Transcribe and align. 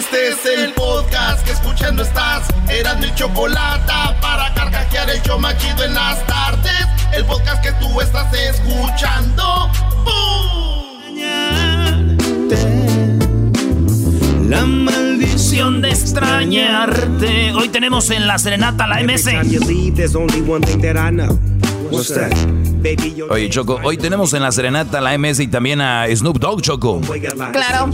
Este 0.00 0.28
es 0.28 0.46
el 0.46 0.72
podcast 0.72 1.44
que 1.44 1.52
escuchando 1.52 2.02
estás. 2.02 2.48
Eran 2.70 3.00
mi 3.00 3.14
chocolate 3.14 3.92
para 4.22 4.54
carcajear 4.54 5.10
el 5.10 5.22
yo 5.22 5.38
machido 5.38 5.84
en 5.84 5.92
las 5.92 6.26
tardes. 6.26 6.86
El 7.12 7.26
podcast 7.26 7.62
que 7.62 7.70
tú 7.72 8.00
estás 8.00 8.32
escuchando. 8.32 9.70
La 14.48 14.64
maldición 14.64 15.82
de 15.82 15.90
extrañarte. 15.90 17.52
Hoy 17.52 17.68
tenemos 17.68 18.08
en 18.08 18.26
la 18.26 18.38
serenata 18.38 18.86
la 18.86 19.02
MS. 19.02 19.26
Oye, 23.30 23.50
Choco, 23.50 23.78
hoy 23.82 23.96
tenemos 23.96 24.32
en 24.32 24.42
la 24.42 24.52
serenata 24.52 25.00
la 25.00 25.16
MS 25.18 25.40
y 25.40 25.48
también 25.48 25.80
a 25.80 26.06
Snoop 26.14 26.38
Dogg, 26.38 26.62
Choco. 26.62 27.00
Claro. 27.52 27.90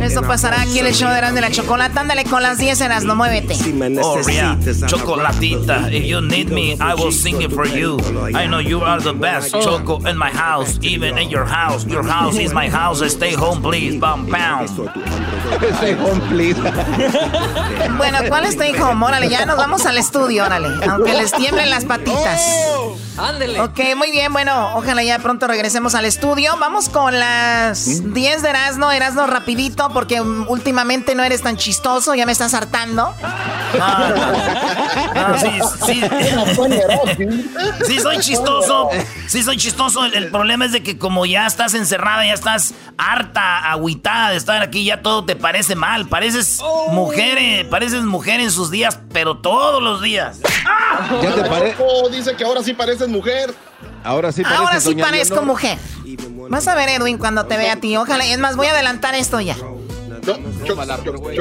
Eso 0.00 0.22
pasará 0.22 0.62
aquí 0.62 0.78
en 0.78 0.86
el 0.86 0.94
show 0.94 1.10
de 1.10 1.18
de 1.32 1.40
la 1.40 1.50
Chocolata. 1.50 2.00
Ándale 2.00 2.24
con 2.24 2.42
las 2.42 2.58
10 2.58 2.80
eras, 2.80 3.04
no 3.04 3.14
muévete. 3.16 3.54
Oh, 4.02 4.20
yeah. 4.22 4.56
Chocolatita. 4.86 5.90
If 5.90 6.04
you 6.04 6.20
need 6.20 6.50
me, 6.50 6.74
I 6.74 6.94
will 6.94 7.12
sing 7.12 7.42
it 7.42 7.52
for 7.52 7.66
you. 7.66 7.98
I 8.34 8.46
know 8.46 8.60
you 8.60 8.80
are 8.82 9.02
the 9.02 9.12
best, 9.12 9.52
Choco, 9.60 9.98
in 10.08 10.16
my 10.16 10.30
house, 10.30 10.78
even 10.82 11.18
in 11.18 11.28
your 11.28 11.46
house. 11.46 11.84
Your 11.86 12.04
house 12.04 12.38
is 12.38 12.52
my 12.52 12.68
house. 12.70 13.02
Stay 13.10 13.34
home, 13.34 13.60
please. 13.62 13.98
Bam, 13.98 14.26
bam. 14.26 14.66
Stay 15.78 15.94
home, 15.94 16.20
please. 16.28 16.56
Bueno, 17.96 18.18
¿cuál 18.28 18.44
stay 18.46 18.72
home? 18.78 19.04
Órale, 19.04 19.28
ya 19.28 19.44
nos 19.44 19.56
vamos 19.56 19.84
al 19.86 19.98
estudio, 19.98 20.44
órale. 20.44 20.68
Aunque 20.88 21.14
les 21.14 21.32
tiemblen 21.32 21.70
las 21.70 21.84
patitas. 21.84 22.40
Ándele. 23.18 23.60
Ok, 23.60 23.80
muy 23.96 24.10
bien, 24.10 24.32
bueno, 24.32 24.76
ojalá 24.76 25.02
ya 25.02 25.18
pronto 25.18 25.46
regresemos 25.46 25.94
al 25.94 26.04
estudio. 26.04 26.56
Vamos 26.58 26.88
con 26.88 27.18
las 27.18 28.12
10 28.12 28.42
de 28.42 28.48
Erasno, 28.48 28.90
Erasno 28.92 29.26
rapidito, 29.26 29.90
porque 29.92 30.20
últimamente 30.20 31.14
no 31.14 31.24
eres 31.24 31.42
tan 31.42 31.56
chistoso, 31.56 32.14
ya 32.14 32.26
me 32.26 32.32
estás 32.32 32.54
hartando. 32.54 33.12
Ah, 33.80 35.36
sí, 35.38 35.50
sí. 35.86 36.02
Sí, 37.86 37.98
soy 38.00 38.18
chistoso. 38.18 38.88
Sí, 39.26 39.42
soy 39.42 39.56
chistoso. 39.56 40.04
El, 40.04 40.14
el 40.14 40.30
problema 40.30 40.64
es 40.64 40.72
de 40.72 40.82
que 40.82 40.98
como 40.98 41.26
ya 41.26 41.46
estás 41.46 41.74
encerrada, 41.74 42.24
ya 42.24 42.34
estás 42.34 42.74
harta, 42.96 43.70
agüitada 43.70 44.30
de 44.30 44.36
estar 44.36 44.62
aquí, 44.62 44.84
ya 44.84 45.02
todo 45.02 45.24
te 45.24 45.36
parece 45.36 45.74
mal. 45.74 46.06
Pareces 46.08 46.60
mujer, 46.92 47.38
eh, 47.38 47.66
pareces 47.70 48.02
mujer 48.04 48.40
en 48.40 48.50
sus 48.50 48.70
días, 48.70 48.98
pero 49.12 49.38
todos 49.38 49.82
los 49.82 50.02
días. 50.02 50.38
¿Ya 51.22 51.34
te 51.34 51.48
parece? 51.48 51.76
Dice 52.10 52.34
que 52.36 52.44
ahora 52.44 52.62
sí 52.62 52.74
pareces 52.74 53.07
mujer. 53.08 53.54
Ahora 54.04 54.32
sí 54.32 54.42
pareces 54.42 54.60
Ahora 54.60 54.80
sí 54.80 54.88
doña 54.90 55.04
parezco 55.04 55.34
Leonor. 55.36 55.46
mujer. 55.54 55.78
Vas 56.50 56.66
a 56.68 56.74
ver, 56.74 56.88
Edwin, 56.88 57.18
cuando 57.18 57.44
te 57.46 57.56
vea 57.56 57.74
a 57.74 57.76
ti. 57.76 57.96
Ojalá, 57.96 58.24
es 58.24 58.38
más, 58.38 58.56
voy 58.56 58.66
a 58.66 58.70
adelantar 58.72 59.14
esto 59.14 59.40
ya. 59.40 59.56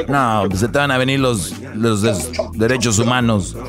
No, 0.07 0.45
pues 0.47 0.59
se 0.61 0.67
te 0.69 0.77
van 0.79 0.91
a 0.91 0.97
venir 0.97 1.19
los, 1.19 1.53
los 1.75 2.01
des- 2.01 2.31
derechos 2.53 2.99
humanos. 2.99 3.55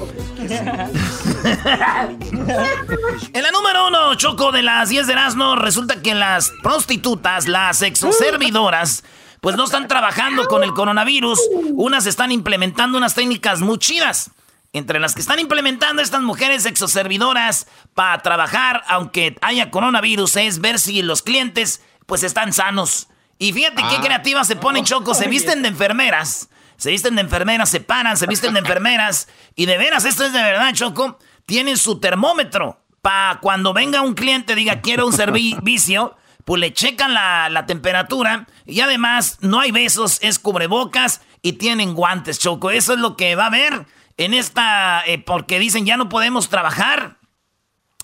En 3.33 3.43
la 3.43 3.51
número 3.51 3.89
uno, 3.89 4.15
Choco, 4.15 4.53
de 4.53 4.62
las 4.62 4.89
10 4.89 5.07
de 5.07 5.12
Erasmo, 5.12 5.57
resulta 5.57 6.01
que 6.03 6.15
las 6.15 6.53
prostitutas, 6.62 7.47
las 7.49 7.83
exoservidoras, 7.83 9.05
pues 9.41 9.57
no 9.57 9.65
están 9.65 9.89
trabajando 9.89 10.47
con 10.47 10.62
el 10.65 10.73
coronavirus. 10.75 11.39
Unas 11.75 12.07
están 12.07 12.33
implementando 12.33 12.99
unas 12.99 13.15
técnicas 13.15 13.61
muy 13.61 13.79
chidas. 13.79 14.31
Entre 14.73 15.01
las 15.01 15.15
que 15.15 15.23
están 15.23 15.39
implementando 15.39 16.03
estas 16.03 16.21
mujeres 16.21 16.67
exoservidoras 16.67 17.67
para 17.95 18.21
trabajar, 18.23 18.85
aunque 18.89 19.37
haya 19.41 19.71
coronavirus, 19.71 20.37
es 20.37 20.61
ver 20.61 20.79
si 20.79 21.01
los 21.03 21.23
clientes 21.23 21.83
pues 22.07 22.23
están 22.23 22.53
sanos. 22.53 23.09
Y 23.39 23.53
fíjate 23.53 23.83
qué 23.89 24.01
creativas 24.01 24.47
se 24.47 24.57
ponen, 24.57 24.85
Choco, 24.85 25.15
se 25.15 25.29
visten 25.29 25.63
de 25.63 25.69
enfermeras. 25.69 26.51
Se 26.77 26.91
visten 26.91 27.17
de 27.17 27.23
enfermeras, 27.23 27.71
se 27.71 27.81
paran, 27.81 28.17
se 28.17 28.27
visten 28.27 28.53
de 28.53 28.61
enfermeras. 28.61 29.29
Y 29.57 29.67
de 29.67 29.79
veras, 29.79 30.05
esto 30.05 30.25
es 30.25 30.33
de 30.33 30.43
verdad, 30.43 30.73
Choco. 30.75 31.19
Tienen 31.47 31.77
su 31.77 31.99
termómetro. 31.99 32.85
Para 33.01 33.41
cuando 33.41 33.73
venga 33.73 34.03
un 34.03 34.15
cliente, 34.15 34.55
diga, 34.55 34.81
quiero 34.81 35.07
un 35.07 35.12
servicio, 35.12 36.17
pues 36.45 36.61
le 36.61 36.73
checan 36.73 37.15
la, 37.15 37.49
la 37.49 37.67
temperatura. 37.67 38.47
Y 38.67 38.81
además, 38.81 39.39
no 39.41 39.61
hay 39.61 39.71
besos, 39.71 40.19
es 40.21 40.39
cubrebocas 40.39 41.21
y 41.43 41.55
tienen 41.55 41.95
guantes, 41.95 42.39
Choco. 42.39 42.71
Eso 42.71 42.95
es 42.95 42.99
lo 42.99 43.17
que 43.17 43.34
va 43.34 43.45
a 43.45 43.49
haber 43.49 43.87
en 44.19 44.34
esta. 44.34 45.03
eh, 45.06 45.19
porque 45.19 45.59
dicen, 45.59 45.87
ya 45.87 45.97
no 45.97 46.09
podemos 46.11 46.49
trabajar. 46.51 47.17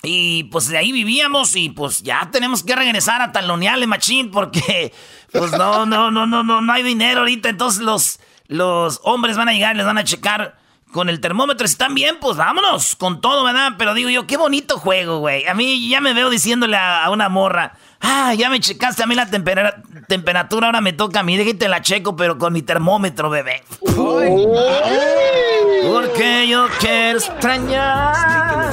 Y 0.07 0.45
pues 0.45 0.69
de 0.69 0.77
ahí 0.77 0.93
vivíamos 0.93 1.57
y 1.57 1.71
pues 1.71 2.03
ya 2.03 2.29
tenemos 2.31 2.63
que 2.63 2.77
regresar 2.77 3.23
a 3.23 3.33
talonearle 3.33 3.87
machín 3.87 4.31
porque 4.31 4.93
pues 5.33 5.53
no, 5.53 5.87
no, 5.87 6.11
no, 6.11 6.27
no, 6.27 6.43
no, 6.43 6.61
no 6.61 6.73
hay 6.73 6.83
dinero 6.83 7.21
ahorita. 7.21 7.49
Entonces 7.49 7.81
los, 7.83 8.21
los 8.47 9.01
hombres 9.05 9.37
van 9.39 9.49
a 9.49 9.53
llegar 9.55 9.75
y 9.75 9.79
les 9.79 9.87
van 9.87 9.97
a 9.97 10.05
checar 10.05 10.59
con 10.93 11.09
el 11.09 11.21
termómetro. 11.21 11.67
Si 11.67 11.73
están 11.73 11.95
bien, 11.95 12.19
pues 12.21 12.37
vámonos 12.37 12.97
con 12.97 13.23
todo, 13.23 13.45
¿verdad? 13.45 13.73
Pero 13.79 13.95
digo 13.95 14.11
yo, 14.11 14.27
qué 14.27 14.37
bonito 14.37 14.79
juego, 14.79 15.21
güey. 15.21 15.47
A 15.47 15.55
mí 15.55 15.89
ya 15.89 16.03
me 16.03 16.13
veo 16.13 16.29
diciéndole 16.29 16.77
a, 16.77 17.05
a 17.07 17.11
una 17.11 17.31
morra, 17.31 17.73
ah, 18.03 18.35
ya 18.35 18.51
me 18.51 18.61
checaste 18.61 19.03
a 19.03 19.07
mí 19.07 19.15
la 19.15 19.31
tempera- 19.31 19.83
temperatura, 20.07 20.67
ahora 20.67 20.83
me 20.83 20.93
toca 20.93 21.21
a 21.21 21.23
mí, 21.23 21.37
déjate 21.39 21.67
la 21.67 21.81
checo, 21.81 22.15
pero 22.15 22.37
con 22.37 22.53
mi 22.53 22.61
termómetro, 22.61 23.31
bebé. 23.31 23.65
Porque 25.85 26.47
yo 26.49 26.69
quiero 26.81 27.19
extrañar. 27.19 28.73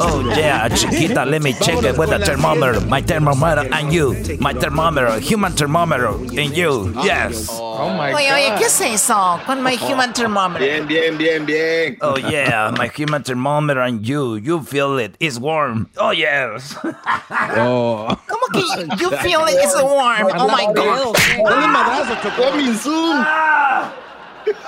Oh 0.00 0.32
yeah, 0.36 0.68
chiquita, 0.68 1.24
let 1.24 1.42
me 1.42 1.52
check 1.52 1.82
it 1.82 1.96
with 1.98 2.10
the 2.10 2.18
thermometer, 2.18 2.80
my 2.82 3.00
thermometer 3.02 3.68
and 3.72 3.92
you, 3.92 4.14
my 4.40 4.52
thermometer, 4.52 5.18
human 5.18 5.52
thermometer 5.52 6.08
and 6.08 6.56
you, 6.56 6.92
yes. 7.02 7.48
Oh 7.50 7.90
my 7.90 8.12
Oye, 8.12 8.32
oye, 8.32 8.54
¿qué 8.58 8.66
es 8.66 8.80
eso? 8.80 9.40
Con 9.44 9.62
my 9.62 9.74
human 9.74 10.12
thermometer. 10.12 10.64
Bien, 10.64 10.86
bien, 10.86 11.16
bien, 11.18 11.44
bien. 11.44 11.96
Oh 12.00 12.16
yeah, 12.16 12.70
my 12.76 12.88
human 12.88 13.22
thermometer 13.22 13.80
and 13.80 14.06
you, 14.06 14.36
you 14.36 14.62
feel 14.62 14.98
it, 14.98 15.16
it's 15.20 15.38
warm. 15.38 15.88
Oh 15.96 16.10
yes. 16.10 16.76
Oh. 16.84 18.16
¿Cómo 18.28 18.46
que 18.52 18.62
you 18.98 19.10
feel 19.18 19.44
it 19.46 19.64
is 19.64 19.74
warm? 19.82 20.30
Oh 20.34 20.48
my 20.48 20.66
god. 20.72 21.14
Dale 21.44 21.64
un 21.64 21.72
madrazo, 21.72 22.14
Choco. 22.22 22.50
Coming 22.50 22.74
soon. 22.74 23.24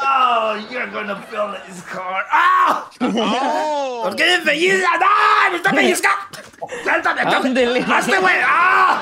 Oh, 0.01 0.57
you're 0.71 0.87
gonna 0.91 1.17
feel 1.31 1.55
it's 1.69 1.83
hard. 1.93 2.27
¡Ah! 2.31 2.85
¿Por 2.99 4.17
qué 4.17 4.25
me 4.27 4.39
pellizcas? 4.45 4.91
¡Ah! 5.03 5.49
¡Me 5.51 5.57
está 5.57 5.71
pellizcando! 5.71 6.19
¡Suéltame! 6.85 7.21
Ándele. 7.23 7.85
¡Hazte, 7.89 8.19
güey! 8.19 8.37
¡Ah! 8.47 8.99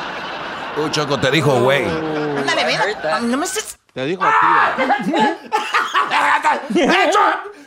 Uy, 0.76 0.90
Choco, 0.90 1.18
te 1.18 1.30
dijo, 1.30 1.60
güey. 1.60 1.84
Ándale, 1.84 2.64
ven. 2.64 3.30
No 3.30 3.36
me 3.36 3.44
estés... 3.44 3.78
Te 3.92 4.04
dijo 4.06 4.22
a 4.24 4.74
ti. 4.76 4.82
¡Hecho! 6.80 7.20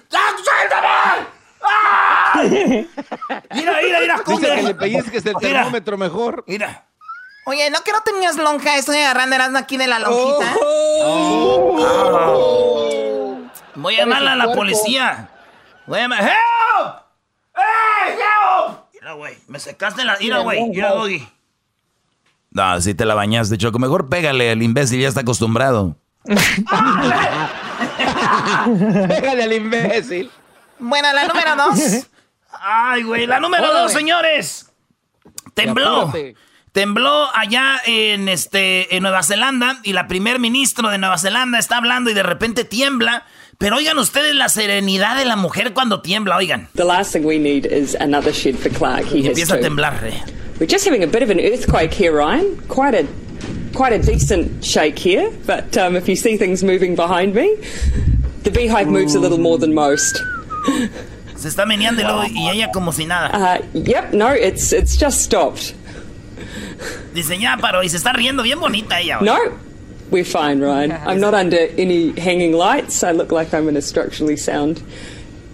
¡Ya, 0.09 0.22
suéltame! 0.44 0.88
¡Ah! 1.66 2.41
Mira, 3.53 3.74
mira, 3.84 4.00
mira, 4.00 4.13
Dice 4.16 4.24
cumple. 4.24 4.56
que 4.56 4.63
le 4.63 4.75
pellizques 4.75 5.25
el 5.25 5.35
Mira. 5.35 5.50
termómetro 5.59 5.97
mejor. 5.97 6.44
Mira. 6.47 6.85
Oye, 7.45 7.69
¿no 7.69 7.81
que 7.81 7.91
no 7.91 8.01
tenías 8.01 8.38
lonja? 8.38 8.78
Estoy 8.78 8.97
agarrando 8.97 9.59
aquí 9.59 9.75
de 9.78 9.88
la 9.88 10.00
lonjita. 10.00 10.56
Voy 13.76 13.96
a 13.96 14.00
llamarle 14.00 14.30
a 14.30 14.36
la 14.36 14.54
policía. 14.54 15.30
Voy 15.86 16.00
a 16.00 16.02
llamar. 16.04 16.22
¡Help! 16.24 16.96
¡Hey, 17.56 18.16
help! 18.18 18.78
Mira, 18.94 19.14
güey, 19.14 19.38
me 19.48 19.60
secaste 19.60 20.04
la. 20.06 20.18
Mira, 20.20 20.40
güey, 20.40 20.70
mira, 20.70 20.90
Doggy. 20.92 21.28
No, 22.52 22.80
si 22.82 22.94
te 22.94 23.06
la 23.06 23.16
bañaste, 23.16 23.58
Choco. 23.58 23.80
Mejor 23.80 24.10
pégale, 24.10 24.52
el 24.52 24.62
imbécil 24.62 25.02
ya 25.02 25.08
está 25.08 25.22
acostumbrado. 25.22 25.98
Pégale 29.08 29.44
al 29.44 29.54
imbécil. 29.54 30.32
Bueno, 30.80 31.12
la 31.14 31.28
número 31.28 31.56
dos. 31.56 32.08
Ay, 32.52 33.04
güey, 33.04 33.26
la 33.26 33.40
número 33.40 33.74
dos, 33.74 33.92
señores. 33.92 34.72
Tembló. 35.54 36.14
Tembló 36.72 37.30
allá 37.36 37.80
en 37.86 38.30
este 38.30 38.96
en 38.96 39.04
Nueva 39.04 39.22
Zelanda 39.22 39.78
y 39.84 39.94
la 39.94 40.08
primer 40.08 40.40
ministro 40.40 40.90
de 40.90 40.98
Nueva 40.98 41.20
Zelanda 41.20 41.60
está 41.60 41.78
hablando 41.78 42.10
y 42.10 42.14
de 42.14 42.24
repente 42.24 42.66
tiembla. 42.66 43.26
Pero 43.63 43.77
oigan 43.77 43.98
ustedes 43.98 44.36
la 44.36 44.50
serenidad 44.50 45.15
de 45.15 45.24
la 45.24 45.38
mujer 45.38 45.71
cuando 45.71 46.01
tiembla, 46.01 46.36
oigan. 46.36 46.68
The 46.75 46.83
last 46.83 47.13
thing 47.13 47.24
we 47.25 47.39
need 47.39 47.65
is 47.65 47.95
another 47.95 48.33
shed 48.33 48.57
for 48.57 48.69
Clark. 48.69 49.06
He 49.06 49.21
Y 49.21 49.30
has 49.30 49.38
empieza 49.38 49.56
a 49.56 49.62
temblar. 49.62 50.04
eh. 50.04 50.19
We're 50.60 50.68
just 50.68 50.83
having 50.83 51.01
a 51.01 51.07
bit 51.07 51.24
of 51.24 51.30
an 51.30 51.39
earthquake 51.39 51.94
here, 51.94 52.12
Ryan. 52.12 52.57
Quite 52.68 52.94
a 52.94 53.07
quite 53.74 53.94
a 53.94 54.00
decent 54.00 54.65
shake 54.65 55.00
here, 55.00 55.31
but 55.48 55.77
um, 55.77 55.95
if 55.95 56.10
you 56.10 56.18
see 56.18 56.36
things 56.36 56.62
moving 56.62 56.98
behind 56.98 57.33
me, 57.36 57.56
the 58.44 58.51
beehive 58.51 58.89
moves 58.89 59.15
a 59.15 59.19
little 59.21 59.39
more 59.39 59.57
than 59.57 59.74
most. 59.74 60.21
Se 61.38 61.48
está 61.48 61.66
meneando 61.66 62.01
y, 62.27 62.50
ella 62.51 62.69
como 62.74 62.92
si 62.92 63.06
nada. 63.06 63.30
Uh, 63.33 63.62
yep, 63.74 64.12
no, 64.12 64.27
it's 64.27 64.74
it's 64.74 64.98
just 64.98 65.21
stopped. 65.21 65.74
Dice, 67.13 67.39
ya 67.39 67.56
paró 67.62 67.81
y 67.81 67.88
se 67.88 67.95
está 67.95 68.12
riendo 68.12 68.44
bien 68.44 68.59
bonita 68.59 69.00
ella. 69.00 69.19
No, 69.21 69.38
we're 70.13 70.24
fine, 70.24 70.62
Ryan. 70.62 70.92
I'm 70.92 71.19
not 71.19 71.33
under 71.33 71.68
any 71.77 72.12
hanging 72.19 72.54
lights. 72.54 73.04
I 73.04 73.12
look 73.12 73.31
like 73.31 73.54
I'm 73.54 73.68
in 73.68 73.75
a 73.75 73.81
structurally 73.81 74.38
sound 74.38 74.81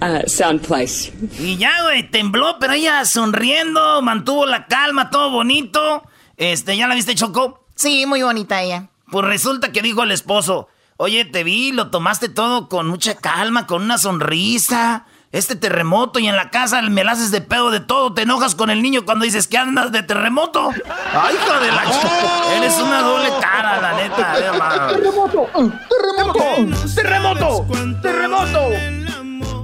uh, 0.02 0.28
sound 0.28 0.62
place. 0.62 1.12
Y 1.40 1.58
ya, 1.58 1.72
güey, 1.84 2.12
tembló, 2.12 2.60
pero 2.60 2.74
ella 2.74 3.06
sonriendo, 3.06 4.02
mantuvo 4.02 4.46
la 4.46 4.68
calma, 4.68 5.10
todo 5.10 5.32
bonito. 5.32 6.04
Este, 6.38 6.78
¿ya 6.78 6.88
la 6.88 6.96
viste, 6.96 7.16
Choco? 7.16 7.66
Sí, 7.76 8.06
muy 8.06 8.22
bonita 8.22 8.62
ella. 8.62 8.90
Pues 9.10 9.26
resulta 9.26 9.72
que 9.72 9.82
dijo 9.82 10.04
el 10.04 10.12
esposo, 10.12 10.68
Oye, 11.02 11.24
te 11.24 11.46
vi, 11.46 11.72
lo 11.72 11.92
tomaste 11.92 12.28
todo 12.28 12.68
con 12.68 12.86
mucha 12.86 13.16
calma, 13.16 13.68
con 13.68 13.84
una 13.84 13.98
sonrisa. 13.98 15.06
Este 15.32 15.56
terremoto 15.56 16.18
y 16.18 16.28
en 16.28 16.36
la 16.36 16.50
casa 16.50 16.82
me 16.82 17.04
la 17.04 17.12
haces 17.12 17.30
de 17.30 17.42
pedo 17.42 17.70
de 17.70 17.80
todo. 17.80 18.14
Te 18.14 18.24
enojas 18.24 18.56
con 18.56 18.72
el 18.72 18.82
niño 18.82 19.06
cuando 19.06 19.26
dices 19.26 19.48
que 19.48 19.60
andas 19.60 19.92
de 19.92 20.02
terremoto. 20.02 20.72
Ay, 21.14 21.36
hijo 21.36 21.60
de 21.60 21.72
la 21.72 21.84
ch... 21.84 22.58
Eres 22.58 22.76
una 22.80 23.02
doble 23.02 23.30
cara, 23.40 23.80
la 23.80 23.94
neta. 23.94 24.88
¡Terremoto! 24.90 25.48
¡Terremoto! 25.88 26.44
¡Terremoto! 26.96 27.68
¡Terremoto! 28.02 28.60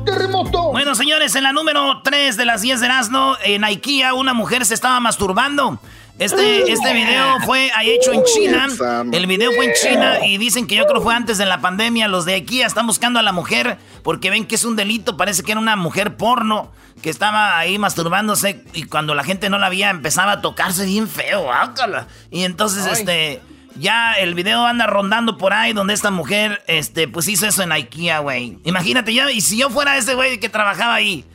¡Terremoto! 0.06 0.72
Bueno, 0.72 0.94
señores, 0.94 1.34
en 1.36 1.44
la 1.44 1.52
número 1.52 2.04
3 2.04 2.38
de 2.38 2.46
las 2.46 2.62
10 2.62 2.80
de 2.82 2.86
Erasmo, 2.86 3.36
en 3.44 3.64
IKEA, 3.64 4.14
una 4.14 4.36
mujer 4.36 4.68
se 4.68 4.76
estaba 4.76 5.00
masturbando. 5.00 5.80
Este, 6.18 6.72
este 6.72 6.94
video 6.94 7.40
fue 7.42 7.70
hecho 7.84 8.14
en 8.14 8.24
China. 8.24 8.68
El 9.12 9.28
video 9.28 9.52
fue 9.52 9.66
en 9.66 9.74
China 9.74 10.26
y 10.26 10.38
dicen 10.38 10.66
que 10.66 10.76
yo 10.76 10.86
creo 10.86 11.02
fue 11.02 11.14
antes 11.14 11.38
de 11.38 11.46
la 11.46 11.60
pandemia. 11.60 12.08
Los 12.08 12.24
de 12.24 12.36
IKEA 12.36 12.66
están 12.66 12.88
buscando 12.88 13.20
a 13.20 13.22
la 13.22 13.34
mujer 13.34 13.78
porque 14.02 14.30
ven 14.30 14.46
que 14.46 14.56
es 14.56 14.64
un 14.64 14.78
delito. 14.78 15.18
Parece 15.18 15.44
que 15.44 15.52
era 15.52 15.60
una 15.60 15.76
mujer 15.76 16.16
porno 16.16 16.72
que 17.02 17.10
estaba 17.10 17.58
ahí 17.58 17.78
masturbándose 17.78 18.64
y 18.74 18.84
cuando 18.84 19.14
la 19.14 19.26
gente 19.26 19.50
no 19.50 19.60
la 19.60 19.68
veía 19.68 19.90
empezaba 19.90 20.34
a 20.34 20.42
tocarse 20.42 20.86
bien 20.86 21.10
feo. 21.10 21.52
Ácala. 21.52 22.08
Y 22.32 22.44
entonces, 22.44 22.86
este, 22.86 23.42
ya 23.76 24.14
el 24.14 24.36
video 24.36 24.66
anda 24.66 24.88
rondando 24.88 25.38
por 25.38 25.52
ahí 25.52 25.74
donde 25.74 25.94
esta 25.94 26.12
mujer, 26.12 26.64
este, 26.68 27.10
pues 27.10 27.28
hizo 27.28 27.46
eso 27.46 27.62
en 27.62 27.74
IKEA, 27.74 28.20
güey. 28.20 28.58
Imagínate, 28.64 29.14
ya, 29.14 29.30
y 29.32 29.42
si 29.42 29.58
yo 29.58 29.70
fuera 29.70 29.98
ese 29.98 30.16
güey 30.16 30.40
que 30.40 30.48
trabajaba 30.48 30.94
ahí, 30.94 31.26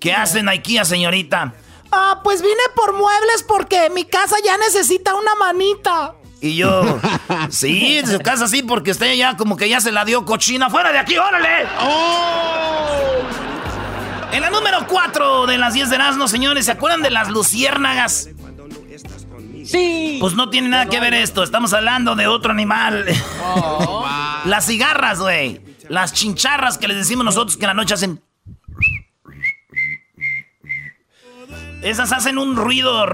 ¿qué 0.00 0.12
hace 0.12 0.40
en 0.40 0.48
IKEA, 0.48 0.84
señorita? 0.84 1.54
Ah, 1.90 2.20
pues 2.22 2.42
vine 2.42 2.54
por 2.74 2.92
muebles 2.92 3.42
porque 3.46 3.90
mi 3.90 4.04
casa 4.04 4.36
ya 4.44 4.56
necesita 4.58 5.14
una 5.14 5.34
manita. 5.36 6.14
Y 6.40 6.56
yo, 6.56 7.00
sí, 7.50 8.00
su 8.06 8.18
casa 8.20 8.46
sí, 8.46 8.62
porque 8.62 8.92
usted 8.92 9.14
ya 9.14 9.36
como 9.36 9.56
que 9.56 9.68
ya 9.68 9.80
se 9.80 9.90
la 9.90 10.04
dio 10.04 10.24
cochina. 10.24 10.70
¡Fuera 10.70 10.92
de 10.92 10.98
aquí, 10.98 11.18
órale! 11.18 11.66
¡Oh! 11.80 13.18
En 14.30 14.42
la 14.42 14.50
número 14.50 14.86
4 14.86 15.46
de 15.46 15.58
las 15.58 15.74
10 15.74 15.90
de 15.90 15.96
Erasmo, 15.96 16.28
señores, 16.28 16.66
¿se 16.66 16.72
acuerdan 16.72 17.02
de 17.02 17.10
las 17.10 17.28
luciérnagas? 17.28 18.28
Sí. 19.64 20.18
Pues 20.20 20.34
no 20.34 20.48
tiene 20.48 20.68
nada 20.68 20.86
que 20.86 21.00
ver 21.00 21.14
esto, 21.14 21.42
estamos 21.42 21.72
hablando 21.72 22.14
de 22.14 22.26
otro 22.26 22.52
animal. 22.52 23.04
Oh. 23.42 24.06
las 24.44 24.66
cigarras, 24.66 25.18
güey. 25.18 25.60
Las 25.88 26.12
chincharras 26.12 26.78
que 26.78 26.88
les 26.88 26.98
decimos 26.98 27.24
nosotros 27.24 27.56
que 27.56 27.64
en 27.64 27.68
la 27.68 27.74
noche 27.74 27.94
hacen... 27.94 28.22
Esas 31.82 32.12
hacen 32.12 32.38
un 32.38 32.56
ruido 32.56 33.06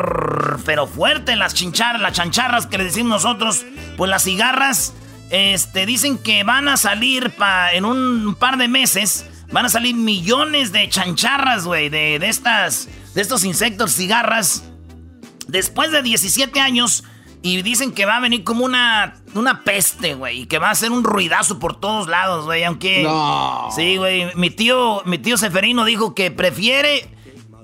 pero 0.64 0.86
fuerte, 0.86 1.36
las 1.36 1.54
chincharras, 1.54 2.00
las 2.00 2.12
chancharras 2.12 2.66
que 2.66 2.78
le 2.78 2.84
decimos 2.84 3.24
nosotros. 3.24 3.64
Pues 3.96 4.10
las 4.10 4.24
cigarras, 4.24 4.94
este, 5.30 5.86
dicen 5.86 6.18
que 6.18 6.44
van 6.44 6.68
a 6.68 6.76
salir 6.76 7.30
pa, 7.30 7.72
en 7.72 7.84
un 7.84 8.34
par 8.34 8.56
de 8.56 8.68
meses. 8.68 9.26
Van 9.52 9.66
a 9.66 9.68
salir 9.68 9.94
millones 9.94 10.72
de 10.72 10.88
chancharras, 10.88 11.64
güey, 11.64 11.88
de, 11.88 12.18
de, 12.18 12.28
estas, 12.28 12.88
de 13.14 13.20
estos 13.20 13.44
insectos 13.44 13.92
cigarras. 13.92 14.64
Después 15.46 15.92
de 15.92 16.02
17 16.02 16.58
años, 16.60 17.04
y 17.42 17.60
dicen 17.60 17.92
que 17.92 18.06
va 18.06 18.16
a 18.16 18.20
venir 18.20 18.42
como 18.42 18.64
una, 18.64 19.16
una 19.34 19.64
peste, 19.64 20.14
güey. 20.14 20.40
Y 20.40 20.46
que 20.46 20.58
va 20.58 20.70
a 20.70 20.74
ser 20.74 20.90
un 20.90 21.04
ruidazo 21.04 21.58
por 21.58 21.78
todos 21.78 22.08
lados, 22.08 22.46
güey. 22.46 22.64
Aunque. 22.64 23.02
No. 23.02 23.68
Sí, 23.76 23.98
güey. 23.98 24.34
Mi 24.34 24.48
tío, 24.48 25.02
mi 25.04 25.18
tío 25.18 25.36
Seferino 25.36 25.84
dijo 25.84 26.14
que 26.14 26.30
prefiere 26.30 27.14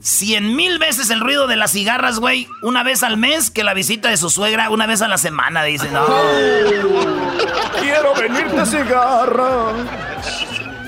cien 0.00 0.56
mil 0.56 0.78
veces 0.78 1.10
el 1.10 1.20
ruido 1.20 1.46
de 1.46 1.56
las 1.56 1.72
cigarras, 1.72 2.18
güey, 2.18 2.48
una 2.62 2.82
vez 2.82 3.02
al 3.02 3.16
mes 3.16 3.50
que 3.50 3.64
la 3.64 3.74
visita 3.74 4.08
de 4.10 4.16
su 4.16 4.30
suegra 4.30 4.70
una 4.70 4.86
vez 4.86 5.02
a 5.02 5.08
la 5.08 5.18
semana, 5.18 5.62
dice, 5.64 5.90
no. 5.90 6.06
Quiero 7.80 8.14
venirte 8.14 8.66
cigarra. 8.66 9.72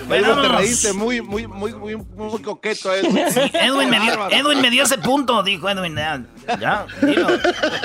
Bueno, 0.06 0.42
te 0.42 0.48
reíste 0.48 0.92
muy, 0.92 1.22
muy, 1.22 1.46
muy, 1.46 1.72
muy, 1.72 1.96
muy 1.96 2.42
coqueto, 2.42 2.92
Edwin. 2.92 3.18
Edwin, 3.54 3.88
me 3.88 4.00
dio, 4.00 4.30
Edwin 4.30 4.60
me 4.60 4.70
dio 4.70 4.82
ese 4.82 4.98
punto, 4.98 5.42
dijo 5.42 5.68
Edwin. 5.68 5.94
Ya, 5.94 6.22
ya 6.60 6.86
dilo, 7.00 7.28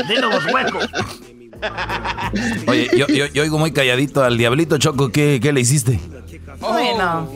dilo 0.09 0.29
vos 0.29 0.44
hueco. 0.51 0.79
Oye, 2.68 2.89
yo, 2.95 3.07
yo, 3.07 3.25
yo, 3.27 3.44
oigo 3.44 3.57
muy 3.57 3.71
calladito 3.71 4.24
al 4.24 4.38
diablito 4.38 4.77
Choco, 4.77 5.09
¿qué, 5.09 5.39
qué 5.41 5.53
le 5.53 5.62
hiciste? 5.62 6.00
Bueno. 6.59 7.29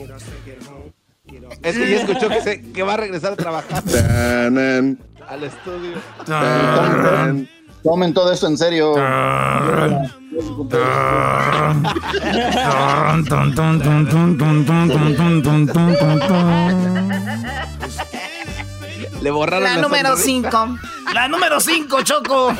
Es 1.62 1.76
que 1.76 1.90
ya 1.90 1.96
escuchó 2.00 2.28
que, 2.28 2.40
se, 2.40 2.72
que 2.72 2.82
va 2.82 2.94
a 2.94 2.96
regresar 2.96 3.32
a 3.32 3.36
trabajar. 3.36 3.82
al 3.84 5.44
estudio. 5.44 5.98
Tomen, 6.26 7.48
tomen 7.82 8.14
todo 8.14 8.32
esto 8.32 8.46
en 8.48 8.58
serio. 8.58 8.94
Le 19.20 19.30
borraron 19.30 19.64
la, 19.64 19.76
la 19.76 19.82
número 19.82 20.16
5. 20.16 20.78
La 21.14 21.28
número 21.28 21.60
5, 21.60 22.02
Choco. 22.02 22.52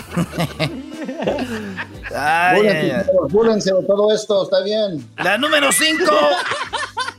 Ay, 2.14 2.92
Búlense, 3.30 3.72
todo 3.86 4.12
esto, 4.14 4.44
está 4.44 4.62
bien. 4.62 5.08
La 5.16 5.38
número 5.38 5.72
5. 5.72 6.04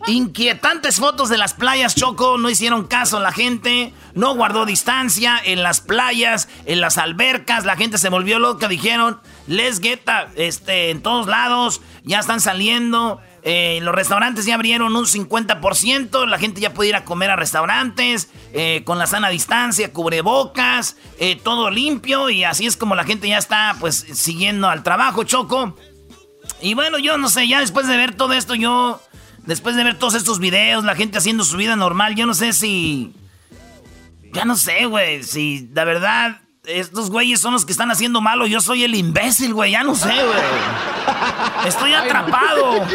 Inquietantes 0.05 0.97
fotos 0.97 1.29
de 1.29 1.37
las 1.37 1.53
playas, 1.53 1.95
Choco. 1.95 2.37
No 2.37 2.49
hicieron 2.49 2.87
caso 2.87 3.21
la 3.21 3.31
gente. 3.31 3.93
No 4.13 4.35
guardó 4.35 4.65
distancia 4.65 5.39
en 5.43 5.63
las 5.63 5.79
playas, 5.79 6.49
en 6.65 6.81
las 6.81 6.97
albercas. 6.97 7.63
La 7.63 7.77
gente 7.77 7.97
se 7.97 8.09
volvió 8.09 8.37
loca. 8.37 8.67
Dijeron, 8.67 9.21
les 9.47 9.79
get 9.79 10.01
este, 10.35 10.89
en 10.89 11.01
todos 11.01 11.27
lados. 11.27 11.81
Ya 12.03 12.19
están 12.19 12.41
saliendo. 12.41 13.21
Eh, 13.43 13.79
los 13.81 13.95
restaurantes 13.95 14.45
ya 14.45 14.55
abrieron 14.55 14.93
un 14.93 15.05
50%. 15.05 16.27
La 16.27 16.37
gente 16.37 16.59
ya 16.59 16.73
puede 16.73 16.89
ir 16.89 16.95
a 16.95 17.05
comer 17.05 17.31
a 17.31 17.37
restaurantes. 17.37 18.29
Eh, 18.51 18.83
con 18.85 18.97
la 18.97 19.07
sana 19.07 19.29
distancia, 19.29 19.93
cubrebocas. 19.93 20.97
Eh, 21.17 21.37
todo 21.41 21.69
limpio. 21.69 22.29
Y 22.29 22.43
así 22.43 22.65
es 22.65 22.75
como 22.75 22.95
la 22.95 23.05
gente 23.05 23.29
ya 23.29 23.37
está, 23.37 23.77
pues, 23.79 24.05
siguiendo 24.13 24.67
al 24.67 24.83
trabajo, 24.83 25.23
Choco. 25.23 25.77
Y 26.61 26.73
bueno, 26.73 26.97
yo 26.99 27.17
no 27.17 27.29
sé, 27.29 27.47
ya 27.47 27.61
después 27.61 27.87
de 27.87 27.95
ver 27.95 28.15
todo 28.15 28.33
esto, 28.33 28.53
yo 28.55 29.01
después 29.45 29.75
de 29.75 29.83
ver 29.83 29.97
todos 29.97 30.15
estos 30.15 30.39
videos, 30.39 30.83
la 30.83 30.95
gente 30.95 31.17
haciendo 31.17 31.43
su 31.43 31.57
vida 31.57 31.75
normal, 31.75 32.15
yo 32.15 32.25
no 32.25 32.33
sé 32.33 32.53
si... 32.53 33.13
Ya 34.33 34.45
no 34.45 34.55
sé, 34.55 34.85
güey, 34.87 35.23
si 35.23 35.69
la 35.73 35.83
verdad 35.83 36.41
estos 36.65 37.09
güeyes 37.09 37.41
son 37.41 37.53
los 37.53 37.65
que 37.65 37.73
están 37.73 37.91
haciendo 37.91 38.21
malo, 38.21 38.47
yo 38.47 38.61
soy 38.61 38.83
el 38.83 38.95
imbécil, 38.95 39.53
güey, 39.53 39.73
ya 39.73 39.83
no 39.83 39.95
sé, 39.95 40.07
güey. 40.07 41.67
Estoy 41.67 41.93
atrapado. 41.93 42.85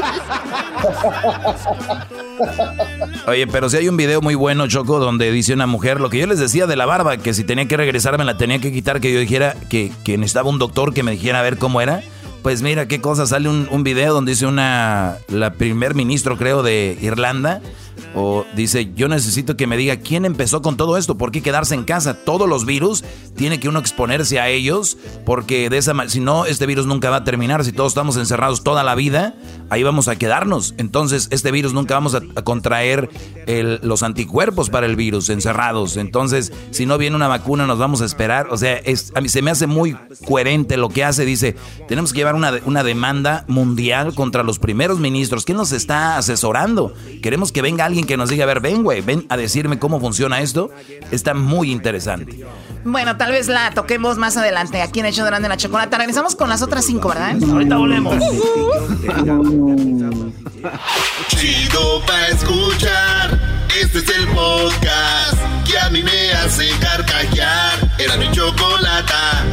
Oye, 3.26 3.46
pero 3.46 3.68
si 3.68 3.76
hay 3.76 3.88
un 3.88 3.96
video 3.98 4.22
muy 4.22 4.34
bueno, 4.34 4.66
Choco, 4.68 4.98
donde 4.98 5.30
dice 5.30 5.52
una 5.52 5.66
mujer, 5.66 6.00
lo 6.00 6.08
que 6.08 6.18
yo 6.18 6.26
les 6.26 6.38
decía 6.38 6.66
de 6.66 6.76
la 6.76 6.86
barba, 6.86 7.18
que 7.18 7.34
si 7.34 7.44
tenía 7.44 7.68
que 7.68 7.76
regresar 7.76 8.16
me 8.16 8.24
la 8.24 8.38
tenía 8.38 8.58
que 8.58 8.72
quitar, 8.72 9.00
que 9.00 9.12
yo 9.12 9.20
dijera 9.20 9.54
que, 9.68 9.92
que 10.02 10.16
necesitaba 10.16 10.48
un 10.48 10.58
doctor 10.58 10.94
que 10.94 11.02
me 11.02 11.10
dijera 11.12 11.40
a 11.40 11.42
ver 11.42 11.58
cómo 11.58 11.82
era. 11.82 12.02
Pues 12.42 12.62
mira 12.62 12.88
qué 12.88 13.00
cosa, 13.00 13.26
sale 13.26 13.48
un, 13.48 13.68
un, 13.70 13.82
video 13.82 14.14
donde 14.14 14.32
dice 14.32 14.46
una, 14.46 15.18
la 15.28 15.52
primer 15.54 15.94
ministro 15.94 16.36
creo 16.36 16.62
de 16.62 16.96
Irlanda, 17.00 17.60
o 18.14 18.44
dice, 18.54 18.92
yo 18.94 19.08
necesito 19.08 19.56
que 19.56 19.66
me 19.66 19.76
diga 19.76 19.96
quién 19.96 20.24
empezó 20.24 20.62
con 20.62 20.76
todo 20.76 20.96
esto, 20.96 21.16
por 21.16 21.30
qué 21.30 21.42
quedarse 21.42 21.74
en 21.74 21.84
casa, 21.84 22.24
todos 22.24 22.48
los 22.48 22.66
virus, 22.66 23.04
tiene 23.36 23.60
que 23.60 23.68
uno 23.68 23.78
exponerse 23.78 24.40
a 24.40 24.48
ellos, 24.48 24.96
porque 25.24 25.70
de 25.70 25.78
esa 25.78 25.94
si 26.08 26.20
no, 26.20 26.46
este 26.46 26.66
virus 26.66 26.86
nunca 26.86 27.10
va 27.10 27.16
a 27.16 27.24
terminar, 27.24 27.64
si 27.64 27.72
todos 27.72 27.92
estamos 27.92 28.16
encerrados 28.16 28.62
toda 28.62 28.82
la 28.82 28.94
vida, 28.94 29.34
ahí 29.70 29.82
vamos 29.82 30.08
a 30.08 30.16
quedarnos, 30.16 30.74
entonces 30.78 31.28
este 31.30 31.50
virus 31.50 31.72
nunca 31.72 31.94
vamos 31.94 32.14
a, 32.14 32.20
contraer 32.42 33.10
los 33.82 34.02
anticuerpos 34.02 34.70
para 34.70 34.86
el 34.86 34.96
virus, 34.96 35.28
encerrados, 35.28 35.96
entonces 35.96 36.52
si 36.70 36.86
no 36.86 36.98
viene 36.98 37.16
una 37.16 37.28
vacuna 37.28 37.66
nos 37.66 37.78
vamos 37.78 38.00
a 38.02 38.04
esperar, 38.04 38.48
o 38.50 38.56
sea, 38.56 38.76
es, 38.76 39.12
a 39.14 39.20
mí 39.20 39.28
se 39.28 39.42
me 39.42 39.50
hace 39.50 39.66
muy 39.66 39.96
coherente 40.26 40.76
lo 40.76 40.88
que 40.88 41.04
hace, 41.04 41.24
dice, 41.24 41.56
tenemos 41.86 42.12
que 42.12 42.18
llevar 42.18 42.34
una, 42.34 42.52
una 42.64 42.82
demanda 42.82 43.44
mundial 43.48 44.14
contra 44.14 44.42
los 44.42 44.58
primeros 44.58 44.98
ministros. 44.98 45.44
¿Quién 45.44 45.58
nos 45.58 45.72
está 45.72 46.16
asesorando? 46.16 46.94
Queremos 47.22 47.52
que 47.52 47.62
venga 47.62 47.84
alguien 47.88 48.06
que 48.06 48.16
nos 48.16 48.30
diga, 48.30 48.44
a 48.44 48.46
ver, 48.46 48.60
ven, 48.60 48.82
güey, 48.82 49.00
ven 49.00 49.26
a 49.28 49.36
decirme 49.36 49.78
cómo 49.78 49.98
funciona 50.00 50.40
esto. 50.40 50.70
Está 51.10 51.34
muy 51.34 51.72
interesante. 51.72 52.44
Bueno, 52.84 53.16
tal 53.16 53.32
vez 53.32 53.48
la 53.48 53.72
toquemos 53.72 54.16
más 54.18 54.36
adelante 54.36 54.80
aquí 54.80 55.00
en 55.00 55.06
Hecho 55.06 55.24
de 55.24 55.30
Grande 55.30 55.48
la 55.48 55.56
Chocolata. 55.56 55.98
Regresamos 55.98 56.36
con 56.36 56.48
las 56.48 56.62
otras 56.62 56.84
cinco, 56.86 57.08
¿verdad? 57.08 57.36
Ahorita 57.50 57.76
volvemos. 57.76 58.14
Chido 61.28 62.02
pa' 62.06 62.28
escuchar. 62.28 63.38
Este 63.80 63.98
es 63.98 64.08
el 64.08 64.28
podcast 64.28 65.38
que 65.66 65.78
a 65.78 65.90
mí 65.90 66.02
me 66.02 66.32
hace 66.32 66.68
carcajear. 66.80 67.94
Era 67.98 68.16
mi 68.16 68.30
chocolata. 68.30 69.44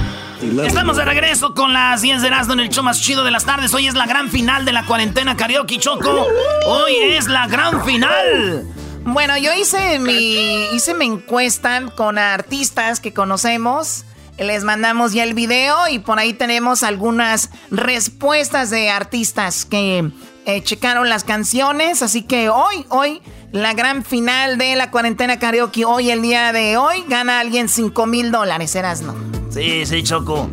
Estamos 0.42 0.98
de 0.98 1.06
regreso 1.06 1.54
con 1.54 1.72
las 1.72 2.01
10 2.01 2.22
de 2.22 2.27
Erasmo 2.27 2.54
en 2.54 2.60
el 2.60 2.70
show 2.70 2.84
más 2.84 3.01
chido 3.01 3.24
de 3.24 3.32
las 3.32 3.46
tardes. 3.46 3.74
Hoy 3.74 3.88
es 3.88 3.94
la 3.94 4.06
gran 4.06 4.30
final 4.30 4.65
de 4.65 4.74
la 4.74 4.86
cuarentena 4.86 5.38
karaoke 5.38 5.77
Choco. 5.77 6.27
Hoy 6.68 6.94
es 7.12 7.27
la 7.27 7.48
gran 7.48 7.86
final. 7.86 8.68
Bueno, 9.06 9.38
yo 9.38 9.54
hice 9.54 10.00
mi, 10.00 10.65
hice 10.74 10.94
mi 10.94 11.06
encuesta 11.06 11.82
con 11.96 12.18
artistas 12.18 13.00
que 13.00 13.13
conocemos. 13.13 14.04
Les 14.38 14.65
mandamos 14.65 15.13
ya 15.13 15.24
el 15.24 15.34
video 15.34 15.88
y 15.89 16.00
por 16.00 16.20
ahí 16.20 16.34
tenemos 16.34 16.84
algunas 16.84 17.50
respuestas 17.72 18.70
de 18.70 18.89
artistas 18.89 19.63
que 19.63 20.12
eh, 20.46 20.63
checaron 20.63 21.08
las 21.08 21.24
canciones. 21.24 22.01
Así 22.01 22.24
que 22.24 22.50
hoy, 22.50 22.86
hoy, 22.89 23.22
la 23.54 23.74
gran 23.74 24.04
final 24.04 24.58
de 24.58 24.75
la 24.75 24.92
cuarentena 24.92 25.39
karaoke, 25.39 25.86
hoy, 25.86 26.12
el 26.12 26.22
día 26.22 26.51
de 26.51 26.75
hoy, 26.75 27.06
gana 27.08 27.39
alguien 27.39 27.70
5 27.70 28.06
mil 28.06 28.32
dólares, 28.32 28.75
no? 29.01 29.44
Sí, 29.55 29.85
sí, 29.85 30.03
Choco. 30.03 30.50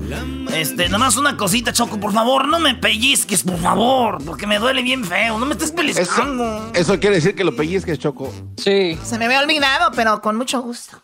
Este, 0.54 0.88
nomás 0.88 1.16
una 1.16 1.36
cosita, 1.36 1.72
Choco, 1.72 1.98
por 1.98 2.12
favor, 2.12 2.46
no 2.46 2.60
me 2.60 2.76
pellizques, 2.76 3.42
por 3.42 3.58
favor, 3.58 4.24
porque 4.24 4.46
me 4.46 4.60
duele 4.60 4.80
bien 4.80 5.04
feo, 5.04 5.40
no 5.40 5.44
me 5.44 5.54
estés 5.54 5.72
pellizcando. 5.72 6.70
Eso, 6.72 7.00
quiere 7.00 7.16
decir 7.16 7.34
que 7.34 7.42
lo 7.42 7.56
pellizques, 7.56 7.98
Choco. 7.98 8.32
Sí. 8.58 8.96
Se 9.02 9.18
me 9.18 9.24
había 9.24 9.40
olvidado, 9.40 9.90
pero 9.96 10.22
con 10.22 10.36
mucho 10.36 10.62
gusto. 10.62 11.02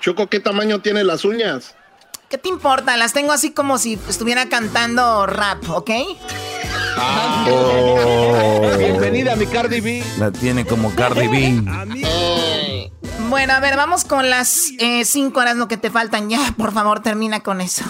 Choco, 0.00 0.26
¿qué 0.26 0.40
tamaño 0.40 0.80
tiene 0.80 1.04
las 1.04 1.24
uñas? 1.24 1.76
¿Qué 2.28 2.38
te 2.38 2.48
importa? 2.48 2.96
Las 2.96 3.12
tengo 3.12 3.30
así 3.30 3.52
como 3.52 3.78
si 3.78 4.00
estuviera 4.08 4.48
cantando 4.48 5.28
rap, 5.28 5.62
¿ok? 5.70 5.90
Ah. 7.00 7.46
Oh. 7.50 8.76
Bienvenida 8.76 9.36
mi 9.36 9.46
Cardi 9.46 9.80
B. 9.80 10.02
La 10.18 10.30
tiene 10.30 10.66
como 10.66 10.94
Cardi 10.94 11.28
B. 11.28 12.90
Bueno, 13.28 13.52
a 13.52 13.60
ver, 13.60 13.76
vamos 13.76 14.04
con 14.04 14.28
las 14.30 14.70
eh, 14.78 15.04
cinco 15.04 15.40
horas 15.40 15.56
lo 15.56 15.68
que 15.68 15.76
te 15.76 15.90
faltan. 15.90 16.28
Ya, 16.28 16.54
por 16.56 16.72
favor, 16.72 17.00
termina 17.00 17.40
con 17.40 17.60
eso. 17.60 17.84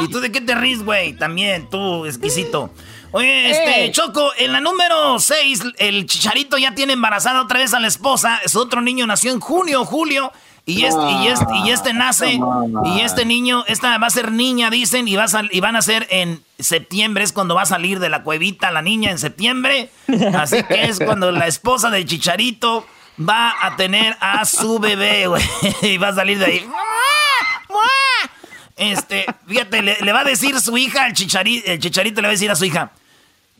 ¿Y 0.00 0.08
tú 0.08 0.20
de 0.20 0.32
qué 0.32 0.40
te 0.40 0.54
ríes, 0.54 0.82
güey? 0.82 1.12
También, 1.14 1.68
tú, 1.70 2.06
exquisito. 2.06 2.70
Oye, 3.12 3.50
este, 3.50 3.92
Choco, 3.92 4.30
en 4.36 4.52
la 4.52 4.60
número 4.60 5.18
6, 5.18 5.62
el 5.78 6.06
chicharito 6.06 6.58
ya 6.58 6.74
tiene 6.74 6.94
embarazada 6.94 7.42
otra 7.42 7.60
vez 7.60 7.72
a 7.72 7.80
la 7.80 7.86
esposa. 7.86 8.40
Su 8.46 8.60
otro 8.60 8.82
niño 8.82 9.06
nació 9.06 9.32
en 9.32 9.40
junio, 9.40 9.84
julio. 9.84 10.32
Y 10.68 10.84
este, 10.84 11.10
y 11.22 11.28
este, 11.28 11.56
y 11.64 11.70
este 11.70 11.92
nace, 11.92 12.40
y 12.84 13.00
este 13.00 13.24
niño, 13.24 13.64
esta 13.68 13.98
va 13.98 14.08
a 14.08 14.10
ser 14.10 14.32
niña, 14.32 14.68
dicen, 14.68 15.06
y, 15.06 15.14
va 15.14 15.24
a 15.24 15.42
y 15.52 15.60
van 15.60 15.76
a 15.76 15.82
ser 15.82 16.08
en 16.10 16.42
septiembre, 16.58 17.22
es 17.22 17.32
cuando 17.32 17.54
va 17.54 17.62
a 17.62 17.66
salir 17.66 18.00
de 18.00 18.08
la 18.08 18.24
cuevita 18.24 18.72
la 18.72 18.82
niña 18.82 19.12
en 19.12 19.18
septiembre. 19.18 19.90
Así 20.34 20.64
que 20.64 20.86
es 20.86 20.98
cuando 20.98 21.30
la 21.30 21.46
esposa 21.46 21.88
del 21.90 22.04
chicharito 22.04 22.84
va 23.16 23.54
a 23.62 23.76
tener 23.76 24.16
a 24.20 24.44
su 24.44 24.80
bebé, 24.80 25.28
güey. 25.28 25.42
Y 25.82 25.98
va 25.98 26.08
a 26.08 26.14
salir 26.14 26.40
de 26.40 26.46
ahí. 26.46 26.68
Este, 28.74 29.24
fíjate, 29.46 29.82
le, 29.82 30.12
va 30.12 30.20
a 30.20 30.24
decir 30.24 30.60
su 30.60 30.76
hija, 30.76 31.06
el 31.06 31.12
chicharito, 31.14 31.70
el 31.70 31.78
chicharito 31.78 32.20
le 32.20 32.26
va 32.26 32.30
a 32.30 32.32
decir 32.32 32.50
a 32.50 32.56
su 32.56 32.64
hija. 32.64 32.90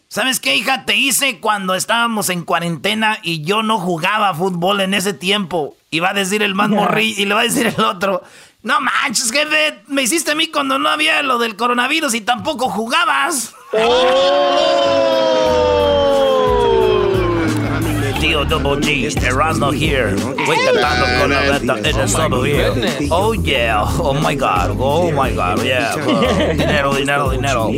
¿Sabes 0.08 0.38
qué, 0.38 0.56
hija? 0.56 0.84
Te 0.84 0.96
hice 0.96 1.40
cuando 1.40 1.74
estábamos 1.74 2.30
en 2.30 2.44
cuarentena 2.44 3.18
y 3.22 3.42
yo 3.42 3.62
no 3.62 3.78
jugaba 3.78 4.32
fútbol 4.34 4.80
en 4.80 4.94
ese 4.94 5.12
tiempo. 5.12 5.76
Y 5.90 6.00
va 6.00 6.10
a 6.10 6.14
decir 6.14 6.42
el 6.42 6.54
más 6.54 6.68
morri 6.68 7.14
y 7.16 7.24
le 7.24 7.34
va 7.34 7.40
a 7.40 7.44
decir 7.44 7.66
el 7.66 7.84
otro. 7.84 8.22
No 8.62 8.80
manches, 8.80 9.30
jefe, 9.32 9.82
me 9.88 10.02
hiciste 10.02 10.32
a 10.32 10.34
mí 10.34 10.48
cuando 10.48 10.78
no 10.78 10.88
había 10.88 11.22
lo 11.22 11.38
del 11.38 11.56
coronavirus 11.56 12.14
y 12.14 12.20
tampoco 12.20 12.68
jugabas. 12.68 13.54
Oh. 13.72 15.26
Tío 18.20 18.44
Double 18.44 18.80
G, 18.80 19.22
Erasmo 19.22 19.72
here. 19.72 20.14
Voy 20.14 20.56
cantando 20.64 21.06
con 21.20 21.30
la 21.30 21.78
en 21.78 22.00
el 22.00 22.08
solo 22.08 22.44
here. 22.44 22.72
Oh 23.10 23.34
yeah, 23.34 23.82
oh 23.82 24.14
my 24.14 24.34
god, 24.34 24.74
oh 24.78 25.10
my 25.12 25.30
god, 25.32 25.62
yeah. 25.62 25.94
Dinero, 26.54 26.94
dinero, 26.94 27.30
dinero. 27.30 27.70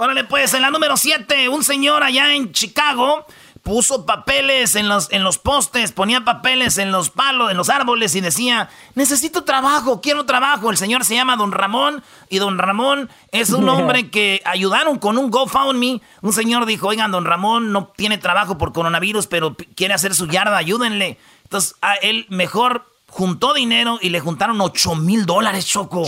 Órale, 0.00 0.24
pues, 0.24 0.54
en 0.54 0.62
la 0.62 0.70
número 0.70 0.96
7, 0.96 1.50
un 1.50 1.62
señor 1.62 2.02
allá 2.02 2.32
en 2.34 2.52
Chicago 2.52 3.26
puso 3.60 4.06
papeles 4.06 4.74
en 4.74 4.88
los, 4.88 5.12
en 5.12 5.22
los 5.22 5.36
postes, 5.36 5.92
ponía 5.92 6.24
papeles 6.24 6.78
en 6.78 6.90
los 6.90 7.10
palos, 7.10 7.50
en 7.50 7.58
los 7.58 7.68
árboles 7.68 8.14
y 8.14 8.22
decía, 8.22 8.70
necesito 8.94 9.44
trabajo, 9.44 10.00
quiero 10.00 10.24
trabajo. 10.24 10.70
El 10.70 10.78
señor 10.78 11.04
se 11.04 11.16
llama 11.16 11.36
Don 11.36 11.52
Ramón 11.52 12.02
y 12.30 12.38
Don 12.38 12.56
Ramón 12.56 13.10
es 13.30 13.50
un 13.50 13.68
hombre 13.68 14.08
que 14.08 14.40
ayudaron 14.46 14.98
con 14.98 15.18
un 15.18 15.30
GoFundMe. 15.30 16.00
Un 16.22 16.32
señor 16.32 16.64
dijo, 16.64 16.88
oigan, 16.88 17.10
Don 17.10 17.26
Ramón 17.26 17.70
no 17.70 17.92
tiene 17.94 18.16
trabajo 18.16 18.56
por 18.56 18.72
coronavirus, 18.72 19.26
pero 19.26 19.54
quiere 19.76 19.92
hacer 19.92 20.14
su 20.14 20.28
yarda, 20.28 20.56
ayúdenle. 20.56 21.18
Entonces, 21.42 21.74
a 21.82 21.96
él 21.96 22.24
mejor 22.30 22.89
juntó 23.10 23.54
dinero 23.54 23.98
y 24.00 24.08
le 24.08 24.20
juntaron 24.20 24.60
8 24.60 24.94
mil 24.94 25.26
dólares, 25.26 25.66
Choco. 25.66 26.04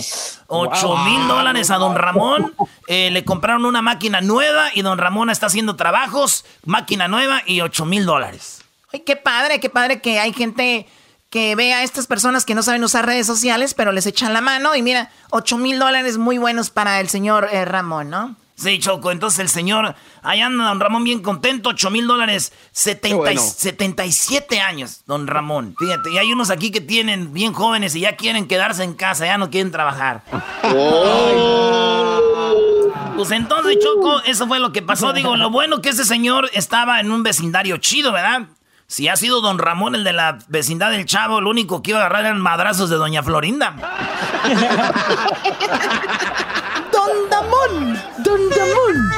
8 0.46 0.96
mil 1.04 1.28
dólares 1.28 1.70
a 1.70 1.76
don 1.76 1.94
Ramón. 1.94 2.54
Eh, 2.88 3.10
le 3.10 3.24
compraron 3.24 3.64
una 3.64 3.80
máquina 3.80 4.20
nueva 4.20 4.70
y 4.74 4.82
don 4.82 4.98
Ramón 4.98 5.30
está 5.30 5.46
haciendo 5.46 5.76
trabajos, 5.76 6.44
máquina 6.66 7.06
nueva 7.06 7.40
y 7.46 7.60
8 7.60 7.86
mil 7.86 8.04
dólares. 8.04 8.62
Ay, 8.92 9.00
qué 9.00 9.14
padre, 9.16 9.60
qué 9.60 9.70
padre 9.70 10.02
que 10.02 10.18
hay 10.18 10.32
gente 10.32 10.86
que 11.30 11.54
ve 11.54 11.72
a 11.72 11.84
estas 11.84 12.06
personas 12.06 12.44
que 12.44 12.54
no 12.54 12.62
saben 12.62 12.84
usar 12.84 13.06
redes 13.06 13.26
sociales, 13.26 13.72
pero 13.72 13.92
les 13.92 14.04
echan 14.06 14.34
la 14.34 14.40
mano 14.40 14.74
y 14.74 14.82
mira, 14.82 15.10
8 15.30 15.56
mil 15.58 15.78
dólares 15.78 16.18
muy 16.18 16.36
buenos 16.38 16.70
para 16.70 17.00
el 17.00 17.08
señor 17.08 17.48
eh, 17.52 17.64
Ramón, 17.64 18.10
¿no? 18.10 18.36
Sí, 18.54 18.78
Choco, 18.78 19.10
entonces 19.10 19.40
el 19.40 19.48
señor, 19.48 19.94
allá 20.22 20.46
anda 20.46 20.68
don 20.68 20.78
Ramón 20.78 21.04
bien 21.04 21.20
contento, 21.20 21.70
8 21.70 21.90
mil 21.90 22.06
dólares, 22.06 22.52
77 22.72 24.60
años, 24.60 25.02
don 25.06 25.26
Ramón. 25.26 25.74
Fíjate, 25.78 26.12
y 26.12 26.18
hay 26.18 26.32
unos 26.32 26.50
aquí 26.50 26.70
que 26.70 26.80
tienen 26.80 27.32
bien 27.32 27.54
jóvenes 27.54 27.96
y 27.96 28.00
ya 28.00 28.16
quieren 28.16 28.46
quedarse 28.46 28.84
en 28.84 28.94
casa, 28.94 29.26
ya 29.26 29.38
no 29.38 29.50
quieren 29.50 29.72
trabajar. 29.72 30.22
Oh. 30.62 32.02
Pues 33.16 33.30
entonces, 33.30 33.78
Choco, 33.82 34.20
eso 34.22 34.46
fue 34.46 34.58
lo 34.58 34.72
que 34.72 34.82
pasó. 34.82 35.12
Digo, 35.12 35.36
lo 35.36 35.50
bueno 35.50 35.80
que 35.80 35.90
ese 35.90 36.04
señor 36.04 36.50
estaba 36.52 37.00
en 37.00 37.10
un 37.10 37.22
vecindario 37.22 37.76
chido, 37.78 38.12
¿verdad? 38.12 38.42
Si 38.86 39.08
ha 39.08 39.16
sido 39.16 39.40
don 39.40 39.58
Ramón 39.58 39.94
el 39.94 40.04
de 40.04 40.12
la 40.12 40.38
vecindad 40.48 40.90
del 40.90 41.06
Chavo, 41.06 41.40
lo 41.40 41.50
único 41.50 41.82
que 41.82 41.92
iba 41.92 42.00
a 42.00 42.02
agarrar 42.02 42.26
eran 42.26 42.40
madrazos 42.40 42.90
de 42.90 42.96
doña 42.96 43.22
Florinda. 43.22 43.74
Don 47.04 47.28
Damón, 47.30 48.02
Don 48.18 48.48
Damón. 48.50 49.10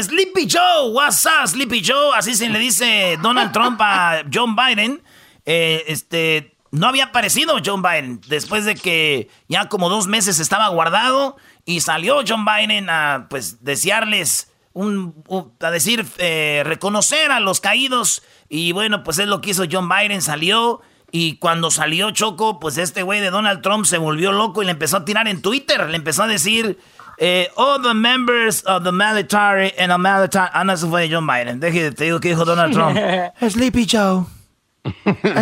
Sleepy 0.00 0.46
Joe, 0.48 0.92
what's 0.92 1.26
up, 1.26 1.48
Sleepy 1.48 1.82
Joe? 1.84 2.14
Así 2.14 2.36
se 2.36 2.48
le 2.48 2.60
dice 2.60 3.18
Donald 3.20 3.50
Trump 3.50 3.80
a 3.82 4.22
John 4.32 4.54
Biden. 4.54 5.02
Eh, 5.44 5.82
este, 5.88 6.56
no 6.70 6.86
había 6.86 7.06
aparecido 7.06 7.56
John 7.64 7.82
Biden 7.82 8.20
después 8.28 8.64
de 8.64 8.76
que 8.76 9.28
ya 9.48 9.68
como 9.68 9.88
dos 9.88 10.06
meses 10.06 10.38
estaba 10.38 10.68
guardado 10.68 11.36
y 11.64 11.80
salió 11.80 12.20
John 12.26 12.44
Biden 12.44 12.90
a 12.90 13.26
pues 13.28 13.64
desearles 13.64 14.52
un, 14.72 15.24
a 15.58 15.70
decir, 15.72 16.06
eh, 16.18 16.62
reconocer 16.64 17.32
a 17.32 17.40
los 17.40 17.60
caídos. 17.60 18.22
Y 18.48 18.70
bueno, 18.70 19.02
pues 19.02 19.18
es 19.18 19.26
lo 19.26 19.40
que 19.40 19.50
hizo 19.50 19.64
John 19.68 19.88
Biden, 19.88 20.22
salió. 20.22 20.80
Y 21.10 21.36
cuando 21.36 21.70
salió 21.70 22.10
Choco, 22.10 22.58
pues 22.58 22.78
este 22.78 23.02
güey 23.02 23.20
de 23.20 23.30
Donald 23.30 23.62
Trump 23.62 23.84
se 23.84 23.98
volvió 23.98 24.32
loco 24.32 24.62
y 24.62 24.66
le 24.66 24.72
empezó 24.72 24.98
a 24.98 25.04
tirar 25.04 25.28
en 25.28 25.40
Twitter. 25.40 25.88
Le 25.88 25.96
empezó 25.96 26.24
a 26.24 26.26
decir, 26.26 26.78
eh, 27.18 27.48
all 27.56 27.80
the 27.80 27.94
members 27.94 28.62
of 28.66 28.82
the 28.84 28.92
military 28.92 29.72
and 29.78 29.90
the 29.90 29.98
military... 29.98 30.50
Ah, 30.52 30.64
no, 30.64 30.72
eso 30.72 30.88
fue 30.88 31.08
John 31.08 31.26
Biden. 31.26 31.60
Deje, 31.60 31.92
te 31.92 32.04
digo 32.04 32.20
que 32.20 32.30
dijo 32.30 32.44
Donald 32.44 32.74
Trump. 32.74 32.98
Sleepy 33.48 33.86
Joe. 33.86 34.26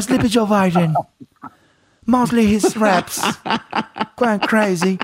Sleepy 0.01 0.29
Joe 0.29 0.47
Biden. 0.47 0.95
Mostly 2.07 2.47
his 2.47 2.77
reps. 2.77 3.23
Quite 4.17 4.47
crazy. 4.47 4.99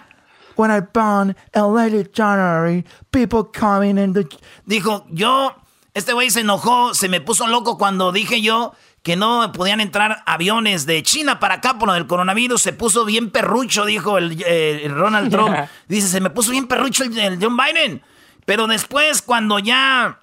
When 0.57 0.71
I 0.71 0.81
born 0.81 1.35
in 1.55 1.75
late 1.75 2.13
January, 2.13 2.85
people 3.11 3.45
coming 3.45 3.97
in 3.97 4.13
the... 4.13 4.29
Dijo, 4.67 5.07
yo, 5.11 5.55
este 5.95 6.13
güey 6.13 6.31
se 6.31 6.41
enojó, 6.41 6.95
se 6.95 7.09
me 7.09 7.21
puso 7.21 7.47
loco 7.47 7.79
cuando 7.79 8.13
dije 8.13 8.43
yo 8.43 8.75
que 9.03 9.17
no 9.17 9.51
podían 9.53 9.81
entrar 9.81 10.23
aviones 10.27 10.85
de 10.85 11.03
China 11.03 11.41
para 11.41 11.55
acá 11.55 11.79
por 11.79 11.89
lo 11.89 11.95
del 11.95 12.07
coronavirus. 12.07 12.61
Se 12.61 12.73
puso 12.73 13.05
bien 13.05 13.31
perrucho, 13.31 13.85
dijo 13.85 14.19
el, 14.19 14.39
Ronald 14.91 15.31
Trump. 15.33 15.57
Dice, 15.89 16.09
se 16.09 16.21
me 16.21 16.31
puso 16.31 16.51
bien 16.51 16.67
perrucho 16.67 17.05
el, 17.05 17.39
John 17.41 17.57
Biden. 17.57 18.03
Pero 18.45 18.67
después, 18.67 19.23
cuando 19.23 19.59
ya... 19.59 20.19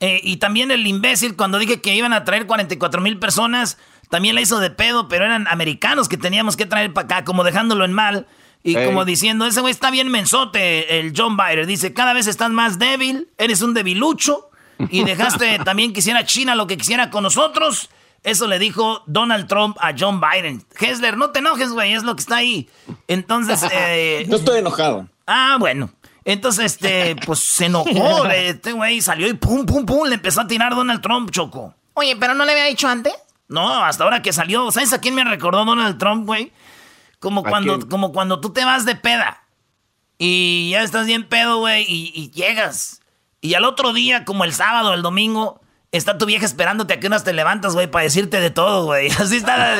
Eh, 0.00 0.20
y 0.22 0.36
también 0.36 0.70
el 0.70 0.86
imbécil, 0.86 1.34
cuando 1.34 1.58
dije 1.58 1.80
que 1.80 1.94
iban 1.94 2.12
a 2.12 2.22
traer 2.24 2.46
44 2.46 3.00
mil 3.00 3.18
personas, 3.18 3.78
también 4.10 4.34
la 4.36 4.40
hizo 4.40 4.60
de 4.60 4.70
pedo, 4.70 5.08
pero 5.08 5.24
eran 5.24 5.48
americanos 5.48 6.08
que 6.08 6.16
teníamos 6.16 6.56
que 6.56 6.66
traer 6.66 6.92
para 6.92 7.04
acá, 7.06 7.24
como 7.24 7.42
dejándolo 7.42 7.84
en 7.84 7.92
mal. 7.92 8.26
Y 8.62 8.74
como 8.74 9.04
diciendo, 9.04 9.46
ese 9.46 9.60
güey 9.60 9.70
está 9.72 9.90
bien 9.90 10.08
mensote, 10.08 11.00
el 11.00 11.12
John 11.16 11.36
Biden. 11.36 11.66
Dice, 11.66 11.94
cada 11.94 12.12
vez 12.12 12.26
estás 12.26 12.50
más 12.50 12.78
débil, 12.78 13.28
eres 13.38 13.62
un 13.62 13.72
debilucho. 13.72 14.47
Y 14.90 15.04
dejaste 15.04 15.58
también 15.60 15.92
quisiera 15.92 16.24
China 16.24 16.54
lo 16.54 16.66
que 16.66 16.76
quisiera 16.76 17.10
con 17.10 17.22
nosotros. 17.22 17.90
Eso 18.22 18.46
le 18.46 18.58
dijo 18.58 19.02
Donald 19.06 19.46
Trump 19.46 19.76
a 19.80 19.92
John 19.96 20.20
Biden. 20.20 20.64
Hessler, 20.78 21.16
no 21.16 21.30
te 21.30 21.38
enojes, 21.38 21.70
güey, 21.70 21.94
es 21.94 22.02
lo 22.02 22.14
que 22.16 22.20
está 22.20 22.36
ahí. 22.36 22.68
Entonces... 23.06 23.62
Eh, 23.72 24.26
no 24.28 24.36
estoy 24.36 24.58
enojado. 24.58 25.08
Ah, 25.26 25.56
bueno. 25.58 25.90
Entonces, 26.24 26.72
este, 26.72 27.16
pues 27.24 27.38
se 27.38 27.66
enojó. 27.66 28.26
Este 28.32 28.72
güey 28.72 29.00
salió 29.00 29.28
y 29.28 29.34
pum, 29.34 29.64
pum, 29.66 29.86
pum, 29.86 30.06
le 30.08 30.16
empezó 30.16 30.40
a 30.40 30.46
tirar 30.46 30.74
Donald 30.74 31.00
Trump, 31.00 31.30
Choco. 31.30 31.74
Oye, 31.94 32.16
¿pero 32.16 32.34
no 32.34 32.44
le 32.44 32.52
había 32.52 32.64
dicho 32.64 32.88
antes? 32.88 33.14
No, 33.48 33.82
hasta 33.82 34.04
ahora 34.04 34.22
que 34.22 34.32
salió. 34.32 34.70
¿Sabes 34.70 34.92
a 34.92 35.00
quién 35.00 35.14
me 35.14 35.24
recordó 35.24 35.64
Donald 35.64 35.98
Trump, 35.98 36.26
güey? 36.26 36.52
Como 37.18 37.42
cuando, 37.42 37.88
como 37.88 38.12
cuando 38.12 38.40
tú 38.40 38.50
te 38.50 38.64
vas 38.64 38.84
de 38.84 38.94
peda 38.94 39.42
y 40.18 40.70
ya 40.70 40.82
estás 40.82 41.06
bien 41.06 41.26
pedo, 41.26 41.58
güey, 41.58 41.84
y, 41.88 42.30
llegas. 42.30 43.00
Y 43.40 43.54
al 43.54 43.64
otro 43.64 43.92
día, 43.92 44.24
como 44.24 44.44
el 44.44 44.52
sábado, 44.52 44.94
el 44.94 45.02
domingo, 45.02 45.60
está 45.90 46.18
tu 46.18 46.26
vieja 46.26 46.44
esperándote 46.44 46.92
a 46.92 47.00
que 47.00 47.06
unas 47.06 47.24
te 47.24 47.32
levantas, 47.32 47.72
güey, 47.72 47.86
para 47.86 48.02
decirte 48.04 48.40
de 48.40 48.50
todo, 48.50 48.84
güey. 48.84 49.10
Así 49.18 49.38
está, 49.38 49.78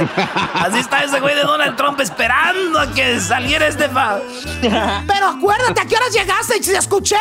así 0.54 0.78
está 0.78 1.04
ese 1.04 1.20
güey 1.20 1.34
de 1.34 1.42
Donald 1.42 1.76
Trump 1.76 2.00
esperando 2.00 2.78
a 2.80 2.90
que 2.92 3.20
saliera 3.20 3.66
este 3.66 3.88
fa. 3.88 4.18
Pero 4.60 5.28
acuérdate, 5.28 5.80
¿a 5.80 5.84
qué 5.84 5.96
horas 5.96 6.12
llegaste? 6.12 6.56
Y 6.56 6.60
te 6.60 6.76
escuché. 6.76 7.16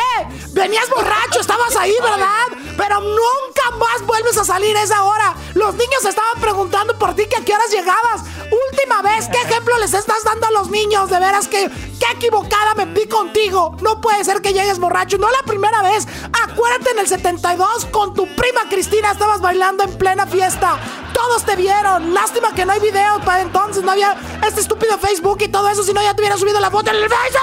Venías 0.52 0.88
borracho, 0.88 1.40
estabas 1.40 1.76
ahí, 1.76 1.94
¿verdad? 2.02 2.64
Pero 2.76 3.00
nunca 3.00 3.76
más 3.78 4.06
vuelves 4.06 4.38
a 4.38 4.44
salir 4.44 4.74
esa 4.76 5.04
hora. 5.04 5.34
Los 5.54 5.74
niños 5.74 6.04
estaban 6.04 6.40
preguntando 6.40 6.98
por 6.98 7.14
ti 7.14 7.26
que 7.26 7.36
a 7.36 7.44
qué 7.44 7.52
horas 7.54 7.70
llegabas. 7.70 8.22
Última 8.70 9.02
vez, 9.02 9.28
¿qué 9.28 9.40
ejemplo 9.42 9.76
les 9.78 9.92
estás 9.92 10.24
dando 10.24 10.46
a 10.46 10.50
los 10.52 10.70
niños? 10.70 11.10
De 11.10 11.18
veras 11.18 11.48
que, 11.48 11.68
qué 11.68 12.06
equivocada 12.14 12.74
me 12.74 12.86
vi 12.86 13.06
contigo. 13.06 13.76
No 13.82 14.00
puede 14.00 14.24
ser 14.24 14.40
que 14.40 14.52
llegues 14.52 14.78
borracho. 14.78 15.18
No 15.18 15.30
la 15.30 15.42
primera 15.44 15.82
vez. 15.82 16.06
Acuérdate 16.48 16.90
en 16.92 16.98
el 17.00 17.06
72 17.08 17.86
con 17.86 18.14
tu 18.14 18.26
prima 18.34 18.68
Cristina 18.78 19.10
estabas 19.10 19.40
bailando 19.40 19.82
en 19.82 19.98
plena 19.98 20.24
fiesta. 20.24 20.78
Todos 21.12 21.44
te 21.44 21.56
vieron. 21.56 22.14
Lástima 22.14 22.54
que 22.54 22.64
no 22.64 22.70
hay 22.70 22.78
video 22.78 23.18
para 23.24 23.42
entonces. 23.42 23.82
No 23.82 23.90
había 23.90 24.16
este 24.46 24.60
estúpido 24.60 24.96
Facebook 24.98 25.38
y 25.42 25.48
todo 25.48 25.68
eso. 25.68 25.82
Si 25.82 25.92
no, 25.92 26.00
ya 26.00 26.14
te 26.14 26.20
hubiera 26.20 26.36
subido 26.36 26.60
la 26.60 26.70
foto 26.70 26.90
en 26.90 26.96
el 26.98 27.02
Facebook. 27.02 27.40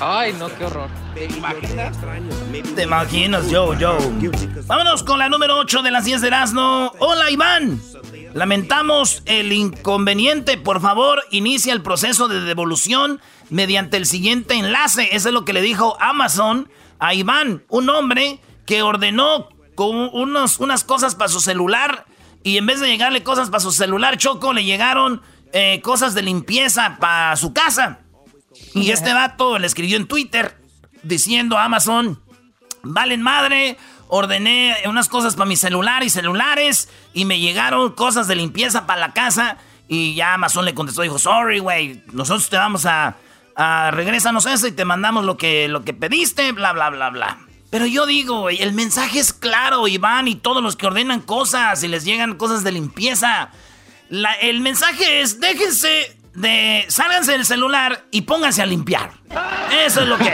Ay, 0.00 0.32
no, 0.32 0.48
qué 0.52 0.64
horror. 0.64 0.90
¿Te 1.14 1.26
imaginas? 1.26 1.96
Te 2.74 2.82
imaginas, 2.82 3.48
yo, 3.50 3.72
yo. 3.74 3.96
Vámonos 4.66 5.04
con 5.04 5.20
la 5.20 5.28
número 5.28 5.56
8 5.58 5.82
de 5.82 5.92
las 5.92 6.04
10 6.04 6.22
de 6.22 6.26
Erasmo. 6.26 6.92
Hola, 6.98 7.30
Iván. 7.30 7.80
Lamentamos 8.34 9.22
el 9.26 9.52
inconveniente. 9.52 10.58
Por 10.58 10.80
favor, 10.80 11.22
inicia 11.30 11.72
el 11.72 11.82
proceso 11.82 12.26
de 12.26 12.40
devolución 12.40 13.20
mediante 13.48 13.96
el 13.96 14.06
siguiente 14.06 14.54
enlace. 14.54 15.10
Eso 15.12 15.28
es 15.28 15.34
lo 15.34 15.44
que 15.44 15.52
le 15.52 15.62
dijo 15.62 15.96
Amazon 16.00 16.68
a 16.98 17.14
Iván, 17.14 17.62
un 17.68 17.88
hombre 17.90 18.40
que 18.66 18.82
ordenó 18.82 19.48
con 19.78 20.10
unos, 20.12 20.58
unas 20.58 20.82
cosas 20.82 21.14
para 21.14 21.28
su 21.28 21.38
celular 21.38 22.04
y 22.42 22.56
en 22.56 22.66
vez 22.66 22.80
de 22.80 22.88
llegarle 22.88 23.22
cosas 23.22 23.48
para 23.48 23.60
su 23.60 23.70
celular, 23.70 24.18
Choco, 24.18 24.52
le 24.52 24.64
llegaron 24.64 25.22
eh, 25.52 25.80
cosas 25.82 26.14
de 26.14 26.22
limpieza 26.22 26.96
para 26.98 27.36
su 27.36 27.52
casa. 27.52 28.00
Y 28.74 28.90
este 28.90 29.12
vato 29.12 29.56
le 29.56 29.68
escribió 29.68 29.96
en 29.96 30.08
Twitter 30.08 30.60
diciendo 31.04 31.56
a 31.56 31.62
Amazon, 31.62 32.20
valen 32.82 33.22
madre, 33.22 33.76
ordené 34.08 34.74
unas 34.86 35.08
cosas 35.08 35.36
para 35.36 35.46
mi 35.46 35.54
celular 35.54 36.02
y 36.02 36.10
celulares 36.10 36.88
y 37.14 37.24
me 37.24 37.38
llegaron 37.38 37.92
cosas 37.92 38.26
de 38.26 38.34
limpieza 38.34 38.84
para 38.84 39.00
la 39.00 39.12
casa. 39.12 39.58
Y 39.86 40.16
ya 40.16 40.34
Amazon 40.34 40.64
le 40.64 40.74
contestó, 40.74 41.02
dijo, 41.02 41.20
sorry, 41.20 41.60
güey, 41.60 42.02
nosotros 42.10 42.50
te 42.50 42.56
vamos 42.56 42.84
a, 42.84 43.14
a 43.54 43.92
regrésanos 43.92 44.44
eso 44.46 44.66
y 44.66 44.72
te 44.72 44.84
mandamos 44.84 45.24
lo 45.24 45.36
que, 45.36 45.68
lo 45.68 45.84
que 45.84 45.94
pediste, 45.94 46.50
bla, 46.50 46.72
bla, 46.72 46.90
bla, 46.90 47.10
bla. 47.10 47.47
Pero 47.70 47.86
yo 47.86 48.06
digo, 48.06 48.48
el 48.48 48.72
mensaje 48.72 49.18
es 49.18 49.32
claro, 49.32 49.88
Iván, 49.88 50.26
y 50.26 50.34
todos 50.34 50.62
los 50.62 50.76
que 50.76 50.86
ordenan 50.86 51.20
cosas 51.20 51.82
y 51.82 51.88
les 51.88 52.04
llegan 52.04 52.36
cosas 52.36 52.64
de 52.64 52.72
limpieza. 52.72 53.50
el 54.40 54.60
mensaje 54.60 55.20
es, 55.20 55.38
déjense 55.38 56.17
de, 56.34 56.84
sálganse 56.88 57.32
del 57.32 57.44
celular 57.44 58.06
y 58.10 58.22
pónganse 58.22 58.62
a 58.62 58.66
limpiar. 58.66 59.10
Eso 59.84 60.00
es 60.00 60.08
lo 60.08 60.16
que 60.16 60.32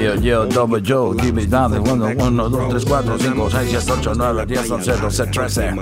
Yo, 0.00 0.14
yo, 0.14 0.46
double 0.46 0.80
dime 1.22 1.46
dame, 1.46 1.78
1, 1.78 2.12
1, 2.16 2.48
2, 2.48 2.68
3, 2.70 2.84
4, 2.86 3.18
5, 3.18 3.50
6, 3.50 3.68
7, 3.70 3.92
8, 3.92 4.12
9, 4.16 4.46
10, 4.46 4.70
11, 4.70 4.92
12, 4.92 5.26
13. 5.26 5.72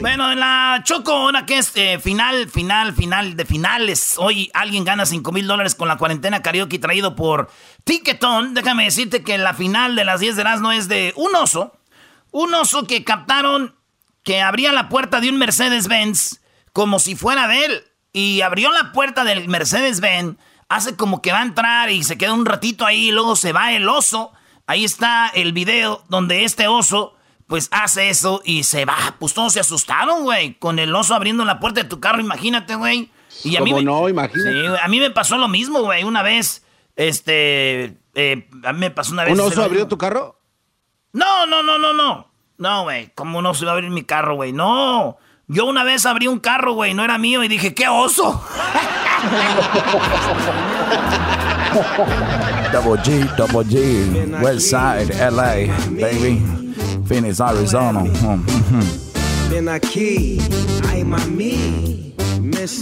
Bueno, 0.00 0.32
en 0.32 0.40
la 0.40 0.80
Choco, 0.84 1.26
una 1.26 1.44
que 1.44 1.58
es 1.58 1.72
eh, 1.74 1.98
final, 2.02 2.48
final, 2.48 2.94
final 2.94 3.36
de 3.36 3.44
finales. 3.44 4.14
Hoy 4.16 4.50
alguien 4.54 4.84
gana 4.84 5.04
5 5.04 5.30
mil 5.32 5.46
dólares 5.46 5.74
con 5.74 5.88
la 5.88 5.98
cuarentena 5.98 6.40
karaoke 6.42 6.78
traído 6.78 7.14
por 7.14 7.50
Ticketon. 7.84 8.54
Déjame 8.54 8.84
decirte 8.84 9.22
que 9.22 9.36
la 9.36 9.52
final 9.52 9.94
de 9.94 10.04
las 10.04 10.20
10 10.20 10.36
de 10.36 10.44
no 10.60 10.72
es 10.72 10.88
de 10.88 11.12
un 11.16 11.34
oso. 11.34 11.77
Un 12.30 12.54
oso 12.54 12.86
que 12.86 13.04
captaron 13.04 13.74
que 14.22 14.40
abría 14.40 14.72
la 14.72 14.88
puerta 14.88 15.20
de 15.20 15.30
un 15.30 15.38
Mercedes-Benz 15.38 16.40
como 16.72 16.98
si 16.98 17.16
fuera 17.16 17.48
de 17.48 17.64
él. 17.64 17.84
Y 18.12 18.40
abrió 18.40 18.72
la 18.72 18.92
puerta 18.92 19.24
del 19.24 19.48
Mercedes-Benz, 19.48 20.36
hace 20.68 20.96
como 20.96 21.22
que 21.22 21.32
va 21.32 21.40
a 21.40 21.44
entrar 21.44 21.90
y 21.90 22.04
se 22.04 22.18
queda 22.18 22.32
un 22.32 22.46
ratito 22.46 22.84
ahí 22.84 23.08
y 23.08 23.12
luego 23.12 23.36
se 23.36 23.52
va 23.52 23.72
el 23.72 23.88
oso. 23.88 24.32
Ahí 24.66 24.84
está 24.84 25.28
el 25.28 25.52
video 25.52 26.04
donde 26.08 26.44
este 26.44 26.68
oso 26.68 27.14
pues 27.48 27.68
hace 27.72 28.10
eso 28.10 28.42
y 28.44 28.64
se 28.64 28.84
va. 28.84 29.16
Pues 29.18 29.34
todos 29.34 29.54
se 29.54 29.60
asustaron, 29.60 30.22
güey, 30.22 30.54
con 30.54 30.78
el 30.78 30.94
oso 30.94 31.14
abriendo 31.14 31.44
la 31.44 31.58
puerta 31.58 31.82
de 31.82 31.88
tu 31.88 31.98
carro, 31.98 32.20
imagínate, 32.20 32.76
güey. 32.76 33.10
Y 33.42 33.56
a 33.56 33.60
mí 33.60 33.72
no, 33.82 34.08
imagínate. 34.08 34.78
a 34.80 34.88
mí 34.88 35.00
me 35.00 35.10
pasó 35.10 35.38
lo 35.38 35.48
mismo, 35.48 35.80
güey, 35.82 36.04
una 36.04 36.22
vez, 36.22 36.64
este, 36.96 37.96
eh, 38.14 38.48
a 38.64 38.72
mí 38.72 38.80
me 38.80 38.90
pasó 38.90 39.12
una 39.12 39.24
vez... 39.24 39.32
¿Un 39.32 39.40
oso 39.40 39.62
abrió 39.62 39.88
tu 39.88 39.96
carro? 39.96 40.38
No, 41.12 41.46
no, 41.46 41.62
no, 41.62 41.78
no, 41.78 41.92
no. 41.92 42.27
No, 42.58 42.82
güey, 42.82 43.12
¿cómo 43.14 43.40
no 43.40 43.54
se 43.54 43.64
va 43.64 43.70
a 43.70 43.74
abrir 43.74 43.90
mi 43.90 44.02
carro, 44.02 44.34
güey? 44.34 44.52
No. 44.52 45.16
Yo 45.46 45.64
una 45.64 45.84
vez 45.84 46.04
abrí 46.06 46.26
un 46.26 46.40
carro, 46.40 46.74
güey, 46.74 46.92
no 46.92 47.04
era 47.04 47.16
mío 47.16 47.44
y 47.44 47.48
dije, 47.48 47.72
¡qué 47.72 47.86
oso! 47.88 48.44
double 52.72 53.00
G, 53.02 53.36
Double 53.36 53.64
G, 53.64 54.42
Westside, 54.42 55.30
LA, 55.30 55.72
baby, 56.00 56.74
Phoenix, 57.06 57.40
Arizona. 57.40 58.00
Mm, 58.00 58.42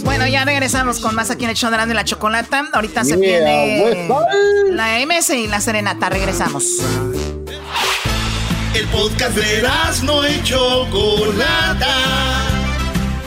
bueno, 0.03 0.27
ya 0.27 0.43
regresamos 0.43 0.99
con 0.99 1.13
más 1.13 1.29
aquí 1.29 1.43
en 1.43 1.51
el 1.51 1.55
show 1.55 1.69
de 1.69 1.93
la, 1.93 2.03
chocolata. 2.03 2.67
Ahorita 2.73 3.05
se 3.05 3.15
viene 3.15 4.09
la 4.71 4.99
MS 5.05 5.29
y 5.29 5.47
la 5.47 5.61
serenata. 5.61 6.09
Regresamos. 6.09 6.81
El 8.73 8.85
podcast 8.87 9.35
de 9.35 9.67
no 10.03 10.23
hecho 10.23 10.85
Chocolata. 10.85 11.95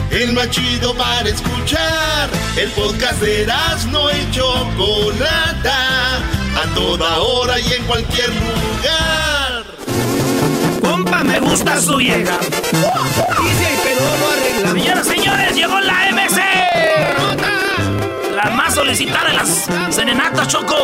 El 0.09 0.33
más 0.33 0.49
chido 0.49 0.93
para 0.95 1.29
escuchar. 1.29 2.29
El 2.57 2.69
podcast 2.71 3.21
de 3.21 3.47
no 3.91 4.09
hecho 4.09 4.53
Chocolata. 4.77 6.17
A 6.55 6.75
toda 6.75 7.17
hora 7.19 7.59
y 7.59 7.73
en 7.73 7.83
cualquier 7.83 8.29
lugar. 8.29 9.63
Compa, 10.81 11.23
me 11.23 11.39
gusta 11.39 11.81
su 11.81 11.97
vieja. 11.97 12.39
Y 12.43 13.63
hay 13.63 13.77
pedo, 13.83 14.17
lo 14.19 14.75
arregla. 14.75 15.03
señores, 15.03 15.55
llegó 15.55 15.79
la 15.79 16.11
MC 16.11 16.41
la 18.43 18.49
más 18.51 18.73
solicitada 18.73 19.29
de 19.29 19.33
las 19.33 19.69
serenatas, 19.89 20.47
Choco. 20.47 20.75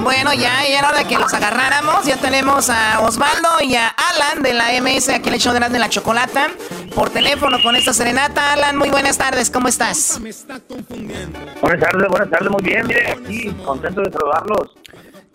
Bueno, 0.00 0.32
ya 0.34 0.64
era 0.64 0.88
hora 0.88 0.98
de 0.98 1.04
que 1.06 1.18
los 1.18 1.32
agarráramos. 1.32 2.04
Ya 2.04 2.16
tenemos 2.16 2.68
a 2.68 3.00
Osvaldo 3.00 3.48
y 3.62 3.74
a 3.74 3.88
Alan 3.88 4.42
de 4.42 4.52
la 4.52 4.66
MS 4.80 5.08
aquí 5.08 5.28
en 5.28 5.34
el 5.34 5.40
show 5.40 5.54
de 5.54 5.78
la 5.78 5.88
chocolata. 5.88 6.48
Por 6.94 7.10
teléfono 7.10 7.62
con 7.62 7.76
esta 7.76 7.92
serenata. 7.92 8.52
Alan, 8.52 8.76
muy 8.76 8.90
buenas 8.90 9.16
tardes, 9.16 9.50
¿cómo 9.50 9.68
estás? 9.68 10.20
Buenas 10.20 10.46
tardes, 10.46 12.08
buenas 12.08 12.30
tardes, 12.30 12.50
muy 12.50 12.62
bien, 12.62 12.86
mire, 12.86 13.12
aquí, 13.12 13.50
contento 13.64 14.02
de 14.02 14.12
saludarlos. 14.12 14.74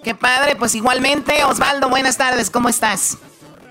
Qué 0.03 0.13
padre, 0.13 0.55
pues 0.55 0.75
igualmente, 0.75 1.43
Osvaldo, 1.43 1.89
buenas 1.89 2.17
tardes, 2.17 2.49
¿cómo 2.49 2.69
estás? 2.69 3.17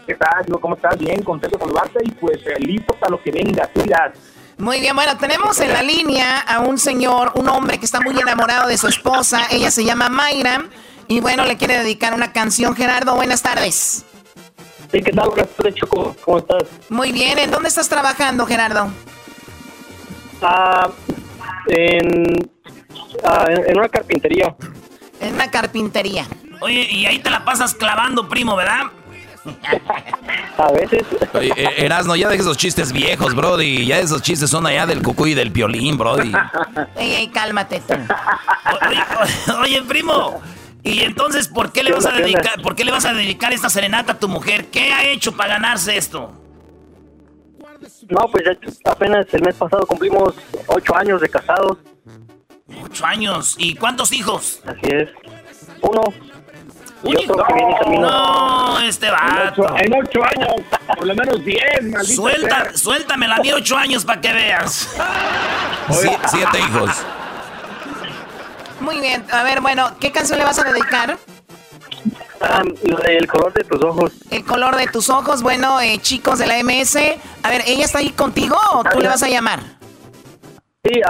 ¿Qué 0.06 0.14
tal? 0.14 0.44
¿Cómo 0.60 0.74
estás? 0.74 0.98
Bien, 0.98 1.22
contento 1.22 1.58
de 1.58 1.64
saludarte 1.64 1.98
y 2.04 2.10
pues 2.12 2.38
listo 2.58 2.94
para 2.94 3.10
lo 3.10 3.22
que 3.22 3.30
venga, 3.30 3.68
cuidas. 3.68 4.12
Muy 4.58 4.80
bien, 4.80 4.96
bueno, 4.96 5.16
tenemos 5.18 5.60
en 5.60 5.72
la 5.72 5.82
línea 5.82 6.40
a 6.40 6.60
un 6.60 6.78
señor, 6.78 7.32
un 7.34 7.48
hombre 7.48 7.78
que 7.78 7.84
está 7.84 8.00
muy 8.00 8.18
enamorado 8.18 8.68
de 8.68 8.78
su 8.78 8.88
esposa. 8.88 9.42
Ella 9.50 9.70
se 9.70 9.84
llama 9.84 10.08
Mayra. 10.08 10.64
Y 11.08 11.20
bueno, 11.20 11.44
le 11.44 11.56
quiere 11.56 11.78
dedicar 11.78 12.14
una 12.14 12.32
canción. 12.32 12.74
Gerardo, 12.74 13.14
buenas 13.14 13.42
tardes. 13.42 14.04
Sí, 14.90 15.02
¿qué 15.02 15.12
tal? 15.12 15.28
Buenas 15.28 15.48
tardes, 15.50 15.74
Choco. 15.74 16.16
¿Cómo 16.24 16.38
estás? 16.38 16.64
Muy 16.88 17.12
bien, 17.12 17.38
¿en 17.38 17.50
dónde 17.50 17.68
estás 17.68 17.88
trabajando, 17.88 18.46
Gerardo? 18.46 18.88
Ah, 20.40 20.88
en, 21.68 22.50
ah, 23.24 23.46
en 23.48 23.78
una 23.78 23.88
carpintería. 23.88 24.56
En 25.20 25.34
una 25.34 25.50
carpintería. 25.50 26.26
Oye, 26.60 26.88
y 26.90 27.04
ahí 27.04 27.18
te 27.18 27.28
la 27.30 27.44
pasas 27.44 27.74
clavando, 27.74 28.28
primo, 28.28 28.56
¿verdad? 28.56 28.84
A 30.58 30.72
veces. 30.72 31.04
Oye, 31.34 31.52
eh, 31.54 31.84
Erasno, 31.84 32.16
ya 32.16 32.28
dejes 32.28 32.46
esos 32.46 32.56
chistes 32.56 32.92
viejos, 32.92 33.34
Brody. 33.34 33.86
Ya 33.86 33.98
esos 33.98 34.22
chistes 34.22 34.48
son 34.48 34.66
allá 34.66 34.86
del 34.86 35.02
cucuy 35.02 35.32
y 35.32 35.34
del 35.34 35.52
piolín, 35.52 35.98
Brody. 35.98 36.32
Ey, 36.96 37.14
ey, 37.14 37.28
cálmate. 37.28 37.82
Oye, 39.60 39.82
primo. 39.82 40.40
Y 40.82 41.02
entonces, 41.02 41.48
¿por 41.48 41.72
qué 41.72 41.82
le 41.82 41.92
vas 41.92 42.06
a 42.06 42.12
dedicar, 42.12 42.62
por 42.62 42.74
qué 42.74 42.84
le 42.84 42.92
vas 42.92 43.04
a 43.04 43.12
dedicar 43.12 43.52
esta 43.52 43.68
serenata 43.68 44.12
a 44.12 44.18
tu 44.18 44.28
mujer? 44.28 44.66
¿Qué 44.66 44.92
ha 44.92 45.04
hecho 45.04 45.32
para 45.36 45.54
ganarse 45.54 45.96
esto? 45.96 46.32
No, 48.08 48.28
pues 48.30 48.44
apenas 48.84 49.26
el 49.32 49.42
mes 49.42 49.56
pasado 49.56 49.84
cumplimos 49.86 50.34
ocho 50.68 50.96
años 50.96 51.20
de 51.20 51.28
casados. 51.28 51.78
Ocho 52.82 53.04
años. 53.04 53.56
¿Y 53.58 53.74
cuántos 53.74 54.12
hijos? 54.12 54.60
Así 54.64 54.88
es. 54.90 55.10
Uno. 55.82 56.02
No, 57.02 58.80
este 58.80 59.10
vato. 59.10 59.66
En 59.76 59.94
ocho, 59.94 60.20
años, 60.24 60.54
por 60.96 61.06
lo 61.06 61.14
menos 61.14 61.44
diez, 61.44 61.82
maldito 61.82 62.22
Suelta, 62.22 62.76
Suéltame 62.76 63.28
la 63.28 63.36
mía 63.38 63.54
ocho 63.56 63.76
años 63.76 64.04
para 64.04 64.20
que 64.20 64.32
veas. 64.32 64.96
siete 66.28 66.58
hijos. 66.58 66.90
Muy 68.80 69.00
bien, 69.00 69.24
a 69.32 69.42
ver, 69.42 69.60
bueno, 69.60 69.90
¿qué 70.00 70.12
canción 70.12 70.38
le 70.38 70.44
vas 70.44 70.58
a 70.58 70.64
dedicar? 70.64 71.18
el 73.08 73.26
color 73.26 73.52
de 73.52 73.64
tus 73.64 73.82
ojos. 73.82 74.12
El 74.30 74.44
color 74.44 74.76
de 74.76 74.86
tus 74.88 75.08
ojos, 75.08 75.42
bueno, 75.42 75.80
eh, 75.80 75.98
chicos 76.00 76.38
de 76.38 76.46
la 76.46 76.62
MS. 76.62 76.96
A 77.42 77.48
ver, 77.50 77.62
¿ella 77.66 77.84
está 77.84 77.98
ahí 77.98 78.10
contigo 78.10 78.56
o 78.72 78.84
tú 78.84 79.00
le 79.00 79.08
vas 79.08 79.22
a 79.22 79.28
llamar? 79.28 79.60
Sí, 80.84 81.00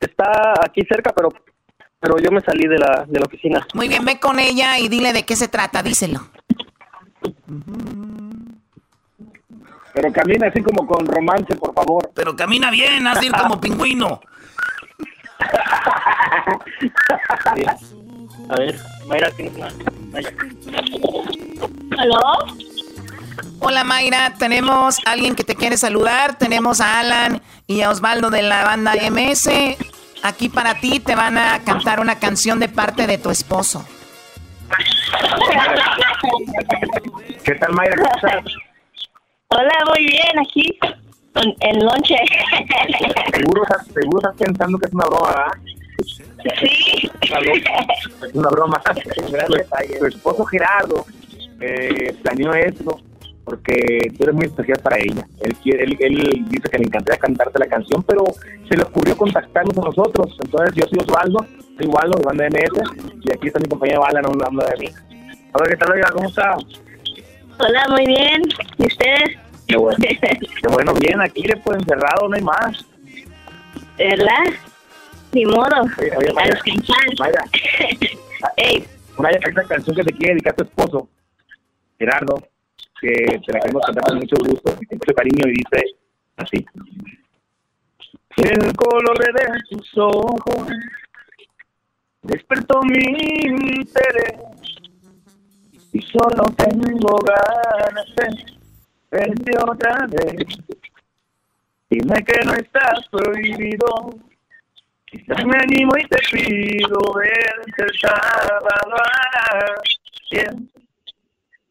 está 0.00 0.54
aquí 0.64 0.82
cerca, 0.88 1.12
pero 1.14 1.28
pero 2.00 2.18
yo 2.18 2.30
me 2.30 2.40
salí 2.40 2.66
de 2.66 2.78
la, 2.78 3.04
de 3.06 3.20
la 3.20 3.26
oficina. 3.26 3.66
Muy 3.74 3.88
bien, 3.88 4.04
ve 4.04 4.18
con 4.18 4.38
ella 4.40 4.78
y 4.78 4.88
dile 4.88 5.12
de 5.12 5.24
qué 5.24 5.36
se 5.36 5.48
trata, 5.48 5.82
díselo. 5.82 6.20
Pero 9.92 10.12
camina 10.12 10.46
así 10.48 10.62
como 10.62 10.86
con 10.86 11.04
romance, 11.06 11.54
por 11.56 11.74
favor. 11.74 12.10
Pero 12.14 12.34
camina 12.34 12.70
bien, 12.70 13.06
así 13.06 13.28
como 13.28 13.60
pingüino. 13.60 14.20
A 18.48 18.56
ver, 18.56 18.76
Mayra, 19.06 19.30
Mayra. 20.10 20.30
¿Aló? 21.98 22.20
Hola 23.60 23.84
Mayra, 23.84 24.34
tenemos 24.38 24.98
a 25.06 25.10
alguien 25.12 25.34
que 25.34 25.44
te 25.44 25.54
quiere 25.54 25.76
saludar. 25.76 26.38
Tenemos 26.38 26.80
a 26.80 27.00
Alan 27.00 27.42
y 27.66 27.82
a 27.82 27.90
Osvaldo 27.90 28.30
de 28.30 28.42
la 28.42 28.64
banda 28.64 28.94
MS. 29.10 29.50
Aquí 30.22 30.48
para 30.48 30.74
ti 30.74 31.00
te 31.00 31.14
van 31.14 31.38
a 31.38 31.60
cantar 31.64 32.00
una 32.00 32.18
canción 32.18 32.58
de 32.60 32.68
parte 32.68 33.06
de 33.06 33.18
tu 33.18 33.30
esposo. 33.30 33.84
¿Qué 37.44 37.54
tal 37.54 37.72
Mayra? 37.72 37.96
¿Cómo 37.96 38.14
estás? 38.14 38.54
Hola, 39.48 39.72
muy 39.88 40.06
bien, 40.06 40.38
aquí 40.38 40.78
en, 41.60 41.84
lonche. 41.84 42.16
¿Seguro, 43.32 43.62
estás 43.62 44.36
pensando 44.36 44.78
que 44.78 44.86
es 44.86 44.92
una 44.92 45.06
broma, 45.06 45.28
¿verdad? 45.28 45.52
Sí. 46.60 47.10
Es 48.22 48.34
una 48.34 48.48
broma. 48.50 48.80
Tu 49.98 50.06
esposo 50.06 50.44
Gerardo 50.44 51.06
eh, 51.60 52.14
planeó 52.22 52.54
esto 52.54 53.00
porque 53.50 54.12
tú 54.16 54.22
eres 54.22 54.34
muy 54.36 54.46
especial 54.46 54.78
para 54.80 54.96
ella. 54.96 55.26
Él, 55.40 55.56
él, 55.64 55.96
él 55.98 56.44
dice 56.48 56.68
que 56.70 56.78
le 56.78 56.84
encantaría 56.84 57.18
cantarte 57.18 57.58
la 57.58 57.66
canción, 57.66 58.00
pero 58.04 58.22
se 58.68 58.76
le 58.76 58.84
ocurrió 58.84 59.16
contactarnos 59.16 59.76
a 59.76 59.80
nosotros. 59.80 60.38
Entonces 60.44 60.76
yo 60.76 60.84
soy 60.86 61.00
Osvaldo, 61.00 61.44
soy 61.76 61.88
Osvaldo 61.88 62.18
de 62.18 62.24
Banda 62.24 62.48
MS, 62.48 63.24
y 63.24 63.32
aquí 63.32 63.48
está 63.48 63.58
mi 63.58 63.68
compañera 63.68 64.02
Alan 64.06 64.24
hablando 64.24 64.64
de 64.64 64.76
mí. 64.78 64.88
A 65.52 65.58
ver, 65.58 65.70
¿qué 65.70 65.76
tal, 65.78 66.00
¿Cómo 66.12 66.28
está? 66.28 66.56
Hola, 67.58 67.84
muy 67.88 68.06
bien. 68.06 68.42
¿Y 68.78 68.86
ustedes? 68.86 69.36
Qué 69.66 69.76
bueno. 69.76 69.98
Qué 70.62 70.68
bueno, 70.68 70.94
bien, 70.94 71.20
aquí 71.20 71.42
después 71.42 71.76
encerrado, 71.76 72.28
no 72.28 72.36
hay 72.36 72.42
más. 72.42 72.86
¿Verdad? 73.98 74.54
Ni 75.32 75.44
modo. 75.44 75.82
Oye, 75.98 76.12
oye, 76.16 76.32
Mayra, 76.34 76.60
Mayra. 77.18 77.44
Ey. 78.56 78.84
Una 79.16 79.30
esta 79.30 79.64
canción 79.64 79.96
que 79.96 80.04
te 80.04 80.12
quiere 80.12 80.34
dedicar 80.34 80.52
a 80.52 80.56
tu 80.56 80.62
esposo, 80.62 81.08
Gerardo, 81.98 82.49
que 83.00 83.40
te 83.46 83.52
la 83.52 83.60
queremos 83.60 83.82
con 84.06 84.18
mucho 84.18 84.36
gusto 84.44 84.74
con 84.74 84.86
mucho 84.90 85.14
cariño 85.16 85.46
y 85.46 85.52
dice 85.52 85.96
así. 86.36 86.66
El 88.36 88.76
color 88.76 89.18
de 89.18 89.60
tus 89.70 89.98
ojos 89.98 90.66
despertó 92.22 92.80
mi 92.82 92.98
interés 93.46 94.40
y 95.92 96.02
solo 96.02 96.44
tengo 96.56 97.16
ganas 97.18 98.06
de 98.16 98.28
verte 99.10 99.52
otra 99.66 100.06
vez. 100.06 100.46
Dime 101.90 102.24
que 102.24 102.44
no 102.44 102.52
estás 102.54 103.08
prohibido. 103.10 104.10
Quizás 105.06 105.44
me 105.44 105.58
animo 105.58 105.90
y 105.98 106.06
te 106.06 106.18
pido 106.30 107.00
verte 107.14 107.82
el 107.82 107.98
sábado 107.98 108.94
a 108.96 110.79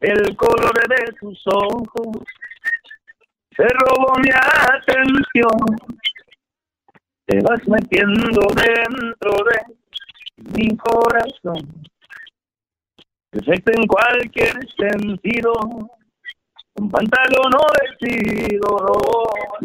El 0.02 0.36
color 0.38 0.74
de 0.88 1.14
tus 1.20 1.42
ojos 1.48 2.18
se 3.56 3.64
robó 3.64 4.14
mi 4.20 4.30
atención. 4.32 5.78
Te 7.26 7.40
vas 7.42 7.68
metiendo 7.68 8.42
dentro 8.56 9.32
de 9.46 10.60
mi 10.60 10.76
corazón 10.78 11.90
perfecto 13.30 13.72
en 13.76 13.88
cualquier 13.88 14.54
sentido. 14.78 15.54
Un 16.76 16.90
pantalón 16.90 17.52
no 17.52 17.60
vestido, 17.82 18.78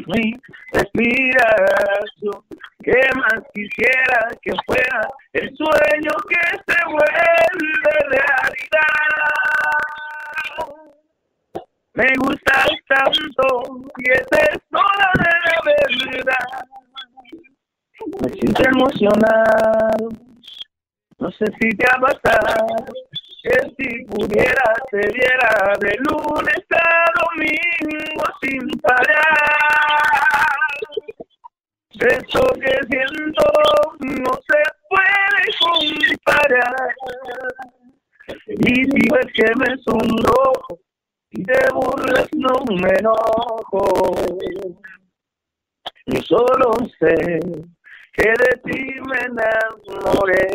mi 0.07 0.33
respiración. 0.73 2.43
¿Qué 2.83 3.01
más 3.15 3.41
quisiera 3.55 4.29
que 4.43 4.53
fuera 4.67 5.09
el 5.33 5.57
sueño 5.57 6.11
que 6.29 6.41
se 6.67 6.85
vuelve 6.87 7.95
realidad? 8.11 8.95
Me 11.95 12.07
gustas 12.19 12.71
tanto 12.89 13.65
y 13.99 14.11
es 14.11 14.27
toda 14.71 15.13
la 15.15 15.61
verdad. 15.65 16.65
Me 18.21 18.29
siento 18.33 18.63
emocionado, 18.69 20.09
no 21.19 21.31
sé 21.31 21.47
si 21.61 21.69
te 21.71 21.85
ha 21.89 21.99
que 23.45 23.61
si 23.77 24.05
pudiera 24.07 24.73
te 24.91 25.01
viera 25.13 25.77
de 25.79 25.95
lunes 25.99 26.65
a 26.71 26.83
domingo 27.21 28.25
sin 28.41 28.81
parar. 28.81 29.25
Eso 31.93 32.43
que 32.55 32.75
siento 32.89 33.45
no 34.01 34.33
se 34.33 34.61
puede 34.89 35.45
comparar. 35.61 36.95
Y 38.27 38.75
si 38.75 39.11
ves 39.11 39.27
que 39.35 39.53
me 39.57 39.77
sonrojo 39.85 40.79
y 41.31 41.43
te 41.45 41.75
burlas 41.75 42.29
no 42.35 42.55
me 42.81 42.91
enojo. 42.99 44.13
Yo 46.07 46.21
solo 46.23 46.73
sé 46.99 47.41
que 48.13 48.29
de 48.29 48.61
ti 48.65 48.81
me 49.09 49.19
enamoré. 49.27 50.49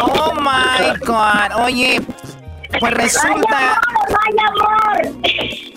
Oh 0.00 0.34
my 0.40 0.98
God. 1.04 1.64
Oye, 1.64 2.00
pues 2.80 2.94
resulta. 2.94 3.80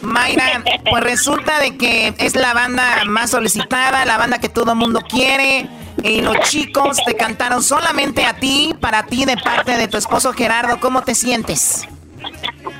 Mayra, 0.01 0.63
pues 0.89 1.03
resulta 1.03 1.59
de 1.59 1.77
que 1.77 2.13
es 2.17 2.35
la 2.35 2.53
banda 2.53 3.03
más 3.05 3.31
solicitada, 3.31 4.05
la 4.05 4.17
banda 4.17 4.39
que 4.39 4.49
todo 4.49 4.71
el 4.71 4.77
mundo 4.77 5.01
quiere. 5.01 5.67
Y 6.03 6.21
los 6.21 6.39
chicos 6.49 6.97
te 7.05 7.15
cantaron 7.15 7.61
solamente 7.61 8.25
a 8.25 8.33
ti, 8.33 8.73
para 8.79 9.05
ti, 9.05 9.25
de 9.25 9.35
parte 9.35 9.75
de 9.77 9.87
tu 9.87 9.97
esposo 9.97 10.31
Gerardo. 10.31 10.79
¿Cómo 10.79 11.03
te 11.03 11.13
sientes? 11.13 11.87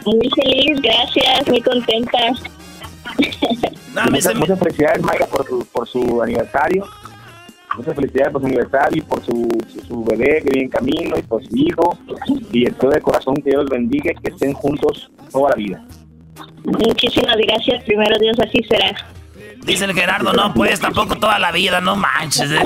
Muy 0.05 0.29
feliz, 0.35 0.81
gracias, 0.81 1.47
muy 1.47 1.61
contenta. 1.61 2.17
muchas, 4.09 4.35
muchas, 4.35 4.59
felicidades, 4.59 5.01
Mayra, 5.01 5.25
por 5.25 5.45
su, 5.45 5.65
por 5.65 5.87
su 5.87 6.21
aniversario. 6.23 6.85
Muchas 7.79 7.95
felicidades 7.95 8.33
por 8.33 8.41
su 8.41 8.47
aniversario 8.47 8.97
y 8.97 9.01
por 9.05 9.23
su, 9.23 9.47
su, 9.87 10.03
bebé 10.03 10.41
que 10.43 10.49
viene 10.49 10.63
en 10.63 10.69
camino 10.69 11.17
y 11.17 11.21
por 11.21 11.41
su 11.41 11.55
hijo. 11.55 11.97
Y 12.51 12.67
espero 12.67 12.91
de 12.91 12.99
corazón 12.99 13.35
que 13.35 13.51
Dios 13.51 13.61
los 13.61 13.69
bendiga 13.69 14.11
y 14.11 14.15
que 14.15 14.31
estén 14.31 14.51
juntos 14.51 15.09
toda 15.31 15.51
la 15.51 15.55
vida. 15.55 15.81
Muchísimas 16.65 17.37
gracias. 17.37 17.81
Primero 17.85 18.17
Dios, 18.19 18.37
así 18.37 18.61
será. 18.67 18.97
Dice 19.63 19.85
el 19.85 19.93
Gerardo, 19.93 20.33
no, 20.33 20.53
pues 20.53 20.81
tampoco 20.81 21.15
toda 21.15 21.39
la 21.39 21.53
vida, 21.53 21.79
no 21.79 21.95
manches. 21.95 22.51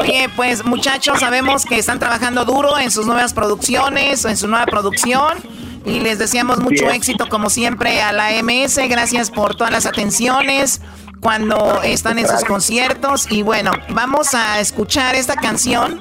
Oye, 0.00 0.28
pues 0.34 0.64
muchachos, 0.64 1.20
sabemos 1.20 1.64
que 1.64 1.78
están 1.78 2.00
trabajando 2.00 2.44
duro 2.44 2.80
en 2.80 2.90
sus 2.90 3.06
nuevas 3.06 3.32
producciones, 3.32 4.24
en 4.24 4.36
su 4.36 4.48
nueva 4.48 4.66
producción. 4.66 5.38
Y 5.84 6.00
les 6.00 6.18
deseamos 6.18 6.60
mucho 6.60 6.90
éxito, 6.90 7.28
como 7.28 7.50
siempre, 7.50 8.02
a 8.02 8.12
la 8.12 8.30
MS. 8.42 8.76
Gracias 8.88 9.30
por 9.30 9.56
todas 9.56 9.72
las 9.72 9.86
atenciones 9.86 10.80
cuando 11.20 11.82
están 11.82 12.18
en 12.18 12.28
sus 12.28 12.44
conciertos. 12.44 13.30
Y 13.30 13.42
bueno, 13.42 13.72
vamos 13.90 14.34
a 14.34 14.60
escuchar 14.60 15.14
esta 15.14 15.34
canción 15.34 16.00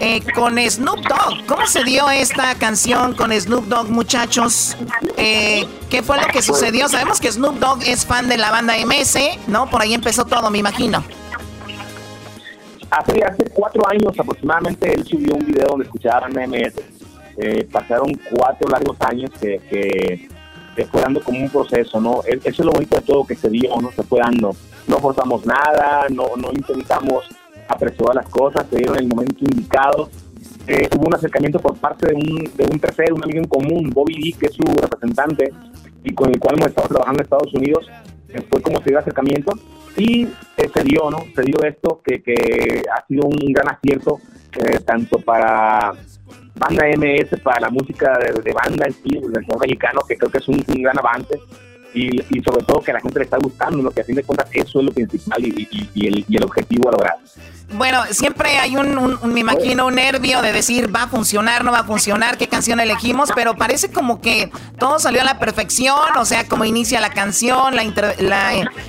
eh, 0.00 0.22
con 0.34 0.58
Snoop 0.58 1.00
Dogg. 1.06 1.46
¿Cómo 1.46 1.66
se 1.66 1.84
dio 1.84 2.08
esta 2.10 2.54
canción 2.54 3.14
con 3.14 3.32
Snoop 3.32 3.66
Dogg, 3.66 3.90
muchachos? 3.90 4.76
Eh, 5.16 5.66
¿Qué 5.90 6.02
fue 6.02 6.18
lo 6.18 6.26
que 6.28 6.40
sucedió? 6.40 6.88
Sabemos 6.88 7.20
que 7.20 7.30
Snoop 7.30 7.58
Dogg 7.58 7.82
es 7.84 8.06
fan 8.06 8.28
de 8.28 8.38
la 8.38 8.50
banda 8.50 8.74
MS, 8.84 9.18
¿no? 9.48 9.68
Por 9.68 9.82
ahí 9.82 9.92
empezó 9.92 10.24
todo, 10.24 10.50
me 10.50 10.58
imagino. 10.58 11.04
Hace, 12.90 13.22
hace 13.22 13.44
cuatro 13.52 13.86
años 13.88 14.18
aproximadamente 14.18 14.92
él 14.92 15.06
subió 15.06 15.34
un 15.34 15.46
video 15.46 15.66
donde 15.68 15.84
escuchaban 15.84 16.32
MS. 16.32 16.99
Eh, 17.42 17.66
pasaron 17.72 18.12
cuatro 18.30 18.68
largos 18.68 18.96
años 19.00 19.30
que, 19.40 19.58
que, 19.70 20.28
fue 20.90 21.00
dando 21.00 21.20
como 21.22 21.38
un 21.40 21.50
proceso, 21.50 22.00
¿no? 22.00 22.20
Eso 22.26 22.48
es 22.48 22.58
lo 22.60 22.72
bonito 22.72 22.96
de 22.96 23.02
todo 23.02 23.26
que 23.26 23.34
se 23.34 23.50
dio, 23.50 23.74
¿no? 23.80 23.90
Se 23.92 24.02
fue 24.02 24.20
dando. 24.20 24.54
No 24.86 24.98
forzamos 24.98 25.44
nada, 25.44 26.06
no, 26.10 26.36
no 26.36 26.50
intentamos 26.52 27.24
apresuró 27.68 28.12
las 28.12 28.28
cosas, 28.28 28.66
se 28.68 28.76
dieron 28.76 28.96
en 28.96 29.04
el 29.04 29.08
momento 29.08 29.36
indicado. 29.40 30.10
Eh, 30.66 30.88
hubo 30.96 31.06
un 31.06 31.14
acercamiento 31.14 31.58
por 31.58 31.76
parte 31.76 32.08
de 32.08 32.14
un, 32.14 32.50
de 32.54 32.64
un 32.70 32.78
tercero, 32.78 33.14
un 33.14 33.24
amigo 33.24 33.38
en 33.40 33.48
común, 33.48 33.90
Bobby 33.90 34.14
Lee, 34.14 34.32
que 34.32 34.46
es 34.46 34.54
su 34.54 34.62
representante 34.62 35.52
y 36.04 36.14
con 36.14 36.30
el 36.30 36.38
cual 36.38 36.56
hemos 36.56 36.68
estado 36.68 36.88
trabajando 36.88 37.20
en 37.20 37.24
Estados 37.24 37.54
Unidos. 37.54 37.88
Eh, 38.28 38.42
fue 38.48 38.60
como 38.62 38.82
se 38.82 38.90
dio 38.90 38.98
acercamiento 38.98 39.52
y 39.96 40.24
eh, 40.56 40.70
se 40.72 40.84
dio, 40.84 41.10
¿no? 41.10 41.24
Se 41.34 41.42
dio 41.42 41.56
esto 41.62 42.00
que, 42.04 42.22
que 42.22 42.82
ha 42.94 43.06
sido 43.06 43.26
un 43.26 43.52
gran 43.52 43.68
acierto 43.68 44.18
eh, 44.52 44.80
tanto 44.84 45.18
para 45.18 45.92
banda 46.54 46.86
MS, 46.96 47.40
para 47.42 47.60
la 47.60 47.70
música 47.70 48.18
de, 48.18 48.52
banda 48.52 48.86
en 48.86 48.92
sí, 48.92 49.10
del 49.10 49.46
rock 49.46 49.62
mexicano, 49.62 50.00
que 50.06 50.16
creo 50.16 50.30
que 50.30 50.38
es 50.38 50.48
un, 50.48 50.62
gran 50.66 50.98
avance. 50.98 51.40
Y, 51.92 52.20
sobre 52.44 52.64
todo 52.64 52.80
que 52.80 52.92
a 52.92 52.94
la 52.94 53.00
gente 53.00 53.18
le 53.18 53.24
está 53.24 53.36
gustando, 53.38 53.82
lo 53.82 53.90
que 53.90 54.02
a 54.02 54.04
fin 54.04 54.14
de 54.14 54.22
cuentas 54.22 54.48
eso 54.52 54.78
es 54.78 54.84
lo 54.84 54.92
principal 54.92 55.44
y, 55.44 55.68
y, 55.94 56.06
el, 56.06 56.24
y 56.28 56.36
el 56.36 56.44
objetivo 56.44 56.88
a 56.88 56.92
lograr. 56.92 57.16
Bueno, 57.72 58.02
siempre 58.10 58.58
hay 58.58 58.76
un, 58.76 59.18
me 59.32 59.40
imagino, 59.40 59.86
un 59.86 59.94
nervio 59.94 60.42
de 60.42 60.52
decir 60.52 60.94
va 60.94 61.04
a 61.04 61.08
funcionar, 61.08 61.64
no 61.64 61.70
va 61.70 61.80
a 61.80 61.84
funcionar, 61.84 62.36
qué 62.36 62.48
canción 62.48 62.80
elegimos, 62.80 63.30
pero 63.34 63.54
parece 63.54 63.92
como 63.92 64.20
que 64.20 64.50
todo 64.78 64.98
salió 64.98 65.20
a 65.20 65.24
la 65.24 65.38
perfección, 65.38 66.16
o 66.18 66.24
sea, 66.24 66.48
como 66.48 66.64
inicia 66.64 67.00
la 67.00 67.10
canción, 67.10 67.76
la, 67.76 67.84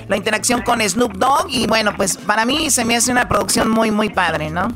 la, 0.08 0.16
interacción 0.16 0.62
con 0.62 0.80
Snoop 0.80 1.12
Dogg, 1.12 1.46
y 1.48 1.66
bueno, 1.68 1.92
pues 1.96 2.16
para 2.16 2.44
mí 2.44 2.70
se 2.70 2.84
me 2.84 2.96
hace 2.96 3.12
una 3.12 3.28
producción 3.28 3.70
muy, 3.70 3.92
muy 3.92 4.08
padre, 4.08 4.50
¿no? 4.50 4.68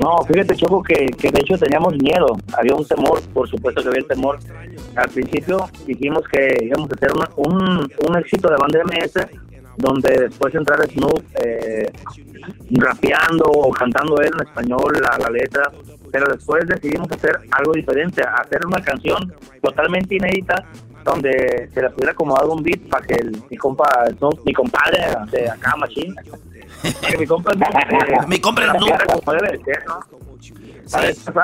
No, 0.00 0.24
fíjate, 0.24 0.56
Choco, 0.56 0.82
que, 0.82 1.06
que 1.18 1.30
de 1.30 1.40
hecho 1.40 1.58
teníamos 1.58 1.94
miedo, 1.96 2.36
había 2.56 2.74
un 2.74 2.86
temor, 2.86 3.20
por 3.34 3.48
supuesto 3.48 3.82
que 3.82 3.88
había 3.88 4.00
el 4.00 4.06
temor. 4.06 4.38
Al 4.96 5.08
principio 5.10 5.68
dijimos 5.86 6.22
que 6.32 6.56
íbamos 6.64 6.90
a 6.90 6.94
hacer 6.94 7.12
un, 7.36 7.92
un 8.08 8.18
éxito 8.18 8.48
de 8.48 8.56
banda 8.56 8.80
MS, 8.84 9.26
donde 9.76 10.28
después 10.28 10.54
entrar 10.54 10.80
Snoop 10.88 11.22
eh, 11.42 11.90
rapeando 12.70 13.44
o 13.44 13.70
cantando 13.72 14.20
él 14.20 14.30
en 14.34 14.46
español 14.46 14.92
la, 15.00 15.30
letra, 15.30 15.70
pero 16.10 16.26
después 16.32 16.66
decidimos 16.66 17.10
hacer 17.12 17.38
algo 17.50 17.72
diferente, 17.72 18.22
hacer 18.22 18.64
una 18.66 18.80
canción 18.80 19.34
totalmente 19.62 20.16
inédita 20.16 20.64
donde 21.04 21.68
se 21.72 21.82
le 21.82 21.90
pudiera 21.90 22.12
acomodar 22.12 22.46
un 22.46 22.62
beat 22.62 22.80
para 22.88 23.06
que 23.06 23.14
el, 23.14 23.42
mi 23.50 23.56
compa, 23.56 24.04
mi 24.44 24.52
compadre 24.52 24.98
de 25.30 25.48
acá, 25.48 25.74
Machine, 25.76 26.14
que 26.82 27.18
mi 27.18 27.26
compa, 27.26 27.52
mi 28.26 28.40
compa 28.40 28.62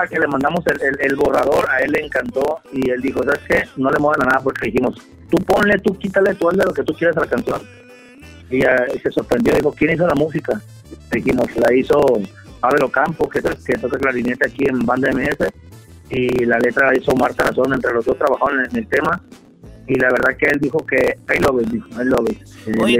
que 0.08 0.18
le 0.18 0.26
mandamos 0.26 0.66
el, 0.66 0.98
el, 1.00 1.16
borrador, 1.16 1.68
a 1.70 1.80
él 1.80 1.92
le 1.92 2.04
encantó 2.04 2.60
y 2.72 2.90
él 2.90 3.00
dijo, 3.02 3.22
¿sabes 3.22 3.40
qué? 3.46 3.64
No 3.76 3.90
le 3.90 3.98
muevan 3.98 4.22
a 4.22 4.26
nada 4.26 4.40
porque 4.42 4.66
dijimos, 4.66 4.96
tú 5.30 5.38
ponle, 5.38 5.78
tú 5.78 5.96
quítale, 5.98 6.34
tú 6.34 6.48
hazle 6.48 6.64
lo 6.64 6.72
que 6.72 6.82
tú 6.82 6.94
quieras 6.94 7.16
a 7.16 7.20
la 7.20 7.26
canción 7.26 7.60
y 8.50 8.60
se 8.60 9.10
sorprendió, 9.10 9.54
dijo, 9.54 9.72
¿quién 9.72 9.92
hizo 9.92 10.06
la 10.06 10.14
música? 10.14 10.60
Dijimos, 11.10 11.48
la 11.56 11.74
hizo 11.74 12.00
Pablo 12.60 12.90
Campos, 12.90 13.28
que, 13.28 13.40
que 13.40 13.78
toca 13.78 13.98
clarinete 13.98 14.46
aquí 14.46 14.64
en 14.68 14.84
Banda 14.86 15.10
MS, 15.12 15.52
y 16.10 16.44
la 16.44 16.58
letra 16.58 16.92
la 16.92 16.98
hizo 16.98 17.14
Marta 17.16 17.44
Razón, 17.44 17.74
entre 17.74 17.92
los 17.92 18.04
dos 18.04 18.16
trabajaron 18.16 18.64
en 18.64 18.76
el 18.76 18.86
tema, 18.86 19.20
y 19.88 19.94
la 19.98 20.10
verdad 20.10 20.36
que 20.36 20.46
él 20.46 20.58
dijo 20.60 20.84
que 20.84 21.18
I 21.34 21.38
love 21.38 21.62
it, 21.62 21.68
dijo, 21.68 21.88
I 21.90 22.04
love 22.04 22.30
it. 22.30 22.42
Eh, 22.66 22.74
Oye, 22.82 22.98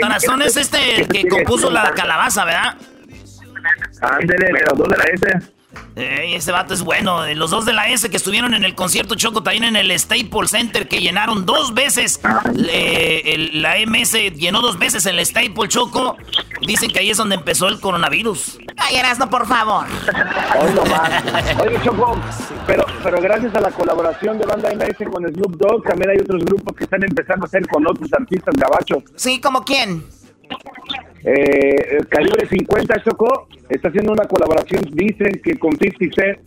Tarazón, 0.00 0.42
es 0.42 0.56
este 0.56 1.06
que 1.08 1.28
compuso 1.28 1.70
la 1.70 1.92
calabaza, 1.92 2.44
¿verdad? 2.44 2.76
Ándele, 4.00 4.46
de 4.46 4.60
los 4.68 4.78
dos 4.78 4.88
de 4.88 4.96
la 4.96 5.04
S. 5.04 5.52
Eh, 5.94 6.36
ese 6.36 6.52
vato 6.52 6.72
es 6.72 6.82
bueno. 6.82 7.26
Los 7.34 7.50
dos 7.50 7.66
de 7.66 7.72
la 7.72 7.88
S 7.88 8.08
que 8.08 8.16
estuvieron 8.16 8.54
en 8.54 8.64
el 8.64 8.74
concierto 8.74 9.14
Choco 9.14 9.42
también 9.42 9.64
en 9.64 9.76
el 9.76 9.98
Staples 9.98 10.50
Center 10.50 10.88
que 10.88 11.00
llenaron 11.00 11.44
dos 11.44 11.74
veces. 11.74 12.20
la 12.22 13.74
MS 13.86 14.12
llenó 14.36 14.60
dos 14.62 14.78
veces 14.78 15.04
el 15.06 15.24
Staples 15.24 15.68
Choco. 15.68 16.16
Dicen 16.66 16.90
que 16.90 17.00
ahí 17.00 17.10
es 17.10 17.16
donde 17.16 17.34
empezó 17.34 17.68
el 17.68 17.80
coronavirus. 17.80 18.58
Ay, 18.76 18.96
Erasno, 18.96 19.28
por 19.28 19.46
favor. 19.46 19.86
Oye, 21.64 21.80
Choco, 21.84 22.18
pero, 22.66 22.86
pero 23.02 23.20
gracias 23.20 23.54
a 23.54 23.60
la 23.60 23.70
colaboración 23.70 24.38
de 24.38 24.46
Banda 24.46 24.70
MS 24.74 25.08
con 25.10 25.26
Snoop 25.26 25.56
Dogg, 25.56 25.82
también 25.84 26.10
hay 26.10 26.18
otros 26.18 26.44
grupos 26.44 26.76
que 26.76 26.84
están 26.84 27.02
empezando 27.02 27.44
a 27.44 27.48
hacer 27.48 27.66
con 27.66 27.86
otros 27.86 28.08
artistas 28.12 28.54
gabachos. 28.56 29.04
Sí, 29.16 29.40
¿como 29.40 29.64
quién? 29.64 30.04
Eh, 31.24 31.98
calibre 32.08 32.48
50 32.48 33.02
Choco 33.04 33.46
está 33.68 33.88
haciendo 33.88 34.12
una 34.12 34.26
colaboración, 34.26 34.82
dicen 34.92 35.40
que 35.42 35.58
con 35.58 35.78
50 35.78 36.14
Cent. 36.14 36.38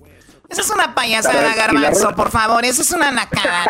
Eso 0.50 0.62
es 0.62 0.70
una 0.70 0.94
payasada, 0.94 1.56
Garbanzo, 1.56 2.14
por 2.16 2.30
favor, 2.30 2.64
eso 2.66 2.82
es 2.82 2.92
una 2.92 3.12
nacada. 3.12 3.66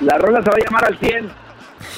la 0.00 0.18
rola 0.18 0.42
se 0.42 0.50
va 0.50 0.56
a 0.56 0.64
llamar 0.64 0.84
al 0.86 0.98
100. 0.98 1.44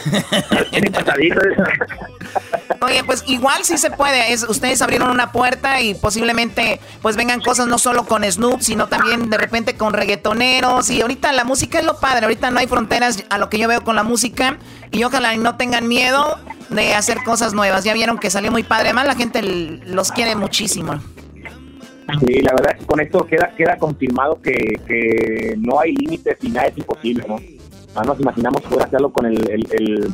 Oye, 2.83 3.05
pues 3.05 3.25
igual 3.27 3.65
sí 3.65 3.79
se 3.79 3.91
puede. 3.91 4.33
Es, 4.33 4.45
ustedes 4.49 4.83
abrieron 4.83 5.11
una 5.11 5.33
puerta 5.33 5.81
y 5.81 5.95
posiblemente 5.95 6.81
pues 7.03 7.17
vengan 7.17 7.41
cosas 7.41 7.67
no 7.67 7.79
solo 7.79 8.05
con 8.05 8.25
Snoop, 8.25 8.61
sino 8.61 8.89
también 8.89 9.31
de 9.31 9.39
repente 9.39 9.77
con 9.77 9.93
reggaetoneros. 9.93 10.91
Y 10.91 11.01
ahorita 11.01 11.33
la 11.33 11.45
música 11.45 11.79
es 11.79 11.85
lo 11.85 11.99
padre. 11.99 12.27
Ahorita 12.27 12.51
no 12.51 12.61
hay 12.61 12.67
fronteras 12.67 13.25
a 13.31 13.39
lo 13.39 13.49
que 13.49 13.59
yo 13.59 13.69
veo 13.69 13.83
con 13.83 13.97
la 13.97 14.03
música. 14.03 14.59
Y 14.91 15.05
ojalá 15.05 15.37
no 15.37 15.57
tengan 15.57 15.89
miedo 15.89 16.39
de 16.71 16.95
hacer 16.95 17.19
cosas 17.25 17.55
nuevas. 17.55 17.85
Ya 17.85 17.95
vieron 17.95 18.19
que 18.19 18.31
salió 18.31 18.51
muy 18.51 18.63
padre. 18.63 18.89
Además 18.89 19.07
la 19.07 19.15
gente 19.15 19.43
los 19.43 20.13
quiere 20.13 20.35
muchísimo. 20.37 21.01
Sí, 22.25 22.41
la 22.41 22.53
verdad 22.53 22.77
con 22.87 23.01
esto 23.01 23.27
queda 23.27 23.53
queda 23.57 23.77
confirmado 23.77 24.41
que, 24.41 24.53
que 24.87 25.57
no 25.59 25.81
hay 25.81 25.93
límites 25.93 26.39
y 26.41 26.51
nada 26.51 26.69
es 26.69 26.79
imposible, 26.79 27.25
¿no? 27.27 27.37
nos 28.05 28.21
imaginamos 28.21 28.61
poder 28.63 28.87
hacerlo 28.87 29.11
con 29.11 29.27
el, 29.27 29.51
el, 29.51 30.13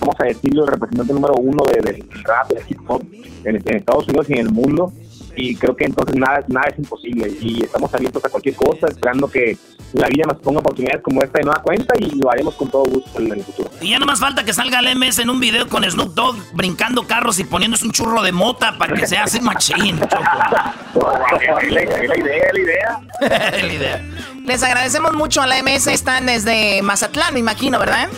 vamos 0.00 0.16
a 0.18 0.24
decirlo, 0.24 0.64
el 0.64 0.70
representante 0.70 1.12
número 1.12 1.34
uno 1.34 1.62
del 1.64 2.04
rap, 2.24 2.48
del 2.48 2.62
hip 2.68 2.80
hop 2.88 3.02
en, 3.44 3.76
Estados 3.76 4.08
Unidos 4.08 4.30
y 4.30 4.32
en 4.34 4.38
el 4.38 4.50
mundo. 4.50 4.92
Y 5.40 5.54
creo 5.54 5.76
que 5.76 5.84
entonces 5.84 6.16
nada, 6.16 6.44
nada 6.48 6.66
es 6.68 6.78
imposible. 6.78 7.32
Y 7.40 7.62
estamos 7.62 7.94
abiertos 7.94 8.24
a 8.24 8.28
cualquier 8.28 8.56
cosa, 8.56 8.88
esperando 8.88 9.30
que 9.30 9.56
la 9.92 10.08
vida 10.08 10.24
nos 10.26 10.38
ponga 10.40 10.58
oportunidades 10.58 11.00
como 11.02 11.22
esta 11.22 11.38
de 11.38 11.44
nueva 11.44 11.62
cuenta 11.62 11.94
y 11.98 12.10
lo 12.18 12.30
haremos 12.30 12.54
con 12.56 12.68
todo 12.68 12.82
gusto 12.82 13.20
en 13.20 13.32
el 13.32 13.44
futuro. 13.44 13.70
Y 13.80 13.90
ya 13.90 14.00
no 14.00 14.06
más 14.06 14.18
falta 14.18 14.44
que 14.44 14.52
salga 14.52 14.80
el 14.80 14.98
MS 14.98 15.20
en 15.20 15.30
un 15.30 15.38
video 15.38 15.68
con 15.68 15.88
Snoop 15.88 16.14
Dogg 16.14 16.36
brincando 16.54 17.06
carros 17.06 17.38
y 17.38 17.44
poniéndose 17.44 17.86
un 17.86 17.92
churro 17.92 18.20
de 18.22 18.32
mota 18.32 18.76
para 18.76 18.96
que 18.96 19.06
se 19.06 19.16
hace 19.16 19.40
machín. 19.40 20.00
la, 20.00 21.82
idea, 21.82 21.98
la 22.08 22.18
idea. 22.18 23.00
la 23.52 23.72
idea. 23.72 24.04
Les 24.44 24.62
agradecemos 24.62 25.14
mucho 25.14 25.40
a 25.40 25.46
la 25.46 25.62
MS, 25.62 25.86
están 25.86 26.26
desde 26.26 26.82
Mazatlán, 26.82 27.32
me 27.32 27.40
imagino, 27.40 27.78
¿verdad? 27.78 28.08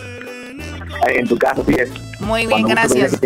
En 1.09 1.27
tu 1.27 1.37
caso, 1.37 1.65
sí 1.67 1.75
es. 1.79 1.91
Muy 2.21 2.47
bien, 2.47 2.67
gracias. 2.67 3.19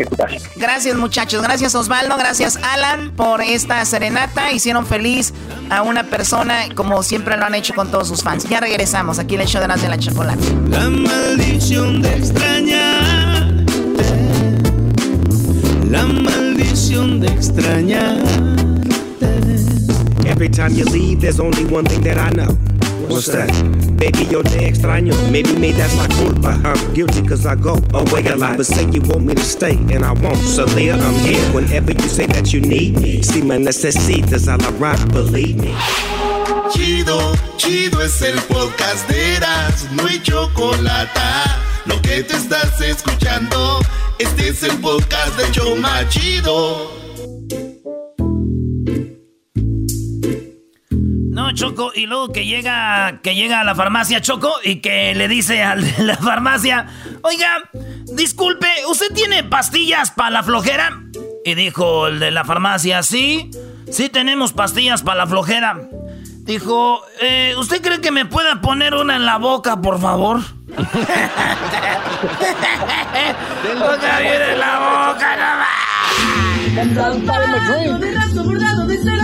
Gracias 0.57 0.97
muchachos, 0.97 1.43
gracias 1.43 1.75
Osvaldo, 1.75 2.17
gracias 2.17 2.57
Alan 2.57 3.11
por 3.11 3.43
esta 3.43 3.85
serenata. 3.85 4.53
Hicieron 4.53 4.87
feliz 4.87 5.35
a 5.71 5.83
una 5.83 6.05
persona 6.05 6.69
como 6.75 7.03
siempre 7.03 7.37
lo 7.37 7.45
han 7.45 7.55
hecho 7.55 7.75
con 7.75 7.91
todos 7.91 8.09
sus 8.09 8.23
fans. 8.23 8.49
Ya 8.49 8.61
regresamos, 8.61 9.19
aquí 9.19 9.35
el 9.35 9.47
show 9.47 9.61
de 9.61 9.69
las 9.69 9.83
de 9.83 9.89
la 9.89 9.99
chocolate. 9.99 10.43
La 10.69 10.89
maldición 10.89 12.01
de 12.03 12.17
extrañar. 12.17 13.65
La 15.91 16.05
maldición 16.07 17.21
de 17.21 17.29
extrañar. 17.29 18.17
Every 20.27 20.49
time 20.49 20.75
you 20.75 20.85
leave, 20.87 21.21
there's 21.21 21.39
only 21.39 21.65
one 21.65 21.85
thing 21.85 22.03
that 22.03 22.19
I 22.19 22.31
know. 22.31 22.57
What's 23.09 23.27
that? 23.27 23.51
Baby, 23.99 24.27
yo 24.31 24.43
te 24.43 24.67
extraño. 24.67 25.15
Maybe 25.31 25.55
me 25.57 25.73
that's 25.73 25.97
my 25.97 26.07
culpa. 26.09 26.61
I'm 26.65 26.95
guilty 26.95 27.23
cause 27.23 27.47
I 27.47 27.55
go 27.55 27.79
away 27.93 28.27
a 28.27 28.37
lot. 28.37 28.57
But 28.57 28.67
say 28.67 28.85
you 28.91 29.01
want 29.03 29.25
me 29.25 29.35
to 29.35 29.45
stay 29.45 29.77
and 29.93 30.05
I 30.05 30.13
won't. 30.13 30.39
So 30.39 30.65
Leah, 30.65 30.97
I'm 30.97 31.15
here 31.21 31.43
whenever 31.53 31.93
you 31.93 32.09
say 32.09 32.27
that 32.27 32.53
you 32.53 32.61
need 32.61 33.01
me. 33.01 33.23
Si 33.23 33.43
me 33.43 33.57
necesitas, 33.57 34.49
I'll 34.49 34.61
arrive, 34.77 35.13
believe 35.13 35.57
me. 35.57 35.75
Chido, 36.73 37.35
chido 37.57 38.03
es 38.03 38.21
el 38.23 38.39
podcast 38.43 39.09
de 39.09 39.37
Eras, 39.37 39.87
no 39.93 40.07
hay 40.07 40.21
chocolate. 40.23 41.21
Lo 41.87 42.01
que 42.01 42.23
te 42.23 42.37
estás 42.37 42.81
escuchando, 42.81 43.81
este 44.19 44.49
es 44.49 44.63
el 44.63 44.79
podcast 44.79 45.37
de 45.37 45.51
Choma 45.53 46.09
Chido. 46.09 47.04
Choco, 51.55 51.93
y 51.95 52.07
luego 52.07 52.33
que 52.33 52.47
llega, 52.47 53.21
que 53.23 53.35
llega 53.35 53.61
a 53.61 53.65
la 53.65 53.75
farmacia 53.75 54.21
Choco 54.21 54.53
y 54.63 54.77
que 54.77 55.15
le 55.15 55.29
dice 55.29 55.63
a 55.63 55.77
la 55.77 56.17
farmacia, 56.17 56.87
oiga, 57.23 57.71
disculpe, 58.13 58.67
¿usted 58.89 59.15
tiene 59.15 59.45
pastillas 59.45 60.11
para 60.11 60.31
la 60.31 60.43
flojera? 60.43 61.03
Y 61.45 61.55
dijo 61.55 62.09
el 62.09 62.19
de 62.19 62.31
la 62.31 62.45
farmacia, 62.45 63.03
sí, 63.03 63.51
sí 63.91 64.09
tenemos 64.09 64.53
pastillas 64.53 65.03
para 65.03 65.19
la 65.19 65.27
flojera. 65.27 65.89
Dijo, 66.41 67.01
eh, 67.21 67.55
¿usted 67.57 67.81
cree 67.81 68.01
que 68.01 68.11
me 68.11 68.27
pueda 68.27 68.61
poner 68.61 68.95
una 68.95 69.17
en 69.17 69.25
la 69.25 69.39
boca, 69.39 69.81
por 69.81 70.01
favor? 70.01 70.41
Viene 74.21 74.53
en 74.53 74.59
la 74.59 74.79
boca, 74.79 75.37
no 78.77 79.24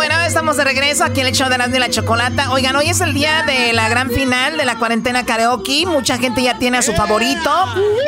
bueno, 0.00 0.18
estamos 0.22 0.56
de 0.56 0.64
regreso 0.64 1.04
aquí 1.04 1.20
en 1.20 1.26
el 1.26 1.34
show 1.34 1.50
de 1.50 1.58
las 1.58 1.70
de 1.70 1.78
la 1.78 1.90
chocolata. 1.90 2.52
Oigan, 2.52 2.74
hoy 2.74 2.88
es 2.88 3.02
el 3.02 3.12
día 3.12 3.42
de 3.42 3.74
la 3.74 3.90
gran 3.90 4.08
final 4.08 4.56
de 4.56 4.64
la 4.64 4.78
cuarentena 4.78 5.26
karaoke. 5.26 5.84
Mucha 5.84 6.16
gente 6.16 6.42
ya 6.42 6.56
tiene 6.56 6.78
a 6.78 6.82
su 6.82 6.94
favorito, 6.94 7.50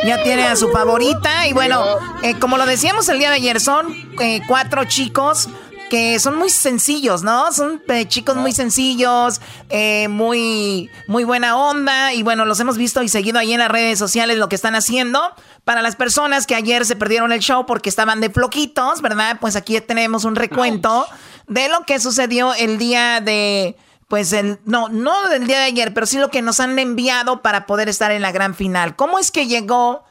ya 0.03 0.23
tiene 0.23 0.47
a 0.47 0.57
su 0.57 0.71
favorita. 0.71 1.47
Y 1.47 1.53
bueno, 1.53 1.85
eh, 2.23 2.39
como 2.39 2.57
lo 2.57 2.65
decíamos 2.65 3.11
el 3.11 3.19
día 3.19 3.29
de 3.29 3.37
ayer, 3.37 3.61
son 3.61 3.95
eh, 4.21 4.41
cuatro 4.49 4.87
chicos 4.87 5.51
que 5.93 6.19
son 6.19 6.39
muy 6.39 6.49
sencillos, 6.49 7.23
¿no? 7.23 7.53
Son 7.53 7.83
eh, 7.89 8.09
chicos 8.09 8.35
muy 8.35 8.53
sencillos, 8.53 9.43
eh, 9.69 10.09
muy, 10.09 10.89
muy 11.07 11.25
buena 11.25 11.59
onda. 11.59 12.15
Y 12.15 12.23
bueno, 12.23 12.47
los 12.47 12.59
hemos 12.61 12.79
visto 12.79 13.03
y 13.03 13.09
seguido 13.11 13.39
ahí 13.39 13.53
en 13.53 13.59
las 13.59 13.71
redes 13.71 13.99
sociales 13.99 14.39
lo 14.39 14.49
que 14.49 14.57
están 14.57 14.75
haciendo. 14.75 15.21
Para 15.65 15.83
las 15.83 15.95
personas 15.97 16.47
que 16.47 16.55
ayer 16.55 16.87
se 16.87 16.97
perdieron 16.97 17.33
el 17.33 17.41
show 17.41 17.67
porque 17.67 17.91
estaban 17.91 18.23
de 18.23 18.31
floquitos, 18.31 19.03
¿verdad? 19.03 19.37
Pues 19.39 19.55
aquí 19.55 19.79
tenemos 19.83 20.25
un 20.25 20.35
recuento 20.35 21.07
de 21.49 21.69
lo 21.69 21.85
que 21.85 21.99
sucedió 22.01 22.55
el 22.55 22.79
día 22.79 23.21
de 23.21 23.77
pues 24.09 24.35
el, 24.35 24.59
no, 24.67 24.91
no 24.91 25.29
del 25.31 25.47
día 25.47 25.59
de 25.61 25.65
ayer, 25.65 25.95
pero 25.95 26.05
sí 26.05 26.19
lo 26.19 26.29
que 26.29 26.43
nos 26.43 26.61
han 26.61 26.79
enviado 26.79 27.41
para 27.41 27.65
poder 27.65 27.89
estar 27.89 28.11
en 28.11 28.21
la 28.21 28.31
gran 28.31 28.55
final. 28.55 28.95
¿Cómo 28.95 29.19
es 29.19 29.31
que 29.31 29.47
llegó? 29.47 30.05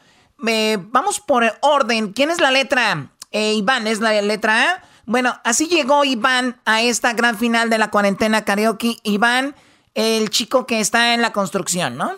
Eh, 0.47 0.79
vamos 0.79 1.19
por 1.19 1.55
orden. 1.61 2.11
¿Quién 2.11 2.31
es 2.31 2.41
la 2.41 2.49
letra? 2.49 3.11
Eh, 3.31 3.53
Iván 3.53 3.85
es 3.85 3.99
la 3.99 4.19
letra 4.23 4.71
A. 4.71 4.83
Bueno, 5.05 5.39
así 5.43 5.67
llegó 5.67 6.03
Iván 6.03 6.59
a 6.65 6.81
esta 6.81 7.13
gran 7.13 7.37
final 7.37 7.69
de 7.69 7.77
la 7.77 7.91
cuarentena 7.91 8.43
karaoke. 8.43 8.97
Iván, 9.03 9.55
el 9.93 10.31
chico 10.31 10.65
que 10.65 10.79
está 10.79 11.13
en 11.13 11.21
la 11.21 11.31
construcción, 11.31 11.95
¿no? 11.95 12.13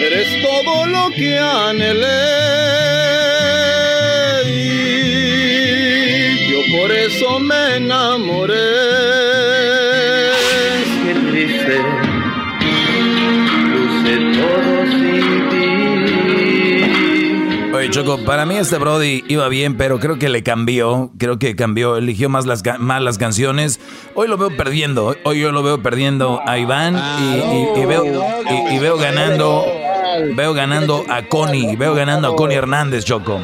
eres 0.00 0.42
todo 0.42 0.86
lo 0.86 1.10
que 1.10 1.38
anhelé 1.38 2.87
eso 7.08 7.40
me 7.40 7.76
enamoré. 7.76 8.54
Qué 11.04 11.14
triste, 11.30 11.76
todo 14.34 14.86
sin 14.90 15.48
ti. 15.48 15.64
Oye, 17.74 17.88
Choco, 17.90 18.18
para 18.24 18.44
mí 18.44 18.56
este 18.56 18.76
Brody 18.76 19.24
iba 19.28 19.48
bien, 19.48 19.78
pero 19.78 19.98
creo 19.98 20.18
que 20.18 20.28
le 20.28 20.42
cambió. 20.42 21.10
Creo 21.18 21.38
que 21.38 21.56
cambió, 21.56 21.96
eligió 21.96 22.28
más 22.28 22.44
las, 22.44 22.62
más 22.78 23.00
las 23.00 23.16
canciones. 23.16 23.80
Hoy 24.14 24.28
lo 24.28 24.36
veo 24.36 24.54
perdiendo. 24.54 25.16
Hoy 25.24 25.40
yo 25.40 25.50
lo 25.50 25.62
veo 25.62 25.82
perdiendo 25.82 26.42
a 26.46 26.58
Iván 26.58 26.94
y, 26.94 27.86
veo, 27.86 28.04
y 28.70 28.78
veo 28.78 28.98
ganando. 28.98 29.64
Veo 30.34 30.52
ganando 30.52 31.04
a 31.08 31.22
Connie. 31.22 31.74
Veo 31.76 31.94
ganando 31.94 32.28
a 32.28 32.36
Connie 32.36 32.56
Hernández, 32.56 33.06
Choco. 33.06 33.40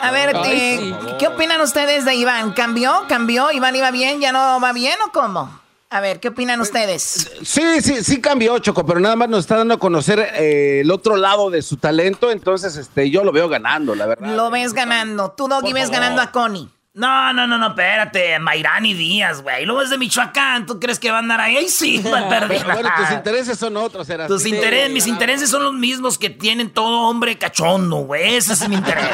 A 0.00 0.10
ver, 0.10 0.36
eh, 0.46 0.94
¿qué 1.18 1.26
opinan 1.26 1.60
ustedes 1.60 2.04
de 2.04 2.14
Iván? 2.14 2.52
¿Cambió? 2.52 3.04
¿Cambió? 3.08 3.50
¿Iván 3.50 3.74
iba 3.76 3.90
bien? 3.90 4.20
¿Ya 4.20 4.32
no 4.32 4.60
va 4.60 4.72
bien 4.72 4.96
o 5.06 5.12
cómo? 5.12 5.60
A 5.90 6.00
ver, 6.00 6.20
¿qué 6.20 6.28
opinan 6.28 6.60
ustedes? 6.60 7.30
Sí, 7.42 7.80
sí, 7.80 8.04
sí 8.04 8.20
cambió, 8.20 8.58
Choco, 8.58 8.84
pero 8.84 9.00
nada 9.00 9.16
más 9.16 9.28
nos 9.30 9.40
está 9.40 9.56
dando 9.56 9.74
a 9.74 9.78
conocer 9.78 10.18
eh, 10.34 10.80
el 10.80 10.90
otro 10.90 11.16
lado 11.16 11.48
de 11.48 11.62
su 11.62 11.78
talento, 11.78 12.30
entonces 12.30 12.76
este, 12.76 13.10
yo 13.10 13.24
lo 13.24 13.32
veo 13.32 13.48
ganando, 13.48 13.94
la 13.94 14.04
verdad. 14.04 14.36
Lo 14.36 14.50
ves 14.50 14.74
ganando. 14.74 15.30
Tú, 15.30 15.48
Doggy, 15.48 15.72
ves 15.72 15.90
ganando 15.90 16.20
a 16.20 16.30
Connie. 16.30 16.68
No, 16.98 17.32
no, 17.32 17.46
no, 17.46 17.58
no, 17.58 17.68
espérate. 17.68 18.40
Mayrani 18.40 18.92
Díaz, 18.92 19.40
güey. 19.40 19.64
Luego 19.64 19.82
es 19.82 19.90
de 19.90 19.98
Michoacán. 19.98 20.66
¿Tú 20.66 20.80
crees 20.80 20.98
que 20.98 21.12
va 21.12 21.18
a 21.18 21.20
andar 21.20 21.40
ahí? 21.40 21.56
Ahí 21.56 21.68
sí, 21.68 21.98
va 21.98 22.18
a 22.38 22.46
bueno, 22.46 22.90
tus 22.96 23.12
intereses 23.12 23.56
son 23.56 23.76
otros, 23.76 24.10
era 24.10 24.26
Tus 24.26 24.44
intereses, 24.44 24.90
mis 24.90 25.06
intereses 25.06 25.48
son 25.48 25.62
los 25.62 25.74
mismos 25.74 26.18
que 26.18 26.28
tienen 26.28 26.70
todo 26.70 27.02
hombre 27.02 27.38
cachondo, 27.38 27.98
güey. 27.98 28.34
Ese 28.34 28.54
es 28.54 28.68
mi 28.68 28.74
interés. 28.74 29.04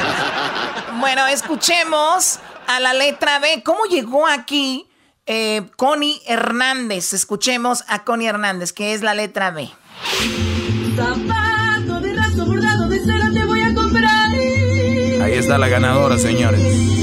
bueno, 0.98 1.26
escuchemos 1.26 2.40
a 2.66 2.80
la 2.80 2.94
letra 2.94 3.38
B. 3.38 3.62
¿Cómo 3.62 3.84
llegó 3.84 4.26
aquí 4.26 4.88
eh, 5.26 5.68
Connie 5.76 6.22
Hernández? 6.26 7.12
Escuchemos 7.12 7.84
a 7.88 8.02
Connie 8.04 8.28
Hernández, 8.28 8.72
que 8.72 8.94
es 8.94 9.02
la 9.02 9.12
letra 9.12 9.50
B. 9.50 9.68
Zapato 10.96 12.00
de 12.00 12.14
raso 12.14 12.46
bordado 12.46 12.88
de 12.88 12.98
seda 12.98 13.30
te 13.30 13.44
voy 13.44 13.60
a 13.60 13.74
comprar. 13.74 14.30
Ahí 14.30 15.34
está 15.34 15.58
la 15.58 15.68
ganadora, 15.68 16.16
señores 16.16 16.94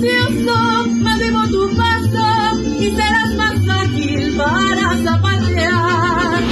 gracioso, 0.00 0.86
más 1.02 1.18
vivo 1.18 1.42
tu 1.48 1.76
paso 1.76 2.60
y 2.78 2.94
serás 2.94 3.34
más 3.36 3.82
ágil 3.82 4.36
para 4.36 4.96
zapatear. 5.04 6.42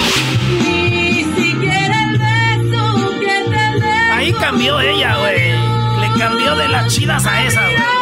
Ni 0.62 1.24
siquiera 1.24 2.02
el 2.02 2.18
beso 2.18 3.10
que 3.20 3.44
te 3.50 3.80
dé. 3.80 4.10
Ahí 4.12 4.32
cambió 4.34 4.80
ella, 4.80 5.16
güey. 5.18 5.52
Le 6.00 6.18
cambió 6.18 6.54
de 6.56 6.68
las 6.68 6.92
chidas 6.92 7.26
a 7.26 7.44
esa, 7.44 7.62
güey. 7.62 8.00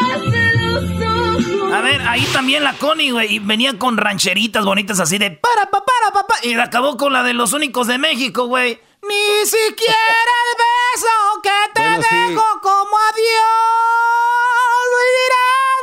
A 1.72 1.81
ver, 1.81 2.01
ahí 2.09 2.24
también 2.33 2.64
la 2.64 2.72
Connie, 2.72 3.11
güey, 3.11 3.35
y 3.35 3.38
venía 3.38 3.79
con 3.79 3.96
rancheritas 3.98 4.64
bonitas 4.64 4.98
así 5.01 5.18
de 5.18 5.31
para, 5.31 5.70
para, 5.70 5.85
para, 5.85 6.12
papá. 6.12 6.35
Y 6.42 6.55
acabó 6.55 6.96
con 6.96 7.12
la 7.12 7.22
de 7.22 7.35
los 7.35 7.53
únicos 7.53 7.87
de 7.87 7.98
México, 7.98 8.46
güey. 8.46 8.81
Ni 9.03 9.46
siquiera 9.46 9.94
el 9.94 10.57
beso 10.59 11.42
que 11.42 11.51
te 11.74 12.16
dejo 12.16 12.44
como 12.62 12.96
adiós 13.12 14.47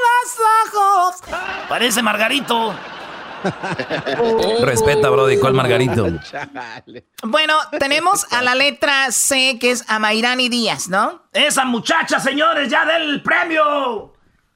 los 0.06 0.74
ojos. 0.74 1.16
Parece 1.70 2.02
Margarito. 2.02 2.74
Respeta, 4.62 5.10
Brody, 5.10 5.38
¿cuál 5.38 5.54
Margarito? 5.54 6.08
Bueno, 7.24 7.56
tenemos 7.80 8.32
a 8.32 8.42
la 8.42 8.56
letra 8.56 9.12
C, 9.12 9.58
que 9.60 9.72
es 9.72 9.84
a 9.88 10.00
Mayrani 10.00 10.50
Díaz, 10.50 10.90
¿no? 10.90 11.24
Esa 11.34 11.66
muchacha, 11.66 12.20
señores, 12.20 12.70
ya 12.70 12.86
del 12.86 13.22
premio. 13.24 14.14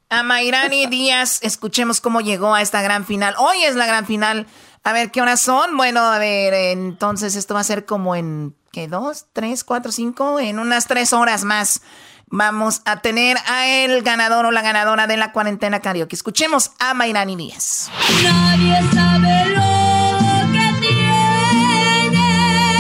A 0.10 0.24
Mayrani 0.24 0.86
Díaz, 0.88 1.40
escuchemos 1.42 2.02
cómo 2.02 2.22
llegó 2.22 2.54
a 2.54 2.62
esta 2.62 2.82
gran 2.82 3.06
final. 3.06 3.36
Hoy 3.38 3.64
es 3.64 3.76
la 3.76 3.86
gran 3.86 4.06
final. 4.06 4.48
A 4.84 4.94
ver, 4.94 5.12
¿qué 5.12 5.22
horas 5.22 5.42
son? 5.42 5.78
Bueno, 5.78 6.02
a 6.02 6.18
ver, 6.20 6.54
entonces 6.54 7.36
esto 7.36 7.54
va 7.54 7.60
a 7.60 7.66
ser 7.66 7.86
como 7.86 8.16
en, 8.16 8.56
¿qué? 8.72 8.88
¿Dos, 8.88 9.26
tres, 9.34 9.64
cuatro, 9.64 9.92
cinco? 9.92 10.40
En 10.40 10.58
unas 10.60 10.88
tres 10.88 11.14
horas 11.14 11.44
más 11.44 11.82
vamos 12.30 12.82
a 12.86 13.02
tener 13.02 13.38
a 13.48 13.68
el 13.68 14.02
ganador 14.04 14.46
o 14.46 14.52
la 14.52 14.62
ganadora 14.62 15.08
de 15.08 15.18
la 15.18 15.32
cuarentena 15.32 15.80
karaoke. 15.80 16.16
Escuchemos 16.16 16.72
a 16.80 16.94
Mayrani 16.94 17.36
Díaz. 17.36 17.90
Nadie 18.24 18.80
sabe 18.94 19.46
lo 19.56 20.52
que 20.52 20.88
tiene. 20.88 22.22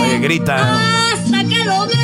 Oye, 0.01 0.19
grita. 0.19 0.77
Hasta 1.13 1.43
que 1.43 1.63
lo 1.65 1.87
ve 1.87 1.95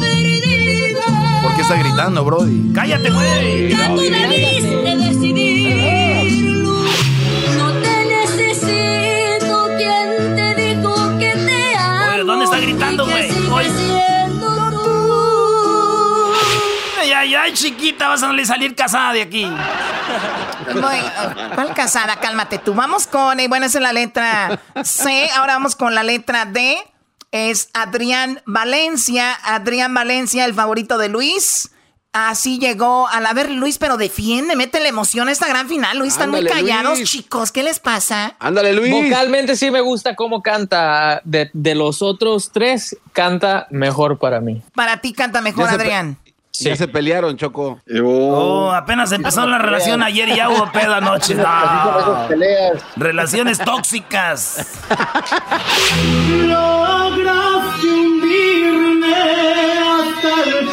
perdido. 0.00 1.00
¿Por 1.42 1.54
qué 1.54 1.62
está 1.62 1.76
gritando, 1.76 2.24
Brody? 2.24 2.72
¡Cállate, 2.74 3.10
güey! 3.10 3.70
Ya 3.70 3.88
tú 3.88 4.00
debiste 4.00 4.96
decidirlo. 4.96 5.59
Ay, 17.20 17.34
ay, 17.34 17.52
chiquita, 17.52 18.08
vas 18.08 18.22
a 18.22 18.44
salir 18.46 18.74
casada 18.74 19.12
de 19.12 19.22
aquí. 19.22 19.46
¿Cuál 21.54 21.74
casada? 21.74 22.16
Cálmate 22.16 22.58
tú. 22.58 22.74
Vamos 22.74 23.06
con, 23.06 23.38
y 23.40 23.46
bueno, 23.46 23.66
esa 23.66 23.78
es 23.78 23.82
la 23.82 23.92
letra 23.92 24.60
C. 24.82 25.28
Ahora 25.36 25.54
vamos 25.54 25.76
con 25.76 25.94
la 25.94 26.02
letra 26.02 26.46
D. 26.46 26.78
Es 27.30 27.68
Adrián 27.74 28.42
Valencia. 28.46 29.38
Adrián 29.44 29.92
Valencia, 29.92 30.46
el 30.46 30.54
favorito 30.54 30.96
de 30.96 31.10
Luis. 31.10 31.70
Así 32.12 32.58
llegó 32.58 33.06
a 33.06 33.20
la 33.20 33.32
ver 33.34 33.52
Luis, 33.52 33.78
pero 33.78 33.96
defiende, 33.96 34.56
mete 34.56 34.80
la 34.80 34.88
emoción 34.88 35.28
a 35.28 35.32
esta 35.32 35.46
gran 35.46 35.68
final. 35.68 35.96
Luis, 35.96 36.14
están 36.14 36.30
muy 36.30 36.44
callados, 36.44 37.00
chicos. 37.04 37.52
¿Qué 37.52 37.62
les 37.62 37.78
pasa? 37.78 38.34
Ándale, 38.40 38.72
Luis. 38.72 38.90
Vocalmente 38.90 39.54
sí 39.54 39.70
me 39.70 39.80
gusta 39.80 40.16
cómo 40.16 40.42
canta. 40.42 41.20
De, 41.24 41.50
de, 41.52 41.74
los 41.76 42.02
otros 42.02 42.50
tres, 42.50 42.96
canta 43.12 43.68
mejor 43.70 44.18
para 44.18 44.40
mí. 44.40 44.60
Para 44.74 45.00
ti 45.00 45.12
canta 45.12 45.40
mejor, 45.40 45.68
Adrián. 45.68 46.18
Ya 46.58 46.76
se 46.76 46.88
pelearon, 46.88 47.36
Choco. 47.36 47.80
Oh, 48.02 48.70
apenas 48.72 49.12
empezó 49.12 49.46
la 49.46 49.58
relación 49.58 50.02
ayer 50.02 50.28
y 50.28 50.36
ya 50.36 50.50
hubo 50.50 50.70
pedo 50.72 50.94
anoche. 50.94 51.34
Relaciones 52.96 53.58
tóxicas. 53.58 54.66
Lograste 56.46 57.86
hundirme 57.86 59.14
hasta 59.14 60.42
el 60.44 60.68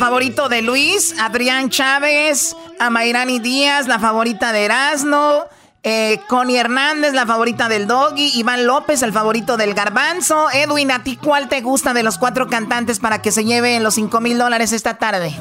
favorito 0.00 0.48
de 0.48 0.62
Luis, 0.62 1.14
Adrián 1.20 1.68
Chávez, 1.68 2.56
a 2.78 2.88
Mayrani 2.88 3.38
Díaz, 3.38 3.86
la 3.86 3.98
favorita 3.98 4.50
de 4.50 4.64
Erasno, 4.64 5.44
eh, 5.82 6.18
Connie 6.26 6.56
Hernández, 6.56 7.12
la 7.12 7.26
favorita 7.26 7.68
del 7.68 7.86
Doggy, 7.86 8.32
Iván 8.34 8.66
López, 8.66 9.02
el 9.02 9.12
favorito 9.12 9.58
del 9.58 9.74
Garbanzo. 9.74 10.50
Edwin, 10.52 10.90
¿a 10.90 11.04
ti 11.04 11.16
cuál 11.16 11.50
te 11.50 11.60
gusta 11.60 11.92
de 11.92 12.02
los 12.02 12.16
cuatro 12.16 12.48
cantantes 12.48 12.98
para 12.98 13.20
que 13.20 13.30
se 13.30 13.44
lleven 13.44 13.82
los 13.82 13.94
5 13.94 14.22
mil 14.22 14.38
dólares 14.38 14.72
esta 14.72 14.94
tarde? 14.94 15.34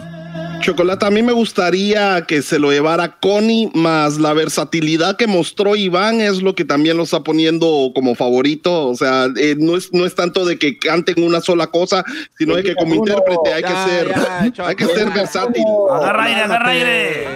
Chocolata, 0.59 1.07
a 1.07 1.11
mí 1.11 1.23
me 1.23 1.31
gustaría 1.31 2.25
que 2.27 2.41
se 2.41 2.59
lo 2.59 2.71
llevara 2.71 3.17
Connie, 3.19 3.71
más 3.73 4.17
la 4.17 4.33
versatilidad 4.33 5.15
que 5.15 5.25
mostró 5.25 5.75
Iván 5.75 6.21
es 6.21 6.41
lo 6.41 6.53
que 6.53 6.65
también 6.65 6.97
lo 6.97 7.03
está 7.03 7.21
poniendo 7.21 7.91
como 7.95 8.13
favorito. 8.13 8.87
O 8.87 8.95
sea, 8.95 9.27
eh, 9.37 9.55
no, 9.57 9.77
es, 9.77 9.93
no 9.93 10.05
es 10.05 10.15
tanto 10.15 10.45
de 10.45 10.59
que 10.59 10.77
canten 10.77 11.23
una 11.23 11.41
sola 11.41 11.67
cosa, 11.67 12.03
sino 12.37 12.55
de 12.55 12.63
que 12.63 12.75
como 12.75 12.95
intérprete 12.95 13.53
hay 13.53 13.63
que 13.63 13.69
Ya, 13.69 13.85
ser, 13.85 14.07
ya, 14.53 14.53
hay 14.67 14.75
que 14.75 14.85
ser 14.85 15.07
ya, 15.07 15.13
versátil. 15.13 15.63
Agarra 15.91 16.23
aire, 16.25 16.41
agarra 16.41 16.69
aire. 16.69 17.27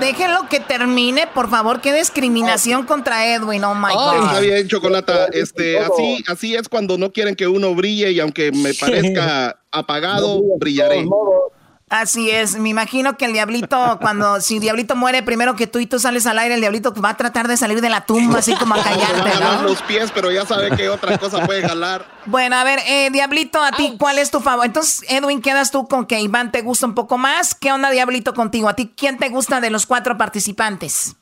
Déjenlo 0.00 0.48
que 0.48 0.60
termine, 0.60 1.26
por 1.26 1.50
favor. 1.50 1.80
Qué 1.80 1.92
discriminación 1.92 2.84
contra 2.84 3.34
Edwin. 3.34 3.64
Oh 3.64 3.74
my 3.74 3.92
God. 3.92 4.24
Está 4.24 4.40
bien, 4.40 4.68
Chocolata. 4.68 5.26
Este, 5.32 5.78
así, 5.78 6.24
así 6.26 6.54
es 6.54 6.68
cuando 6.68 6.98
no 6.98 7.12
quieren 7.12 7.34
que 7.36 7.46
uno 7.46 7.74
brille 7.74 8.10
y 8.12 8.20
aunque 8.20 8.52
me 8.52 8.74
parezca 8.74 9.58
apagado, 9.70 10.42
brillaré. 10.58 11.06
Así 12.00 12.30
es, 12.30 12.58
me 12.58 12.68
imagino 12.68 13.16
que 13.16 13.24
el 13.24 13.32
diablito, 13.32 13.98
cuando 14.00 14.40
si 14.40 14.58
diablito 14.58 14.96
muere 14.96 15.22
primero 15.22 15.56
que 15.56 15.66
tú 15.66 15.78
y 15.78 15.86
tú 15.86 15.98
sales 15.98 16.26
al 16.26 16.38
aire, 16.38 16.54
el 16.54 16.60
diablito 16.60 16.92
va 16.94 17.10
a 17.10 17.16
tratar 17.16 17.48
de 17.48 17.56
salir 17.56 17.80
de 17.80 17.88
la 17.88 18.02
tumba 18.02 18.40
así 18.40 18.54
como 18.54 18.74
a 18.74 18.78
Me 18.78 18.82
va 18.82 18.90
a 18.90 18.92
callarte, 18.92 19.40
¿no? 19.40 19.62
los 19.62 19.82
pies, 19.82 20.10
pero 20.14 20.30
ya 20.30 20.44
sabe 20.44 20.70
que 20.76 20.88
otra 20.88 21.16
cosa 21.18 21.46
puede 21.46 21.66
jalar. 21.66 22.04
Bueno, 22.26 22.56
a 22.56 22.64
ver, 22.64 22.80
eh, 22.86 23.10
diablito, 23.10 23.62
a 23.62 23.72
ti, 23.72 23.94
¿cuál 23.98 24.18
es 24.18 24.30
tu 24.30 24.40
favor? 24.40 24.66
Entonces, 24.66 25.04
Edwin, 25.08 25.40
quedas 25.40 25.70
tú 25.70 25.88
con 25.88 26.06
que 26.06 26.20
Iván 26.20 26.52
te 26.52 26.62
gusta 26.62 26.86
un 26.86 26.94
poco 26.94 27.18
más. 27.18 27.54
¿Qué 27.54 27.72
onda, 27.72 27.90
diablito, 27.90 28.34
contigo? 28.34 28.68
¿A 28.68 28.74
ti 28.74 28.92
quién 28.96 29.16
te 29.16 29.28
gusta 29.28 29.60
de 29.60 29.70
los 29.70 29.86
cuatro 29.86 30.18
participantes? 30.18 31.16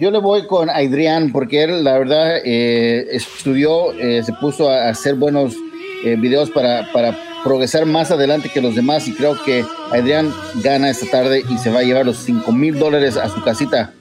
Yo 0.00 0.12
le 0.12 0.18
voy 0.20 0.46
con 0.46 0.70
Adrián 0.70 1.32
porque 1.32 1.64
él, 1.64 1.82
la 1.82 1.98
verdad, 1.98 2.36
eh, 2.44 3.08
estudió, 3.10 3.92
eh, 3.94 4.22
se 4.22 4.32
puso 4.34 4.70
a 4.70 4.88
hacer 4.88 5.16
buenos 5.16 5.56
eh, 6.04 6.14
videos 6.16 6.50
para, 6.50 6.90
para 6.92 7.16
progresar 7.44 7.86
más 7.86 8.10
adelante 8.10 8.50
que 8.50 8.60
los 8.60 8.74
demás 8.74 9.08
y 9.08 9.14
creo 9.14 9.42
que 9.42 9.64
Adrián 9.92 10.34
gana 10.56 10.90
esta 10.90 11.06
tarde 11.10 11.44
y 11.48 11.58
se 11.58 11.70
va 11.70 11.80
a 11.80 11.82
llevar 11.82 12.06
los 12.06 12.18
5 12.18 12.50
mil 12.52 12.78
dólares 12.78 13.16
a 13.16 13.28
su 13.28 13.42
casita. 13.42 13.92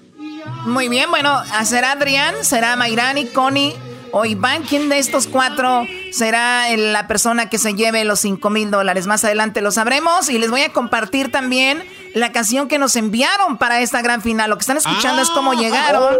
Muy 0.66 0.90
bien, 0.90 1.10
bueno, 1.10 1.42
será 1.64 1.92
Adrián, 1.94 2.36
será 2.42 2.76
Mayrani, 2.76 3.26
Connie 3.28 3.74
o 4.12 4.26
Iván. 4.26 4.64
¿Quién 4.64 4.90
de 4.90 5.00
estos 5.00 5.28
cuatro 5.28 5.86
será 6.12 6.76
la 6.76 7.08
persona 7.08 7.50
que 7.50 7.58
se 7.58 7.74
lleve 7.74 8.04
los 8.04 8.20
5 8.20 8.50
mil 8.50 8.72
dólares? 8.72 9.08
Más 9.08 9.24
adelante 9.24 9.62
lo 9.62 9.72
sabremos 9.72 10.30
y 10.30 10.38
les 10.40 10.50
voy 10.50 10.62
a 10.62 10.74
compartir 10.74 11.32
también 11.32 11.84
la 12.14 12.32
canción 12.32 12.68
que 12.68 12.80
nos 12.80 12.96
enviaron 12.96 13.58
para 13.58 13.82
esta 13.82 14.02
gran 14.02 14.22
final. 14.22 14.50
Lo 14.50 14.58
que 14.58 14.62
están 14.62 14.78
escuchando 14.78 15.22
es 15.22 15.30
cómo 15.30 15.54
llegaron, 15.54 16.18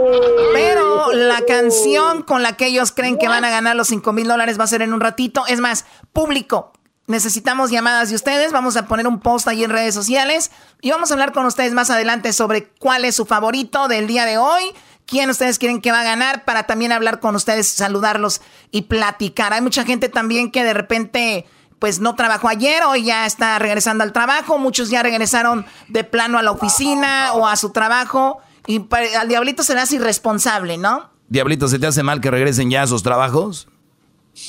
pero 0.54 1.12
la 1.14 1.42
canción 1.42 2.24
con 2.24 2.44
la 2.44 2.56
que 2.56 2.68
ellos 2.68 2.92
creen 2.92 3.18
que 3.18 3.28
van 3.28 3.46
a 3.46 3.50
ganar 3.50 3.76
los 3.76 3.88
5 3.88 4.14
mil 4.14 4.28
dólares 4.28 4.60
va 4.60 4.66
a 4.66 4.68
ser 4.68 4.82
en 4.82 4.94
un 4.94 5.02
ratito. 5.02 5.46
Es 5.48 5.60
más, 5.60 5.86
público, 6.14 6.74
Necesitamos 7.08 7.72
llamadas 7.72 8.10
de 8.10 8.16
ustedes. 8.16 8.52
Vamos 8.52 8.76
a 8.76 8.86
poner 8.86 9.08
un 9.08 9.22
post 9.22 9.48
ahí 9.48 9.64
en 9.64 9.72
redes 9.72 9.96
sociales 9.96 10.52
y 10.82 10.92
vamos 10.92 11.10
a 11.10 11.14
hablar 11.14 11.32
con 11.32 11.46
ustedes 11.46 11.74
más 11.74 11.90
adelante 11.90 12.34
sobre 12.34 12.68
cuál 12.68 13.06
es 13.06 13.16
su 13.16 13.26
favorito 13.26 13.88
del 13.88 14.08
día 14.08 14.26
de 14.26 14.38
hoy. 14.38 14.74
¿Quién 15.06 15.30
ustedes 15.30 15.58
quieren 15.58 15.80
que 15.80 15.94
va 15.94 16.02
a 16.02 16.04
ganar? 16.04 16.44
Para 16.44 16.64
también 16.64 16.92
hablar 16.92 17.22
con 17.22 17.34
ustedes, 17.34 17.70
saludarlos 17.70 18.42
y 18.72 18.84
platicar. 18.84 19.54
Hay 19.54 19.62
mucha 19.62 19.86
gente 19.86 20.10
también 20.10 20.52
que 20.52 20.66
de 20.66 20.74
repente 20.74 21.46
pues 21.80 22.02
no 22.02 22.16
trabajó 22.16 22.50
ayer, 22.50 22.84
hoy 22.84 23.06
ya 23.06 23.26
está 23.26 23.58
regresando 23.58 24.04
al 24.04 24.12
trabajo. 24.12 24.58
Muchos 24.58 24.90
ya 24.90 25.02
regresaron 25.02 25.66
de 25.88 26.04
plano 26.04 26.38
a 26.38 26.44
la 26.44 26.52
oficina 26.52 27.32
o 27.36 27.48
a 27.48 27.56
su 27.56 27.70
trabajo. 27.70 28.40
Y 28.66 28.86
al 29.18 29.30
diablito 29.30 29.64
serás 29.64 29.94
irresponsable, 29.94 30.78
¿no? 30.78 31.10
Diablito, 31.30 31.70
¿se 31.70 31.80
te 31.80 31.88
hace 31.88 32.04
mal 32.04 32.20
que 32.20 32.32
regresen 32.32 32.70
ya 32.70 32.82
a 32.82 32.88
sus 32.88 33.02
trabajos? 33.02 33.70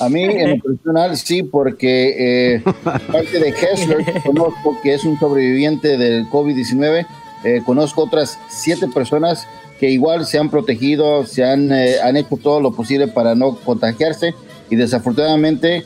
A 0.01 0.09
mí, 0.09 0.23
en 0.25 0.51
lo 0.51 0.63
personal, 0.63 1.17
sí, 1.17 1.43
porque 1.43 2.55
eh, 2.57 2.63
parte 2.85 3.41
de 3.41 3.53
Kessler, 3.53 4.05
que 4.05 4.21
conozco 4.21 4.79
que 4.83 4.95
es 4.95 5.05
un 5.05 5.19
sobreviviente 5.19 5.97
del 5.97 6.27
COVID-19, 6.29 7.07
eh, 7.45 7.63
conozco 7.65 8.03
otras 8.05 8.39
siete 8.49 8.87
personas 8.89 9.47
que 9.81 9.91
igual 9.91 10.27
se 10.27 10.39
han 10.39 10.51
protegido, 10.51 11.25
se 11.27 11.45
han, 11.45 11.73
eh, 11.73 11.97
han 12.03 12.17
hecho 12.17 12.37
todo 12.37 12.61
lo 12.61 12.73
posible 12.73 13.09
para 13.09 13.35
no 13.35 13.57
contagiarse 13.57 14.35
y 14.71 14.77
desafortunadamente 14.77 15.85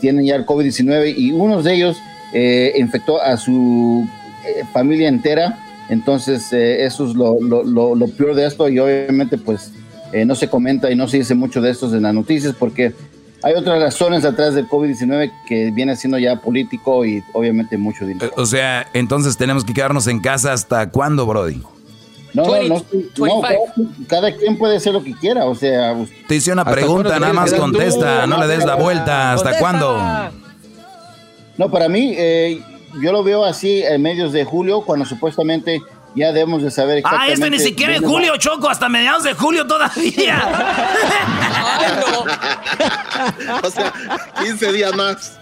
tienen 0.00 0.26
ya 0.26 0.36
el 0.36 0.44
COVID-19 0.46 1.14
y 1.16 1.32
uno 1.32 1.62
de 1.62 1.74
ellos 1.74 1.96
eh, 2.34 2.74
infectó 2.76 3.20
a 3.22 3.36
su 3.38 4.06
eh, 4.46 4.64
familia 4.72 5.08
entera. 5.08 5.58
Entonces, 5.88 6.52
eh, 6.52 6.84
eso 6.84 7.08
es 7.08 7.14
lo, 7.16 7.40
lo- 7.40 7.64
lo- 7.64 7.94
lo 7.94 8.06
peor 8.08 8.34
de 8.34 8.46
esto 8.46 8.68
y 8.68 8.78
obviamente 8.78 9.36
pues 9.38 9.72
eh, 10.12 10.24
no 10.24 10.34
se 10.34 10.48
comenta 10.48 10.90
y 10.90 10.96
no 10.96 11.08
se 11.08 11.18
dice 11.18 11.34
mucho 11.34 11.60
de 11.60 11.70
estos 11.70 11.92
en 11.92 12.02
las 12.02 12.14
noticias 12.14 12.54
porque 12.58 12.92
hay 13.42 13.54
otras 13.54 13.80
razones 13.80 14.24
atrás 14.24 14.54
del 14.54 14.68
COVID-19 14.68 15.30
que 15.46 15.70
viene 15.70 15.96
siendo 15.96 16.18
ya 16.18 16.36
político 16.40 17.04
y 17.06 17.22
obviamente 17.32 17.76
mucho 17.78 18.04
dinero. 18.06 18.26
Eh, 18.26 18.32
O 18.36 18.44
sea, 18.46 18.86
entonces 18.92 19.36
tenemos 19.36 19.64
que 19.64 19.72
quedarnos 19.72 20.06
en 20.08 20.20
casa 20.20 20.52
hasta 20.52 20.90
cuándo, 20.90 21.24
Brody. 21.26 21.62
No, 22.32 22.44
no, 22.44 22.52
20, 22.52 22.68
no, 23.18 23.26
no, 23.26 23.40
cada, 23.40 23.54
cada 24.06 24.36
quien 24.36 24.56
puede 24.56 24.76
hacer 24.76 24.92
lo 24.92 25.02
que 25.02 25.14
quiera, 25.14 25.46
o 25.46 25.54
sea... 25.56 25.96
Te 26.28 26.36
hice 26.36 26.52
una 26.52 26.62
¿Hasta 26.62 26.74
pregunta, 26.74 27.18
nada 27.18 27.32
más 27.32 27.50
tú? 27.52 27.56
contesta, 27.56 28.24
no 28.28 28.38
le 28.38 28.46
des 28.46 28.64
la 28.64 28.76
vuelta. 28.76 29.32
¿Hasta 29.32 29.58
Contesta. 29.58 29.60
cuándo? 29.60 29.98
No, 31.58 31.70
para 31.70 31.88
mí, 31.88 32.14
eh, 32.16 32.60
yo 33.02 33.12
lo 33.12 33.24
veo 33.24 33.44
así 33.44 33.82
en 33.82 34.00
medios 34.02 34.32
de 34.32 34.44
julio, 34.44 34.82
cuando 34.82 35.04
supuestamente 35.04 35.82
ya 36.14 36.32
debemos 36.32 36.62
de 36.62 36.70
saber 36.70 37.02
Ah, 37.04 37.26
este 37.28 37.50
ni 37.50 37.58
siquiera 37.58 37.96
en 37.96 38.04
va- 38.04 38.08
julio, 38.08 38.36
Choco, 38.36 38.68
hasta 38.68 38.88
mediados 38.88 39.24
de 39.24 39.34
julio 39.34 39.66
todavía. 39.66 40.42
o 43.62 43.70
sea, 43.70 43.92
15 44.42 44.72
días 44.72 44.94
más. 44.96 45.38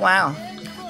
Wow. 0.00 0.34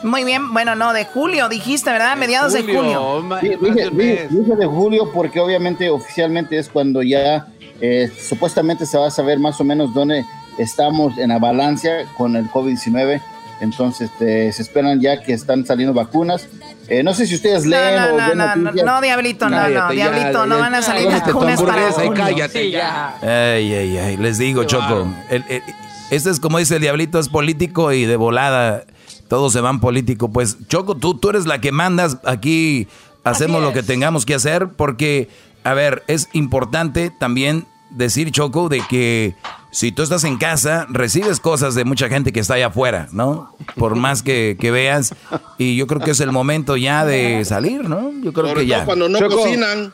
Muy 0.02 0.24
bien, 0.24 0.52
bueno, 0.52 0.74
no, 0.74 0.92
de 0.92 1.04
julio 1.04 1.48
dijiste, 1.48 1.90
¿verdad? 1.90 2.16
Mediados 2.16 2.52
de 2.52 2.62
julio. 2.62 3.24
Sí, 3.40 3.48
dije, 3.60 3.90
dije- 3.90 4.28
dije 4.30 4.56
de 4.56 4.66
julio 4.66 5.10
porque 5.12 5.40
obviamente 5.40 5.88
oficialmente 5.90 6.58
es 6.58 6.68
cuando 6.68 7.02
ya 7.02 7.46
eh, 7.80 8.10
supuestamente 8.20 8.86
se 8.86 8.98
va 8.98 9.08
a 9.08 9.10
saber 9.10 9.38
más 9.38 9.60
o 9.60 9.64
menos 9.64 9.92
dónde 9.94 10.24
estamos 10.58 11.16
en 11.18 11.30
la 11.30 11.38
balanza 11.38 11.88
con 12.16 12.36
el 12.36 12.48
COVID-19. 12.50 13.20
Entonces 13.60 14.10
eh, 14.20 14.50
se 14.52 14.62
esperan 14.62 15.00
ya 15.00 15.22
que 15.22 15.32
están 15.32 15.64
saliendo 15.64 15.94
vacunas. 15.94 16.46
Eh, 16.88 17.02
no 17.02 17.14
sé 17.14 17.26
si 17.26 17.34
ustedes 17.34 17.64
No, 17.64 17.70
leen 17.70 17.96
no, 17.96 18.04
o 18.04 18.08
no, 18.10 18.28
ven 18.28 18.38
no, 18.38 18.46
no, 18.46 18.56
noticias. 18.56 18.86
no, 18.86 19.00
Diablito, 19.00 19.48
no, 19.48 19.60
no, 19.62 19.68
ya, 19.68 19.88
Diablito, 19.90 20.46
no 20.46 20.58
van 20.58 20.74
a 20.74 20.82
salir 20.82 21.08
vacunas 21.08 21.60
para 21.62 21.90
junio. 21.92 22.12
cállate 22.14 22.70
ya. 22.70 23.16
Ay, 23.22 23.74
ay, 23.74 23.98
ay, 23.98 24.16
les 24.16 24.38
digo, 24.38 24.64
Choco. 24.64 25.08
el- 25.30 25.44
el- 25.48 25.62
este 26.10 26.30
es 26.30 26.38
como 26.38 26.58
dice 26.58 26.76
el 26.76 26.82
diablito, 26.82 27.18
es 27.18 27.28
político 27.28 27.92
y 27.92 28.04
de 28.04 28.14
volada 28.16 28.84
todos 29.28 29.52
se 29.52 29.60
van 29.60 29.80
político. 29.80 30.30
Pues, 30.30 30.56
Choco, 30.68 30.96
tú, 30.96 31.14
tú 31.18 31.30
eres 31.30 31.46
la 31.46 31.60
que 31.60 31.72
mandas 31.72 32.18
aquí, 32.24 32.86
hacemos 33.24 33.60
lo 33.60 33.72
que 33.72 33.82
tengamos 33.82 34.24
que 34.24 34.34
hacer, 34.36 34.68
porque, 34.68 35.28
a 35.64 35.74
ver, 35.74 36.04
es 36.06 36.28
importante 36.32 37.10
también 37.18 37.66
decir, 37.96 38.30
Choco, 38.30 38.68
de 38.68 38.82
que 38.88 39.34
si 39.70 39.92
tú 39.92 40.02
estás 40.02 40.24
en 40.24 40.36
casa, 40.38 40.86
recibes 40.88 41.40
cosas 41.40 41.74
de 41.74 41.84
mucha 41.84 42.08
gente 42.08 42.32
que 42.32 42.40
está 42.40 42.54
allá 42.54 42.68
afuera, 42.68 43.08
¿no? 43.12 43.54
Por 43.76 43.96
más 43.96 44.22
que, 44.22 44.56
que 44.60 44.70
veas. 44.70 45.14
Y 45.58 45.76
yo 45.76 45.86
creo 45.86 46.00
que 46.00 46.12
es 46.12 46.20
el 46.20 46.32
momento 46.32 46.76
ya 46.76 47.04
de 47.04 47.44
salir, 47.44 47.88
¿no? 47.88 48.10
Yo 48.22 48.32
creo 48.32 48.48
Sobre 48.48 48.62
que 48.62 48.66
ya. 48.68 48.84
cuando 48.84 49.08
no 49.08 49.18
Choco. 49.18 49.36
cocinan. 49.36 49.92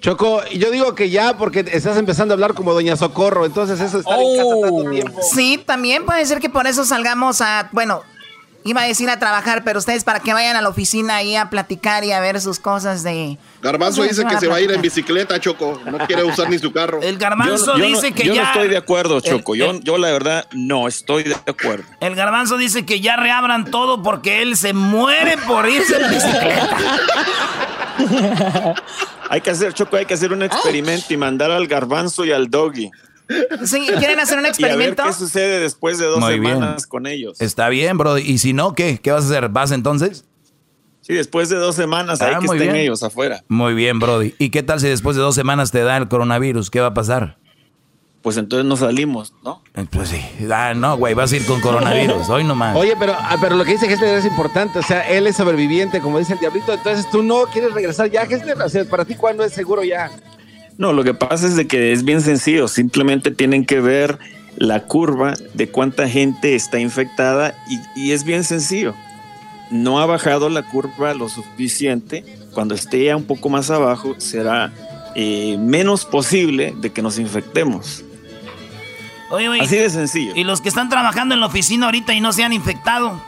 Choco, 0.00 0.44
yo 0.50 0.70
digo 0.70 0.94
que 0.94 1.10
ya 1.10 1.36
porque 1.36 1.64
estás 1.72 1.96
empezando 1.96 2.32
a 2.32 2.36
hablar 2.36 2.54
como 2.54 2.72
Doña 2.72 2.96
Socorro, 2.96 3.44
entonces 3.46 3.80
eso 3.80 3.98
está 3.98 4.20
en 4.20 4.36
casa 4.36 4.60
tanto 4.62 4.90
tiempo. 4.90 5.20
Sí, 5.34 5.60
también 5.66 6.06
puede 6.06 6.24
ser 6.24 6.38
que 6.38 6.48
por 6.48 6.68
eso 6.68 6.84
salgamos 6.84 7.40
a, 7.40 7.68
bueno, 7.72 8.02
iba 8.64 8.82
a 8.82 8.84
decir 8.84 9.08
a 9.08 9.18
trabajar, 9.18 9.62
pero 9.64 9.78
ustedes 9.78 10.04
para 10.04 10.20
que 10.20 10.32
vayan 10.34 10.56
a 10.56 10.62
la 10.62 10.68
oficina 10.68 11.16
ahí 11.16 11.36
a 11.36 11.48
platicar 11.48 12.04
y 12.04 12.12
a 12.12 12.20
ver 12.20 12.40
sus 12.40 12.58
cosas 12.58 13.02
de... 13.02 13.38
Garbanzo 13.62 14.02
dice 14.02 14.24
que 14.26 14.38
se 14.38 14.46
va 14.46 14.56
a 14.56 14.60
ir 14.60 14.70
en 14.70 14.82
bicicleta, 14.82 15.40
Choco. 15.40 15.80
No 15.90 15.98
quiere 16.06 16.22
usar 16.24 16.50
ni 16.50 16.58
su 16.58 16.72
carro. 16.72 17.00
El 17.02 17.14
Yo, 17.14 17.18
garbanzo 17.20 17.76
yo 17.76 17.78
no- 17.78 17.84
dice 17.86 18.12
que 18.12 18.24
yo 18.24 18.34
ya... 18.34 18.42
no 18.42 18.48
estoy 18.48 18.68
de 18.68 18.76
acuerdo, 18.76 19.20
Choco. 19.20 19.54
El- 19.54 19.60
yo, 19.60 19.80
yo 19.80 19.96
la 19.98 20.10
verdad 20.12 20.46
no 20.52 20.86
estoy 20.86 21.24
de 21.24 21.34
acuerdo. 21.46 21.84
El 22.00 22.14
garbanzo 22.14 22.56
dice 22.58 22.84
que 22.84 23.00
ya 23.00 23.16
reabran 23.16 23.70
todo 23.70 24.02
porque 24.02 24.42
él 24.42 24.56
se 24.56 24.72
muere 24.74 25.38
por 25.38 25.68
irse 25.68 25.96
en 26.00 26.10
bicicleta. 26.10 26.76
Hay 29.30 29.40
que 29.42 29.50
hacer, 29.50 29.74
Choco, 29.74 29.96
hay 29.96 30.06
que 30.06 30.14
hacer 30.14 30.32
un 30.32 30.42
experimento 30.42 31.12
y 31.12 31.16
mandar 31.18 31.50
al 31.50 31.66
garbanzo 31.66 32.24
y 32.24 32.32
al 32.32 32.48
doggy. 32.48 32.90
Sí, 33.64 33.86
¿quieren 33.98 34.20
hacer 34.20 34.38
un 34.38 34.44
Y 34.44 34.48
a 34.48 34.50
ver 34.50 34.58
experimento? 34.60 35.02
qué 35.04 35.12
sucede 35.12 35.60
después 35.60 35.98
de 35.98 36.06
dos 36.06 36.18
Muy 36.20 36.38
bien. 36.40 36.54
semanas 36.54 36.86
con 36.86 37.06
ellos. 37.06 37.40
Está 37.40 37.68
bien, 37.68 37.98
bro. 37.98 38.16
Y 38.18 38.38
si 38.38 38.52
no, 38.52 38.74
¿qué? 38.74 38.98
¿Qué 39.02 39.10
vas 39.12 39.24
a 39.24 39.26
hacer? 39.28 39.48
¿Vas 39.50 39.70
entonces? 39.72 40.24
Sí, 41.02 41.14
después 41.14 41.48
de 41.48 41.56
dos 41.56 41.74
semanas 41.74 42.20
ahí 42.20 42.32
Ah, 42.34 42.38
que 42.40 42.46
muy 42.46 42.56
estén 42.56 42.72
bien. 42.72 42.84
ellos 42.84 43.02
afuera. 43.02 43.42
Muy 43.48 43.74
bien, 43.74 43.98
Brody. 43.98 44.34
¿Y 44.38 44.50
qué 44.50 44.62
tal 44.62 44.80
si 44.80 44.88
después 44.88 45.16
de 45.16 45.22
dos 45.22 45.34
semanas 45.34 45.70
te 45.70 45.82
da 45.82 45.96
el 45.96 46.08
coronavirus? 46.08 46.70
¿Qué 46.70 46.80
va 46.80 46.88
a 46.88 46.94
pasar? 46.94 47.38
Pues 48.20 48.36
entonces 48.36 48.66
no 48.66 48.76
salimos, 48.76 49.32
¿no? 49.44 49.62
Eh, 49.74 49.86
Pues 49.90 50.08
sí. 50.08 50.20
Ah, 50.52 50.74
no, 50.74 50.96
güey, 50.98 51.14
vas 51.14 51.32
a 51.32 51.36
ir 51.36 51.46
con 51.46 51.60
coronavirus. 51.60 52.28
Hoy 52.30 52.44
nomás. 52.44 52.76
Oye, 52.76 52.94
pero, 52.98 53.14
ah, 53.16 53.36
pero 53.40 53.56
lo 53.56 53.64
que 53.64 53.72
dice 53.72 53.88
Gessler 53.88 54.18
es 54.18 54.24
importante. 54.26 54.80
O 54.80 54.82
sea, 54.82 55.08
él 55.08 55.26
es 55.26 55.36
sobreviviente, 55.36 56.00
como 56.00 56.18
dice 56.18 56.32
el 56.34 56.40
diablito. 56.40 56.72
Entonces 56.74 57.08
tú 57.10 57.22
no 57.22 57.44
quieres 57.52 57.72
regresar 57.72 58.10
ya, 58.10 58.26
Gessler. 58.26 58.60
O 58.60 58.68
sea, 58.68 58.84
para 58.84 59.04
ti, 59.04 59.14
¿cuándo 59.14 59.44
es 59.44 59.52
seguro 59.52 59.84
ya? 59.84 60.10
No, 60.78 60.92
lo 60.92 61.04
que 61.04 61.12
pasa 61.12 61.46
es 61.46 61.56
de 61.56 61.66
que 61.66 61.92
es 61.92 62.04
bien 62.04 62.22
sencillo. 62.22 62.68
Simplemente 62.68 63.30
tienen 63.30 63.66
que 63.66 63.80
ver 63.80 64.18
la 64.56 64.84
curva 64.84 65.34
de 65.54 65.68
cuánta 65.68 66.08
gente 66.08 66.54
está 66.54 66.78
infectada 66.80 67.54
y, 67.68 68.00
y 68.00 68.12
es 68.12 68.24
bien 68.24 68.44
sencillo. 68.44 68.94
no 69.70 70.00
ha 70.00 70.06
bajado 70.06 70.48
la 70.48 70.62
curva 70.62 71.12
lo 71.14 71.28
suficiente, 71.28 72.24
cuando 72.54 72.74
esté 72.74 73.04
ya 73.04 73.16
un 73.16 73.24
poco 73.24 73.48
más 73.48 73.70
abajo, 73.70 74.14
será 74.18 74.72
eh, 75.14 75.56
menos 75.58 76.04
posible 76.04 76.74
de 76.80 76.90
que 76.90 77.02
nos 77.02 77.18
infectemos. 77.18 78.04
Oye, 79.30 79.48
oye, 79.48 79.60
Así 79.60 79.76
de 79.76 79.90
sencillo. 79.90 80.32
Y 80.34 80.44
los 80.44 80.60
que 80.60 80.68
están 80.70 80.88
trabajando 80.88 81.34
en 81.34 81.40
la 81.40 81.46
oficina 81.46 81.86
ahorita 81.86 82.14
y 82.14 82.20
no 82.20 82.32
se 82.32 82.44
han 82.44 82.52
infectado. 82.52 83.20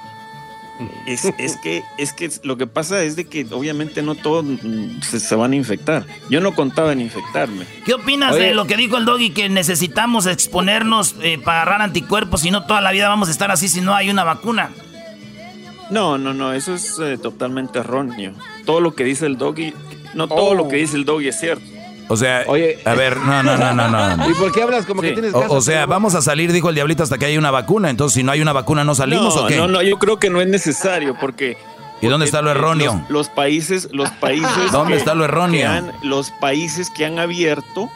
Es, 1.07 1.25
es 1.39 1.57
que, 1.63 1.83
es 1.99 2.13
que 2.13 2.31
lo 2.43 2.57
que 2.57 2.67
pasa 2.67 3.03
es 3.03 3.17
de 3.17 3.27
que 3.27 3.47
obviamente 3.51 4.03
no 4.03 4.15
todos 4.15 4.45
se, 5.03 5.21
se 5.21 5.35
van 5.35 5.53
a 5.53 5.57
infectar. 5.57 6.07
Yo 6.31 6.41
no 6.41 6.55
contaba 6.55 6.93
en 6.93 7.01
infectarme. 7.01 7.67
¿Qué 7.85 7.95
opinas 7.95 8.35
Oye. 8.35 8.47
de 8.47 8.55
lo 8.55 8.67
que 8.67 8.77
dijo 8.77 8.97
el 8.97 9.05
doggy 9.05 9.31
que 9.31 9.49
necesitamos 9.49 10.27
exponernos 10.27 11.15
eh, 11.23 11.39
para 11.45 11.63
agarrar 11.63 11.83
anticuerpos? 11.83 12.41
Si 12.43 12.51
no, 12.51 12.65
toda 12.67 12.81
la 12.81 12.93
vida 12.93 13.09
vamos 13.09 13.29
a 13.29 13.33
estar 13.33 13.51
así 13.51 13.69
si 13.69 13.81
no 13.81 13.95
hay 13.95 14.11
una 14.11 14.25
vacuna. 14.25 14.71
No, 15.91 16.19
no, 16.19 16.33
no, 16.33 16.53
eso 16.53 16.75
es 16.75 16.99
eh, 17.01 17.19
totalmente 17.19 17.81
erróneo. 17.81 18.33
Todo 18.65 18.81
lo 18.81 18.95
que 18.95 19.05
dice 19.05 19.27
el 19.27 19.37
doggy, 19.37 19.75
no 20.15 20.29
todo 20.29 20.51
Oh. 20.51 20.55
lo 20.55 20.69
que 20.69 20.77
dice 20.77 20.97
el 20.97 21.05
doggy 21.05 21.29
es 21.29 21.41
cierto. 21.41 21.65
O 22.13 22.17
sea, 22.17 22.41
a 22.85 22.95
ver, 22.95 23.17
no, 23.19 23.43
no, 23.45 23.57
no, 23.57 23.73
no, 23.73 24.17
no. 24.17 24.31
¿Y 24.31 24.35
por 24.35 24.51
qué 24.53 24.63
hablas 24.63 24.85
como 24.85 25.01
que 25.01 25.13
tienes 25.13 25.33
O, 25.33 25.39
ganas? 25.41 25.53
o 25.57 25.61
sea, 25.61 25.87
vamos 25.87 26.15
a 26.17 26.23
salir, 26.23 26.53
dijo 26.53 26.69
el 26.69 26.75
diablito, 26.75 27.03
hasta 27.05 27.19
que 27.19 27.27
haya 27.27 27.39
una 27.39 27.53
vacuna. 27.53 27.89
Entonces, 27.89 28.15
si 28.17 28.23
no 28.25 28.33
hay 28.33 28.41
una 28.43 28.53
vacuna, 28.53 28.83
¿no 28.85 28.95
salimos 28.97 29.35
no, 29.37 29.43
o 29.43 29.47
qué? 29.47 29.57
no, 29.57 29.69
no, 29.69 29.81
yo 29.81 29.97
creo 29.99 30.19
que 30.19 30.29
no 30.29 30.41
es 30.41 30.49
necesario 30.49 31.17
porque 31.21 31.57
¿Y 32.03 32.09
dónde 32.09 32.27
está 32.27 32.43
lo 32.43 32.51
erróneo? 32.51 32.95
los, 33.03 33.11
los 33.11 33.29
países, 33.29 33.89
los 33.93 34.11
países 34.11 34.51
¿Dónde 34.73 34.95
que- 34.95 34.99
está 34.99 35.15
lo 35.15 35.25
erróneo? 35.25 35.71
han- 35.71 35.93
los 36.03 36.31
países 36.33 36.91
que 36.91 37.05
han 37.07 37.19
abierto 37.21 37.89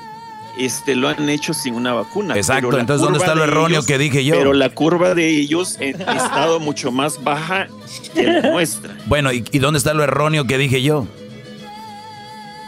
este 0.57 0.95
lo 0.95 1.09
han 1.09 1.29
hecho 1.29 1.53
sin 1.53 1.75
una 1.75 1.93
vacuna. 1.95 2.37
Exacto, 2.37 2.79
entonces, 2.79 3.03
¿dónde 3.03 3.19
está 3.19 3.35
lo 3.35 3.43
erróneo 3.43 3.79
ellos- 3.79 3.87
que 3.87 3.99
dije 3.99 4.25
yo? 4.25 4.37
Pero 4.37 4.53
la 4.53 4.69
curva 4.71 5.15
de 5.15 5.29
ellos 5.29 5.77
ha 5.81 5.85
estado 6.17 6.61
mucho 6.61 6.93
más 6.93 7.25
baja 7.25 7.67
que 8.15 8.23
la 8.23 8.51
nuestra. 8.53 8.95
Bueno, 9.07 9.33
¿y, 9.33 9.45
y 9.51 9.59
dónde 9.59 9.79
está 9.79 9.93
lo 9.95 10.05
erróneo 10.05 10.47
que 10.47 10.57
dije 10.57 10.81
yo? 10.83 11.09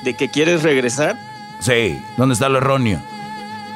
¿De 0.05 0.15
que 0.15 0.29
quieres 0.29 0.63
regresar? 0.63 1.17
Sí, 1.61 1.99
¿dónde 2.17 2.35
está 2.35 2.49
lo 2.49 2.59
erróneo? 2.59 3.01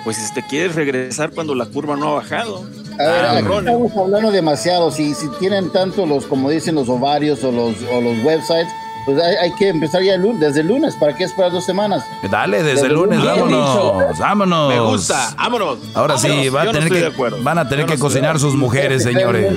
Pues 0.05 0.18
este 0.18 0.43
quieres 0.43 0.74
regresar 0.74 1.31
cuando 1.31 1.55
la 1.55 1.66
curva 1.66 1.97
no 1.97 2.09
ha 2.09 2.14
bajado. 2.14 2.64
A 2.99 3.03
ver, 3.03 3.24
Ah, 3.24 3.33
aquí 3.39 3.47
estamos 3.59 3.93
hablando 3.97 4.31
demasiado. 4.31 4.91
Si, 4.91 5.14
si 5.14 5.28
tienen 5.39 5.70
tanto 5.70 6.07
los, 6.07 6.26
como 6.26 6.51
dicen 6.51 6.74
los 6.74 6.89
ovarios 6.89 7.43
o 7.45 7.53
los, 7.53 7.76
o 7.93 8.01
los 8.01 8.22
websites, 8.24 8.68
pues 9.05 9.23
hay, 9.23 9.35
hay 9.37 9.53
que 9.55 9.69
empezar 9.69 10.03
ya 10.03 10.15
el 10.15 10.23
lunes, 10.23 10.41
desde 10.41 10.61
el 10.61 10.67
lunes. 10.69 10.95
¿Para 10.97 11.15
qué 11.15 11.25
esperar 11.25 11.51
dos 11.53 11.65
semanas? 11.65 12.05
Dale, 12.31 12.59
desde 12.63 12.71
Desde 12.75 12.87
el 12.89 12.95
lunes, 12.95 13.19
lunes. 13.19 13.37
vámonos, 13.37 14.19
vámonos. 14.19 14.69
Me 14.75 14.81
gusta, 14.81 15.35
vámonos. 15.37 15.79
Ahora 15.95 16.19
sí, 16.19 16.29
Vámonos. 16.49 16.55
va 16.57 16.61
a 16.63 16.65
no 16.67 16.73
tener 16.73 16.89
que, 16.91 17.13
van 17.43 17.59
a 17.59 17.69
tener 17.69 17.87
que 17.87 17.99
cocinar 17.99 18.39
sus 18.39 18.55
mujeres, 18.55 19.03
señores. 19.03 19.53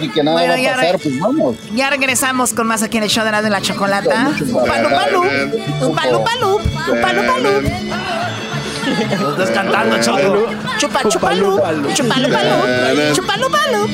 Y 0.00 0.08
que 0.10 0.22
nada 0.22 0.36
Bueno, 0.38 0.52
va 0.52 0.58
a 0.58 0.62
ya 0.62 0.70
pasar, 0.76 0.92
re- 0.92 0.98
pues 0.98 1.20
vamos. 1.20 1.56
Ya 1.74 1.90
regresamos 1.90 2.52
con 2.54 2.66
más 2.66 2.82
aquí 2.82 2.96
en 2.98 3.04
el 3.04 3.10
show 3.10 3.24
de 3.24 3.30
la 3.32 3.42
de 3.42 3.50
la 3.50 3.60
chocolata. 3.60 4.30
Mucho 4.30 4.44
Un 4.44 5.94
palu 5.94 6.20
Lo 9.20 9.30
estás 9.32 9.50
cantando, 9.50 10.00
Choco. 10.00 10.46
Chupa 10.78 11.08
chupalu, 11.08 11.60
chupalu 11.94 12.28
palu, 12.30 13.14
chupalu 13.14 13.50
palu. 13.50 13.88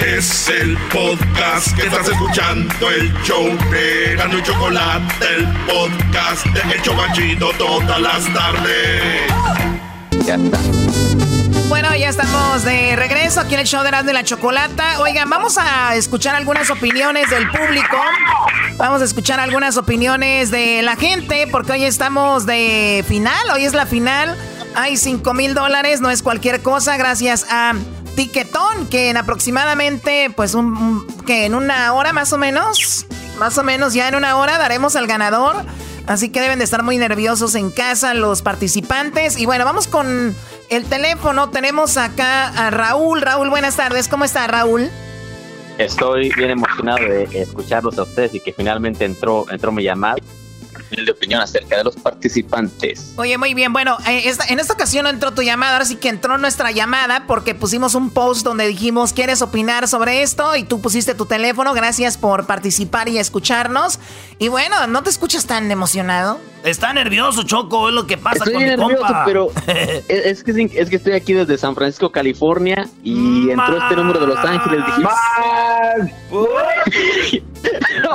Es 0.00 0.48
el 0.48 0.76
podcast 0.92 1.74
que 1.76 1.86
estás 1.86 2.08
escuchando, 2.08 2.90
el 2.90 3.12
show 3.22 3.44
de 3.70 4.14
Gano 4.16 4.38
y 4.38 4.42
Chocolate, 4.42 5.26
el 5.36 5.46
podcast 5.66 6.46
de 6.46 6.74
El 6.74 6.82
Chocachito 6.82 7.50
todas 7.58 8.00
las 8.00 8.24
tardes. 8.32 9.22
Ya 10.26 10.34
está. 10.36 10.83
Bueno, 11.68 11.94
ya 11.96 12.10
estamos 12.10 12.62
de 12.62 12.94
regreso 12.94 13.40
aquí 13.40 13.54
en 13.54 13.60
el 13.60 13.66
show 13.66 13.82
de 13.82 13.88
Erasmo 13.88 14.10
y 14.10 14.12
la 14.12 14.22
Chocolata. 14.22 15.00
Oigan, 15.00 15.28
vamos 15.30 15.56
a 15.58 15.96
escuchar 15.96 16.34
algunas 16.34 16.70
opiniones 16.70 17.30
del 17.30 17.48
público. 17.50 17.96
Vamos 18.76 19.00
a 19.00 19.04
escuchar 19.04 19.40
algunas 19.40 19.76
opiniones 19.76 20.50
de 20.50 20.82
la 20.82 20.96
gente, 20.96 21.46
porque 21.50 21.72
hoy 21.72 21.84
estamos 21.84 22.44
de 22.44 23.04
final. 23.08 23.50
Hoy 23.54 23.64
es 23.64 23.72
la 23.72 23.86
final. 23.86 24.36
Hay 24.74 24.96
5 24.96 25.32
mil 25.34 25.54
dólares, 25.54 26.00
no 26.00 26.10
es 26.10 26.22
cualquier 26.22 26.60
cosa, 26.62 26.96
gracias 26.96 27.46
a 27.50 27.74
Tiquetón, 28.14 28.86
que 28.88 29.10
en 29.10 29.16
aproximadamente, 29.16 30.30
pues, 30.34 30.54
un, 30.54 31.06
que 31.26 31.46
en 31.46 31.54
una 31.54 31.92
hora 31.94 32.12
más 32.12 32.32
o 32.32 32.38
menos, 32.38 33.06
más 33.38 33.56
o 33.56 33.62
menos 33.62 33.94
ya 33.94 34.08
en 34.08 34.16
una 34.16 34.36
hora 34.36 34.58
daremos 34.58 34.96
al 34.96 35.06
ganador. 35.06 35.64
Así 36.06 36.28
que 36.28 36.40
deben 36.40 36.58
de 36.58 36.64
estar 36.64 36.82
muy 36.82 36.98
nerviosos 36.98 37.54
en 37.54 37.70
casa 37.70 38.12
los 38.14 38.42
participantes. 38.42 39.38
Y 39.38 39.46
bueno, 39.46 39.64
vamos 39.64 39.88
con 39.88 40.34
el 40.68 40.84
teléfono. 40.84 41.50
Tenemos 41.50 41.96
acá 41.96 42.48
a 42.48 42.70
Raúl. 42.70 43.22
Raúl, 43.22 43.48
buenas 43.48 43.76
tardes. 43.76 44.08
¿Cómo 44.08 44.24
está 44.24 44.46
Raúl? 44.46 44.90
Estoy 45.78 46.30
bien 46.36 46.50
emocionado 46.50 47.04
de 47.04 47.24
escucharlos 47.32 47.98
a 47.98 48.02
ustedes 48.02 48.34
y 48.34 48.40
que 48.40 48.52
finalmente 48.52 49.04
entró, 49.04 49.46
entró 49.50 49.72
mi 49.72 49.82
llamada. 49.82 50.16
De 50.90 51.10
opinión 51.10 51.40
acerca 51.40 51.76
de 51.76 51.84
los 51.84 51.96
participantes. 51.96 53.14
Oye, 53.16 53.36
muy 53.36 53.54
bien. 53.54 53.72
Bueno, 53.72 53.98
eh, 54.06 54.32
en 54.48 54.60
esta 54.60 54.72
ocasión 54.72 55.04
no 55.04 55.10
entró 55.10 55.32
tu 55.32 55.42
llamada, 55.42 55.72
ahora 55.72 55.84
sí 55.84 55.96
que 55.96 56.08
entró 56.08 56.38
nuestra 56.38 56.70
llamada 56.70 57.26
porque 57.26 57.54
pusimos 57.54 57.94
un 57.94 58.10
post 58.10 58.44
donde 58.44 58.66
dijimos, 58.68 59.12
¿quieres 59.12 59.42
opinar 59.42 59.88
sobre 59.88 60.22
esto? 60.22 60.54
Y 60.56 60.64
tú 60.64 60.80
pusiste 60.80 61.14
tu 61.14 61.26
teléfono. 61.26 61.74
Gracias 61.74 62.16
por 62.16 62.46
participar 62.46 63.08
y 63.08 63.18
escucharnos. 63.18 63.98
Y 64.38 64.48
bueno, 64.48 64.86
¿no 64.86 65.02
te 65.02 65.10
escuchas 65.10 65.46
tan 65.46 65.70
emocionado? 65.70 66.38
Está 66.64 66.94
nervioso, 66.94 67.42
Choco, 67.42 67.90
es 67.90 67.94
lo 67.94 68.06
que 68.06 68.16
pasa 68.16 68.38
Estoy 68.38 68.54
con 68.54 68.62
mi 68.62 68.68
nervioso, 68.70 68.96
compa. 68.96 69.24
pero 69.26 69.50
es, 69.66 70.08
es 70.08 70.42
que, 70.42 70.70
es 70.74 70.88
que 70.88 70.96
estoy 70.96 71.12
aquí 71.12 71.34
desde 71.34 71.58
San 71.58 71.74
Francisco, 71.74 72.10
California, 72.10 72.88
y 73.02 73.50
entró 73.50 73.76
este 73.76 73.96
número 73.96 74.18
de 74.18 74.26
Los 74.28 74.38
Ángeles. 74.38 74.82
Dije, 74.86 75.04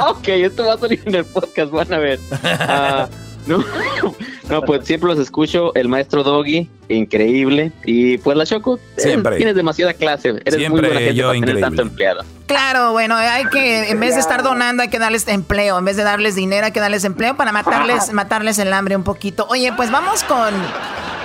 ok, 0.08 0.28
esto 0.30 0.66
va 0.66 0.74
a 0.74 0.78
salir 0.80 1.00
en 1.06 1.14
el 1.14 1.26
podcast, 1.26 1.72
van 1.72 1.94
a 1.94 2.00
ver. 2.00 2.20
Ah, 2.44 3.08
no, 3.50 4.16
no, 4.50 4.62
pues 4.62 4.86
siempre 4.86 5.10
los 5.10 5.20
escucho, 5.20 5.74
el 5.76 5.88
maestro 5.90 6.24
Doggy, 6.24 6.70
increíble. 6.88 7.72
Y 7.86 8.18
pues 8.20 8.38
la 8.38 8.46
Choco, 8.46 8.78
eh, 8.98 9.02
Siempre. 9.02 9.38
tienes 9.38 9.56
demasiada 9.56 9.94
clase, 9.94 10.30
eres 10.30 10.56
Siempre 10.56 10.70
muy 10.70 10.80
buena 10.82 10.96
gente 11.00 11.16
yo 11.16 11.24
para 11.28 11.34
tener 11.34 11.50
increíble. 11.50 11.62
tanto 11.62 11.82
empleado. 11.82 12.24
Claro, 12.48 12.92
bueno, 12.94 13.16
hay 13.16 13.46
que, 13.46 13.90
en 13.90 14.00
vez 14.00 14.16
de 14.16 14.22
estar 14.22 14.42
donando, 14.42 14.82
hay 14.84 14.90
que 14.90 14.98
darles 15.00 15.28
empleo. 15.28 15.78
En 15.78 15.86
vez 15.86 15.98
de 15.98 16.04
darles 16.04 16.34
dinero, 16.36 16.66
hay 16.66 16.72
que 16.72 16.80
darles 16.80 17.04
empleo 17.04 17.36
para 17.38 17.52
matarles, 17.52 18.12
matarles 18.14 18.58
el 18.58 18.74
hambre 18.74 18.96
un 18.96 19.04
poquito. 19.04 19.46
Oye, 19.50 19.72
pues 19.74 19.92
vamos 19.92 20.24
con 20.24 20.52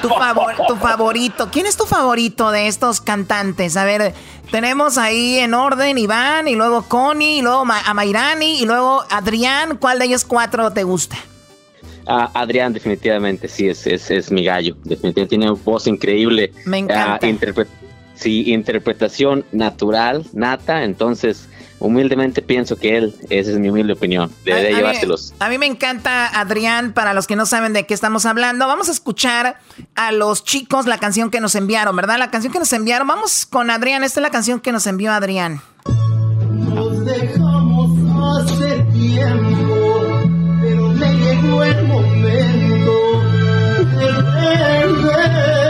tu, 0.03 0.09
favor, 0.11 0.53
tu 0.69 0.77
favorito. 0.77 1.49
¿Quién 1.51 1.65
es 1.65 1.77
tu 1.79 1.87
favorito 1.87 2.51
de 2.51 2.67
estos 2.67 3.01
cantantes? 3.01 3.79
A 3.79 3.87
ver, 3.87 4.13
tenemos 4.51 4.99
ahí 4.99 5.39
en 5.39 5.55
orden 5.55 5.97
Iván, 5.97 6.47
y 6.47 6.57
luego 6.57 6.83
Connie, 6.83 7.39
y 7.39 7.43
luego 7.43 7.65
Ma- 7.65 7.81
a 7.87 7.95
Mairani, 7.95 8.61
y 8.61 8.67
luego 8.67 9.03
Adrián. 9.09 9.79
¿Cuál 9.79 9.99
de 9.99 10.05
ellos 10.05 10.27
cuatro 10.27 10.73
te 10.73 10.83
gusta? 10.83 11.17
Ah, 12.07 12.31
Adrián, 12.35 12.73
definitivamente, 12.73 13.49
sí, 13.49 13.69
es, 13.69 13.87
es, 13.87 14.11
es 14.11 14.31
mi 14.31 14.45
gallo. 14.45 14.77
Definitivamente 14.85 15.27
tiene 15.27 15.51
una 15.51 15.61
voz 15.65 15.87
increíble. 15.87 16.53
Me 16.67 16.79
encanta. 16.79 17.15
Ah, 17.15 17.29
interpre- 17.31 17.67
sí, 18.15 18.53
interpretación 18.53 19.45
natural, 19.53 20.25
nata. 20.33 20.85
Entonces, 20.85 21.49
humildemente 21.81 22.41
pienso 22.43 22.77
que 22.77 22.97
él, 22.97 23.15
esa 23.31 23.51
es 23.51 23.59
mi 23.59 23.69
humilde 23.69 23.93
opinión, 23.95 24.31
debería 24.45 24.69
A- 24.69 24.71
a 24.71 24.73
mí- 24.73 24.77
llevárselos. 24.79 25.35
A 25.39 25.49
mí 25.49 25.59
me 25.59 25.67
encanta 25.67 26.29
Adrián, 26.39 26.93
para 26.93 27.15
los 27.15 27.27
que 27.27 27.37
no 27.37 27.47
saben 27.47 27.73
de 27.73 27.85
qué 27.87 27.95
estamos 27.95 28.27
hablando. 28.27 28.67
Vamos 28.67 28.89
a 28.89 28.93
escuchar 28.93 29.59
a 29.95 30.13
los 30.13 30.45
chicos 30.45 30.87
la 30.87 30.99
canción 30.99 31.31
que 31.31 31.41
nos 31.41 31.55
enviaron, 31.55 31.97
¿verdad? 31.97 32.19
La 32.19 32.31
canción 32.31 32.53
que 32.53 32.59
nos 32.59 32.73
enviaron. 32.73 33.09
Vamos 33.09 33.45
con 33.47 33.71
Adrián. 33.71 34.05
Esta 34.05 34.21
es 34.21 34.23
la 34.23 34.31
canción 34.31 34.61
que 34.61 34.73
nos 34.73 34.87
envió 34.87 35.11
Adrián. 35.13 35.61
Nos 36.75 37.05
dejamos 37.05 38.43
hace 38.51 38.83
tiempo, 38.93 39.54
de 45.33 45.64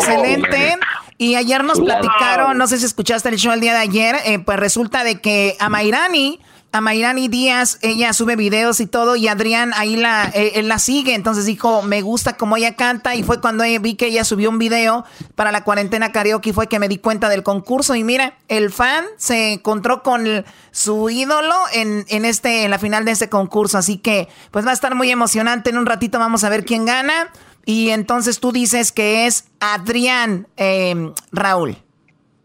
saludarte. 0.00 0.76
Y 1.18 1.36
ayer 1.36 1.62
nos 1.62 1.78
platicaron, 1.78 2.58
no 2.58 2.66
sé 2.66 2.78
si 2.78 2.86
escuchaste 2.86 3.28
el 3.28 3.36
show 3.36 3.52
el 3.52 3.60
día 3.60 3.74
de 3.74 3.78
ayer, 3.78 4.16
eh, 4.24 4.38
pues 4.40 4.58
resulta 4.58 5.04
de 5.04 5.20
que 5.20 5.56
a 5.60 5.68
Mayrani 5.68 6.40
a 6.72 6.80
Mayrani 6.80 7.28
Díaz, 7.28 7.78
ella 7.82 8.14
sube 8.14 8.34
videos 8.34 8.80
y 8.80 8.86
todo, 8.86 9.14
y 9.14 9.28
Adrián 9.28 9.72
ahí 9.76 9.94
la, 9.96 10.30
eh, 10.32 10.52
él 10.54 10.68
la 10.68 10.78
sigue, 10.78 11.14
entonces 11.14 11.44
dijo, 11.44 11.82
me 11.82 12.00
gusta 12.00 12.38
cómo 12.38 12.56
ella 12.56 12.76
canta, 12.76 13.14
y 13.14 13.22
fue 13.22 13.42
cuando 13.42 13.64
vi 13.80 13.94
que 13.94 14.06
ella 14.06 14.24
subió 14.24 14.48
un 14.48 14.58
video 14.58 15.04
para 15.34 15.52
la 15.52 15.64
cuarentena 15.64 16.12
karaoke, 16.12 16.50
y 16.50 16.52
fue 16.54 16.68
que 16.68 16.78
me 16.78 16.88
di 16.88 16.96
cuenta 16.96 17.28
del 17.28 17.42
concurso, 17.42 17.94
y 17.94 18.04
mira, 18.04 18.38
el 18.48 18.72
fan 18.72 19.04
se 19.18 19.52
encontró 19.52 20.02
con 20.02 20.46
su 20.70 21.10
ídolo 21.10 21.54
en, 21.74 22.06
en, 22.08 22.24
este, 22.24 22.64
en 22.64 22.70
la 22.70 22.78
final 22.78 23.04
de 23.04 23.10
este 23.10 23.28
concurso, 23.28 23.76
así 23.76 23.98
que 23.98 24.28
pues 24.50 24.66
va 24.66 24.70
a 24.70 24.74
estar 24.74 24.94
muy 24.94 25.10
emocionante, 25.10 25.68
en 25.68 25.76
un 25.76 25.84
ratito 25.84 26.18
vamos 26.18 26.42
a 26.42 26.48
ver 26.48 26.64
quién 26.64 26.86
gana, 26.86 27.30
y 27.64 27.90
entonces 27.90 28.40
tú 28.40 28.52
dices 28.52 28.92
que 28.92 29.26
es 29.26 29.46
Adrián 29.60 30.46
eh, 30.56 31.12
Raúl. 31.30 31.76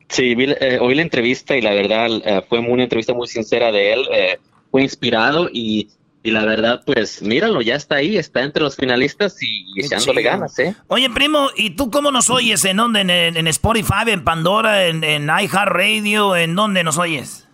Sí, 0.09 0.35
eh, 0.37 0.79
oí 0.81 0.95
la 0.95 1.01
entrevista 1.01 1.55
y 1.57 1.61
la 1.61 1.71
verdad 1.73 2.07
eh, 2.23 2.41
fue 2.47 2.59
una 2.59 2.83
entrevista 2.83 3.13
muy 3.13 3.27
sincera 3.27 3.71
de 3.71 3.93
él, 3.93 4.07
eh, 4.13 4.39
fue 4.71 4.81
inspirado 4.81 5.49
y, 5.51 5.89
y, 6.23 6.31
la 6.31 6.45
verdad, 6.45 6.81
pues 6.85 7.21
míralo, 7.21 7.61
ya 7.61 7.75
está 7.75 7.95
ahí, 7.95 8.17
está 8.17 8.41
entre 8.41 8.63
los 8.63 8.77
finalistas 8.77 9.37
y, 9.41 9.81
echándole 9.81 10.21
ganas, 10.21 10.57
¿eh? 10.59 10.75
Oye, 10.87 11.09
primo, 11.09 11.49
¿y 11.57 11.71
tú 11.71 11.91
cómo 11.91 12.11
nos 12.11 12.29
oyes? 12.29 12.63
¿En 12.63 12.77
dónde? 12.77 13.01
¿En, 13.01 13.47
Spotify, 13.47 14.07
en 14.07 14.23
Pandora, 14.23 14.87
en, 14.87 15.03
en 15.03 15.27
iHeartRadio? 15.27 16.37
¿En 16.37 16.55
dónde 16.55 16.83
nos 16.83 16.97
oyes? 16.97 17.47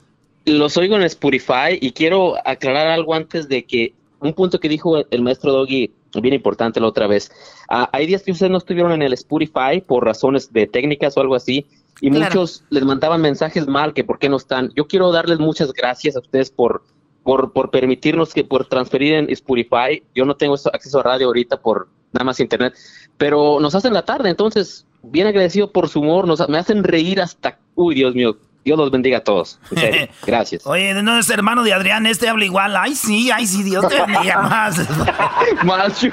Los 0.46 0.78
oigo 0.78 0.96
en 0.96 1.04
Spotify 1.04 1.80
y 1.82 1.92
quiero 1.92 2.36
aclarar 2.46 2.88
algo 2.88 3.16
antes 3.16 3.48
de 3.48 3.64
que 3.64 3.94
un 4.20 4.34
punto 4.34 4.60
que 4.60 4.70
dijo 4.70 5.04
el 5.10 5.22
maestro 5.22 5.52
Doggy 5.52 5.92
bien 6.22 6.34
importante 6.34 6.80
la 6.80 6.88
otra 6.88 7.08
vez. 7.08 7.32
Ah, 7.70 7.90
hay 7.92 8.06
días 8.06 8.24
que 8.24 8.32
ustedes 8.32 8.52
no 8.52 8.58
estuvieron 8.58 8.92
en 8.92 9.02
el 9.02 9.14
Spotify 9.14 9.82
por 9.86 10.06
razones 10.06 10.52
de 10.52 10.68
técnicas 10.68 11.18
o 11.18 11.22
algo 11.22 11.36
así, 11.36 11.66
y 12.02 12.10
muchos 12.10 12.64
les 12.70 12.84
mandaban 12.84 13.22
mensajes 13.22 13.68
mal 13.68 13.94
que 13.94 14.04
por 14.04 14.20
qué 14.20 14.30
no 14.30 14.38
están. 14.38 14.72
Yo 14.76 14.88
quiero 14.88 15.12
darles 15.12 15.40
muchas 15.40 15.72
gracias 15.74 16.16
a 16.16 16.20
ustedes 16.20 16.52
por, 16.52 16.84
por, 17.24 17.54
por 17.54 17.72
permitirnos 17.72 18.34
que 18.34 18.44
por 18.44 18.66
transferir 18.66 19.14
en 19.14 19.30
Spotify. 19.30 20.04
Yo 20.14 20.26
no 20.26 20.36
tengo 20.36 20.56
acceso 20.56 21.00
a 21.00 21.04
radio 21.04 21.28
ahorita 21.28 21.58
por 21.62 21.88
nada 22.12 22.26
más 22.26 22.40
internet, 22.40 22.74
pero 23.18 23.60
nos 23.60 23.76
hacen 23.76 23.94
la 23.94 24.06
tarde, 24.06 24.30
entonces 24.30 24.86
bien 25.02 25.28
agradecido 25.28 25.72
por 25.72 25.90
su 25.90 26.00
humor, 26.00 26.28
nos, 26.28 26.48
me 26.48 26.58
hacen 26.58 26.84
reír 26.84 27.20
hasta, 27.22 27.60
uy 27.76 27.96
Dios 27.96 28.16
mío, 28.16 28.38
Dios 28.64 28.78
los 28.78 28.92
bendiga 28.92 29.20
a 29.20 29.24
todos. 29.24 29.60
Gracias. 30.26 30.66
Oye, 30.66 30.94
no 31.02 31.18
es 31.18 31.30
hermano 31.30 31.64
de 31.64 31.74
Adrián, 31.74 32.06
este 32.06 32.30
habla 32.30 32.46
igual. 32.46 32.76
Ay, 32.78 32.96
sí, 32.96 33.30
ay, 33.32 33.46
sí, 33.46 33.64
Dios 33.64 33.88
te 33.88 34.00
bendiga 34.00 34.42
más. 34.42 34.78
más 35.64 36.06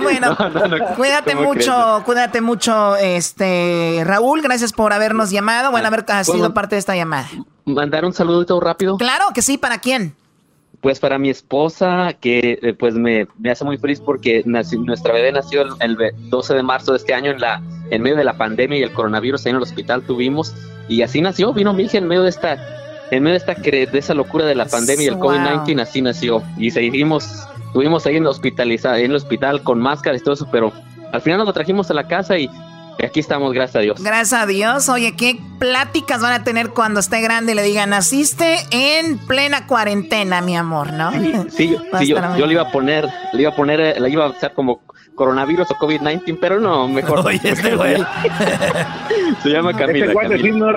bueno, 0.00 0.36
cuídate 0.96 1.34
mucho, 1.34 2.02
cuídate 2.04 2.40
mucho, 2.40 2.96
este, 2.96 4.02
Raúl. 4.04 4.42
Gracias 4.42 4.72
por 4.72 4.92
habernos 4.92 5.30
llamado. 5.30 5.70
Bueno, 5.70 5.88
haber 5.88 6.04
sido 6.24 6.54
parte 6.54 6.76
de 6.76 6.80
esta 6.80 6.96
llamada. 6.96 7.28
¿Mandar 7.64 8.04
un 8.04 8.12
saludito 8.12 8.58
rápido? 8.60 8.98
Claro 8.98 9.26
que 9.34 9.42
sí, 9.42 9.56
¿para 9.56 9.78
quién? 9.78 10.14
Pues 10.84 11.00
para 11.00 11.18
mi 11.18 11.30
esposa, 11.30 12.12
que 12.20 12.58
eh, 12.60 12.74
pues 12.74 12.94
me, 12.94 13.26
me, 13.38 13.50
hace 13.50 13.64
muy 13.64 13.78
feliz 13.78 14.00
porque 14.00 14.42
nuestra 14.44 15.14
bebé 15.14 15.32
nació 15.32 15.62
el, 15.62 15.70
el 15.80 16.12
12 16.28 16.52
de 16.52 16.62
marzo 16.62 16.92
de 16.92 16.98
este 16.98 17.14
año 17.14 17.30
en 17.30 17.40
la 17.40 17.62
en 17.90 18.02
medio 18.02 18.16
de 18.16 18.24
la 18.24 18.36
pandemia 18.36 18.78
y 18.78 18.82
el 18.82 18.92
coronavirus 18.92 19.46
ahí 19.46 19.50
en 19.50 19.56
el 19.56 19.62
hospital 19.62 20.02
tuvimos. 20.02 20.54
Y 20.86 21.00
así 21.00 21.22
nació, 21.22 21.54
vino 21.54 21.72
mi 21.72 21.84
hija 21.84 21.96
en 21.96 22.06
medio 22.06 22.22
de 22.22 22.28
esta 22.28 22.58
en 23.10 23.22
medio 23.22 23.32
de 23.32 23.38
esta 23.38 23.54
de 23.54 23.88
esa 23.98 24.12
locura 24.12 24.44
de 24.44 24.54
la 24.54 24.66
pandemia 24.66 25.06
y 25.06 25.08
el 25.08 25.16
COVID-19 25.16 25.80
así 25.80 26.02
nació. 26.02 26.42
Y 26.58 26.70
seguimos 26.70 27.48
estuvimos 27.68 28.04
ahí 28.04 28.16
en 28.16 28.26
el 28.26 28.32
en 28.34 29.10
el 29.10 29.16
hospital 29.16 29.62
con 29.62 29.80
máscaras 29.80 30.20
y 30.20 30.24
todo 30.24 30.34
eso, 30.34 30.48
pero 30.52 30.70
al 31.12 31.22
final 31.22 31.38
nos 31.38 31.46
lo 31.46 31.54
trajimos 31.54 31.90
a 31.90 31.94
la 31.94 32.06
casa 32.06 32.36
y 32.36 32.50
aquí 33.04 33.20
estamos, 33.20 33.52
gracias 33.52 33.76
a 33.76 33.80
Dios. 33.80 34.02
Gracias 34.02 34.42
a 34.42 34.46
Dios. 34.46 34.88
Oye, 34.88 35.14
¿qué 35.16 35.38
pláticas 35.58 36.20
van 36.20 36.32
a 36.32 36.44
tener 36.44 36.70
cuando 36.70 37.00
esté 37.00 37.20
grande 37.20 37.52
y 37.52 37.54
le 37.54 37.62
digan, 37.62 37.90
naciste 37.90 38.58
en 38.70 39.18
plena 39.18 39.66
cuarentena, 39.66 40.40
mi 40.40 40.56
amor, 40.56 40.92
¿no? 40.92 41.12
Sí, 41.50 41.76
sí, 41.98 42.08
yo, 42.08 42.36
yo, 42.36 42.46
le 42.46 42.52
iba 42.52 42.62
a 42.62 42.72
poner, 42.72 43.08
le 43.32 43.42
iba 43.42 43.50
a 43.50 43.56
poner, 43.56 43.80
eh, 43.80 44.00
le 44.00 44.10
iba 44.10 44.24
a 44.24 44.30
hacer 44.30 44.52
como 44.52 44.80
coronavirus 45.14 45.70
o 45.70 45.74
COVID-19, 45.74 46.38
pero 46.40 46.60
no, 46.60 46.88
mejor. 46.88 47.26
Oye, 47.26 47.40
este 47.42 47.74
güey. 47.74 47.96
Se 49.42 49.50
llama 49.50 49.72
Camila. 49.76 50.06
Este 50.06 50.12
guante, 50.12 50.52
no, 50.52 50.70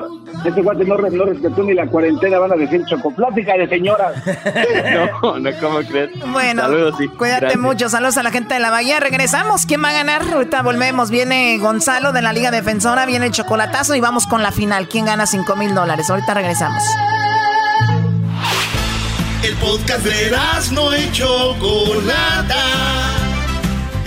este 0.45 0.61
guante 0.61 0.85
no, 0.85 0.97
no, 0.97 1.25
respetó 1.25 1.63
ni 1.63 1.73
la 1.73 1.87
cuarentena, 1.87 2.39
van 2.39 2.51
a 2.53 2.55
decir 2.55 2.85
chocoplática 2.85 3.57
de 3.57 3.67
señoras. 3.67 4.23
no, 5.21 5.39
no, 5.39 5.49
¿cómo 5.59 5.79
crees? 5.79 6.11
Bueno, 6.31 6.61
saludos, 6.63 6.95
sí. 6.97 7.07
cuídate 7.07 7.57
mucho. 7.57 7.89
Saludos 7.89 8.17
a 8.17 8.23
la 8.23 8.31
gente 8.31 8.53
de 8.53 8.59
la 8.59 8.69
Bahía. 8.69 8.99
Regresamos. 8.99 9.65
¿Quién 9.65 9.83
va 9.83 9.89
a 9.89 9.93
ganar? 9.93 10.21
Ahorita 10.31 10.61
volvemos. 10.61 11.09
Viene 11.09 11.57
Gonzalo 11.57 12.11
de 12.11 12.21
la 12.21 12.33
Liga 12.33 12.51
Defensora, 12.51 13.05
viene 13.05 13.27
el 13.27 13.31
chocolatazo 13.31 13.95
y 13.95 14.01
vamos 14.01 14.27
con 14.27 14.43
la 14.43 14.51
final. 14.51 14.87
¿Quién 14.87 15.05
gana 15.05 15.25
5 15.25 15.55
mil 15.55 15.73
dólares? 15.73 16.09
Ahorita 16.09 16.33
regresamos. 16.33 16.83
El 19.43 19.55
podcast 19.55 20.03
de 20.03 20.31
no 20.73 20.93
hecho 20.93 21.55
Chocolata 21.55 23.26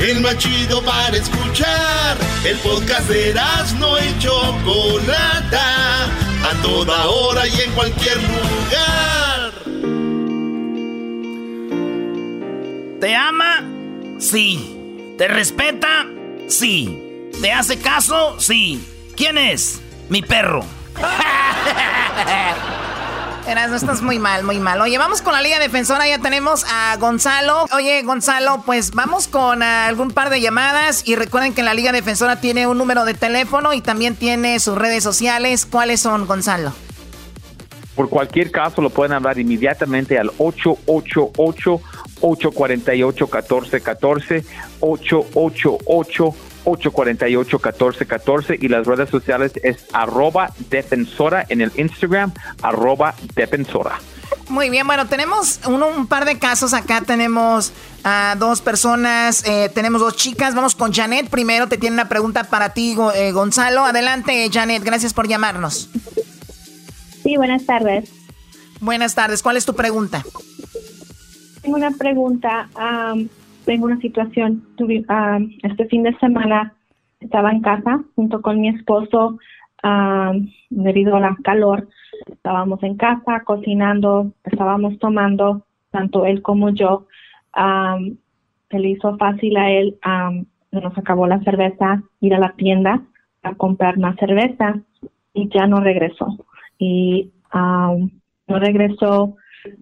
el 0.01 0.21
más 0.21 0.39
chido 0.39 0.83
para 0.83 1.17
escuchar. 1.17 2.17
El 2.45 2.57
podcast 2.59 3.09
de 3.09 3.35
no 3.79 3.99
y 3.99 4.19
Chocolata, 4.19 6.05
a 6.05 6.63
toda 6.63 7.07
hora 7.07 7.47
y 7.47 7.61
en 7.61 7.73
cualquier 7.73 8.17
lugar. 8.17 9.53
¿Te 13.01 13.15
ama? 13.15 13.65
Sí. 14.19 15.15
¿Te 15.19 15.29
respeta? 15.29 16.07
Sí. 16.49 17.29
¿Te 17.41 17.53
hace 17.53 17.79
caso? 17.79 18.41
Sí. 18.41 18.83
¿Quién 19.17 19.39
es? 19.39 19.81
Mi 20.09 20.23
perro. 20.23 20.65
no 23.47 23.77
estás 23.77 24.03
muy 24.03 24.19
mal, 24.19 24.45
muy 24.45 24.59
mal. 24.59 24.81
Oye, 24.81 24.99
vamos 24.99 25.23
con 25.23 25.33
la 25.33 25.43
Liga 25.43 25.59
Defensora, 25.59 26.07
ya 26.07 26.19
tenemos 26.19 26.65
a 26.69 26.97
Gonzalo. 26.99 27.67
Oye, 27.75 28.03
Gonzalo, 28.03 28.63
pues 28.65 28.93
vamos 28.93 29.29
con 29.29 29.63
ah, 29.63 29.87
algún 29.87 30.11
par 30.11 30.31
de 30.31 30.41
llamadas 30.41 31.07
y 31.07 31.17
recuerden 31.17 31.55
que 31.55 31.63
la 31.63 31.75
Liga 31.75 31.93
Defensora 31.93 32.41
tiene 32.41 32.67
un 32.67 32.79
número 32.79 33.05
de 33.05 33.15
teléfono 33.15 33.73
y 33.73 33.81
también 33.81 34.17
tiene 34.17 34.59
sus 34.61 34.77
redes 34.77 35.03
sociales. 35.03 35.67
¿Cuáles 35.67 36.01
son, 36.01 36.27
Gonzalo? 36.27 36.73
Por 37.95 38.09
cualquier 38.09 38.51
caso, 38.51 38.83
lo 38.83 38.91
pueden 38.91 39.13
hablar 39.13 39.39
inmediatamente 39.39 40.19
al 40.19 40.31
888 40.39 41.81
848 42.21 43.25
1414 43.27 44.45
888 44.81 46.35
848-1414 46.65 48.59
y 48.61 48.69
las 48.69 48.87
redes 48.87 49.11
sociales 49.11 49.53
es 49.63 49.87
arroba 49.93 50.53
defensora 50.69 51.45
en 51.49 51.61
el 51.61 51.73
Instagram, 51.77 52.33
arroba 52.63 53.15
defensora. 53.35 53.99
Muy 54.49 54.71
bien, 54.71 54.87
bueno, 54.87 55.07
tenemos 55.07 55.61
un, 55.67 56.07
par 56.07 56.25
de 56.25 56.39
casos 56.39 56.75
acá, 56.75 57.03
tenemos 57.03 57.73
a 58.05 58.37
dos 58.39 58.61
personas, 58.61 59.47
eh, 59.47 59.71
tenemos 59.73 60.01
dos 60.01 60.17
chicas, 60.17 60.55
vamos 60.55 60.75
con 60.75 60.93
Janet, 60.93 61.29
primero 61.29 61.69
te 61.69 61.79
tiene 61.79 61.95
una 61.95 62.09
pregunta 62.09 62.45
para 62.45 62.71
ti, 62.71 62.97
eh, 63.15 63.33
Gonzalo, 63.33 63.85
adelante 63.85 64.49
Janet, 64.53 64.83
gracias 64.83 65.15
por 65.15 65.29
llamarnos. 65.29 65.89
Sí, 67.23 67.37
buenas 67.37 67.65
tardes. 67.65 68.11
Buenas 68.81 69.15
tardes, 69.15 69.43
¿cuál 69.43 69.57
es 69.57 69.67
tu 69.67 69.75
pregunta? 69.75 70.25
Tengo 71.63 71.77
una 71.77 71.91
pregunta 71.91 72.69
tengo 73.71 73.87
una 73.87 74.01
situación. 74.01 74.67
Tuve, 74.77 75.05
ah, 75.09 75.39
este 75.63 75.87
fin 75.87 76.03
de 76.03 76.13
semana 76.19 76.75
estaba 77.21 77.53
en 77.53 77.61
casa 77.61 78.03
junto 78.17 78.43
con 78.43 78.61
mi 78.61 78.69
esposo 78.69 79.39
ah, 79.85 80.33
debido 80.71 81.15
a 81.15 81.21
la 81.21 81.37
calor. 81.45 81.89
Estábamos 82.27 82.83
en 82.83 82.97
casa 82.97 83.45
cocinando, 83.45 84.33
estábamos 84.43 84.99
tomando, 84.99 85.65
tanto 85.93 86.27
él 86.27 86.43
como 86.43 86.71
yo. 86.71 87.07
Ah, 87.53 87.97
se 88.71 88.79
le 88.81 88.89
hizo 88.89 89.17
fácil 89.19 89.57
a 89.57 89.71
él, 89.71 89.97
nos 90.73 90.99
acabó 90.99 91.29
la 91.29 91.39
cerveza, 91.45 92.03
ir 92.21 92.35
a 92.35 92.41
la 92.41 92.53
tienda 92.55 93.03
a 93.45 93.55
comprar 93.55 93.99
más 93.99 94.17
cerveza 94.17 94.81
y 95.33 95.49
ya 95.49 95.69
no 95.69 95.79
regresó. 95.79 96.45
Y 96.77 97.31
no 97.53 98.59
regresó, 98.59 99.37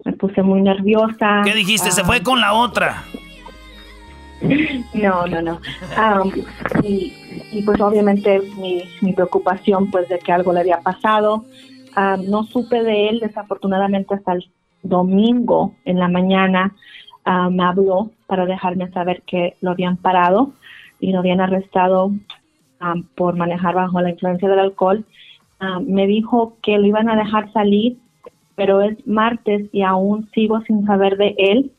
me 0.05 0.13
puse 0.13 0.43
muy 0.43 0.61
nerviosa. 0.61 1.41
¿Qué 1.43 1.55
dijiste? 1.55 1.89
Se 1.89 2.03
fue 2.03 2.21
con 2.21 2.39
la 2.39 2.53
otra. 2.53 3.03
No, 4.93 5.27
no, 5.27 5.41
no. 5.41 5.59
y, 6.83 7.61
pues 7.65 7.81
obviamente 7.81 8.41
mi, 8.57 8.83
mi, 9.01 9.13
preocupación 9.13 9.91
pues 9.91 10.07
de 10.09 10.19
que 10.19 10.31
algo 10.31 10.53
le 10.53 10.61
había 10.61 10.79
pasado. 10.81 11.45
no 12.27 12.43
supe 12.43 12.83
de 12.83 13.09
él 13.09 13.19
desafortunadamente 13.19 14.15
hasta 14.15 14.33
el 14.33 14.49
domingo 14.83 15.75
en 15.85 15.99
la 15.99 16.07
mañana. 16.07 16.75
me 17.25 17.63
habló 17.63 18.11
para 18.27 18.45
dejarme 18.45 18.89
saber 18.91 19.23
que 19.23 19.57
lo 19.61 19.71
habían 19.71 19.97
parado 19.97 20.53
y 20.99 21.11
lo 21.11 21.19
habían 21.19 21.41
arrestado 21.41 22.11
por 23.15 23.35
manejar 23.35 23.75
bajo 23.75 24.01
la 24.01 24.11
influencia 24.11 24.49
del 24.49 24.59
alcohol. 24.59 25.05
me 25.85 26.07
dijo 26.07 26.57
que 26.61 26.77
lo 26.77 26.85
iban 26.85 27.09
a 27.09 27.15
dejar 27.15 27.51
salir, 27.51 27.97
pero 28.55 28.81
es 28.81 29.05
martes 29.05 29.69
y 29.73 29.81
aún 29.83 30.29
sigo 30.33 30.61
sin 30.61 30.85
saber 30.85 31.17
de 31.17 31.35
él 31.37 31.71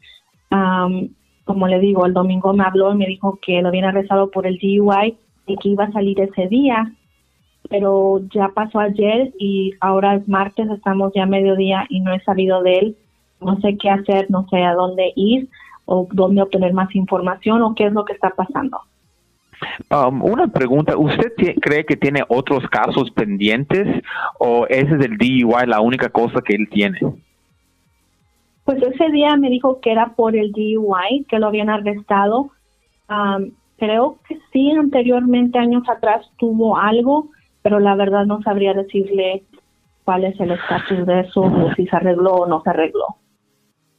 como 1.44 1.66
le 1.66 1.80
digo, 1.80 2.06
el 2.06 2.12
domingo 2.12 2.52
me 2.52 2.64
habló 2.64 2.92
y 2.92 2.96
me 2.96 3.06
dijo 3.06 3.38
que 3.42 3.60
lo 3.62 3.68
habían 3.68 3.86
arrestado 3.86 4.30
por 4.30 4.46
el 4.46 4.58
DUI 4.58 5.16
y 5.46 5.56
que 5.56 5.68
iba 5.68 5.84
a 5.84 5.92
salir 5.92 6.20
ese 6.20 6.48
día 6.48 6.92
pero 7.70 8.20
ya 8.34 8.48
pasó 8.48 8.80
ayer 8.80 9.32
y 9.38 9.74
ahora 9.80 10.16
es 10.16 10.28
martes, 10.28 10.68
estamos 10.70 11.12
ya 11.14 11.22
a 11.22 11.26
mediodía 11.26 11.86
y 11.88 12.00
no 12.00 12.12
he 12.12 12.20
salido 12.20 12.62
de 12.62 12.78
él. 12.78 12.96
No 13.40 13.58
sé 13.60 13.78
qué 13.80 13.88
hacer, 13.88 14.26
no 14.28 14.46
sé 14.50 14.62
a 14.64 14.74
dónde 14.74 15.12
ir 15.14 15.48
o 15.84 16.06
dónde 16.10 16.42
obtener 16.42 16.72
más 16.72 16.94
información 16.94 17.62
o 17.62 17.74
qué 17.74 17.86
es 17.86 17.92
lo 17.92 18.04
que 18.04 18.12
está 18.12 18.30
pasando. 18.30 18.80
Um, 19.90 20.22
una 20.24 20.48
pregunta, 20.48 20.96
¿usted 20.96 21.32
cree 21.60 21.84
que 21.84 21.96
tiene 21.96 22.22
otros 22.28 22.66
casos 22.70 23.10
pendientes 23.12 24.02
o 24.40 24.66
ese 24.68 24.96
del 24.96 25.16
DUI 25.16 25.66
la 25.66 25.80
única 25.80 26.08
cosa 26.08 26.40
que 26.40 26.56
él 26.56 26.68
tiene? 26.70 26.98
Pues 28.64 28.82
ese 28.82 29.10
día 29.10 29.36
me 29.36 29.50
dijo 29.50 29.80
que 29.80 29.92
era 29.92 30.14
por 30.14 30.36
el 30.36 30.52
DUI, 30.52 31.24
que 31.28 31.38
lo 31.38 31.46
habían 31.46 31.70
arrestado. 31.70 32.50
Am, 33.08 33.52
creo 33.78 34.18
que 34.28 34.38
sí, 34.52 34.70
anteriormente, 34.70 35.58
años 35.58 35.88
atrás, 35.88 36.30
tuvo 36.38 36.76
algo, 36.76 37.30
pero 37.62 37.80
la 37.80 37.94
verdad 37.96 38.26
no 38.26 38.42
sabría 38.42 38.74
decirle 38.74 39.42
cuál 40.04 40.24
es 40.24 40.38
el 40.40 40.52
estatus 40.52 41.06
de 41.06 41.20
eso, 41.20 41.40
o 41.40 41.74
si 41.74 41.86
se 41.86 41.96
arregló 41.96 42.32
o 42.32 42.46
no 42.46 42.62
se 42.62 42.70
arregló. 42.70 43.16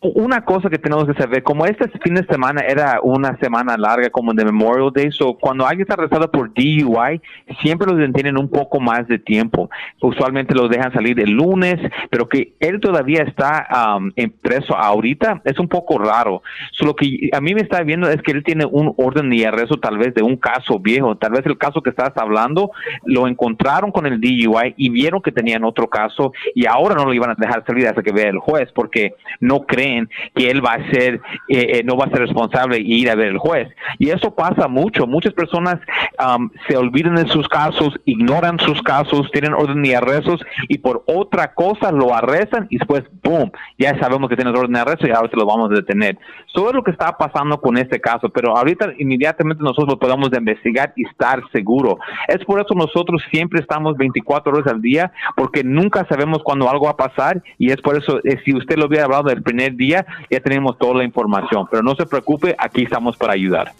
Una 0.03 0.43
cosa 0.43 0.67
que 0.67 0.79
tenemos 0.79 1.05
que 1.05 1.13
saber, 1.13 1.43
como 1.43 1.63
este 1.67 1.87
fin 2.03 2.15
de 2.15 2.25
semana 2.25 2.61
era 2.61 2.99
una 3.03 3.37
semana 3.37 3.77
larga 3.77 4.09
como 4.09 4.33
de 4.33 4.43
Memorial 4.43 4.89
Day, 4.91 5.11
so 5.11 5.37
cuando 5.39 5.63
alguien 5.63 5.81
está 5.81 5.93
arrestado 5.93 6.31
por 6.31 6.51
DUI, 6.55 7.21
siempre 7.61 7.85
los 7.87 7.99
detienen 7.99 8.39
un 8.39 8.49
poco 8.49 8.79
más 8.79 9.07
de 9.07 9.19
tiempo. 9.19 9.69
Usualmente 10.01 10.55
los 10.55 10.71
dejan 10.71 10.91
salir 10.91 11.19
el 11.19 11.29
lunes, 11.29 11.77
pero 12.09 12.27
que 12.27 12.53
él 12.59 12.79
todavía 12.79 13.21
está 13.21 13.67
um, 13.95 14.11
preso 14.41 14.75
ahorita 14.75 15.43
es 15.45 15.59
un 15.59 15.67
poco 15.67 15.99
raro. 15.99 16.41
So, 16.71 16.85
lo 16.85 16.95
que 16.95 17.29
a 17.31 17.39
mí 17.39 17.53
me 17.53 17.61
está 17.61 17.83
viendo 17.83 18.09
es 18.09 18.23
que 18.23 18.31
él 18.31 18.43
tiene 18.43 18.65
un 18.65 18.95
orden 18.97 19.29
de 19.29 19.45
arresto 19.45 19.79
tal 19.79 19.99
vez 19.99 20.15
de 20.15 20.23
un 20.23 20.37
caso 20.37 20.79
viejo, 20.79 21.15
tal 21.15 21.33
vez 21.33 21.45
el 21.45 21.59
caso 21.59 21.83
que 21.83 21.91
estás 21.91 22.11
hablando 22.15 22.71
lo 23.05 23.27
encontraron 23.27 23.91
con 23.91 24.07
el 24.07 24.19
DUI 24.19 24.73
y 24.77 24.89
vieron 24.89 25.21
que 25.21 25.31
tenían 25.31 25.63
otro 25.63 25.87
caso 25.87 26.33
y 26.55 26.65
ahora 26.65 26.95
no 26.95 27.05
lo 27.05 27.13
iban 27.13 27.29
a 27.29 27.35
dejar 27.35 27.63
salir 27.67 27.85
hasta 27.85 28.01
que 28.01 28.11
vea 28.11 28.29
el 28.29 28.39
juez 28.39 28.71
porque 28.73 29.13
no 29.39 29.67
creen 29.67 29.90
que 30.35 30.49
él 30.49 30.65
va 30.65 30.73
a 30.73 30.91
ser, 30.91 31.15
eh, 31.47 31.79
eh, 31.79 31.83
no 31.83 31.97
va 31.97 32.05
a 32.05 32.09
ser 32.09 32.19
responsable 32.19 32.79
y 32.79 33.01
ir 33.01 33.09
a 33.09 33.15
ver 33.15 33.27
el 33.27 33.37
juez. 33.37 33.67
Y 33.99 34.09
eso 34.09 34.33
pasa 34.35 34.67
mucho. 34.67 35.07
Muchas 35.07 35.33
personas 35.33 35.79
um, 36.19 36.49
se 36.67 36.77
olvidan 36.77 37.15
de 37.15 37.27
sus 37.27 37.47
casos, 37.47 37.93
ignoran 38.05 38.59
sus 38.59 38.81
casos, 38.81 39.29
tienen 39.31 39.53
orden 39.53 39.81
de 39.83 39.95
arrestos 39.95 40.41
y 40.67 40.77
por 40.77 41.03
otra 41.07 41.53
cosa 41.53 41.91
lo 41.91 42.13
arrestan 42.13 42.67
y 42.69 42.77
después, 42.77 43.03
boom, 43.23 43.51
ya 43.77 43.97
sabemos 43.99 44.29
que 44.29 44.35
tienes 44.35 44.53
orden 44.55 44.73
de 44.73 44.79
arresto 44.79 45.07
y 45.07 45.11
ahora 45.11 45.29
te 45.29 45.37
lo 45.37 45.45
vamos 45.45 45.71
a 45.71 45.75
detener. 45.75 46.17
Eso 46.47 46.69
es 46.69 46.75
lo 46.75 46.83
que 46.83 46.91
está 46.91 47.17
pasando 47.17 47.59
con 47.59 47.77
este 47.77 47.99
caso, 47.99 48.29
pero 48.29 48.57
ahorita 48.57 48.93
inmediatamente 48.99 49.63
nosotros 49.63 49.89
lo 49.89 49.99
podemos 49.99 50.29
investigar 50.35 50.93
y 50.95 51.05
estar 51.05 51.41
seguro. 51.51 51.97
Es 52.27 52.43
por 52.45 52.59
eso 52.59 52.73
nosotros 52.75 53.23
siempre 53.31 53.61
estamos 53.61 53.97
24 53.97 54.53
horas 54.53 54.67
al 54.67 54.81
día, 54.81 55.11
porque 55.35 55.63
nunca 55.63 56.05
sabemos 56.07 56.39
cuándo 56.43 56.69
algo 56.69 56.85
va 56.85 56.91
a 56.91 56.97
pasar 56.97 57.41
y 57.57 57.71
es 57.71 57.81
por 57.81 57.97
eso, 57.97 58.19
eh, 58.23 58.39
si 58.43 58.53
usted 58.55 58.77
lo 58.77 58.87
hubiera 58.87 59.05
hablado 59.05 59.23
del 59.23 59.41
primer 59.41 59.75
día, 59.75 59.80
ya 59.89 60.05
tenemos 60.43 60.77
toda 60.77 60.95
la 60.95 61.03
información, 61.03 61.67
pero 61.69 61.83
no 61.83 61.95
se 61.95 62.05
preocupe, 62.05 62.55
aquí 62.57 62.83
estamos 62.83 63.17
para 63.17 63.33
ayudar. 63.33 63.73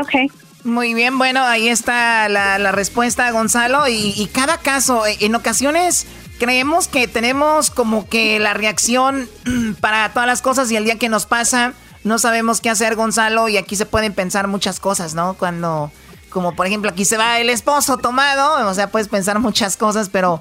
Ok. 0.00 0.32
Muy 0.62 0.92
bien, 0.92 1.16
bueno, 1.16 1.42
ahí 1.42 1.68
está 1.68 2.28
la, 2.28 2.58
la 2.58 2.70
respuesta, 2.70 3.30
Gonzalo. 3.30 3.88
Y, 3.88 4.12
y 4.14 4.26
cada 4.26 4.58
caso, 4.58 5.06
eh, 5.06 5.16
en 5.20 5.34
ocasiones 5.34 6.06
creemos 6.38 6.88
que 6.88 7.08
tenemos 7.08 7.70
como 7.70 8.08
que 8.08 8.38
la 8.38 8.54
reacción 8.54 9.28
para 9.80 10.10
todas 10.12 10.26
las 10.26 10.42
cosas 10.42 10.70
y 10.70 10.76
el 10.76 10.84
día 10.84 10.98
que 10.98 11.08
nos 11.08 11.26
pasa 11.26 11.74
no 12.04 12.18
sabemos 12.18 12.60
qué 12.60 12.70
hacer, 12.70 12.96
Gonzalo. 12.96 13.48
Y 13.48 13.56
aquí 13.56 13.76
se 13.76 13.86
pueden 13.86 14.12
pensar 14.12 14.48
muchas 14.48 14.80
cosas, 14.80 15.14
¿no? 15.14 15.34
Cuando, 15.34 15.90
como 16.30 16.54
por 16.54 16.66
ejemplo, 16.66 16.90
aquí 16.90 17.04
se 17.04 17.16
va 17.16 17.38
el 17.40 17.50
esposo 17.50 17.98
tomado, 17.98 18.68
o 18.68 18.74
sea, 18.74 18.90
puedes 18.90 19.08
pensar 19.08 19.38
muchas 19.38 19.76
cosas, 19.76 20.08
pero 20.08 20.40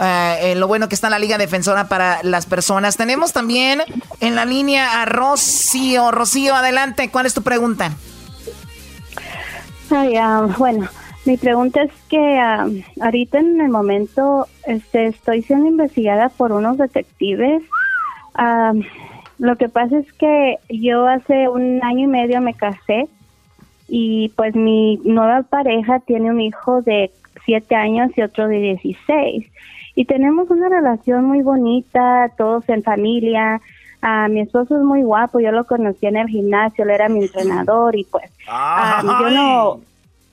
eh, 0.00 0.52
eh, 0.52 0.54
lo 0.54 0.68
bueno 0.68 0.88
que 0.88 0.94
está 0.94 1.10
la 1.10 1.18
Liga 1.18 1.38
Defensora 1.38 1.88
para 1.88 2.22
las 2.22 2.46
personas. 2.46 2.96
Tenemos 2.96 3.32
también 3.32 3.82
en 4.20 4.34
la 4.34 4.44
línea 4.44 5.02
a 5.02 5.04
Rocío. 5.06 6.10
Rocío, 6.10 6.54
adelante, 6.54 7.10
¿cuál 7.10 7.26
es 7.26 7.34
tu 7.34 7.42
pregunta? 7.42 7.92
Ay, 9.90 10.16
ah, 10.16 10.46
bueno, 10.58 10.88
mi 11.24 11.36
pregunta 11.36 11.82
es 11.82 11.92
que 12.08 12.38
ah, 12.38 12.66
ahorita 13.00 13.38
en 13.38 13.60
el 13.60 13.70
momento 13.70 14.46
este, 14.66 15.06
estoy 15.06 15.42
siendo 15.42 15.66
investigada 15.66 16.28
por 16.28 16.52
unos 16.52 16.78
detectives. 16.78 17.62
Ah, 18.34 18.72
lo 19.38 19.56
que 19.56 19.68
pasa 19.68 19.98
es 19.98 20.12
que 20.12 20.58
yo 20.68 21.06
hace 21.06 21.48
un 21.48 21.82
año 21.82 22.04
y 22.04 22.08
medio 22.08 22.40
me 22.40 22.54
casé 22.54 23.08
y 23.88 24.28
pues 24.36 24.54
mi 24.54 24.98
nueva 25.04 25.42
pareja 25.42 26.00
tiene 26.00 26.30
un 26.30 26.40
hijo 26.40 26.82
de 26.82 27.10
siete 27.44 27.74
años 27.74 28.10
y 28.16 28.22
otro 28.22 28.46
de 28.46 28.58
16 28.58 29.46
y 29.98 30.04
tenemos 30.04 30.48
una 30.48 30.68
relación 30.68 31.24
muy 31.24 31.42
bonita, 31.42 32.30
todos 32.38 32.68
en 32.68 32.84
familia. 32.84 33.60
Ah, 34.00 34.28
mi 34.28 34.42
esposo 34.42 34.76
es 34.76 34.84
muy 34.84 35.02
guapo, 35.02 35.40
yo 35.40 35.50
lo 35.50 35.64
conocí 35.64 36.06
en 36.06 36.16
el 36.16 36.28
gimnasio, 36.28 36.84
él 36.84 36.90
era 36.90 37.08
mi 37.08 37.18
entrenador 37.18 37.96
y 37.96 38.04
pues 38.04 38.30
ah, 38.48 39.02
yo 39.02 39.30
no 39.30 39.80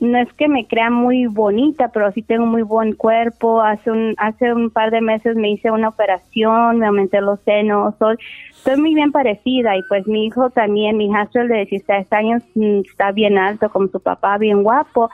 no 0.02 0.20
es 0.20 0.32
que 0.34 0.48
me 0.48 0.68
crea 0.68 0.92
muy 0.92 1.26
bonita, 1.26 1.88
pero 1.88 2.12
sí 2.12 2.22
tengo 2.22 2.46
muy 2.46 2.62
buen 2.62 2.94
cuerpo. 2.94 3.60
Hace 3.60 3.90
un 3.90 4.14
hace 4.20 4.54
un 4.54 4.70
par 4.70 4.92
de 4.92 5.02
meses 5.02 5.36
me 5.36 5.50
hice 5.50 5.72
una 5.72 5.90
operación, 5.90 6.78
me 6.78 6.86
aumenté 6.86 7.20
los 7.22 7.40
senos, 7.40 7.96
soy 7.98 8.18
estoy 8.52 8.78
muy 8.80 8.94
bien 8.94 9.12
parecida 9.12 9.76
y 9.76 9.82
pues 9.90 10.06
mi 10.06 10.28
hijo 10.28 10.52
también, 10.52 10.98
mi 10.98 11.08
hijastro 11.08 11.48
de 11.48 11.66
16 11.66 12.14
años 12.14 12.44
mm, 12.54 12.82
está 12.82 13.12
bien 13.12 13.40
alto 13.40 13.72
como 13.72 13.88
su 13.88 14.00
papá, 14.00 14.38
bien 14.38 14.62
guapo 14.62 15.10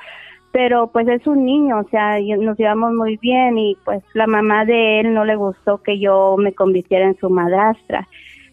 pero 0.51 0.87
pues 0.87 1.07
es 1.07 1.25
un 1.27 1.45
niño, 1.45 1.79
o 1.79 1.89
sea, 1.89 2.19
nos 2.39 2.57
llevamos 2.57 2.93
muy 2.93 3.17
bien 3.17 3.57
y 3.57 3.77
pues 3.85 4.03
la 4.13 4.27
mamá 4.27 4.65
de 4.65 4.99
él 4.99 5.13
no 5.13 5.23
le 5.25 5.35
gustó 5.35 5.77
que 5.81 5.99
yo 5.99 6.35
me 6.37 6.53
convirtiera 6.53 7.05
en 7.05 7.17
su 7.17 7.29
madrastra 7.29 8.07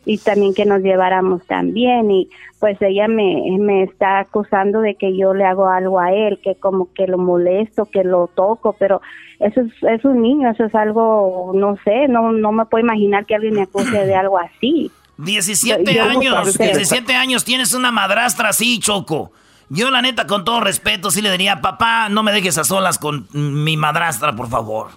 y 0.04 0.18
también 0.18 0.54
que 0.54 0.64
nos 0.64 0.80
lleváramos 0.80 1.44
tan 1.46 1.74
bien 1.74 2.10
y 2.10 2.28
pues 2.60 2.80
ella 2.80 3.08
me, 3.08 3.42
me 3.58 3.82
está 3.82 4.20
acusando 4.20 4.80
de 4.80 4.94
que 4.94 5.16
yo 5.16 5.34
le 5.34 5.44
hago 5.44 5.68
algo 5.68 6.00
a 6.00 6.12
él, 6.12 6.40
que 6.42 6.54
como 6.54 6.88
que 6.94 7.06
lo 7.06 7.18
molesto, 7.18 7.84
que 7.86 8.04
lo 8.04 8.28
toco, 8.28 8.74
pero 8.78 9.00
eso 9.40 9.60
es, 9.60 9.72
es 9.82 10.04
un 10.04 10.22
niño, 10.22 10.50
eso 10.50 10.64
es 10.64 10.74
algo, 10.74 11.52
no 11.54 11.76
sé, 11.84 12.08
no, 12.08 12.32
no 12.32 12.52
me 12.52 12.64
puedo 12.66 12.82
imaginar 12.84 13.26
que 13.26 13.34
alguien 13.34 13.54
me 13.54 13.62
acuse 13.62 14.06
de 14.06 14.14
algo 14.14 14.38
así. 14.38 14.90
17 15.18 15.84
Yo- 15.84 15.92
yo 15.92 16.04
no 16.04 16.18
años, 16.20 16.52
sé. 16.52 16.64
17 16.64 17.12
años, 17.14 17.44
tienes 17.44 17.74
una 17.74 17.90
madrastra 17.90 18.50
así, 18.50 18.78
Choco. 18.78 19.32
Yo, 19.70 19.90
la 19.90 20.00
neta, 20.02 20.26
con 20.26 20.44
todo 20.44 20.60
respeto, 20.60 21.10
sí 21.10 21.20
le 21.20 21.30
diría, 21.30 21.60
papá, 21.60 22.08
no 22.08 22.22
me 22.22 22.32
dejes 22.32 22.56
a 22.58 22.64
solas 22.64 22.98
con 22.98 23.26
mi 23.32 23.76
madrastra, 23.76 24.32
por 24.34 24.48
favor. 24.48 24.88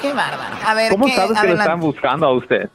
Qué 0.00 0.12
bárbaro. 0.12 0.56
A 0.66 0.74
ver, 0.74 0.90
¿Cómo 0.92 1.06
¿qué? 1.06 1.12
sabes 1.12 1.38
que 1.40 1.48
lo 1.48 1.54
están 1.54 1.80
buscando 1.80 2.26
a 2.26 2.32
usted? 2.32 2.70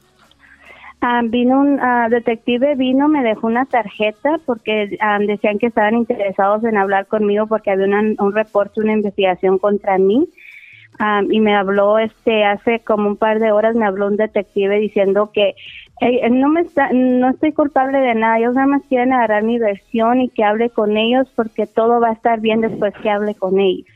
Ah, 1.01 1.21
vino 1.23 1.59
un 1.59 1.79
ah, 1.81 2.07
detective, 2.09 2.75
vino, 2.75 3.09
me 3.09 3.23
dejó 3.23 3.47
una 3.47 3.65
tarjeta 3.65 4.39
porque 4.45 4.97
ah, 5.01 5.17
decían 5.19 5.57
que 5.59 5.67
estaban 5.67 5.95
interesados 5.95 6.63
en 6.63 6.77
hablar 6.77 7.07
conmigo 7.07 7.47
porque 7.47 7.71
había 7.71 7.87
una- 7.87 8.13
un 8.23 8.33
reporte, 8.33 8.79
una 8.79 8.93
investigación 8.93 9.57
contra 9.57 9.97
mí. 9.97 10.27
Ah, 10.99 11.21
y 11.29 11.39
me 11.39 11.55
habló, 11.55 11.97
este, 11.97 12.45
hace 12.45 12.79
como 12.81 13.07
un 13.09 13.17
par 13.17 13.39
de 13.39 13.51
horas 13.51 13.75
me 13.75 13.85
habló 13.85 14.07
un 14.07 14.15
detective 14.15 14.77
diciendo 14.79 15.31
que 15.33 15.55
eh, 16.07 16.19
eh, 16.23 16.29
no 16.29 16.49
me 16.49 16.61
está, 16.61 16.89
no 16.93 17.29
estoy 17.29 17.51
culpable 17.53 17.97
de 17.99 18.15
nada. 18.15 18.39
Ellos 18.39 18.53
nada 18.55 18.67
más 18.67 18.81
quieren 18.87 19.13
agarrar 19.13 19.43
mi 19.43 19.59
versión 19.59 20.21
y 20.21 20.29
que 20.29 20.43
hable 20.43 20.69
con 20.69 20.97
ellos 20.97 21.27
porque 21.35 21.65
todo 21.67 21.99
va 21.99 22.09
a 22.09 22.13
estar 22.13 22.39
bien 22.39 22.61
después 22.61 22.93
que 23.01 23.09
hable 23.09 23.35
con 23.35 23.59
ellos. 23.59 23.87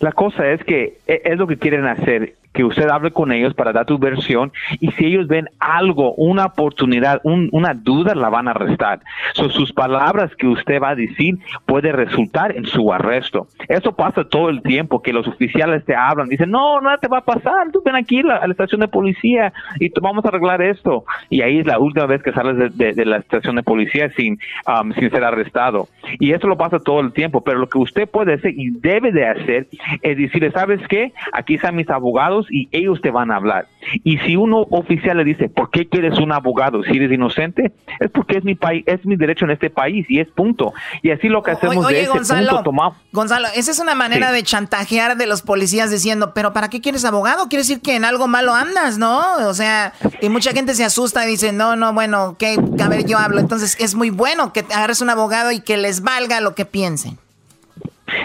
La 0.00 0.12
cosa 0.12 0.50
es 0.50 0.62
que 0.64 0.98
e- 1.06 1.22
es 1.24 1.38
lo 1.38 1.46
que 1.46 1.56
quieren 1.56 1.86
hacer, 1.86 2.34
que 2.52 2.64
usted 2.64 2.88
hable 2.88 3.10
con 3.12 3.30
ellos 3.32 3.54
para 3.54 3.72
dar 3.72 3.86
tu 3.86 3.98
versión 3.98 4.52
y 4.80 4.90
si 4.92 5.06
ellos 5.06 5.28
ven 5.28 5.48
algo, 5.60 6.14
una 6.14 6.46
oportunidad, 6.46 7.20
un- 7.22 7.48
una 7.52 7.74
duda, 7.74 8.14
la 8.14 8.28
van 8.28 8.48
a 8.48 8.52
arrestar. 8.52 9.00
So, 9.34 9.48
sus 9.50 9.72
palabras 9.72 10.34
que 10.36 10.46
usted 10.46 10.80
va 10.82 10.90
a 10.90 10.94
decir 10.94 11.38
puede 11.66 11.92
resultar 11.92 12.56
en 12.56 12.64
su 12.66 12.92
arresto. 12.92 13.46
Eso 13.68 13.92
pasa 13.94 14.24
todo 14.24 14.48
el 14.50 14.62
tiempo, 14.62 15.00
que 15.02 15.12
los 15.12 15.26
oficiales 15.28 15.84
te 15.84 15.94
hablan, 15.94 16.28
dicen, 16.28 16.50
no, 16.50 16.80
nada 16.80 16.98
te 16.98 17.08
va 17.08 17.18
a 17.18 17.24
pasar, 17.24 17.70
tú 17.72 17.82
ven 17.84 17.94
aquí 17.94 18.20
a 18.20 18.46
la 18.46 18.52
estación 18.52 18.80
de 18.80 18.88
policía 18.88 19.52
y 19.78 19.90
vamos 20.00 20.24
a 20.24 20.28
arreglar 20.28 20.60
esto. 20.62 21.04
Y 21.28 21.42
ahí 21.42 21.58
es 21.60 21.66
la 21.66 21.78
última 21.78 22.06
vez 22.06 22.22
que 22.22 22.32
sales 22.32 22.56
de, 22.56 22.68
de- 22.70 22.92
de 22.94 23.04
la 23.06 23.18
estación 23.18 23.56
de 23.56 23.62
policía 23.62 24.10
sin, 24.16 24.38
um, 24.66 24.92
sin 24.94 25.10
ser 25.10 25.22
arrestado. 25.24 25.88
Y 26.18 26.32
eso 26.32 26.46
lo 26.48 26.56
pasa 26.56 26.78
todo 26.80 27.00
el 27.00 27.12
tiempo, 27.12 27.42
pero 27.42 27.58
lo 27.58 27.68
que 27.68 27.78
usted 27.78 28.08
puede 28.08 28.34
hacer 28.34 28.52
y 28.56 28.70
debe 28.70 29.12
de 29.12 29.26
hacer 29.26 29.66
es 30.02 30.16
decirle, 30.16 30.50
¿sabes 30.50 30.80
qué? 30.88 31.12
Aquí 31.32 31.54
están 31.54 31.76
mis 31.76 31.88
abogados 31.90 32.39
y 32.50 32.68
ellos 32.72 33.00
te 33.02 33.10
van 33.10 33.30
a 33.30 33.36
hablar. 33.36 33.66
Y 34.04 34.18
si 34.18 34.36
uno 34.36 34.66
oficial 34.70 35.16
le 35.16 35.24
dice, 35.24 35.48
¿por 35.48 35.70
qué 35.70 35.88
quieres 35.88 36.18
un 36.18 36.32
abogado 36.32 36.82
si 36.84 36.96
eres 36.96 37.10
inocente? 37.12 37.72
Es 37.98 38.10
porque 38.10 38.38
es 38.38 38.44
mi 38.44 38.54
país, 38.54 38.84
es 38.86 39.04
mi 39.04 39.16
derecho 39.16 39.44
en 39.44 39.50
este 39.52 39.70
país 39.70 40.06
y 40.08 40.20
es 40.20 40.28
punto. 40.28 40.72
Y 41.02 41.10
así 41.10 41.28
lo 41.28 41.42
que 41.42 41.52
hacemos 41.52 41.84
Oye, 41.84 41.96
de 41.96 42.02
ese 42.02 42.10
Gonzalo, 42.10 42.48
punto 42.48 42.62
tomamos. 42.64 42.96
Gonzalo, 43.12 43.48
esa 43.54 43.70
es 43.70 43.78
una 43.80 43.94
manera 43.94 44.28
Sí. 44.28 44.34
de 44.36 44.42
chantajear 44.42 45.16
de 45.16 45.26
los 45.26 45.42
policías 45.42 45.90
diciendo, 45.90 46.32
pero 46.34 46.52
¿para 46.52 46.68
qué 46.68 46.80
quieres 46.80 47.04
abogado? 47.04 47.48
Quiere 47.48 47.62
decir 47.62 47.80
que 47.80 47.96
en 47.96 48.04
algo 48.04 48.28
malo 48.28 48.54
andas, 48.54 48.98
¿no? 48.98 49.20
O 49.48 49.54
sea, 49.54 49.92
y 50.20 50.28
mucha 50.28 50.52
gente 50.52 50.74
se 50.74 50.84
asusta 50.84 51.26
y 51.26 51.30
dice, 51.30 51.52
no, 51.52 51.76
no, 51.76 51.92
bueno, 51.92 52.26
ok, 52.30 52.42
a 52.82 52.88
ver, 52.88 53.06
yo 53.06 53.18
hablo. 53.18 53.40
Entonces 53.40 53.76
es 53.80 53.94
muy 53.94 54.10
bueno 54.10 54.52
que 54.52 54.60
agarres 54.60 55.00
un 55.00 55.10
abogado 55.10 55.50
y 55.52 55.60
que 55.60 55.76
les 55.76 56.02
valga 56.02 56.40
lo 56.40 56.54
que 56.54 56.64
piensen. 56.64 57.18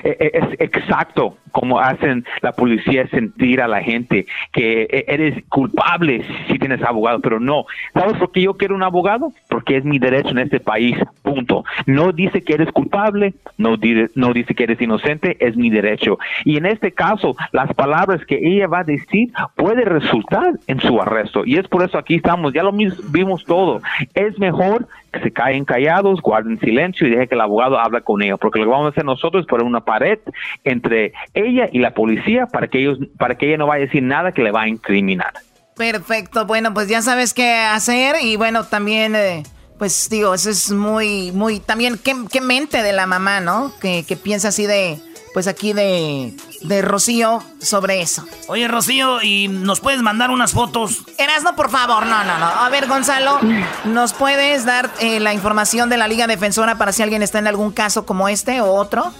E- 0.03 0.17
e- 0.19 0.31
es 0.33 0.59
exacto 0.59 1.37
como 1.51 1.79
hacen 1.79 2.25
la 2.41 2.51
policía 2.51 3.07
sentir 3.07 3.61
a 3.61 3.67
la 3.67 3.81
gente 3.81 4.25
que 4.51 4.83
e- 4.83 5.05
eres 5.07 5.43
culpable 5.49 6.23
si 6.47 6.59
tienes 6.59 6.81
abogado, 6.83 7.19
pero 7.21 7.39
no. 7.39 7.65
¿Sabes 7.93 8.17
por 8.17 8.31
qué 8.31 8.41
yo 8.41 8.55
quiero 8.55 8.75
un 8.75 8.83
abogado? 8.83 9.31
Porque 9.49 9.77
es 9.77 9.85
mi 9.85 9.99
derecho 9.99 10.29
en 10.29 10.39
este 10.39 10.59
país, 10.59 10.97
punto. 11.21 11.63
No 11.85 12.11
dice 12.11 12.41
que 12.43 12.53
eres 12.53 12.71
culpable, 12.71 13.33
no, 13.57 13.77
di- 13.77 14.07
no 14.15 14.33
dice 14.33 14.53
que 14.53 14.63
eres 14.63 14.81
inocente, 14.81 15.37
es 15.39 15.55
mi 15.55 15.69
derecho. 15.69 16.17
Y 16.43 16.57
en 16.57 16.65
este 16.65 16.91
caso, 16.91 17.35
las 17.51 17.73
palabras 17.73 18.25
que 18.25 18.39
ella 18.41 18.67
va 18.67 18.79
a 18.79 18.83
decir 18.83 19.31
puede 19.55 19.85
resultar 19.85 20.51
en 20.67 20.79
su 20.81 21.01
arresto. 21.01 21.43
Y 21.45 21.57
es 21.57 21.67
por 21.67 21.83
eso 21.83 21.97
aquí 21.97 22.15
estamos, 22.15 22.53
ya 22.53 22.63
lo 22.63 22.71
vimos 22.73 23.43
todo. 23.45 23.81
Es 24.13 24.37
mejor 24.39 24.87
se 25.21 25.31
caen 25.31 25.65
callados, 25.65 26.21
guarden 26.21 26.59
silencio 26.59 27.07
y 27.07 27.11
dejen 27.11 27.27
que 27.27 27.35
el 27.35 27.41
abogado 27.41 27.79
hable 27.79 28.01
con 28.01 28.21
ellos, 28.21 28.39
porque 28.39 28.59
lo 28.59 28.65
que 28.65 28.71
vamos 28.71 28.87
a 28.87 28.89
hacer 28.89 29.05
nosotros 29.05 29.41
es 29.41 29.47
poner 29.47 29.65
una 29.65 29.81
pared 29.81 30.19
entre 30.63 31.13
ella 31.33 31.69
y 31.71 31.79
la 31.79 31.93
policía 31.93 32.47
para 32.47 32.67
que 32.67 32.79
ellos, 32.79 32.99
para 33.17 33.35
que 33.35 33.47
ella 33.47 33.57
no 33.57 33.67
vaya 33.67 33.83
a 33.83 33.85
decir 33.85 34.03
nada 34.03 34.31
que 34.31 34.43
le 34.43 34.51
va 34.51 34.63
a 34.63 34.67
incriminar. 34.67 35.33
Perfecto, 35.75 36.45
bueno, 36.45 36.73
pues 36.73 36.87
ya 36.87 37.01
sabes 37.01 37.33
qué 37.33 37.53
hacer 37.53 38.15
y 38.21 38.37
bueno, 38.37 38.63
también, 38.63 39.15
eh, 39.15 39.43
pues 39.77 40.09
digo, 40.09 40.33
eso 40.33 40.49
es 40.49 40.71
muy, 40.71 41.31
muy, 41.33 41.59
también, 41.59 41.99
qué, 42.01 42.13
qué 42.31 42.39
mente 42.39 42.81
de 42.81 42.93
la 42.93 43.05
mamá, 43.05 43.41
¿no? 43.41 43.73
Que, 43.81 44.05
que 44.07 44.15
piensa 44.15 44.49
así 44.49 44.65
de, 44.65 44.97
pues 45.35 45.47
aquí 45.47 45.73
de, 45.73 46.33
de 46.61 46.81
Rocío 46.81 47.43
sobre 47.59 47.99
eso. 48.01 48.25
Oye, 48.47 48.69
Rocío, 48.69 49.21
¿y 49.21 49.49
nos 49.49 49.81
puedes 49.81 50.01
mandar 50.01 50.29
unas 50.29 50.53
fotos? 50.53 51.03
Erasno, 51.17 51.57
por 51.57 51.69
favor, 51.69 52.05
no, 52.05 52.23
no, 52.23 52.39
no. 52.39 52.45
A 52.45 52.69
ver, 52.69 52.87
Gonzalo, 52.87 53.41
¿nos 53.83 54.13
puedes 54.13 54.63
dar 54.63 54.89
eh, 55.01 55.19
la 55.19 55.33
información 55.33 55.89
de 55.89 55.97
la 55.97 56.07
Liga 56.07 56.25
Defensora 56.27 56.77
para 56.77 56.93
si 56.93 57.03
alguien 57.03 57.21
está 57.21 57.39
en 57.39 57.47
algún 57.47 57.73
caso 57.73 58.05
como 58.05 58.29
este 58.29 58.61
o 58.61 58.71
otro? 58.75 59.11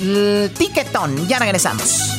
el 0.00 0.52
Tiquetón. 0.56 1.26
Ya 1.26 1.38
regresamos. 1.38 2.18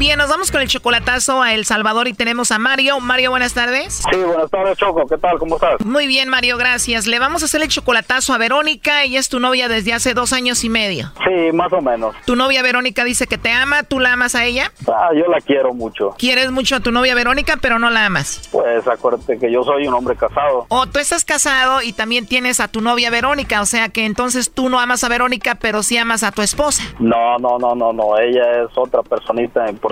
Bien, 0.00 0.16
nos 0.16 0.30
vamos 0.30 0.50
con 0.50 0.62
el 0.62 0.66
chocolatazo 0.66 1.42
a 1.42 1.52
El 1.52 1.66
Salvador 1.66 2.08
y 2.08 2.14
tenemos 2.14 2.52
a 2.52 2.58
Mario. 2.58 3.00
Mario, 3.00 3.28
buenas 3.28 3.52
tardes. 3.52 4.02
Sí, 4.10 4.18
buenas 4.18 4.50
tardes, 4.50 4.78
Choco. 4.78 5.06
¿Qué 5.06 5.18
tal? 5.18 5.38
¿Cómo 5.38 5.56
estás? 5.56 5.84
Muy 5.84 6.06
bien, 6.06 6.30
Mario, 6.30 6.56
gracias. 6.56 7.06
Le 7.06 7.18
vamos 7.18 7.42
a 7.42 7.44
hacer 7.44 7.60
el 7.60 7.68
chocolatazo 7.68 8.32
a 8.32 8.38
Verónica. 8.38 9.02
Ella 9.02 9.20
es 9.20 9.28
tu 9.28 9.40
novia 9.40 9.68
desde 9.68 9.92
hace 9.92 10.14
dos 10.14 10.32
años 10.32 10.64
y 10.64 10.70
medio. 10.70 11.12
Sí, 11.22 11.52
más 11.52 11.70
o 11.74 11.82
menos. 11.82 12.16
Tu 12.24 12.34
novia 12.34 12.62
Verónica 12.62 13.04
dice 13.04 13.26
que 13.26 13.36
te 13.36 13.52
ama, 13.52 13.82
¿tú 13.82 14.00
la 14.00 14.14
amas 14.14 14.34
a 14.34 14.46
ella? 14.46 14.72
Ah, 14.88 15.10
yo 15.14 15.30
la 15.30 15.38
quiero 15.42 15.74
mucho. 15.74 16.14
Quieres 16.16 16.50
mucho 16.50 16.76
a 16.76 16.80
tu 16.80 16.92
novia 16.92 17.14
Verónica, 17.14 17.58
pero 17.60 17.78
no 17.78 17.90
la 17.90 18.06
amas. 18.06 18.48
Pues 18.50 18.88
acuérdate 18.88 19.38
que 19.38 19.52
yo 19.52 19.64
soy 19.64 19.86
un 19.86 19.92
hombre 19.92 20.16
casado. 20.16 20.64
O 20.68 20.86
tú 20.86 20.98
estás 20.98 21.26
casado 21.26 21.82
y 21.82 21.92
también 21.92 22.26
tienes 22.26 22.60
a 22.60 22.68
tu 22.68 22.80
novia 22.80 23.10
Verónica, 23.10 23.60
o 23.60 23.66
sea 23.66 23.90
que 23.90 24.06
entonces 24.06 24.50
tú 24.50 24.70
no 24.70 24.80
amas 24.80 25.04
a 25.04 25.10
Verónica, 25.10 25.56
pero 25.56 25.82
sí 25.82 25.98
amas 25.98 26.22
a 26.22 26.32
tu 26.32 26.40
esposa. 26.40 26.84
No, 26.98 27.36
no, 27.36 27.58
no, 27.58 27.74
no, 27.74 27.92
no. 27.92 28.18
Ella 28.18 28.62
es 28.62 28.70
otra 28.78 29.02
personita 29.02 29.68
importante 29.68 29.89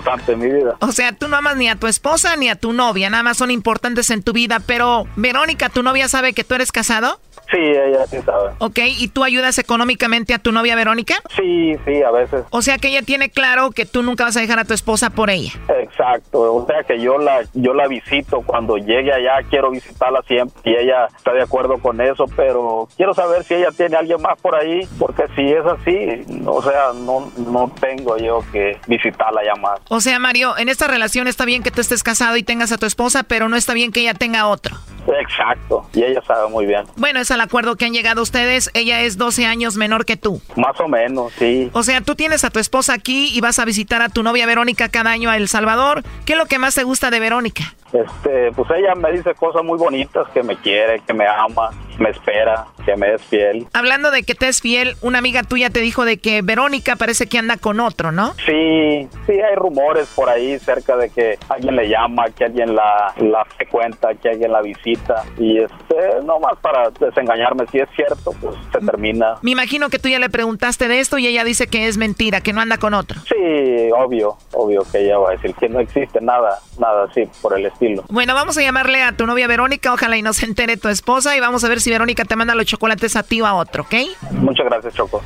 O 0.81 0.93
sea, 0.93 1.13
tú 1.13 1.29
no 1.29 1.37
amas 1.37 1.57
ni 1.57 1.69
a 1.69 1.77
tu 1.77 1.87
esposa 1.87 2.37
ni 2.37 2.49
a 2.49 2.57
tu 2.57 2.73
novia, 2.73 3.11
nada 3.11 3.23
más 3.23 3.37
son 3.37 3.51
importantes 3.51 4.11
en 4.11 4.23
tu 4.23 4.33
vida, 4.33 4.61
pero 4.61 5.07
Verónica, 5.17 5.69
¿tu 5.69 5.83
novia 5.83 6.09
sabe 6.09 6.33
que 6.33 6.45
tú 6.45 6.55
eres 6.55 6.73
casado? 6.73 7.21
Sí, 7.51 7.57
ella 7.59 8.07
sí 8.07 8.19
sabe. 8.25 8.51
Ok, 8.59 8.79
¿y 8.99 9.09
tú 9.09 9.25
ayudas 9.25 9.59
económicamente 9.59 10.35
a 10.35 10.39
tu 10.39 10.53
novia 10.53 10.77
Verónica? 10.77 11.15
Sí, 11.35 11.77
sí, 11.87 12.03
a 12.03 12.11
veces. 12.11 12.45
O 12.51 12.61
sea 12.63 12.79
que 12.79 12.89
ella 12.89 13.03
tiene 13.03 13.31
claro 13.31 13.71
que 13.71 13.87
tú 13.87 14.03
nunca 14.03 14.25
vas 14.25 14.37
a 14.37 14.41
dejar 14.41 14.59
a 14.59 14.65
tu 14.65 14.75
esposa 14.75 15.11
por 15.11 15.31
ella. 15.31 15.53
Exacto, 15.81 16.55
o 16.55 16.67
sea 16.67 16.83
que 16.85 17.01
yo 17.01 17.19
la 17.19 17.41
yo 17.55 17.73
la 17.75 17.89
visito 17.89 18.43
cuando 18.43 18.77
llegue 18.77 19.13
allá, 19.13 19.47
quiero 19.49 19.71
visitarla 19.71 20.23
siempre 20.23 20.61
y 20.65 20.77
ella 20.77 21.07
está 21.17 21.33
de 21.33 21.43
acuerdo 21.43 21.79
con 21.79 22.01
eso, 22.01 22.27
pero 22.37 22.89
quiero 22.97 23.15
saber 23.15 23.45
si 23.45 23.55
ella 23.55 23.71
tiene 23.77 23.97
a 23.97 24.01
alguien 24.01 24.21
más 24.21 24.39
por 24.41 24.55
ahí, 24.55 24.87
porque 24.99 25.25
si 25.35 25.51
es 25.51 25.65
así, 25.65 26.43
o 26.47 26.63
sea, 26.63 26.93
no 26.95 27.31
no 27.37 27.73
tengo 27.81 28.17
yo 28.19 28.45
que 28.53 28.79
visitarla 28.87 29.43
ya 29.45 29.55
más. 29.55 29.81
O 29.89 30.01
sea, 30.01 30.19
Mario, 30.19 30.57
en 30.59 30.69
esta 30.69 30.87
relación 30.87 31.29
está 31.29 31.45
bien 31.45 31.63
que 31.63 31.71
tú 31.71 31.81
estés 31.81 32.03
casado 32.03 32.37
y 32.37 32.43
tengas 32.43 32.73
a 32.73 32.79
tu 32.79 32.87
esposa, 32.87 33.23
pero 33.23 33.49
no 33.49 33.57
está 33.57 33.73
bien 33.73 33.93
que 33.93 34.01
ella 34.01 34.15
tenga 34.15 34.47
otro. 34.49 34.77
Exacto, 35.21 35.89
y 35.95 36.03
ella 36.03 36.21
sabe 36.27 36.49
muy 36.51 36.67
bien. 36.67 36.85
Bueno, 36.97 37.21
es 37.21 37.31
al 37.39 37.47
acuerdo 37.47 37.77
que 37.77 37.85
han 37.85 37.93
llegado 37.93 38.23
ustedes. 38.23 38.71
Ella 38.75 39.03
es 39.03 39.17
12 39.17 39.47
años 39.47 39.77
menor 39.77 40.05
que 40.05 40.17
tú. 40.17 40.41
Más 40.57 40.79
o 40.81 40.89
menos, 40.89 41.33
sí. 41.39 41.71
O 41.73 41.83
sea, 41.83 42.01
tú 42.01 42.15
tienes 42.15 42.45
a 42.45 42.51
tu 42.51 42.59
esposa 42.59 42.93
aquí 42.93 43.31
y 43.33 43.41
vas 43.41 43.59
a 43.59 43.65
visitar 43.65 44.03
a 44.03 44.09
tu 44.09 44.23
novia 44.23 44.47
Verónica 44.47 44.89
cada 44.89 45.11
año 45.11 45.31
a 45.31 45.37
El 45.37 45.49
Salvador. 45.49 46.03
¿Qué 46.25 46.33
es 46.33 46.39
lo 46.39 46.47
que 46.47 46.59
más 46.59 46.75
te 46.75 46.83
gusta 46.83 47.11
de 47.11 47.21
Verónica? 47.21 47.75
Este, 47.93 48.53
pues 48.53 48.69
ella 48.71 48.95
me 48.95 49.13
dice 49.13 49.35
cosas 49.35 49.65
muy 49.65 49.79
bonitas, 49.79 50.29
que 50.35 50.43
me 50.43 50.57
quiere, 50.57 51.01
que 51.01 51.15
me 51.15 51.27
ama, 51.27 51.71
me 51.99 52.11
espera, 52.11 52.67
que 52.85 52.97
me 52.97 53.15
es 53.15 53.23
fiel. 53.23 53.67
Hablando 53.73 54.11
de 54.11 54.23
que 54.23 54.35
te 54.35 54.49
es 54.49 54.61
fiel, 54.61 54.97
una 55.01 55.19
amiga 55.19 55.43
tuya 55.43 55.71
te 55.71 55.81
dijo 55.81 56.05
de 56.05 56.19
que 56.19 56.43
Verónica 56.43 56.97
parece 56.97 57.27
que 57.27 57.39
anda 57.39 57.57
con 57.57 57.81
otro, 57.81 58.13
¿no? 58.13 58.35
Sí, 58.47 59.09
sí, 59.27 59.33
hay 59.33 59.55
rumores 59.57 60.09
por 60.15 60.29
ahí 60.29 60.59
cerca 60.59 60.97
de 60.97 61.11
que 61.11 61.39
alguien 61.49 61.77
le 61.77 61.89
llama, 61.89 62.27
que 62.31 62.45
alguien 62.45 62.75
la, 62.75 63.15
la 63.19 63.45
frecuenta, 63.57 64.15
que 64.15 64.31
alguien 64.31 64.53
la 64.53 64.61
visita. 64.61 65.25
Y 65.39 65.59
este, 65.59 66.23
nomás 66.25 66.59
para 66.61 66.91
desengañarme, 66.91 67.67
si 67.71 67.79
es 67.79 67.89
cierto, 67.97 68.33
pues 68.41 68.55
se 68.73 68.81
termina. 68.81 69.37
Me 69.43 69.53
imagino 69.53 69.89
que 69.89 69.99
tú 69.99 70.09
ya 70.09 70.19
le 70.19 70.29
preguntaste 70.29 70.89
de 70.89 71.01
esto 71.01 71.19
y 71.19 71.27
ella 71.27 71.45
dice 71.45 71.67
que 71.67 71.89
es 71.89 71.97
mentira, 71.97 72.41
que 72.41 72.53
no 72.53 72.61
anda 72.61 72.79
con 72.79 72.95
otro. 72.95 73.21
Sí, 73.23 73.91
obvio, 73.97 74.37
obvio 74.53 74.83
que 74.91 74.99
ella 74.99 75.19
va 75.19 75.31
a 75.31 75.33
decir 75.33 75.55
que 75.55 75.69
no 75.69 75.81
existe 75.81 76.21
nada, 76.21 76.59
nada 76.79 77.05
así 77.05 77.29
por 77.41 77.59
el 77.59 77.67
estilo. 77.67 77.78
Bueno, 78.09 78.35
vamos 78.35 78.59
a 78.59 78.63
llamarle 78.63 79.03
a 79.03 79.13
tu 79.13 79.27
novia 79.27 79.47
Verónica, 79.47 79.93
ojalá 79.93 80.17
y 80.17 80.23
no 80.23 80.33
se 80.33 80.47
entere 80.47 80.77
tu 80.77 80.89
esposa 80.89 81.37
y 81.37 81.41
vamos 81.41 81.63
a 81.65 81.69
ver 81.69 81.81
si 81.81 81.91
Verónica 81.91 82.25
te 82.25 82.37
manda 82.37 82.55
los 82.55 82.67
chocolates 82.67 83.17
a 83.17 83.23
ti 83.23 83.41
o 83.41 83.47
a 83.47 83.55
otro, 83.55 83.85
¿ok? 83.85 83.95
Muchas 84.33 84.67
gracias, 84.67 84.95
Choco. 84.95 85.23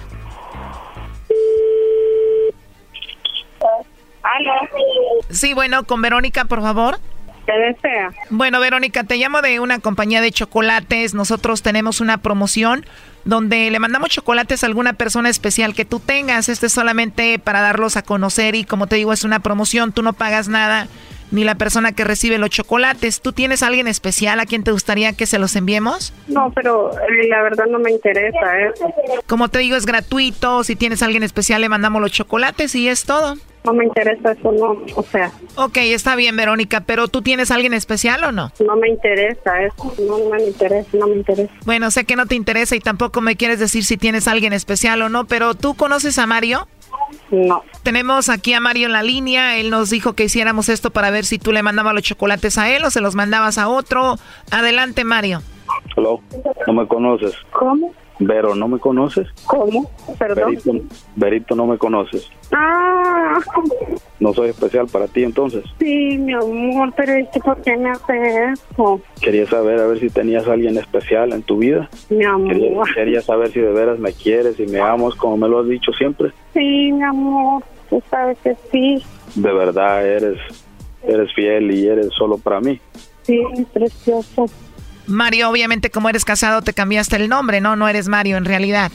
¿Aló? 4.23 4.53
Sí, 5.31 5.55
bueno, 5.55 5.85
con 5.85 6.03
Verónica, 6.03 6.45
por 6.45 6.61
favor. 6.61 6.99
¿Qué 7.47 7.53
desea? 7.53 8.11
Bueno, 8.31 8.61
Verónica, 8.61 9.03
te 9.03 9.17
llamo 9.17 9.43
de 9.43 9.59
una 9.59 9.81
compañía 9.81 10.21
de 10.21 10.31
chocolates. 10.31 11.13
Nosotros 11.13 11.63
tenemos 11.63 12.01
una 12.01 12.19
promoción 12.19 12.87
donde 13.25 13.71
le 13.71 13.79
mandamos 13.81 14.11
chocolates 14.11 14.63
a 14.63 14.67
alguna 14.67 14.93
persona 14.93 15.29
especial 15.29 15.75
que 15.75 15.85
tú 15.85 15.99
tengas. 15.99 16.49
Este 16.49 16.67
es 16.67 16.73
solamente 16.73 17.41
para 17.41 17.61
darlos 17.61 17.97
a 17.97 18.03
conocer 18.03 18.55
y 18.55 18.65
como 18.65 18.87
te 18.87 18.97
digo, 18.97 19.13
es 19.13 19.25
una 19.25 19.41
promoción, 19.41 19.93
tú 19.93 20.03
no 20.03 20.13
pagas 20.13 20.49
nada. 20.49 20.87
Ni 21.33 21.45
la 21.45 21.57
persona 21.57 21.93
que 21.93 22.05
recibe 22.05 22.39
los 22.39 22.51
chocolates. 22.51 23.21
¿Tú 23.21 23.33
tienes 23.33 23.63
a 23.63 23.67
alguien 23.67 23.89
especial 23.89 24.39
a 24.39 24.47
quien 24.47 24.63
te 24.63 24.71
gustaría 24.71 25.15
que 25.15 25.27
se 25.27 25.39
los 25.39 25.57
enviemos? 25.57 26.13
No, 26.29 26.53
pero 26.55 26.93
eh, 26.93 27.27
la 27.29 27.43
verdad 27.43 27.67
no 27.67 27.79
me 27.79 27.91
interesa 27.91 28.61
eso. 28.61 28.95
Como 29.27 29.49
te 29.49 29.59
digo, 29.59 29.77
es 29.77 29.87
gratuito. 29.87 30.63
Si 30.63 30.77
tienes 30.77 31.03
a 31.03 31.07
alguien 31.07 31.23
especial, 31.23 31.63
le 31.63 31.69
mandamos 31.69 32.01
los 32.01 32.13
chocolates 32.13 32.75
y 32.75 32.89
es 32.89 33.05
todo. 33.05 33.37
No 33.65 33.73
me 33.73 33.85
interesa 33.85 34.33
eso, 34.33 34.51
no, 34.51 34.83
o 34.97 35.03
sea. 35.05 35.31
Ok, 35.55 35.77
está 35.77 36.17
bien, 36.17 36.37
Verónica, 36.37 36.81
pero 36.81 37.07
¿tú 37.07 37.23
tienes 37.23 37.53
a 37.53 37.55
alguien 37.55 37.75
especial 37.75 38.25
o 38.25 38.33
no? 38.33 38.51
No 38.59 38.77
me 38.77 38.89
interesa 38.89 39.63
eso, 39.63 39.95
no, 40.01 40.19
no 40.19 40.31
me 40.31 40.43
interesa, 40.43 40.89
no 40.95 41.07
me 41.07 41.15
interesa. 41.15 41.53
Bueno, 41.65 41.93
sé 41.93 42.05
que 42.05 42.17
no 42.17 42.27
te 42.27 42.35
interesa 42.35 42.75
y 42.75 42.81
tampoco 42.81 43.21
me 43.21 43.37
quieres 43.37 43.61
decir 43.61 43.85
si 43.85 43.97
tienes 43.97 44.27
a 44.27 44.33
alguien 44.33 44.53
especial 44.53 45.01
o 45.03 45.09
no, 45.09 45.27
pero 45.27 45.55
¿tú 45.55 45.75
conoces 45.75 46.19
a 46.19 46.27
Mario? 46.27 46.67
No. 47.31 47.63
Tenemos 47.83 48.29
aquí 48.29 48.53
a 48.53 48.61
Mario 48.61 48.87
en 48.87 48.93
la 48.93 49.03
línea. 49.03 49.57
Él 49.57 49.71
nos 49.71 49.91
dijo 49.91 50.15
que 50.15 50.25
hiciéramos 50.25 50.69
esto 50.69 50.91
para 50.91 51.11
ver 51.11 51.25
si 51.25 51.39
tú 51.39 51.53
le 51.53 51.63
mandabas 51.63 51.95
los 51.95 52.03
chocolates 52.03 52.59
a 52.59 52.71
él 52.71 52.85
o 52.85 52.91
se 52.91 53.01
los 53.01 53.15
mandabas 53.15 53.59
a 53.59 53.69
otro. 53.69 54.19
Adelante, 54.51 55.05
Mario. 55.05 55.43
Hello, 55.97 56.21
no 56.67 56.73
me 56.73 56.87
conoces. 56.87 57.35
¿Cómo? 57.53 57.93
Vero, 58.27 58.55
¿no 58.55 58.69
me 58.69 58.79
conoces? 58.79 59.29
¿Cómo? 59.47 59.91
Perdón. 60.19 60.51
Berito, 60.55 60.73
Berito, 61.17 61.55
no 61.55 61.67
me 61.67 61.79
conoces. 61.79 62.29
Ah, 62.53 63.39
No 64.21 64.33
soy 64.35 64.51
especial 64.51 64.87
para 64.87 65.07
ti 65.09 65.25
entonces. 65.25 65.65
sí, 65.79 66.19
mi 66.19 66.33
amor, 66.33 66.93
pero 66.97 67.13
es 67.15 67.29
que 67.31 67.41
¿por 67.41 67.61
qué 67.63 67.77
me 67.77 67.91
hace 67.91 68.53
eso? 68.53 69.01
Quería 69.21 69.47
saber 69.47 69.81
a 69.81 69.87
ver 69.87 69.99
si 70.01 70.11
tenías 70.11 70.47
a 70.47 70.53
alguien 70.53 70.77
especial 70.79 71.33
en 71.33 71.43
tu 71.43 71.59
vida. 71.59 71.89
Mi 72.11 72.25
amor. 72.25 72.49
Quería, 72.53 72.83
quería 72.95 73.21
saber 73.23 73.51
si 73.53 73.61
de 73.61 73.73
veras 73.73 73.99
me 73.99 74.13
quieres 74.13 74.59
y 74.61 74.67
me 74.67 74.81
amas 74.81 75.15
como 75.17 75.37
me 75.37 75.49
lo 75.49 75.61
has 75.61 75.69
dicho 75.69 75.93
siempre. 75.93 76.31
Sí, 76.53 76.93
mi 76.93 77.03
amor, 77.03 77.63
tú 77.91 78.03
sabes 78.11 78.39
que 78.45 78.55
sí. 78.71 79.03
De 79.35 79.53
verdad 79.53 80.07
eres 80.07 80.39
eres 81.05 81.33
fiel 81.35 81.71
y 81.73 81.87
eres 81.89 82.09
solo 82.17 82.39
para 82.39 82.61
mí. 82.61 82.79
Sí, 83.23 83.41
precioso. 83.73 84.47
Mario, 85.13 85.51
obviamente 85.51 85.91
como 85.91 86.09
eres 86.09 86.25
casado 86.25 86.63
te 86.63 86.73
cambiaste 86.73 87.17
el 87.17 87.29
nombre, 87.29 87.61
¿no? 87.61 87.77
No 87.77 87.89
eres 87.89 88.09
Mario 88.09 88.37
en 88.37 88.45
realidad. 88.45 88.91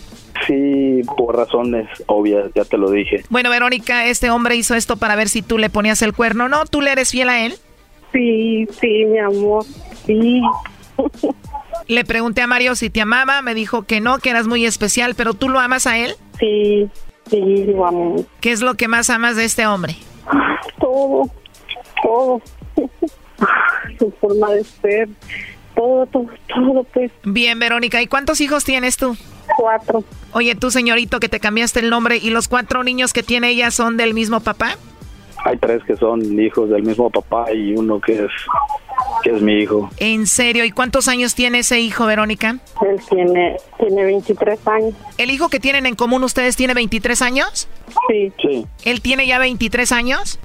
Sí, 0.45 1.01
por 1.17 1.35
razones 1.35 1.87
obvias, 2.05 2.51
ya 2.53 2.63
te 2.63 2.77
lo 2.77 2.91
dije. 2.91 3.23
Bueno, 3.29 3.49
Verónica, 3.49 4.05
este 4.05 4.29
hombre 4.29 4.55
hizo 4.55 4.75
esto 4.75 4.97
para 4.97 5.15
ver 5.15 5.29
si 5.29 5.41
tú 5.41 5.57
le 5.57 5.69
ponías 5.69 6.01
el 6.01 6.13
cuerno, 6.13 6.47
¿no? 6.47 6.65
¿Tú 6.65 6.81
le 6.81 6.91
eres 6.91 7.11
fiel 7.11 7.29
a 7.29 7.45
él? 7.45 7.55
Sí, 8.11 8.67
sí, 8.79 9.05
mi 9.05 9.19
amor, 9.19 9.65
sí. 10.05 10.41
Le 11.87 12.03
pregunté 12.03 12.41
a 12.41 12.47
Mario 12.47 12.75
si 12.75 12.89
te 12.89 13.01
amaba, 13.01 13.41
me 13.41 13.53
dijo 13.53 13.83
que 13.83 14.01
no, 14.01 14.19
que 14.19 14.29
eras 14.29 14.47
muy 14.47 14.65
especial, 14.65 15.15
pero 15.15 15.33
¿tú 15.33 15.47
lo 15.47 15.59
amas 15.59 15.87
a 15.87 15.97
él? 15.97 16.15
Sí, 16.39 16.89
sí, 17.29 17.65
lo 17.65 17.85
amo. 17.85 18.25
¿Qué 18.41 18.51
es 18.51 18.61
lo 18.61 18.75
que 18.75 18.89
más 18.89 19.09
amas 19.09 19.37
de 19.37 19.45
este 19.45 19.65
hombre? 19.67 19.95
Todo, 20.79 21.31
todo. 22.03 22.41
Su 23.99 24.11
forma 24.19 24.51
de 24.51 24.63
ser, 24.63 25.09
todo, 25.77 26.05
todo, 26.07 26.27
todo, 26.47 26.83
pues. 26.93 27.11
Bien, 27.23 27.59
Verónica, 27.59 28.01
¿y 28.01 28.07
cuántos 28.07 28.41
hijos 28.41 28.65
tienes 28.65 28.97
tú? 28.97 29.15
Cuatro. 29.55 30.03
Oye, 30.33 30.55
tú, 30.55 30.71
señorito, 30.71 31.19
que 31.19 31.29
te 31.29 31.39
cambiaste 31.39 31.79
el 31.79 31.89
nombre, 31.89 32.17
¿y 32.17 32.31
los 32.31 32.47
cuatro 32.47 32.83
niños 32.83 33.13
que 33.13 33.23
tiene 33.23 33.49
ella 33.49 33.71
son 33.71 33.95
del 33.95 34.13
mismo 34.13 34.41
papá? 34.41 34.75
Hay 35.45 35.57
tres 35.57 35.83
que 35.83 35.95
son 35.95 36.37
hijos 36.39 36.69
del 36.69 36.83
mismo 36.83 37.09
papá 37.09 37.53
y 37.53 37.73
uno 37.75 38.01
que 38.01 38.25
es 38.25 38.31
que 39.23 39.29
es 39.29 39.41
mi 39.41 39.53
hijo. 39.53 39.89
¿En 39.97 40.25
serio? 40.25 40.65
¿Y 40.65 40.71
cuántos 40.71 41.07
años 41.07 41.35
tiene 41.35 41.59
ese 41.59 41.79
hijo, 41.79 42.07
Verónica? 42.07 42.57
Él 42.81 42.99
tiene, 43.07 43.57
tiene 43.77 44.03
23 44.03 44.67
años. 44.67 44.93
¿El 45.17 45.29
hijo 45.29 45.49
que 45.49 45.59
tienen 45.59 45.85
en 45.85 45.95
común 45.95 46.23
ustedes 46.23 46.55
tiene 46.55 46.73
23 46.73 47.21
años? 47.21 47.69
Sí. 48.09 48.33
Sí. 48.41 48.65
¿Él 48.83 49.01
tiene 49.01 49.27
ya 49.27 49.37
23 49.37 49.91
años? 49.91 50.39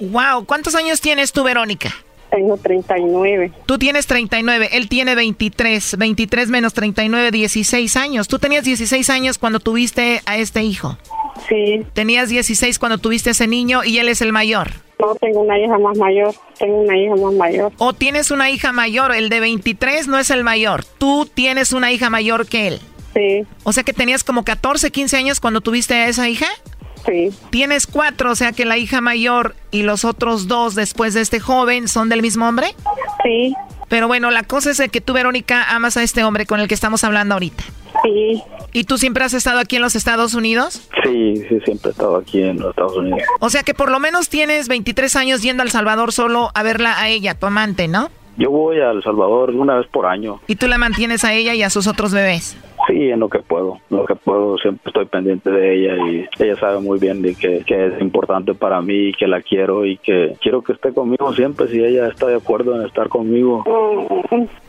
Wow, 0.00 0.46
¿cuántos 0.46 0.74
años 0.74 1.00
tienes 1.00 1.32
tú, 1.32 1.44
Verónica? 1.44 1.90
Tengo 2.36 2.58
39. 2.58 3.50
Tú 3.64 3.78
tienes 3.78 4.06
39, 4.06 4.68
él 4.72 4.90
tiene 4.90 5.14
23. 5.14 5.96
23 5.96 6.50
menos 6.50 6.74
39, 6.74 7.30
16 7.30 7.96
años. 7.96 8.28
Tú 8.28 8.38
tenías 8.38 8.62
16 8.62 9.08
años 9.08 9.38
cuando 9.38 9.58
tuviste 9.58 10.20
a 10.26 10.36
este 10.36 10.62
hijo. 10.62 10.98
Sí. 11.48 11.86
Tenías 11.94 12.28
16 12.28 12.78
cuando 12.78 12.98
tuviste 12.98 13.30
a 13.30 13.32
ese 13.32 13.46
niño 13.46 13.84
y 13.84 14.00
él 14.00 14.10
es 14.10 14.20
el 14.20 14.34
mayor. 14.34 14.72
No, 14.98 15.14
tengo 15.14 15.40
una 15.40 15.58
hija 15.58 15.78
más 15.78 15.96
mayor. 15.96 16.34
Tengo 16.58 16.82
una 16.82 16.98
hija 16.98 17.16
más 17.16 17.32
mayor. 17.32 17.72
O 17.78 17.94
tienes 17.94 18.30
una 18.30 18.50
hija 18.50 18.70
mayor, 18.70 19.14
el 19.14 19.30
de 19.30 19.40
23 19.40 20.06
no 20.06 20.18
es 20.18 20.30
el 20.30 20.44
mayor. 20.44 20.84
Tú 20.84 21.26
tienes 21.32 21.72
una 21.72 21.90
hija 21.90 22.10
mayor 22.10 22.46
que 22.46 22.68
él. 22.68 22.80
Sí. 23.14 23.46
O 23.62 23.72
sea 23.72 23.82
que 23.82 23.94
tenías 23.94 24.24
como 24.24 24.44
14, 24.44 24.90
15 24.90 25.16
años 25.16 25.40
cuando 25.40 25.62
tuviste 25.62 25.94
a 25.94 26.08
esa 26.08 26.28
hija. 26.28 26.48
Sí. 27.06 27.30
Tienes 27.50 27.86
cuatro, 27.86 28.32
o 28.32 28.34
sea 28.34 28.52
que 28.52 28.64
la 28.64 28.76
hija 28.78 29.00
mayor 29.00 29.54
y 29.70 29.82
los 29.82 30.04
otros 30.04 30.48
dos 30.48 30.74
después 30.74 31.14
de 31.14 31.20
este 31.20 31.40
joven 31.40 31.88
son 31.88 32.08
del 32.08 32.22
mismo 32.22 32.48
hombre. 32.48 32.74
Sí. 33.22 33.54
Pero 33.88 34.08
bueno, 34.08 34.30
la 34.30 34.42
cosa 34.42 34.70
es 34.70 34.82
que 34.90 35.00
tú, 35.00 35.12
Verónica, 35.12 35.64
amas 35.74 35.96
a 35.96 36.02
este 36.02 36.24
hombre 36.24 36.46
con 36.46 36.60
el 36.60 36.68
que 36.68 36.74
estamos 36.74 37.04
hablando 37.04 37.34
ahorita. 37.34 37.62
Sí. 38.02 38.42
¿Y 38.72 38.84
tú 38.84 38.98
siempre 38.98 39.24
has 39.24 39.32
estado 39.32 39.58
aquí 39.58 39.76
en 39.76 39.82
los 39.82 39.94
Estados 39.96 40.34
Unidos? 40.34 40.82
Sí, 41.02 41.36
sí, 41.48 41.60
siempre 41.64 41.88
he 41.88 41.92
estado 41.92 42.16
aquí 42.16 42.42
en 42.42 42.58
los 42.58 42.70
Estados 42.70 42.96
Unidos. 42.96 43.22
O 43.40 43.48
sea 43.48 43.62
que 43.62 43.72
por 43.72 43.90
lo 43.90 44.00
menos 44.00 44.28
tienes 44.28 44.68
23 44.68 45.16
años 45.16 45.42
yendo 45.42 45.62
a 45.62 45.64
El 45.64 45.70
Salvador 45.70 46.12
solo 46.12 46.50
a 46.54 46.62
verla 46.62 47.00
a 47.00 47.08
ella, 47.08 47.34
tu 47.34 47.46
amante, 47.46 47.88
¿no? 47.88 48.10
Yo 48.36 48.50
voy 48.50 48.80
a 48.80 48.90
El 48.90 49.02
Salvador 49.02 49.50
una 49.50 49.76
vez 49.76 49.86
por 49.86 50.04
año. 50.04 50.40
Y 50.46 50.56
tú 50.56 50.66
la 50.68 50.76
mantienes 50.76 51.24
a 51.24 51.32
ella 51.32 51.54
y 51.54 51.62
a 51.62 51.70
sus 51.70 51.86
otros 51.86 52.12
bebés. 52.12 52.56
Sí, 52.86 53.10
en 53.10 53.20
lo 53.20 53.28
que 53.28 53.40
puedo. 53.40 53.78
En 53.90 53.96
lo 53.96 54.04
que 54.04 54.14
puedo, 54.14 54.56
siempre 54.58 54.82
estoy 54.86 55.06
pendiente 55.06 55.50
de 55.50 55.74
ella 55.74 55.96
y 56.06 56.42
ella 56.42 56.56
sabe 56.56 56.80
muy 56.80 56.98
bien 56.98 57.22
de 57.22 57.34
que, 57.34 57.64
que 57.66 57.86
es 57.86 58.00
importante 58.00 58.54
para 58.54 58.80
mí 58.80 59.08
y 59.08 59.12
que 59.12 59.26
la 59.26 59.42
quiero 59.42 59.84
y 59.84 59.98
que 59.98 60.36
quiero 60.40 60.62
que 60.62 60.72
esté 60.72 60.92
conmigo 60.92 61.32
siempre 61.34 61.68
si 61.68 61.82
ella 61.82 62.08
está 62.08 62.26
de 62.26 62.36
acuerdo 62.36 62.78
en 62.78 62.86
estar 62.86 63.08
conmigo. 63.08 63.64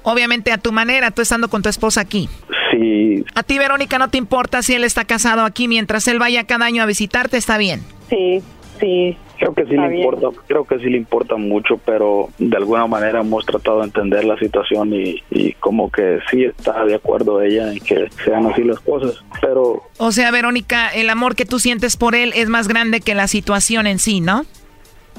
Obviamente 0.03 0.51
a 0.51 0.57
tu 0.57 0.71
manera, 0.71 1.11
tú 1.11 1.21
estando 1.21 1.47
con 1.47 1.61
tu 1.61 1.69
esposa 1.69 2.01
aquí. 2.01 2.27
Sí, 2.71 3.23
A 3.35 3.43
ti, 3.43 3.57
Verónica, 3.57 3.97
no 3.97 4.09
te 4.09 4.17
importa 4.17 4.61
si 4.61 4.73
él 4.73 4.83
está 4.83 5.05
casado 5.05 5.43
aquí 5.43 5.67
mientras 5.67 6.07
él 6.07 6.19
vaya 6.19 6.45
cada 6.45 6.65
año 6.65 6.83
a 6.83 6.85
visitarte, 6.85 7.37
está 7.37 7.57
bien. 7.57 7.81
Sí, 8.09 8.41
sí. 8.79 9.17
creo 9.37 9.53
que 9.53 9.65
sí 9.65 9.71
le 9.71 9.87
bien. 9.89 10.03
importa, 10.03 10.41
creo 10.47 10.65
que 10.65 10.79
sí 10.79 10.85
le 10.85 10.97
importa 10.97 11.35
mucho, 11.35 11.77
pero 11.85 12.29
de 12.37 12.57
alguna 12.57 12.87
manera 12.87 13.21
hemos 13.21 13.45
tratado 13.45 13.79
de 13.79 13.85
entender 13.85 14.25
la 14.25 14.37
situación 14.37 14.93
y, 14.93 15.23
y 15.29 15.53
como 15.53 15.91
que 15.91 16.19
sí 16.29 16.43
está 16.43 16.85
de 16.85 16.95
acuerdo 16.95 17.41
ella 17.41 17.71
en 17.71 17.79
que 17.79 18.07
sean 18.23 18.45
así 18.47 18.63
las 18.63 18.79
cosas, 18.79 19.23
pero 19.41 19.83
O 19.97 20.11
sea, 20.11 20.31
Verónica, 20.31 20.89
el 20.89 21.09
amor 21.09 21.35
que 21.35 21.45
tú 21.45 21.59
sientes 21.59 21.97
por 21.97 22.15
él 22.15 22.33
es 22.35 22.49
más 22.49 22.67
grande 22.67 23.01
que 23.01 23.15
la 23.15 23.27
situación 23.27 23.87
en 23.87 23.99
sí, 23.99 24.21
¿no? 24.21 24.45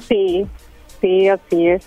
Sí, 0.07 0.45
sí, 1.01 1.27
así 1.27 1.67
es. 1.67 1.85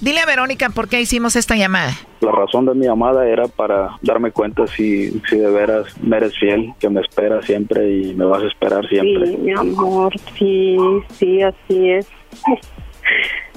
Dile 0.00 0.20
a 0.20 0.26
Verónica 0.26 0.70
por 0.70 0.88
qué 0.88 1.00
hicimos 1.00 1.36
esta 1.36 1.56
llamada. 1.56 1.92
La 2.20 2.32
razón 2.32 2.66
de 2.66 2.74
mi 2.74 2.86
llamada 2.86 3.26
era 3.28 3.48
para 3.48 3.98
darme 4.02 4.30
cuenta 4.30 4.66
si, 4.66 5.10
si 5.28 5.36
de 5.36 5.50
veras 5.50 5.86
me 6.00 6.16
eres 6.16 6.36
fiel, 6.38 6.72
que 6.78 6.88
me 6.88 7.00
esperas 7.00 7.44
siempre 7.44 7.90
y 7.90 8.14
me 8.14 8.24
vas 8.24 8.42
a 8.42 8.46
esperar 8.46 8.86
siempre. 8.88 9.26
Sí, 9.26 9.36
mi 9.36 9.52
amor, 9.52 10.12
sí, 10.38 10.76
sí, 11.18 11.42
así 11.42 11.90
es. 11.90 12.08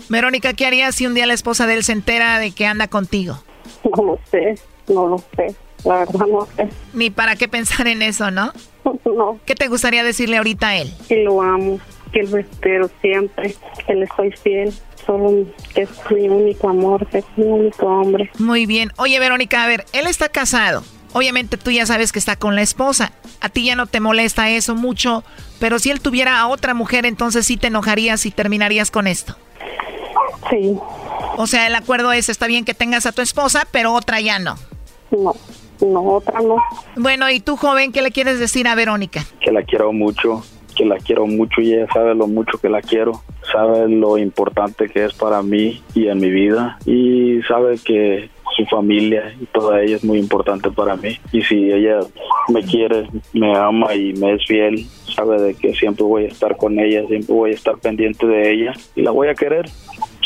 Verónica, 0.10 0.53
¿qué 0.53 0.66
harías 0.66 0.95
si 0.95 1.05
un 1.05 1.14
día 1.14 1.26
la 1.26 1.34
esposa 1.34 1.68
de 1.68 1.76
él 1.76 1.84
se 1.84 1.93
entera 1.93 2.39
de 2.39 2.51
que 2.51 2.66
anda 2.66 2.88
contigo? 2.88 3.36
No 3.84 4.03
lo 4.03 4.20
sé, 4.30 4.55
no 4.88 5.08
lo 5.08 5.18
sé. 5.18 5.55
La 5.86 5.99
verdad 5.99 6.26
no 6.28 6.45
sé. 6.55 6.68
Ni 6.93 7.10
para 7.10 7.36
qué 7.36 7.47
pensar 7.47 7.88
en 7.88 8.01
eso, 8.01 8.32
¿no? 8.32 8.51
No. 9.05 9.39
¿Qué 9.45 9.55
te 9.55 9.68
gustaría 9.68 10.03
decirle 10.03 10.38
ahorita 10.38 10.70
a 10.70 10.78
él? 10.78 10.93
Que 11.08 11.24
lo 11.24 11.41
amo, 11.41 11.80
que 12.12 12.24
lo 12.24 12.38
espero 12.38 12.89
siempre, 13.01 13.55
que 13.86 13.95
le 13.95 14.08
soy 14.16 14.32
fiel. 14.32 14.74
Solo 15.05 15.45
que 15.74 15.84
es 15.84 15.89
mi 16.12 16.28
único 16.28 16.70
amor, 16.70 17.08
que 17.08 17.20
es 17.20 17.26
mi 17.38 17.45
único 17.45 17.86
hombre. 17.86 18.30
Muy 18.39 18.66
bien. 18.66 18.91
Oye, 18.97 19.20
Verónica, 19.20 19.64
a 19.64 19.68
ver, 19.68 19.86
él 19.93 20.05
está 20.05 20.28
casado. 20.30 20.84
Obviamente 21.14 21.58
tú 21.58 21.72
ya 21.72 21.86
sabes 21.86 22.12
que 22.12 22.20
está 22.20 22.36
con 22.36 22.55
la 22.55 22.62
esposa. 22.62 23.14
A 23.39 23.49
ti 23.49 23.66
ya 23.66 23.76
no 23.76 23.88
te 23.88 23.99
molesta 23.99 24.49
eso 24.49 24.76
mucho, 24.76 25.24
pero 25.60 25.80
si 25.80 25.89
él 25.89 26.01
tuviera 26.01 26.39
a 26.39 26.47
otra 26.47 26.74
mujer, 26.74 27.05
entonces 27.05 27.45
sí 27.45 27.58
te 27.58 27.68
enojarías 27.68 28.26
y 28.26 28.32
terminarías 28.32 28.91
con 28.91 29.08
esto. 29.08 29.36
Sí. 30.49 30.78
O 31.38 31.47
sea, 31.47 31.68
el 31.68 31.76
acuerdo 31.76 32.12
es, 32.12 32.30
está 32.30 32.47
bien 32.47 32.66
que 32.66 32.74
tengas 32.74 33.05
a 33.05 33.12
tu 33.12 33.22
esposa, 33.22 33.68
pero 33.72 33.93
otra 33.93 34.20
ya 34.20 34.39
no. 34.39 34.58
No, 35.12 35.36
no, 35.82 36.01
otra 36.03 36.41
no. 36.41 36.58
Bueno, 36.95 37.30
¿y 37.30 37.39
tú, 37.39 37.55
joven, 37.55 37.91
qué 37.91 38.01
le 38.01 38.12
quieres 38.12 38.39
decir 38.39 38.68
a 38.68 38.76
Verónica? 38.76 39.24
que 39.39 39.51
la 39.51 39.64
quiero 39.64 39.93
mucho, 39.93 40.43
que 40.78 40.86
la 40.86 40.97
quiero 40.97 41.25
mucho 41.25 41.61
y 41.61 41.73
ella 41.73 41.88
sabe 41.91 42.13
lo 42.13 42.28
mucho 42.28 42.57
que 42.59 42.69
la 42.69 42.82
quiero, 42.82 43.21
sabe 43.51 43.89
lo 43.89 44.17
importante 44.17 44.88
que 44.88 45.05
es 45.05 45.13
para 45.13 45.41
mí 45.41 45.82
y 45.95 46.07
en 46.07 46.19
mi 46.19 46.30
vida 46.30 46.78
y 46.86 47.41
sabe 47.47 47.78
que 47.84 48.30
su 48.55 48.65
familia 48.65 49.34
y 49.39 49.45
toda 49.45 49.82
ella 49.82 49.97
es 49.97 50.03
muy 50.03 50.19
importante 50.19 50.71
para 50.71 50.95
mí. 50.95 51.17
Y 51.32 51.41
si 51.41 51.71
ella 51.71 51.99
me 52.49 52.63
quiere, 52.63 53.07
me 53.34 53.55
ama 53.55 53.93
y 53.93 54.13
me 54.13 54.34
es 54.34 54.45
fiel, 54.45 54.86
sabe 55.15 55.41
de 55.41 55.53
que 55.53 55.73
siempre 55.73 56.03
voy 56.03 56.25
a 56.25 56.28
estar 56.28 56.57
con 56.57 56.80
ella, 56.80 57.05
siempre 57.07 57.34
voy 57.34 57.51
a 57.51 57.55
estar 57.55 57.78
pendiente 57.78 58.25
de 58.25 58.51
ella 58.51 58.73
y 58.95 59.01
la 59.01 59.11
voy 59.11 59.28
a 59.28 59.36
querer 59.36 59.65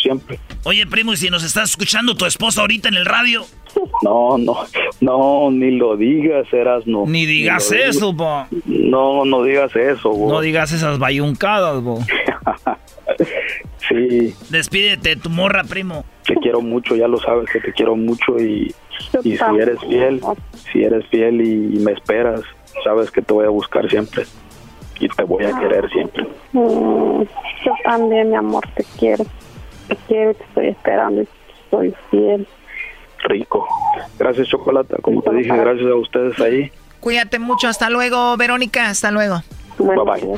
siempre. 0.02 0.40
Oye, 0.64 0.86
primo, 0.88 1.14
y 1.14 1.18
si 1.18 1.30
nos 1.30 1.44
estás 1.44 1.72
escuchando 1.72 2.16
tu 2.16 2.26
esposa 2.26 2.62
ahorita 2.62 2.90
en 2.90 2.96
el 2.96 3.06
radio, 3.06 3.46
No, 4.04 4.38
no, 4.38 4.58
no, 5.00 5.50
ni 5.52 5.72
lo 5.72 5.96
digas, 5.96 6.52
eras 6.52 6.86
no. 6.88 7.06
ni 7.06 7.26
digas 7.26 7.72
eso, 7.72 8.12
bo. 8.14 8.46
No, 8.66 9.24
no 9.26 9.44
digas 9.44 9.76
eso, 9.76 10.10
bo. 10.10 10.30
No 10.30 10.42
digas 10.42 10.72
esas 10.72 11.00
bayuncadas, 11.00 11.82
bo. 11.82 12.00
Sí, 13.90 14.34
Despídete, 14.50 15.16
tu 15.16 15.30
morra, 15.30 15.64
primo. 15.64 16.06
te 16.26 16.36
quiero 16.36 16.62
mucho, 16.62 16.96
ya 16.96 17.08
lo 17.08 17.18
sabes 17.20 17.50
que 17.52 17.60
te 17.60 17.74
quiero 17.74 17.96
mucho 17.96 18.40
y, 18.40 18.74
y 19.24 19.38
si 19.38 19.44
eres 19.60 19.80
fiel, 19.82 20.22
si 20.72 20.84
eres 20.84 21.06
fiel 21.08 21.42
y, 21.42 21.80
me 21.80 21.92
esperas, 21.92 22.42
sabes 22.84 23.12
que 23.12 23.22
te 23.22 23.34
voy 23.34 23.46
a 23.46 23.50
buscar 23.50 23.90
siempre 23.90 24.24
y 25.00 25.10
te 25.10 25.24
voy 25.24 25.44
a 25.46 25.60
querer 25.60 25.90
siempre. 25.90 26.24
Mm, 26.54 27.24
yo 27.66 27.74
también, 27.84 28.30
mi 28.30 28.36
amor, 28.36 28.64
te 28.76 28.86
quiero. 28.98 29.26
Te 29.92 29.98
quiero, 30.08 30.34
te 30.34 30.44
estoy 30.46 30.68
esperando 30.70 31.22
y 31.22 31.28
soy 31.70 31.94
fiel. 32.10 32.48
Rico. 33.26 33.68
Gracias, 34.18 34.48
Chocolata. 34.48 34.96
Como 35.02 35.22
te 35.22 35.34
dije, 35.34 35.54
gracias 35.54 35.92
a 35.92 35.96
ustedes 35.96 36.40
ahí. 36.40 36.72
Cuídate 37.02 37.40
mucho. 37.40 37.68
Hasta 37.68 37.90
luego, 37.90 38.38
Verónica. 38.38 38.88
Hasta 38.88 39.12
luego. 39.12 39.42
Bye 39.78 39.98
bye. 40.06 40.38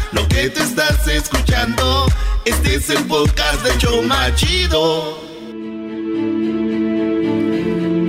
Lo 0.11 0.27
que 0.27 0.49
te 0.49 0.61
estás 0.61 1.07
escuchando, 1.07 2.05
este 2.43 2.75
es 2.75 2.89
el 2.89 3.05
podcast 3.05 3.63
de 3.63 3.77
Choma 3.77 4.35
Chido. 4.35 5.17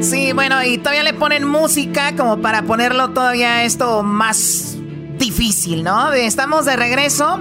Sí, 0.02 0.32
bueno, 0.32 0.64
y 0.64 0.78
todavía 0.78 1.04
le 1.04 1.14
ponen 1.14 1.46
música 1.46 2.16
como 2.16 2.40
para 2.42 2.62
ponerlo 2.62 3.10
todavía 3.10 3.62
esto 3.62 4.02
más 4.02 4.74
difícil, 5.16 5.84
¿no? 5.84 6.12
Estamos 6.12 6.64
de 6.64 6.74
regreso. 6.74 7.40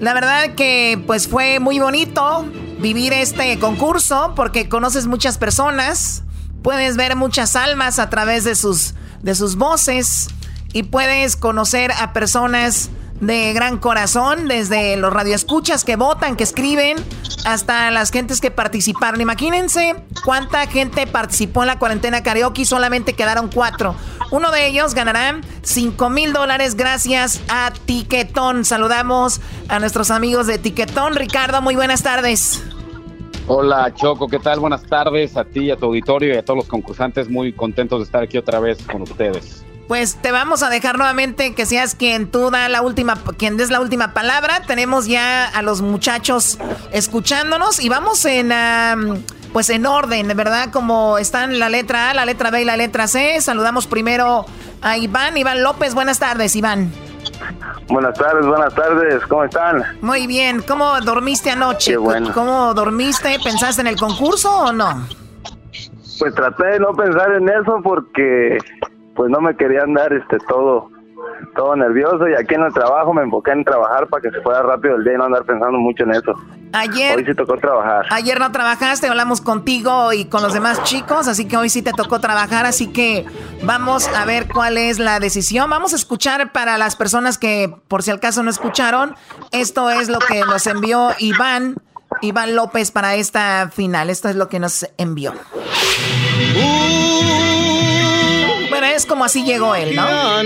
La 0.00 0.12
verdad 0.12 0.56
que 0.56 1.00
pues 1.06 1.28
fue 1.28 1.60
muy 1.60 1.78
bonito 1.78 2.46
vivir 2.80 3.12
este 3.12 3.60
concurso 3.60 4.32
porque 4.34 4.68
conoces 4.68 5.06
muchas 5.06 5.38
personas, 5.38 6.24
puedes 6.64 6.96
ver 6.96 7.14
muchas 7.14 7.54
almas 7.54 8.00
a 8.00 8.10
través 8.10 8.42
de 8.42 8.56
sus, 8.56 8.94
de 9.22 9.36
sus 9.36 9.54
voces 9.54 10.28
y 10.72 10.82
puedes 10.82 11.36
conocer 11.36 11.92
a 11.92 12.12
personas 12.12 12.90
de 13.26 13.52
gran 13.52 13.78
corazón, 13.78 14.48
desde 14.48 14.96
los 14.96 15.12
radioescuchas 15.12 15.84
que 15.84 15.96
votan, 15.96 16.36
que 16.36 16.44
escriben, 16.44 16.96
hasta 17.44 17.90
las 17.90 18.10
gentes 18.10 18.40
que 18.40 18.50
participaron. 18.50 19.20
Imagínense 19.20 19.96
cuánta 20.24 20.66
gente 20.66 21.06
participó 21.06 21.62
en 21.62 21.68
la 21.68 21.78
cuarentena 21.78 22.22
karaoke 22.22 22.64
solamente 22.64 23.14
quedaron 23.14 23.50
cuatro. 23.52 23.94
Uno 24.30 24.50
de 24.50 24.66
ellos 24.66 24.94
ganará 24.94 25.40
5 25.62 26.10
mil 26.10 26.32
dólares 26.32 26.74
gracias 26.74 27.40
a 27.48 27.72
Tiquetón. 27.84 28.64
Saludamos 28.64 29.40
a 29.68 29.78
nuestros 29.78 30.10
amigos 30.10 30.46
de 30.46 30.58
Tiquetón. 30.58 31.14
Ricardo, 31.14 31.62
muy 31.62 31.76
buenas 31.76 32.02
tardes. 32.02 32.62
Hola 33.46 33.92
Choco, 33.94 34.26
¿qué 34.26 34.38
tal? 34.38 34.58
Buenas 34.58 34.82
tardes 34.84 35.36
a 35.36 35.44
ti, 35.44 35.70
a 35.70 35.76
tu 35.76 35.86
auditorio 35.86 36.34
y 36.34 36.38
a 36.38 36.44
todos 36.44 36.58
los 36.58 36.66
concursantes. 36.66 37.28
Muy 37.28 37.52
contentos 37.52 38.00
de 38.00 38.04
estar 38.04 38.22
aquí 38.22 38.38
otra 38.38 38.58
vez 38.58 38.78
con 38.90 39.02
ustedes. 39.02 39.63
Pues 39.88 40.16
te 40.16 40.32
vamos 40.32 40.62
a 40.62 40.70
dejar 40.70 40.96
nuevamente 40.96 41.54
que 41.54 41.66
seas 41.66 41.94
quien 41.94 42.30
tú 42.30 42.50
da 42.50 42.68
la 42.68 42.80
última, 42.80 43.18
quien 43.36 43.56
des 43.56 43.70
la 43.70 43.80
última 43.80 44.14
palabra. 44.14 44.62
Tenemos 44.66 45.06
ya 45.06 45.46
a 45.46 45.60
los 45.62 45.82
muchachos 45.82 46.58
escuchándonos 46.90 47.80
y 47.80 47.90
vamos 47.90 48.24
en, 48.24 48.50
um, 48.50 49.22
pues 49.52 49.68
en 49.68 49.84
orden, 49.84 50.34
¿verdad? 50.34 50.70
Como 50.72 51.18
están 51.18 51.58
la 51.58 51.68
letra 51.68 52.10
A, 52.10 52.14
la 52.14 52.24
letra 52.24 52.50
B 52.50 52.62
y 52.62 52.64
la 52.64 52.78
letra 52.78 53.06
C. 53.08 53.40
Saludamos 53.42 53.86
primero 53.86 54.46
a 54.80 54.96
Iván, 54.96 55.36
Iván 55.36 55.62
López. 55.62 55.94
Buenas 55.94 56.18
tardes, 56.18 56.56
Iván. 56.56 56.90
Buenas 57.88 58.14
tardes, 58.18 58.46
buenas 58.46 58.74
tardes, 58.74 59.22
¿cómo 59.26 59.44
están? 59.44 59.82
Muy 60.00 60.26
bien. 60.26 60.62
¿Cómo 60.62 60.98
dormiste 61.02 61.50
anoche? 61.50 61.92
Qué 61.92 61.96
bueno. 61.98 62.32
¿Cómo 62.32 62.72
dormiste? 62.72 63.38
¿Pensaste 63.44 63.82
en 63.82 63.88
el 63.88 63.96
concurso 63.96 64.50
o 64.50 64.72
no? 64.72 65.06
Pues 66.18 66.34
traté 66.34 66.64
de 66.64 66.78
no 66.78 66.92
pensar 66.94 67.32
en 67.32 67.48
eso 67.48 67.80
porque 67.82 68.58
pues 69.14 69.30
no 69.30 69.40
me 69.40 69.56
quería 69.56 69.82
andar 69.82 70.12
este 70.12 70.38
todo 70.48 70.90
todo 71.54 71.76
nervioso 71.76 72.28
y 72.28 72.34
aquí 72.34 72.54
en 72.54 72.62
el 72.62 72.72
trabajo 72.72 73.12
me 73.12 73.22
enfoqué 73.22 73.52
en 73.52 73.64
trabajar 73.64 74.08
para 74.08 74.22
que 74.22 74.30
se 74.30 74.40
fuera 74.42 74.62
rápido 74.62 74.96
el 74.96 75.04
día 75.04 75.14
y 75.14 75.16
no 75.16 75.24
andar 75.24 75.44
pensando 75.44 75.78
mucho 75.78 76.04
en 76.04 76.12
eso. 76.12 76.32
Ayer, 76.72 77.16
Hoy 77.16 77.24
sí 77.24 77.34
tocó 77.34 77.56
trabajar. 77.56 78.06
ayer 78.10 78.40
no 78.40 78.50
trabajaste, 78.50 79.06
hablamos 79.06 79.40
contigo 79.40 80.12
y 80.12 80.24
con 80.24 80.42
los 80.42 80.52
demás 80.52 80.82
chicos, 80.82 81.28
así 81.28 81.46
que 81.46 81.56
hoy 81.56 81.68
sí 81.68 81.82
te 81.82 81.92
tocó 81.92 82.18
trabajar, 82.18 82.66
así 82.66 82.92
que 82.92 83.24
vamos 83.62 84.08
a 84.08 84.24
ver 84.24 84.48
cuál 84.52 84.76
es 84.76 84.98
la 84.98 85.20
decisión. 85.20 85.70
Vamos 85.70 85.92
a 85.92 85.96
escuchar 85.96 86.50
para 86.52 86.76
las 86.76 86.96
personas 86.96 87.38
que 87.38 87.72
por 87.86 88.02
si 88.02 88.10
al 88.10 88.18
caso 88.18 88.42
no 88.42 88.50
escucharon, 88.50 89.14
esto 89.52 89.88
es 89.90 90.08
lo 90.08 90.18
que 90.18 90.40
nos 90.40 90.66
envió 90.66 91.10
Iván, 91.18 91.76
Iván 92.22 92.56
López 92.56 92.90
para 92.90 93.14
esta 93.14 93.70
final, 93.72 94.10
esto 94.10 94.28
es 94.28 94.34
lo 94.34 94.48
que 94.48 94.58
nos 94.58 94.86
envió. 94.98 95.32
Es 98.84 99.06
como 99.06 99.24
así 99.24 99.44
llegó 99.44 99.74
él, 99.74 99.96
¿no? 99.96 100.42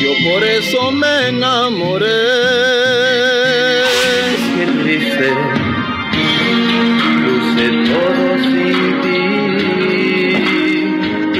Yo 0.00 0.12
por 0.30 0.44
eso 0.44 0.92
me 0.92 1.28
enamoré. 1.28 2.06
Qué 4.56 4.66
triste, 4.82 5.34
luce 7.24 7.66
todo 7.90 8.38
sin 8.42 9.00
ti. 9.02 9.16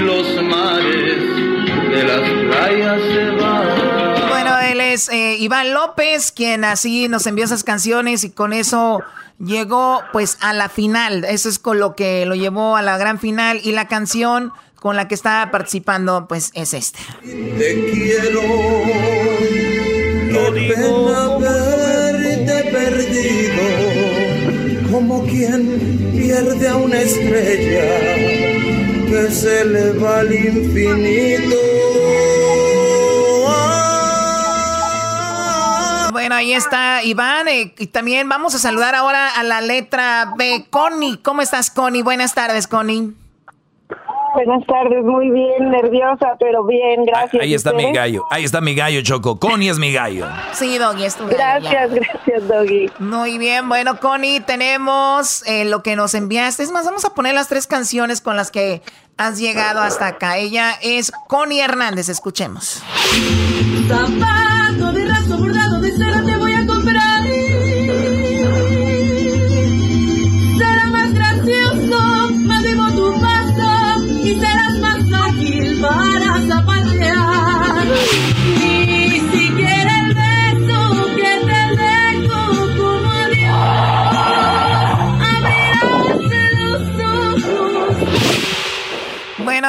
Los 0.00 0.26
mares 0.42 1.22
de 1.90 2.00
las 2.04 2.24
playas 2.44 3.00
se 3.02 3.24
van. 3.30 4.28
Bueno, 4.28 4.58
él 4.58 4.80
es 4.80 5.08
eh, 5.08 5.36
Iván 5.38 5.72
López, 5.72 6.32
quien 6.32 6.64
así 6.64 7.08
nos 7.08 7.26
envió 7.26 7.44
esas 7.44 7.62
canciones 7.64 8.24
y 8.24 8.30
con 8.30 8.52
eso 8.52 9.02
llegó 9.38 10.02
pues 10.12 10.38
a 10.40 10.52
la 10.52 10.68
final. 10.68 11.24
Eso 11.24 11.48
es 11.48 11.58
con 11.58 11.78
lo 11.78 11.94
que 11.94 12.26
lo 12.26 12.34
llevó 12.34 12.76
a 12.76 12.82
la 12.82 12.98
gran 12.98 13.18
final 13.18 13.60
y 13.62 13.72
la 13.72 13.88
canción 13.88 14.52
con 14.76 14.96
la 14.96 15.08
que 15.08 15.14
estaba 15.14 15.50
participando 15.50 16.26
pues 16.28 16.50
es 16.54 16.74
esta. 16.74 16.98
Te 17.22 17.90
quiero, 17.92 18.42
no 20.30 20.50
digo 20.52 21.14
haberte 21.14 22.70
perdido, 22.70 23.62
como 24.90 25.24
quien 25.26 26.12
pierde 26.12 26.68
a 26.68 26.76
una 26.76 27.00
estrella 27.00 28.14
que 29.08 29.30
se 29.32 29.64
le 29.64 29.92
va 29.92 30.20
al 30.20 30.32
infinito. 30.32 31.65
Bueno, 36.26 36.40
ahí 36.40 36.54
está 36.54 37.04
Iván 37.04 37.46
eh, 37.46 37.72
y 37.78 37.86
también 37.86 38.28
vamos 38.28 38.52
a 38.56 38.58
saludar 38.58 38.96
ahora 38.96 39.28
a 39.30 39.44
la 39.44 39.60
letra 39.60 40.32
B. 40.36 40.66
Connie, 40.70 41.18
¿cómo 41.18 41.40
estás 41.40 41.70
Connie? 41.70 42.02
Buenas 42.02 42.34
tardes 42.34 42.66
Connie. 42.66 43.12
Buenas 44.34 44.66
tardes, 44.66 45.04
muy 45.04 45.30
bien, 45.30 45.70
nerviosa, 45.70 46.34
pero 46.40 46.64
bien, 46.64 47.04
gracias. 47.04 47.40
Ahí 47.40 47.54
está 47.54 47.72
mi 47.72 47.92
gallo. 47.92 48.24
Ahí 48.32 48.42
está 48.42 48.60
mi 48.60 48.74
gallo, 48.74 49.02
Choco. 49.02 49.38
Connie 49.38 49.68
es 49.68 49.78
mi 49.78 49.92
gallo. 49.92 50.26
Sí, 50.52 50.78
Doggy, 50.78 51.04
es 51.04 51.14
tu 51.14 51.28
gallo, 51.28 51.36
Gracias, 51.38 51.90
ya. 51.92 52.00
gracias, 52.00 52.48
Doggy. 52.48 52.90
Muy 52.98 53.38
bien, 53.38 53.68
bueno, 53.68 54.00
Connie, 54.00 54.40
tenemos 54.40 55.46
eh, 55.46 55.64
lo 55.64 55.84
que 55.84 55.94
nos 55.94 56.14
enviaste. 56.14 56.64
Es 56.64 56.72
más, 56.72 56.84
vamos 56.84 57.04
a 57.04 57.14
poner 57.14 57.36
las 57.36 57.46
tres 57.46 57.68
canciones 57.68 58.20
con 58.20 58.34
las 58.34 58.50
que 58.50 58.82
has 59.16 59.38
llegado 59.38 59.80
hasta 59.80 60.08
acá. 60.08 60.38
Ella 60.38 60.72
es 60.82 61.12
Connie 61.28 61.60
Hernández, 61.60 62.08
escuchemos. 62.08 62.82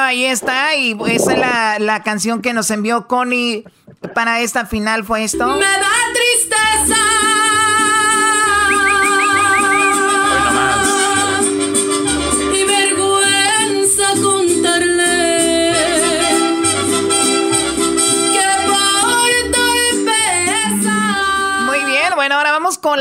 Ahí 0.08 0.24
está, 0.24 0.74
y 0.74 0.96
esa 1.08 1.32
es 1.32 1.38
la, 1.38 1.78
la 1.78 2.02
canción 2.02 2.42
que 2.42 2.52
nos 2.52 2.70
envió 2.70 3.06
Connie 3.06 3.64
para 4.14 4.40
esta 4.40 4.66
final, 4.66 5.04
fue 5.04 5.24
esto. 5.24 5.46
Me 5.46 5.60
da 5.64 5.90
tristeza. 6.12 6.57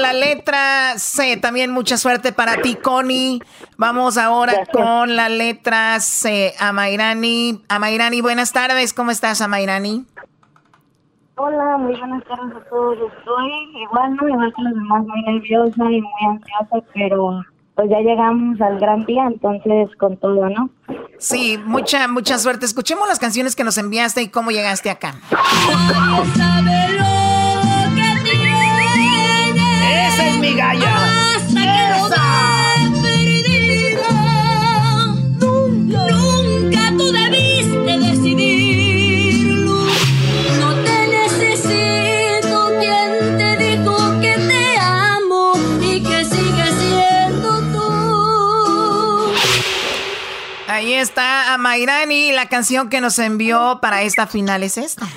La 0.08 0.14
letra 0.14 0.94
C. 0.98 1.38
También 1.38 1.72
mucha 1.72 1.98
suerte 1.98 2.32
para 2.32 2.62
ti, 2.62 2.76
Connie. 2.76 3.42
Vamos 3.78 4.18
ahora 4.18 4.66
con 4.72 5.16
la 5.16 5.28
letra 5.28 6.00
C. 6.00 6.54
Amairani. 6.60 7.62
Amairani, 7.68 8.22
buenas 8.22 8.54
tardes. 8.54 8.94
¿Cómo 8.94 9.12
estás, 9.12 9.42
Amairani? 9.42 10.06
Hola, 11.36 11.78
muy 11.78 11.96
buenas 12.00 12.24
tardes 12.24 12.56
a 12.56 12.70
todos. 12.70 12.98
Estoy 13.18 13.52
igual, 13.84 14.16
no 14.16 14.30
igual 14.30 14.54
que 14.56 14.62
los 14.64 14.74
demás, 14.74 15.04
muy 15.06 15.22
nerviosa 15.24 15.84
y 15.84 16.02
muy 16.02 16.30
ansiosa, 16.30 16.88
pero 16.94 17.44
pues 17.76 17.90
ya 17.90 18.00
llegamos 18.00 18.60
al 18.62 18.80
gran 18.80 19.06
día, 19.06 19.26
entonces 19.28 19.96
con 19.98 20.18
todo, 20.18 20.50
¿no? 20.50 20.70
Sí, 21.20 21.60
mucha, 21.64 22.08
mucha 22.08 22.40
suerte. 22.40 22.66
Escuchemos 22.66 23.08
las 23.08 23.20
canciones 23.20 23.56
que 23.56 23.64
nos 23.64 23.78
enviaste 23.78 24.22
y 24.22 24.30
cómo 24.30 24.52
llegaste 24.52 24.90
acá. 24.90 25.16
Esa 30.48 31.36
es 31.36 31.52
mi 31.52 31.82
galla. 33.91 34.07
Nunca 35.40 36.91
tú 36.98 37.11
debiste 37.11 37.98
decidirlo. 37.99 39.76
No 40.60 40.69
te 40.84 41.07
necesito. 41.07 42.72
¿Quién 42.80 43.38
te 43.38 43.57
dijo 43.57 43.95
que 44.22 44.36
te 44.38 44.78
amo 44.80 45.53
y 45.82 46.02
que 46.02 46.24
sigues 46.24 46.74
siendo 46.80 47.49
tú? 47.74 49.34
Ahí 50.68 50.94
está 50.94 51.53
Amairani. 51.53 52.32
La 52.32 52.48
canción 52.48 52.88
que 52.90 53.02
nos 53.02 53.19
envió 53.19 53.80
para 53.82 54.03
esta 54.03 54.28
final 54.28 54.64
es 54.64 54.78
esta. 54.78 55.07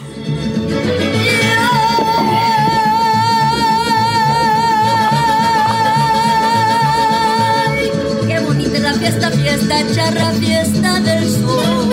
Fiesta, 9.00 9.30
fiesta, 9.30 9.76
charra, 9.94 10.30
fiesta 10.32 11.00
del 11.00 11.30
sol. 11.30 11.88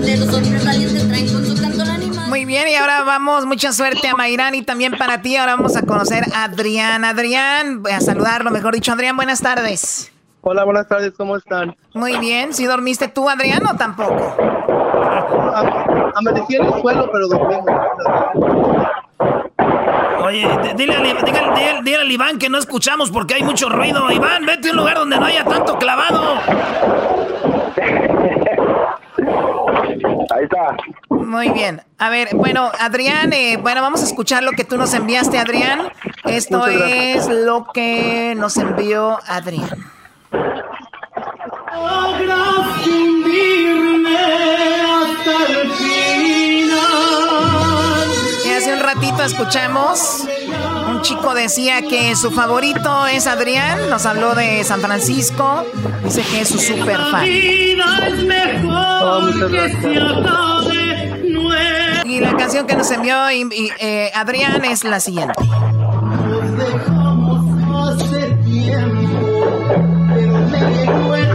De 0.00 0.16
los 0.16 0.32
hombres 0.32 0.64
valientes 0.64 1.08
traen 1.08 1.32
con 1.32 1.44
su 1.44 1.60
canto 1.60 1.84
la 1.84 1.94
animal. 1.94 2.28
Muy 2.28 2.44
bien, 2.44 2.68
y 2.68 2.76
ahora 2.76 3.02
vamos, 3.02 3.46
mucha 3.46 3.72
suerte 3.72 4.06
a 4.06 4.14
Mayrani 4.14 4.62
también 4.62 4.96
para 4.96 5.20
ti. 5.22 5.36
Ahora 5.36 5.56
vamos 5.56 5.76
a 5.76 5.82
conocer 5.82 6.24
a 6.32 6.44
Adrián. 6.44 7.04
Adrián, 7.04 7.82
voy 7.82 7.92
a 7.92 8.00
saludarlo, 8.00 8.52
mejor 8.52 8.74
dicho. 8.74 8.92
Adrián, 8.92 9.16
buenas 9.16 9.40
tardes. 9.40 10.12
Hola, 10.42 10.62
buenas 10.62 10.86
tardes, 10.86 11.12
¿cómo 11.16 11.36
están? 11.36 11.74
Muy 11.94 12.16
bien, 12.18 12.54
¿sí 12.54 12.66
dormiste 12.66 13.08
tú, 13.08 13.28
Adrián, 13.28 13.66
o 13.66 13.74
tampoco? 13.74 14.36
Amanecí 16.14 16.56
en 16.56 16.66
el 16.66 16.80
suelo, 16.80 17.08
pero 17.12 17.28
dormimos. 17.28 17.66
Oye, 20.24 20.48
dile, 20.76 20.94
al- 20.96 21.02
dile, 21.02 21.20
dile- 21.24 21.82
dile 21.84 21.96
al 21.96 22.10
Iván 22.10 22.38
que 22.38 22.48
no 22.48 22.58
escuchamos 22.58 23.10
porque 23.10 23.34
hay 23.34 23.42
mucho 23.42 23.68
ruido. 23.68 24.10
Iván, 24.10 24.44
vete 24.46 24.68
a 24.68 24.70
un 24.72 24.78
lugar 24.78 24.96
donde 24.96 25.18
no 25.18 25.26
haya 25.26 25.44
tanto 25.44 25.78
clavado. 25.78 26.34
Ahí 30.34 30.44
está. 30.44 30.76
Muy 31.08 31.50
bien. 31.50 31.82
A 31.98 32.08
ver, 32.10 32.28
bueno, 32.34 32.70
Adrián, 32.78 33.32
eh, 33.32 33.56
bueno, 33.60 33.80
vamos 33.82 34.02
a 34.02 34.06
escuchar 34.06 34.42
lo 34.42 34.52
que 34.52 34.64
tú 34.64 34.76
nos 34.76 34.92
enviaste, 34.94 35.38
Adrián. 35.38 35.88
Esto 36.24 36.66
es 36.66 37.28
lo 37.28 37.66
que 37.72 38.34
nos 38.36 38.56
envió 38.56 39.18
Adrián. 39.26 39.70
Y 48.44 48.50
hace 48.50 48.72
un 48.72 48.80
ratito 48.80 49.22
escuchamos, 49.22 50.24
un 50.88 51.02
chico 51.02 51.34
decía 51.34 51.82
que 51.82 52.14
su 52.14 52.30
favorito 52.30 53.06
es 53.06 53.26
Adrián, 53.26 53.90
nos 53.90 54.06
habló 54.06 54.34
de 54.34 54.62
San 54.64 54.80
Francisco, 54.80 55.64
dice 56.04 56.22
que 56.30 56.40
es 56.42 56.48
su 56.48 56.58
super 56.58 56.96
fan. 57.10 57.26
Y 62.04 62.20
la 62.20 62.36
canción 62.36 62.66
que 62.66 62.76
nos 62.76 62.90
envió 62.90 63.30
y- 63.32 63.42
y, 63.52 63.70
eh, 63.80 64.10
Adrián 64.14 64.64
es 64.64 64.84
la 64.84 65.00
siguiente. 65.00 65.34
Nos 65.42 66.56
dejamos 66.56 68.00
hace 68.00 68.26
tiempo, 68.44 69.58
pero 70.14 70.38
me 70.38 70.60
llegó 70.76 71.14
el 71.16 71.25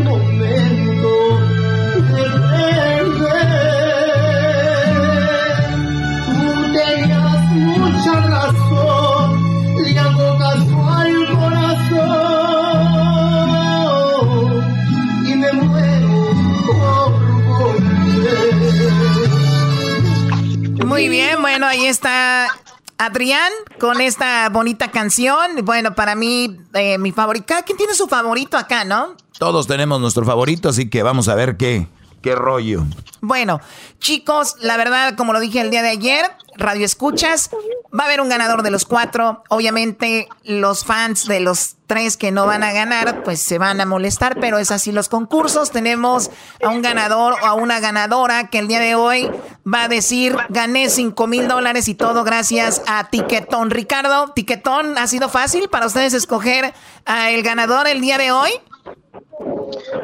Muy 20.92 21.08
bien, 21.08 21.42
bueno, 21.42 21.68
ahí 21.68 21.86
está 21.86 22.50
Adrián 22.98 23.50
con 23.80 24.02
esta 24.02 24.50
bonita 24.50 24.92
canción. 24.92 25.64
Bueno, 25.64 25.96
para 25.96 26.16
mí, 26.16 26.60
eh, 26.74 26.98
mi 26.98 27.14
favorito. 27.14 27.46
Cada 27.48 27.62
quien 27.64 27.78
tiene 27.78 27.94
su 27.94 28.08
favorito 28.08 28.58
acá, 28.58 28.84
¿no? 28.84 29.16
Todos 29.40 29.68
tenemos 29.68 30.02
nuestro 30.02 30.26
favorito, 30.26 30.68
así 30.68 30.90
que 30.90 31.02
vamos 31.02 31.30
a 31.30 31.36
ver 31.36 31.56
qué, 31.56 31.88
qué 32.22 32.35
rollo. 32.35 32.84
Bueno, 33.22 33.61
chicos, 33.99 34.56
la 34.61 34.77
verdad, 34.77 35.15
como 35.15 35.34
lo 35.34 35.39
dije 35.39 35.61
el 35.61 35.69
día 35.69 35.84
de 35.84 35.89
ayer, 35.89 36.26
Radio 36.57 36.85
Escuchas, 36.85 37.49
va 37.98 38.03
a 38.03 38.07
haber 38.07 38.19
un 38.19 38.30
ganador 38.30 38.64
de 38.64 38.72
los 38.72 38.85
cuatro. 38.85 39.43
Obviamente, 39.49 40.27
los 40.43 40.85
fans 40.85 41.27
de 41.27 41.39
los 41.39 41.76
tres 41.85 42.18
que 42.18 42.31
no 42.31 42.45
van 42.45 42.64
a 42.64 42.72
ganar, 42.72 43.23
pues 43.23 43.41
se 43.41 43.57
van 43.57 43.80
a 43.80 43.85
molestar, 43.85 44.39
pero 44.39 44.57
es 44.57 44.72
así 44.72 44.91
los 44.91 45.07
concursos. 45.07 45.72
Tenemos 45.72 46.31
a 46.64 46.69
un 46.69 46.81
ganador 46.81 47.35
o 47.41 47.45
a 47.45 47.53
una 47.53 47.80
ganadora 47.80 48.49
que 48.49 48.60
el 48.60 48.68
día 48.68 48.80
de 48.80 48.95
hoy 48.95 49.30
va 49.72 49.84
a 49.84 49.88
decir, 49.88 50.35
gané 50.49 50.89
cinco 50.89 51.27
mil 51.27 51.48
dólares 51.48 51.88
y 51.88 51.95
todo 51.95 52.23
gracias 52.23 52.81
a 52.88 53.10
Tiquetón. 53.10 53.69
Ricardo, 53.69 54.30
Tiquetón, 54.30 54.98
¿ha 54.98 55.07
sido 55.07 55.30
fácil 55.30 55.69
para 55.69 55.85
ustedes 55.85 56.14
escoger 56.14 56.73
a 57.06 57.30
el 57.31 57.43
ganador 57.43 57.88
el 57.88 58.02
día 58.02 58.18
de 58.18 58.31
hoy? 58.31 58.52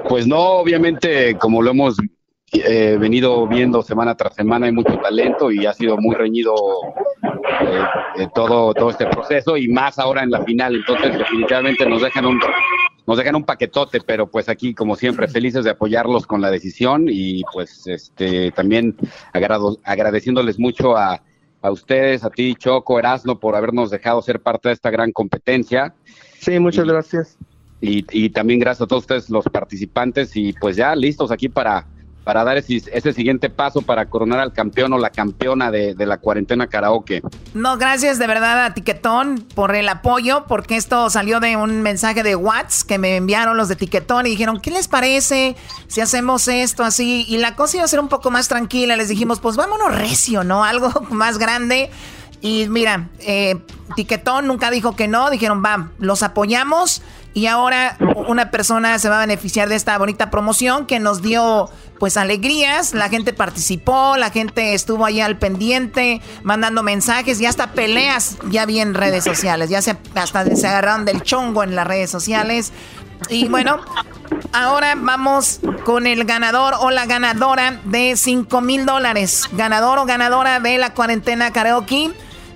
Pues 0.07 0.27
no, 0.27 0.39
obviamente, 0.39 1.35
como 1.35 1.61
lo 1.61 1.71
hemos 1.71 1.97
eh, 2.53 2.97
venido 2.99 3.47
viendo 3.47 3.81
semana 3.81 4.15
tras 4.15 4.35
semana, 4.35 4.67
hay 4.67 4.71
mucho 4.71 4.97
talento 4.97 5.51
y 5.51 5.65
ha 5.65 5.73
sido 5.73 5.97
muy 5.97 6.15
reñido 6.15 6.55
eh, 7.61 7.83
eh, 8.19 8.27
todo, 8.33 8.73
todo 8.73 8.89
este 8.89 9.05
proceso 9.07 9.57
y 9.57 9.67
más 9.67 9.99
ahora 9.99 10.23
en 10.23 10.31
la 10.31 10.43
final. 10.43 10.75
Entonces, 10.75 11.17
definitivamente 11.17 11.85
nos 11.85 12.01
dejan 12.01 12.25
un 12.25 12.39
nos 13.05 13.17
dejan 13.17 13.37
un 13.37 13.45
paquetote, 13.45 14.01
pero 14.05 14.29
pues 14.29 14.49
aquí, 14.49 14.73
como 14.73 14.97
siempre, 14.97 15.29
felices 15.29 15.63
de 15.63 15.71
apoyarlos 15.71 16.27
con 16.27 16.41
la 16.41 16.51
decisión 16.51 17.05
y 17.07 17.41
pues 17.53 17.87
este 17.87 18.51
también 18.51 18.97
agrado- 19.33 19.79
agradeciéndoles 19.85 20.59
mucho 20.59 20.97
a, 20.97 21.21
a 21.61 21.71
ustedes, 21.71 22.25
a 22.25 22.29
ti, 22.29 22.53
Choco, 22.55 22.99
Erasmo, 22.99 23.39
por 23.39 23.55
habernos 23.55 23.91
dejado 23.91 24.21
ser 24.21 24.41
parte 24.41 24.67
de 24.67 24.73
esta 24.73 24.89
gran 24.89 25.13
competencia. 25.13 25.95
Sí, 26.39 26.59
muchas 26.59 26.85
gracias. 26.85 27.37
Y, 27.79 28.05
y 28.11 28.29
también 28.29 28.59
gracias 28.59 28.83
a 28.83 28.87
todos 28.87 29.03
ustedes 29.03 29.29
los 29.29 29.45
participantes 29.45 30.35
y 30.35 30.53
pues 30.53 30.75
ya 30.75 30.95
listos 30.95 31.31
aquí 31.31 31.47
para, 31.47 31.85
para 32.27 32.43
dar 32.43 32.57
ese, 32.57 33.13
siguiente 33.13 33.49
paso 33.49 33.81
para 33.81 34.09
coronar 34.09 34.41
al 34.41 34.51
campeón 34.51 34.91
o 34.91 34.97
la 34.97 35.11
campeona 35.11 35.71
de, 35.71 35.95
la 35.97 36.17
cuarentena 36.17 36.67
karaoke. 36.67 37.21
No, 37.53 37.77
gracias 37.77 38.19
de 38.19 38.27
verdad 38.27 38.65
a 38.65 38.73
Tiquetón 38.73 39.45
por 39.55 39.73
el 39.77 39.87
apoyo, 39.87 40.43
porque 40.45 40.75
esto 40.75 41.09
salió 41.09 41.39
de 41.39 41.55
un 41.55 41.81
mensaje 41.81 42.23
de 42.23 42.35
WhatsApp 42.35 42.85
que 42.85 42.97
me 42.97 43.15
enviaron 43.15 43.55
los 43.55 43.69
de 43.69 43.77
Tiquetón 43.77 44.27
y 44.27 44.31
dijeron, 44.31 44.59
¿qué 44.59 44.71
les 44.71 44.89
parece 44.89 45.55
si 45.87 46.01
hacemos 46.01 46.49
esto 46.49 46.83
así? 46.83 47.25
Y 47.29 47.37
la 47.37 47.55
cosa 47.55 47.77
iba 47.77 47.85
a 47.85 47.87
ser 47.87 48.01
un 48.01 48.09
poco 48.09 48.29
más 48.29 48.49
tranquila, 48.49 48.97
les 48.97 49.07
dijimos, 49.07 49.39
pues 49.39 49.55
vámonos 49.55 49.95
recio, 49.95 50.43
¿no? 50.43 50.65
Algo 50.65 50.89
más 51.09 51.37
grande. 51.37 51.89
Y 52.41 52.67
mira, 52.67 53.07
eh, 53.21 53.57
Tiquetón 53.95 54.47
nunca 54.47 54.69
dijo 54.69 54.97
que 54.97 55.07
no, 55.07 55.29
dijeron, 55.29 55.63
va, 55.63 55.91
los 55.97 56.23
apoyamos 56.23 57.01
y 57.37 57.45
ahora 57.45 57.95
una 58.27 58.49
persona 58.49 58.97
se 58.97 59.09
va 59.09 59.17
a 59.17 59.19
beneficiar 59.19 59.69
de 59.69 59.75
esta 59.75 59.95
bonita 59.99 60.31
promoción 60.31 60.87
que 60.87 60.99
nos 60.99 61.21
dio 61.21 61.69
pues 61.99 62.17
alegrías, 62.17 62.95
la 62.95 63.09
gente 63.09 63.31
participó, 63.31 64.17
la 64.17 64.31
gente 64.31 64.73
estuvo 64.73 65.05
ahí 65.05 65.21
al 65.21 65.37
pendiente, 65.37 66.19
mandando 66.41 66.81
mensajes 66.81 67.39
y 67.39 67.45
hasta 67.45 67.73
peleas 67.73 68.37
ya 68.49 68.65
vi 68.65 68.79
en 68.79 68.95
redes 68.95 69.23
sociales, 69.23 69.69
ya 69.69 69.83
se, 69.83 69.95
hasta 70.15 70.55
se 70.55 70.67
agarraron 70.67 71.05
del 71.05 71.21
chongo 71.21 71.61
en 71.61 71.75
las 71.75 71.85
redes 71.85 72.09
sociales. 72.09 72.73
Y 73.29 73.47
bueno, 73.49 73.81
ahora 74.51 74.95
vamos 74.97 75.59
con 75.85 76.07
el 76.07 76.25
ganador 76.25 76.73
o 76.79 76.89
la 76.89 77.05
ganadora 77.05 77.79
de 77.83 78.15
5 78.17 78.61
mil 78.61 78.87
dólares. 78.87 79.43
Ganador 79.51 79.99
o 79.99 80.05
ganadora 80.05 80.59
de 80.59 80.79
la 80.79 80.95
cuarentena 80.95 81.53
karaoke. 81.53 82.11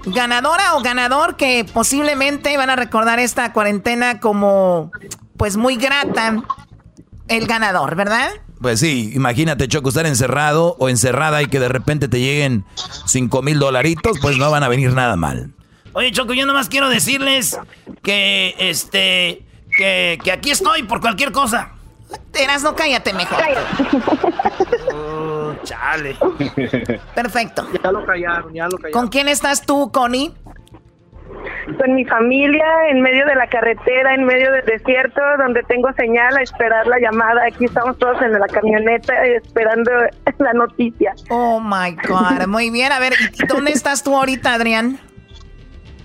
Ganadora 0.06 0.76
o 0.76 0.82
ganador 0.82 1.36
que 1.38 1.66
posiblemente 1.72 2.56
van 2.58 2.70
a 2.70 2.76
recordar 2.76 3.20
esta 3.20 3.54
cuarentena 3.54 4.20
como 4.20 4.92
pues 5.38 5.58
muy 5.58 5.76
grata. 5.76 6.42
el 7.28 7.48
ganador, 7.48 7.96
¿verdad? 7.96 8.30
Pues 8.62 8.80
sí, 8.80 9.12
imagínate, 9.16 9.68
Choco, 9.68 9.90
estar 9.90 10.06
encerrado 10.06 10.76
o 10.80 10.88
encerrada 10.90 11.42
y 11.42 11.48
que 11.48 11.60
de 11.60 11.70
repente 11.70 12.08
te 12.08 12.20
lleguen 12.20 12.64
5 13.06 13.42
mil 13.42 13.58
dolaritos, 13.58 14.20
pues 14.22 14.38
no 14.38 14.52
van 14.52 14.64
a 14.64 14.68
venir 14.68 14.94
nada 14.94 15.16
mal. 15.16 15.52
Oye, 15.94 16.12
Choco, 16.12 16.34
yo 16.34 16.46
nomás 16.46 16.70
quiero 16.70 16.88
decirles 16.90 17.58
que, 18.04 18.56
este, 18.60 19.46
que, 19.76 20.20
que 20.24 20.32
aquí 20.32 20.52
estoy 20.52 20.84
por 20.84 21.02
cualquier 21.02 21.32
cosa. 21.32 21.72
Eras, 22.34 22.62
no 22.62 22.76
cállate 22.76 23.14
mejor. 23.14 23.40
Oh, 25.52 25.64
chale. 25.64 26.16
Perfecto. 27.16 27.68
Ya 27.84 27.92
lo 27.92 28.06
callaron, 28.06 28.54
ya 28.54 28.66
lo 28.66 28.78
callaron. 28.78 28.92
¿Con 28.92 29.08
quién 29.10 29.28
estás 29.28 29.66
tú, 29.66 29.92
Connie? 29.92 30.34
Con 31.80 31.96
mi 31.96 32.06
familia, 32.06 32.66
en 32.90 33.02
medio 33.02 33.26
de 33.26 33.36
la 33.36 33.48
carretera, 33.48 34.14
en 34.14 34.26
medio 34.26 34.52
del 34.52 34.66
desierto, 34.66 35.22
donde 35.38 35.64
tengo 35.64 35.92
señal 35.94 36.38
a 36.38 36.42
esperar 36.42 36.86
la 36.88 37.00
llamada. 37.00 37.46
Aquí 37.48 37.66
estamos 37.66 37.98
todos 37.98 38.22
en 38.22 38.34
la 38.34 38.48
camioneta 38.48 39.14
esperando 39.26 39.92
la 40.40 40.54
noticia. 40.54 41.14
Oh 41.30 41.60
my 41.60 41.96
God. 42.08 42.48
Muy 42.48 42.70
bien. 42.70 42.92
A 42.92 43.00
ver, 43.00 43.14
¿y 43.34 43.46
dónde 43.48 43.72
estás 43.72 44.04
tú 44.04 44.16
ahorita, 44.16 44.54
Adrián? 44.54 45.00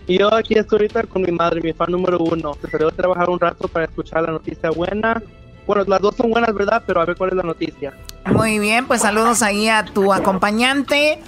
Y 0.07 0.19
yo 0.19 0.33
aquí 0.33 0.55
estoy 0.55 0.79
ahorita 0.79 1.03
con 1.05 1.23
mi 1.23 1.33
madre, 1.33 1.61
mi 1.61 1.73
fan 1.73 1.91
número 1.91 2.19
uno. 2.19 2.55
Se 2.55 2.69
salió 2.71 2.89
a 2.89 2.93
trabajar 2.93 3.29
un 3.29 3.41
rato 3.41 3.67
para 3.67 3.87
escuchar 3.87 4.23
la 4.23 4.33
noticia 4.33 4.71
buena. 4.71 5.21
Bueno, 5.67 5.85
las 5.87 6.01
dos 6.01 6.15
son 6.17 6.31
buenas, 6.31 6.55
¿verdad? 6.55 6.83
Pero 6.87 7.01
a 7.01 7.05
ver 7.05 7.17
cuál 7.17 7.31
es 7.31 7.37
la 7.37 7.43
noticia. 7.43 7.93
Muy 8.27 8.59
bien, 8.59 8.87
pues 8.87 9.03
saludos 9.03 9.43
ahí 9.43 9.69
a 9.69 9.85
tu 9.85 10.13
acompañante. 10.13 11.21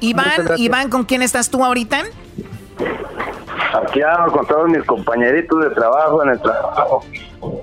Iván. 0.00 0.52
Iván, 0.56 0.88
¿con 0.90 1.04
quién 1.04 1.22
estás 1.22 1.50
tú 1.50 1.64
ahorita? 1.64 2.02
Aquí 3.86 4.02
ando 4.02 4.32
con 4.32 4.46
todos 4.46 4.68
mis 4.68 4.82
compañeritos 4.84 5.62
de 5.62 5.70
trabajo 5.70 6.22
en 6.22 6.30
el 6.30 6.40
trabajo. 6.40 7.04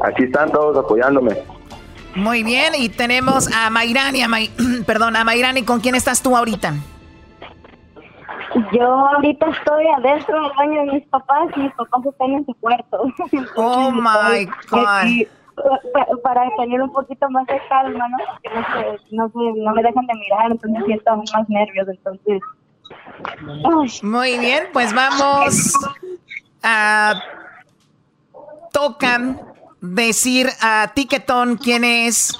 Aquí 0.06 0.24
están 0.24 0.52
todos 0.52 0.78
apoyándome. 0.78 1.38
Muy 2.16 2.44
bien, 2.44 2.74
y 2.76 2.90
tenemos 2.90 3.50
a 3.54 3.70
Mayrani, 3.70 4.22
a 4.24 4.28
May- 4.28 4.52
perdón, 4.88 5.16
a 5.16 5.24
Mayrani, 5.24 5.64
¿con 5.64 5.80
quién 5.80 5.96
estás 5.96 6.22
tú 6.22 6.36
ahorita? 6.36 6.74
Yo 8.74 8.84
ahorita 8.84 9.46
estoy 9.48 9.86
adentro 9.98 10.42
del 10.42 10.52
baño 10.58 10.82
de 10.86 10.92
mis 10.94 11.06
papás 11.08 11.50
y 11.56 11.60
mis 11.60 11.74
papás 11.74 12.06
están 12.06 12.32
en 12.32 12.46
su 12.46 12.54
cuarto. 12.56 13.04
Oh 13.56 13.92
my 13.92 14.46
God. 14.72 14.86
Aquí, 15.02 15.28
para 16.24 16.50
tener 16.58 16.82
un 16.82 16.92
poquito 16.92 17.30
más 17.30 17.46
de 17.48 17.60
calma, 17.70 18.08
¿no? 18.10 18.18
Porque 18.32 18.50
no 18.50 18.66
sé, 18.74 19.00
no 19.12 19.28
sé, 19.30 19.60
no 19.60 19.74
me 19.74 19.84
dejan 19.84 20.06
de 20.06 20.14
mirar, 20.16 20.52
entonces 20.52 20.84
siento 20.86 21.10
aún 21.10 21.26
más 21.34 21.50
nervios, 21.50 21.88
entonces. 21.88 22.42
Muy 24.04 24.38
bien, 24.40 24.64
pues 24.74 24.94
vamos 24.94 25.74
a 26.64 27.22
tocan 28.72 29.40
decir 29.82 30.50
a 30.62 30.92
Tiquetón 30.94 31.58
quién 31.58 31.84
es 31.84 32.38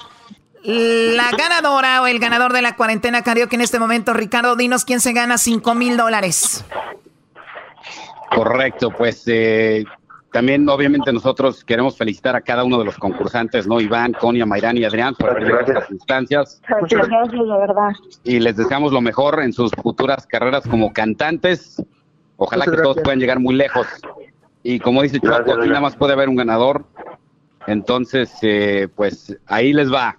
la 0.62 1.30
ganadora 1.36 2.02
o 2.02 2.06
el 2.06 2.18
ganador 2.18 2.52
de 2.52 2.62
la 2.62 2.76
cuarentena 2.76 3.22
karaoke 3.22 3.56
en 3.56 3.62
este 3.62 3.78
momento. 3.78 4.12
Ricardo, 4.12 4.56
dinos 4.56 4.84
quién 4.84 5.00
se 5.00 5.12
gana 5.12 5.38
5 5.38 5.74
mil 5.74 5.96
dólares. 5.96 6.64
Correcto, 8.30 8.90
pues 8.90 9.24
eh, 9.26 9.84
también 10.32 10.68
obviamente 10.68 11.12
nosotros 11.12 11.64
queremos 11.64 11.96
felicitar 11.96 12.36
a 12.36 12.40
cada 12.40 12.62
uno 12.64 12.78
de 12.78 12.84
los 12.84 12.96
concursantes, 12.96 13.66
¿no? 13.66 13.80
Iván, 13.80 14.12
Conia, 14.12 14.46
Mayrán 14.46 14.76
y 14.76 14.84
Adrián 14.84 15.14
por 15.16 15.30
haber 15.30 15.42
llegado 15.44 15.60
a 15.60 15.66
estas 15.66 15.90
instancias 15.90 16.62
Muchas 16.80 17.08
gracias, 17.08 17.32
de 17.32 17.58
verdad. 17.58 17.90
y 18.24 18.38
les 18.38 18.56
deseamos 18.56 18.92
lo 18.92 19.00
mejor 19.00 19.40
en 19.42 19.52
sus 19.52 19.70
futuras 19.82 20.26
carreras 20.26 20.66
como 20.68 20.92
cantantes. 20.92 21.82
Ojalá 22.36 22.64
Muchas 22.64 22.76
que 22.76 22.82
todos 22.82 22.96
puedan 23.02 23.18
llegar 23.18 23.40
muy 23.40 23.54
lejos. 23.54 23.86
Y 24.62 24.78
como 24.78 25.02
dice 25.02 25.18
Choco, 25.20 25.34
Gracias, 25.36 25.58
aquí 25.58 25.68
nada 25.68 25.80
más 25.80 25.96
puede 25.96 26.12
haber 26.12 26.28
un 26.28 26.36
ganador. 26.36 26.84
Entonces, 27.66 28.32
eh, 28.42 28.88
pues 28.94 29.36
ahí 29.46 29.72
les 29.72 29.92
va. 29.92 30.16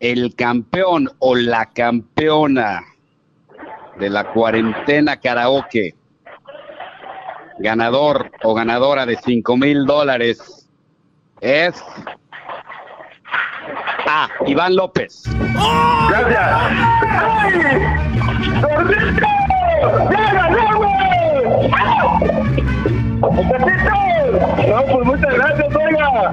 El 0.00 0.34
campeón 0.34 1.10
o 1.18 1.34
la 1.34 1.66
campeona 1.66 2.80
de 3.98 4.08
la 4.10 4.32
cuarentena 4.32 5.18
karaoke, 5.18 5.94
ganador 7.60 8.30
o 8.42 8.54
ganadora 8.54 9.06
de 9.06 9.16
5 9.16 9.56
mil 9.56 9.84
dólares, 9.84 10.66
es 11.40 11.82
A. 14.06 14.28
Iván 14.46 14.74
López. 14.74 15.24
No, 24.68 24.84
pues 24.86 25.06
muchas 25.06 25.34
gracias, 25.34 25.76
oiga. 25.76 26.32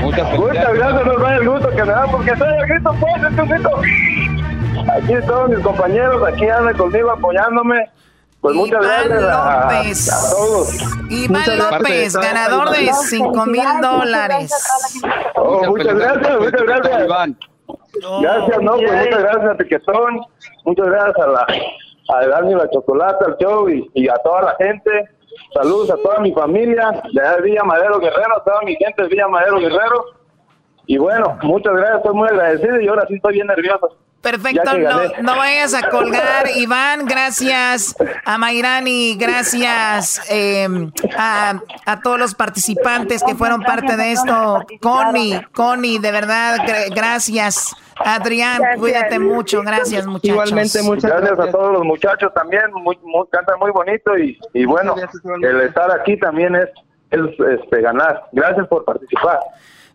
Muchas 0.00 0.38
Muchas 0.38 0.74
gracias, 0.74 1.06
nos 1.06 1.20
da 1.20 1.36
el 1.36 1.48
gusto 1.48 1.70
que 1.70 1.84
me 1.84 1.92
da, 1.92 2.06
porque 2.10 2.36
soy 2.36 2.48
el 2.48 2.66
grito, 2.66 2.94
pues, 2.98 3.32
es 3.32 3.38
un 3.38 3.48
grito. 3.48 3.70
Aquí 4.92 5.26
todos 5.26 5.50
mis 5.50 5.58
compañeros, 5.60 6.22
aquí 6.26 6.48
andan 6.48 6.76
conmigo 6.76 7.10
apoyándome. 7.10 7.95
Pues 8.46 8.58
muchas 8.58 8.80
Iván 8.80 9.08
gracias 9.08 9.22
a, 9.24 9.72
López. 9.74 10.12
a 10.12 10.30
todos. 10.30 10.74
Iván 11.10 11.40
Muchas. 11.40 11.58
López, 11.58 12.16
ganador 12.16 12.70
de 12.70 12.92
5 12.92 13.46
mil 13.46 13.64
dólares. 13.82 14.52
Oh, 15.34 15.64
muchas 15.64 15.94
gracias, 15.96 16.38
muchas 16.38 16.62
gracias. 16.62 17.04
Iván. 17.06 17.38
Gracias, 18.22 18.62
no, 18.62 18.72
pues 18.76 18.92
muchas 18.92 19.18
gracias 19.18 19.50
a 19.50 19.56
Tiquetón, 19.56 20.20
muchas 20.64 20.86
gracias 20.86 21.16
a 21.18 21.26
la 21.26 21.46
a 22.08 22.26
Dani 22.28 22.54
la 22.54 22.70
Chocolata, 22.70 23.24
al 23.26 23.36
show 23.38 23.68
y, 23.68 23.90
y 23.94 24.08
a 24.08 24.14
toda 24.22 24.42
la 24.42 24.54
gente. 24.60 24.90
Saludos 25.52 25.90
a 25.90 25.96
toda 25.96 26.20
mi 26.20 26.32
familia 26.32 27.02
de 27.12 27.42
Villa 27.42 27.64
Madero 27.64 27.98
Guerrero, 27.98 28.36
a 28.36 28.44
toda 28.44 28.60
mi 28.62 28.76
gente 28.76 29.02
de 29.02 29.08
Villa 29.08 29.26
Madero 29.26 29.58
Guerrero. 29.58 30.04
Y 30.86 30.98
bueno, 30.98 31.36
muchas 31.42 31.72
gracias, 31.72 31.96
estoy 31.96 32.14
muy 32.14 32.28
agradecido 32.28 32.80
y 32.80 32.86
ahora 32.86 33.06
sí 33.08 33.14
estoy 33.16 33.32
bien 33.34 33.48
nervioso. 33.48 33.96
Perfecto, 34.30 34.76
no, 34.76 35.00
no 35.22 35.36
vayas 35.36 35.72
a 35.72 35.88
colgar, 35.88 36.46
Iván. 36.56 37.06
Gracias 37.06 37.94
a 38.24 38.38
Mayrani, 38.38 39.16
gracias 39.16 40.20
eh, 40.28 40.66
a, 41.16 41.60
a 41.86 42.00
todos 42.00 42.18
los 42.18 42.34
participantes 42.34 43.22
que 43.22 43.36
fueron 43.36 43.62
parte 43.62 43.96
de 43.96 44.10
esto. 44.12 44.64
Connie, 44.80 45.40
Connie, 45.52 46.00
de 46.00 46.10
verdad, 46.10 46.56
gra- 46.58 46.92
gracias. 46.94 47.74
Adrián, 47.98 48.58
Gracias. 48.58 48.78
cuídate 48.80 49.18
mucho, 49.18 49.62
gracias 49.62 50.06
muchachos. 50.06 50.28
Igualmente, 50.30 50.82
muchas 50.82 51.10
gracias, 51.10 51.30
gracias. 51.36 51.48
a 51.48 51.58
todos 51.58 51.72
los 51.72 51.84
muchachos 51.84 52.34
también, 52.34 52.62
muy, 52.72 52.98
muy- 53.02 53.26
cantan 53.30 53.58
muy 53.58 53.70
bonito 53.70 54.18
y, 54.18 54.38
y 54.52 54.64
bueno, 54.66 54.94
el 55.42 55.60
estar 55.62 55.90
aquí 55.98 56.18
también 56.18 56.56
es, 56.56 56.68
es 57.10 57.20
este, 57.60 57.80
ganar. 57.80 58.24
Gracias 58.32 58.66
por 58.68 58.84
participar. 58.84 59.38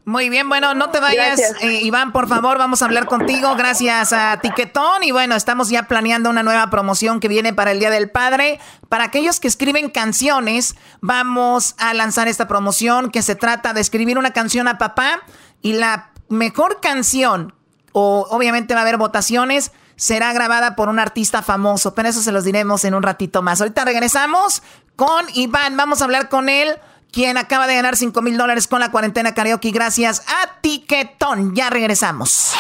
Muy 0.04 0.30
bien, 0.30 0.50
bueno, 0.50 0.74
no 0.74 0.90
te 0.90 1.00
vayas, 1.00 1.40
eh, 1.62 1.82
Iván, 1.84 2.12
por 2.12 2.28
favor, 2.28 2.58
vamos 2.58 2.82
a 2.82 2.86
hablar 2.86 3.06
contigo. 3.06 3.56
Gracias 3.56 4.14
a 4.14 4.40
Tiquetón. 4.42 5.04
Y 5.04 5.12
bueno, 5.12 5.36
estamos 5.36 5.70
ya 5.70 5.84
planeando 5.84 6.32
una 6.32 6.42
nueva 6.42 6.72
promoción 6.72 7.20
que 7.20 7.28
viene 7.28 7.54
para 7.54 7.72
el 7.72 7.80
Día 7.80 7.92
del 7.92 8.10
Padre. 8.10 8.60
Para 8.90 9.04
aquellos 9.04 9.40
que 9.40 9.48
escriben 9.48 9.92
canciones, 9.92 10.76
vamos 11.02 11.76
a 11.78 11.94
lanzar 11.94 12.28
esta 12.28 12.48
promoción 12.48 13.12
que 13.12 13.22
se 13.22 13.36
trata 13.36 13.74
de 13.74 13.82
escribir 13.82 14.18
una 14.18 14.32
canción 14.32 14.68
a 14.68 14.80
papá 14.80 15.22
y 15.62 15.74
la 15.74 16.10
mejor 16.30 16.82
canción, 16.82 17.54
o 17.92 18.26
obviamente 18.32 18.74
va 18.74 18.80
a 18.80 18.84
haber 18.84 18.98
votaciones, 18.98 19.72
será 19.98 20.34
grabada 20.34 20.76
por 20.76 20.90
un 20.90 20.98
artista 20.98 21.44
famoso. 21.44 21.94
Pero 21.94 22.10
eso 22.10 22.24
se 22.24 22.32
los 22.32 22.44
diremos 22.44 22.86
en 22.86 22.96
un 22.96 23.04
ratito 23.04 23.44
más. 23.44 23.62
Ahorita 23.62 23.86
regresamos 23.86 24.64
con 24.96 25.28
Iván. 25.36 25.78
Vamos 25.78 26.02
a 26.02 26.06
hablar 26.06 26.28
con 26.28 26.50
él 26.50 26.80
quien 27.12 27.38
acaba 27.38 27.68
de 27.68 27.76
ganar 27.76 27.98
5 27.98 28.22
mil 28.22 28.38
dólares 28.38 28.68
con 28.68 28.80
la 28.80 28.92
cuarentena 28.92 29.34
karaoke 29.34 29.72
gracias 29.72 30.24
a 30.28 30.60
Tiquetón. 30.62 31.54
Ya 31.56 31.70
regresamos. 31.70 32.54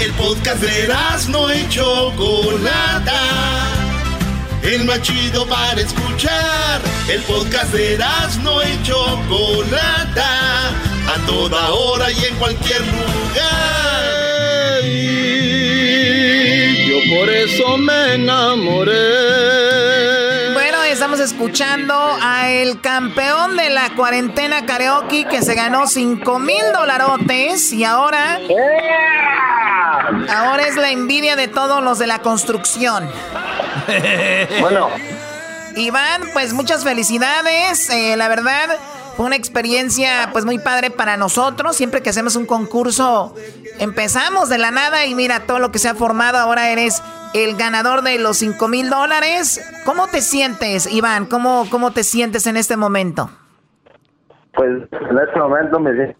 El 0.00 0.12
podcast 0.12 0.62
de 0.62 0.88
no 1.30 1.52
y 1.52 1.68
Chocolata. 1.68 3.20
El 4.62 4.84
más 4.84 5.02
chido 5.02 5.46
para 5.46 5.80
escuchar. 5.80 6.80
El 7.08 7.20
podcast 7.22 7.72
de 7.72 7.98
no 8.42 8.62
y 8.62 8.82
Chocolata. 8.84 10.68
A 10.68 11.26
toda 11.26 11.70
hora 11.72 12.12
y 12.12 12.24
en 12.24 12.36
cualquier 12.36 12.80
lugar. 12.80 13.08
Yo 16.86 17.16
por 17.16 17.28
eso 17.30 17.76
me 17.78 18.14
enamoré. 18.14 19.77
Escuchando 21.28 21.94
a 22.22 22.48
el 22.48 22.80
campeón 22.80 23.58
de 23.58 23.68
la 23.68 23.94
cuarentena 23.94 24.64
karaoke 24.64 25.26
que 25.26 25.42
se 25.42 25.54
ganó 25.54 25.86
5 25.86 26.38
mil 26.38 26.62
dolarotes 26.72 27.70
y 27.74 27.84
ahora... 27.84 28.38
Ahora 30.34 30.66
es 30.66 30.76
la 30.76 30.90
envidia 30.90 31.36
de 31.36 31.46
todos 31.46 31.82
los 31.84 31.98
de 31.98 32.06
la 32.06 32.20
construcción. 32.20 33.10
Bueno. 34.60 34.88
Iván, 35.76 36.22
pues 36.32 36.54
muchas 36.54 36.82
felicidades. 36.82 37.90
eh, 37.90 38.16
la 38.16 38.28
verdad, 38.28 38.70
fue 39.18 39.26
una 39.26 39.36
experiencia 39.36 40.30
pues 40.32 40.44
muy 40.46 40.58
padre 40.58 40.90
para 40.90 41.16
nosotros. 41.18 41.76
Siempre 41.76 42.02
que 42.02 42.08
hacemos 42.08 42.36
un 42.36 42.46
concurso, 42.46 43.34
empezamos 43.78 44.48
de 44.48 44.58
la 44.58 44.70
nada 44.70 45.06
y 45.06 45.14
mira 45.14 45.40
todo 45.40 45.58
lo 45.58 45.70
que 45.72 45.78
se 45.78 45.88
ha 45.88 45.94
formado. 45.94 46.38
Ahora 46.38 46.70
eres 46.70 47.02
el 47.34 47.56
ganador 47.56 48.02
de 48.02 48.18
los 48.18 48.38
5 48.38 48.68
mil 48.68 48.90
dólares. 48.90 49.60
¿Cómo 49.84 50.08
te 50.08 50.20
sientes, 50.20 50.90
Iván? 50.92 51.26
¿Cómo, 51.26 51.66
¿Cómo 51.70 51.92
te 51.92 52.04
sientes 52.04 52.46
en 52.46 52.56
este 52.56 52.76
momento? 52.76 53.30
Pues 54.52 54.70
en 54.92 55.18
este 55.18 55.38
momento 55.38 55.78
me 55.78 56.16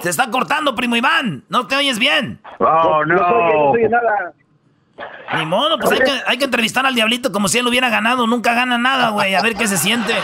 Se 0.00 0.10
está 0.10 0.30
cortando, 0.30 0.74
primo 0.74 0.96
Iván. 0.96 1.44
No 1.48 1.66
te 1.66 1.76
oyes 1.76 1.98
bien. 1.98 2.40
Oh, 2.58 3.04
no. 3.04 3.14
No 3.14 3.70
oye 3.70 3.88
nada. 3.88 4.32
Ni 5.36 5.44
modo, 5.46 5.78
pues 5.78 5.92
hay 5.92 5.98
que, 5.98 6.20
hay 6.26 6.38
que 6.38 6.44
entrevistar 6.44 6.86
al 6.86 6.94
diablito 6.94 7.32
como 7.32 7.48
si 7.48 7.58
él 7.58 7.66
hubiera 7.66 7.88
ganado. 7.88 8.26
Nunca 8.26 8.54
gana 8.54 8.78
nada, 8.78 9.08
güey. 9.10 9.34
A 9.34 9.42
ver 9.42 9.56
qué 9.56 9.66
se 9.66 9.76
siente. 9.76 10.14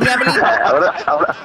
Diablito. 0.00 0.40
Ahora, 0.64 0.94
ahora, 1.06 1.36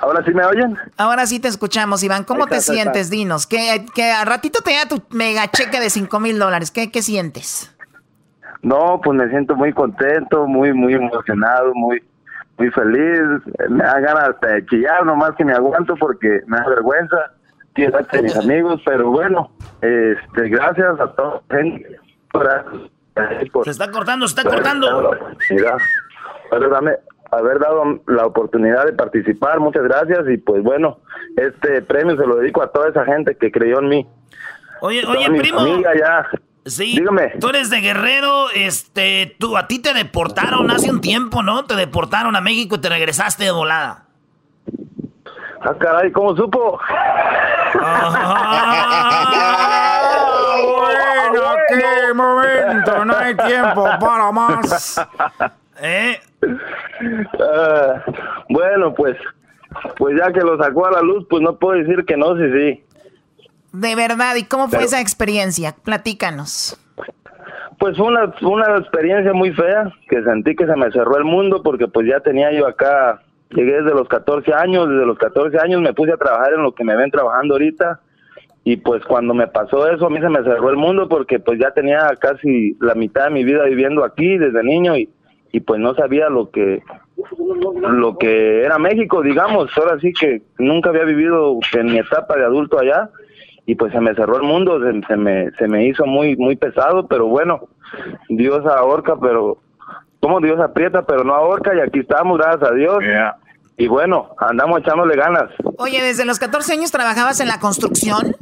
¿Ahora 0.00 0.24
sí 0.24 0.32
me 0.32 0.44
oyen? 0.44 0.76
Ahora 0.96 1.26
sí 1.26 1.40
te 1.40 1.48
escuchamos, 1.48 2.02
Iván. 2.02 2.24
¿Cómo 2.24 2.46
te 2.46 2.60
sientes? 2.60 3.10
Dinos. 3.10 3.46
Que, 3.46 3.86
que 3.94 4.10
a 4.10 4.24
ratito 4.24 4.60
te 4.62 4.74
da 4.74 4.86
tu 4.86 5.02
mega 5.10 5.48
cheque 5.50 5.80
de 5.80 5.90
5 5.90 6.20
mil 6.20 6.38
dólares. 6.38 6.70
¿Qué, 6.70 6.90
¿Qué 6.90 7.02
sientes? 7.02 7.74
No, 8.62 9.00
pues 9.02 9.16
me 9.16 9.28
siento 9.28 9.54
muy 9.54 9.72
contento, 9.72 10.46
muy, 10.46 10.72
muy 10.72 10.94
emocionado, 10.94 11.72
muy, 11.74 12.02
muy 12.58 12.70
feliz. 12.70 13.20
Me 13.68 13.84
da 13.84 14.00
ganas 14.00 14.40
de 14.40 14.66
chillar, 14.66 15.04
nomás 15.04 15.32
que 15.36 15.44
me 15.44 15.52
aguanto 15.52 15.94
porque 15.96 16.42
me 16.46 16.58
da 16.58 16.68
vergüenza. 16.68 17.32
Quiero 17.74 17.98
a 17.98 18.22
mis 18.22 18.36
amigos, 18.36 18.82
pero 18.84 19.10
bueno, 19.10 19.52
este, 19.80 20.48
gracias 20.48 20.98
a 21.00 21.12
todos. 21.12 21.42
Se 23.64 23.70
está 23.70 23.90
cortando, 23.90 24.26
se 24.26 24.40
está 24.40 24.50
cortando. 24.50 25.16
Mira, 25.50 25.76
dame, 26.70 26.92
haber 27.30 27.58
dado 27.58 28.00
la 28.06 28.26
oportunidad 28.26 28.86
de 28.86 28.92
participar, 28.92 29.60
muchas 29.60 29.82
gracias 29.82 30.20
y 30.28 30.38
pues 30.38 30.62
bueno, 30.62 30.98
este 31.36 31.82
premio 31.82 32.16
se 32.16 32.26
lo 32.26 32.36
dedico 32.36 32.62
a 32.62 32.72
toda 32.72 32.88
esa 32.88 33.04
gente 33.04 33.36
que 33.36 33.50
creyó 33.50 33.80
en 33.80 33.88
mí. 33.88 34.06
Oye, 34.80 35.04
oye, 35.06 35.30
primo. 35.38 35.66
ya. 35.98 36.26
Sí, 36.64 36.96
Dígame. 36.98 37.32
tú 37.40 37.48
eres 37.48 37.70
de 37.70 37.80
Guerrero, 37.80 38.50
este, 38.54 39.36
tú, 39.38 39.56
a 39.56 39.66
ti 39.66 39.78
te 39.78 39.94
deportaron 39.94 40.70
hace 40.70 40.90
un 40.90 41.00
tiempo, 41.00 41.42
¿no? 41.42 41.64
Te 41.64 41.74
deportaron 41.74 42.36
a 42.36 42.42
México 42.42 42.76
y 42.76 42.80
te 42.80 42.90
regresaste 42.90 43.44
de 43.44 43.52
volada. 43.52 44.04
Ah, 45.62 45.74
caray, 45.78 46.12
¿cómo 46.12 46.36
supo? 46.36 46.78
bueno, 50.76 51.42
qué 51.68 52.14
momento, 52.14 53.04
no 53.04 53.16
hay 53.16 53.34
tiempo 53.34 53.88
para 53.98 54.30
más. 54.30 55.00
¿Eh? 55.80 56.18
Ah, 57.40 58.04
bueno, 58.48 58.94
pues, 58.94 59.16
pues 59.96 60.16
ya 60.18 60.32
que 60.32 60.40
lo 60.40 60.56
sacó 60.58 60.86
a 60.86 60.92
la 60.92 61.02
luz, 61.02 61.26
pues 61.28 61.42
no 61.42 61.58
puedo 61.58 61.78
decir 61.78 62.04
que 62.04 62.16
no, 62.16 62.36
sí, 62.36 62.44
sí. 62.52 62.84
De 63.72 63.94
verdad, 63.94 64.34
¿y 64.36 64.44
cómo 64.44 64.68
fue 64.68 64.84
esa 64.84 65.00
experiencia? 65.00 65.74
Platícanos. 65.84 66.80
Pues 67.78 67.96
fue 67.96 68.06
una, 68.06 68.34
una 68.42 68.76
experiencia 68.78 69.32
muy 69.32 69.52
fea, 69.52 69.92
que 70.08 70.22
sentí 70.22 70.56
que 70.56 70.66
se 70.66 70.74
me 70.74 70.90
cerró 70.90 71.16
el 71.16 71.24
mundo 71.24 71.62
porque 71.62 71.86
pues 71.86 72.08
ya 72.08 72.18
tenía 72.20 72.50
yo 72.50 72.66
acá, 72.66 73.20
llegué 73.50 73.82
desde 73.82 73.94
los 73.94 74.08
14 74.08 74.52
años, 74.54 74.88
desde 74.88 75.06
los 75.06 75.18
14 75.18 75.56
años 75.60 75.80
me 75.80 75.92
puse 75.92 76.12
a 76.12 76.16
trabajar 76.16 76.54
en 76.54 76.62
lo 76.62 76.74
que 76.74 76.82
me 76.82 76.96
ven 76.96 77.10
trabajando 77.10 77.54
ahorita 77.54 78.00
y 78.64 78.76
pues 78.78 79.04
cuando 79.04 79.32
me 79.32 79.46
pasó 79.46 79.88
eso 79.88 80.06
a 80.06 80.10
mí 80.10 80.20
se 80.20 80.28
me 80.28 80.42
cerró 80.42 80.70
el 80.70 80.76
mundo 80.76 81.08
porque 81.08 81.38
pues 81.38 81.58
ya 81.60 81.70
tenía 81.70 82.08
casi 82.18 82.76
la 82.80 82.94
mitad 82.94 83.24
de 83.24 83.30
mi 83.30 83.44
vida 83.44 83.64
viviendo 83.64 84.04
aquí 84.04 84.36
desde 84.36 84.62
niño 84.64 84.96
y, 84.96 85.08
y 85.52 85.60
pues 85.60 85.80
no 85.80 85.94
sabía 85.94 86.28
lo 86.28 86.50
que 86.50 86.82
lo 87.90 88.16
que 88.16 88.62
era 88.62 88.78
México, 88.78 89.22
digamos, 89.22 89.70
ahora 89.76 89.98
sí 90.00 90.12
que 90.12 90.42
nunca 90.58 90.90
había 90.90 91.04
vivido 91.04 91.58
en 91.74 91.86
mi 91.86 91.98
etapa 91.98 92.36
de 92.36 92.44
adulto 92.44 92.78
allá 92.78 93.10
y 93.66 93.74
pues 93.74 93.92
se 93.92 94.00
me 94.00 94.14
cerró 94.14 94.36
el 94.36 94.44
mundo, 94.44 94.80
se, 95.06 95.16
me 95.16 95.50
se 95.52 95.68
me 95.68 95.86
hizo 95.86 96.06
muy 96.06 96.36
muy 96.36 96.56
pesado, 96.56 97.06
pero 97.06 97.26
bueno, 97.26 97.68
Dios 98.28 98.64
ahorca, 98.66 99.16
pero 99.20 99.58
como 100.20 100.40
Dios 100.40 100.60
aprieta, 100.60 101.02
pero 101.02 101.24
no 101.24 101.34
ahorca 101.34 101.74
y 101.74 101.80
aquí 101.80 102.00
estamos, 102.00 102.38
gracias 102.38 102.70
a 102.70 102.74
Dios. 102.74 102.98
Y 103.80 103.86
bueno, 103.86 104.30
andamos 104.38 104.80
echándole 104.80 105.14
ganas. 105.14 105.50
Oye, 105.76 106.02
desde 106.02 106.24
los 106.24 106.40
14 106.40 106.72
años 106.72 106.90
trabajabas 106.90 107.38
en 107.38 107.46
la 107.46 107.60
construcción? 107.60 108.34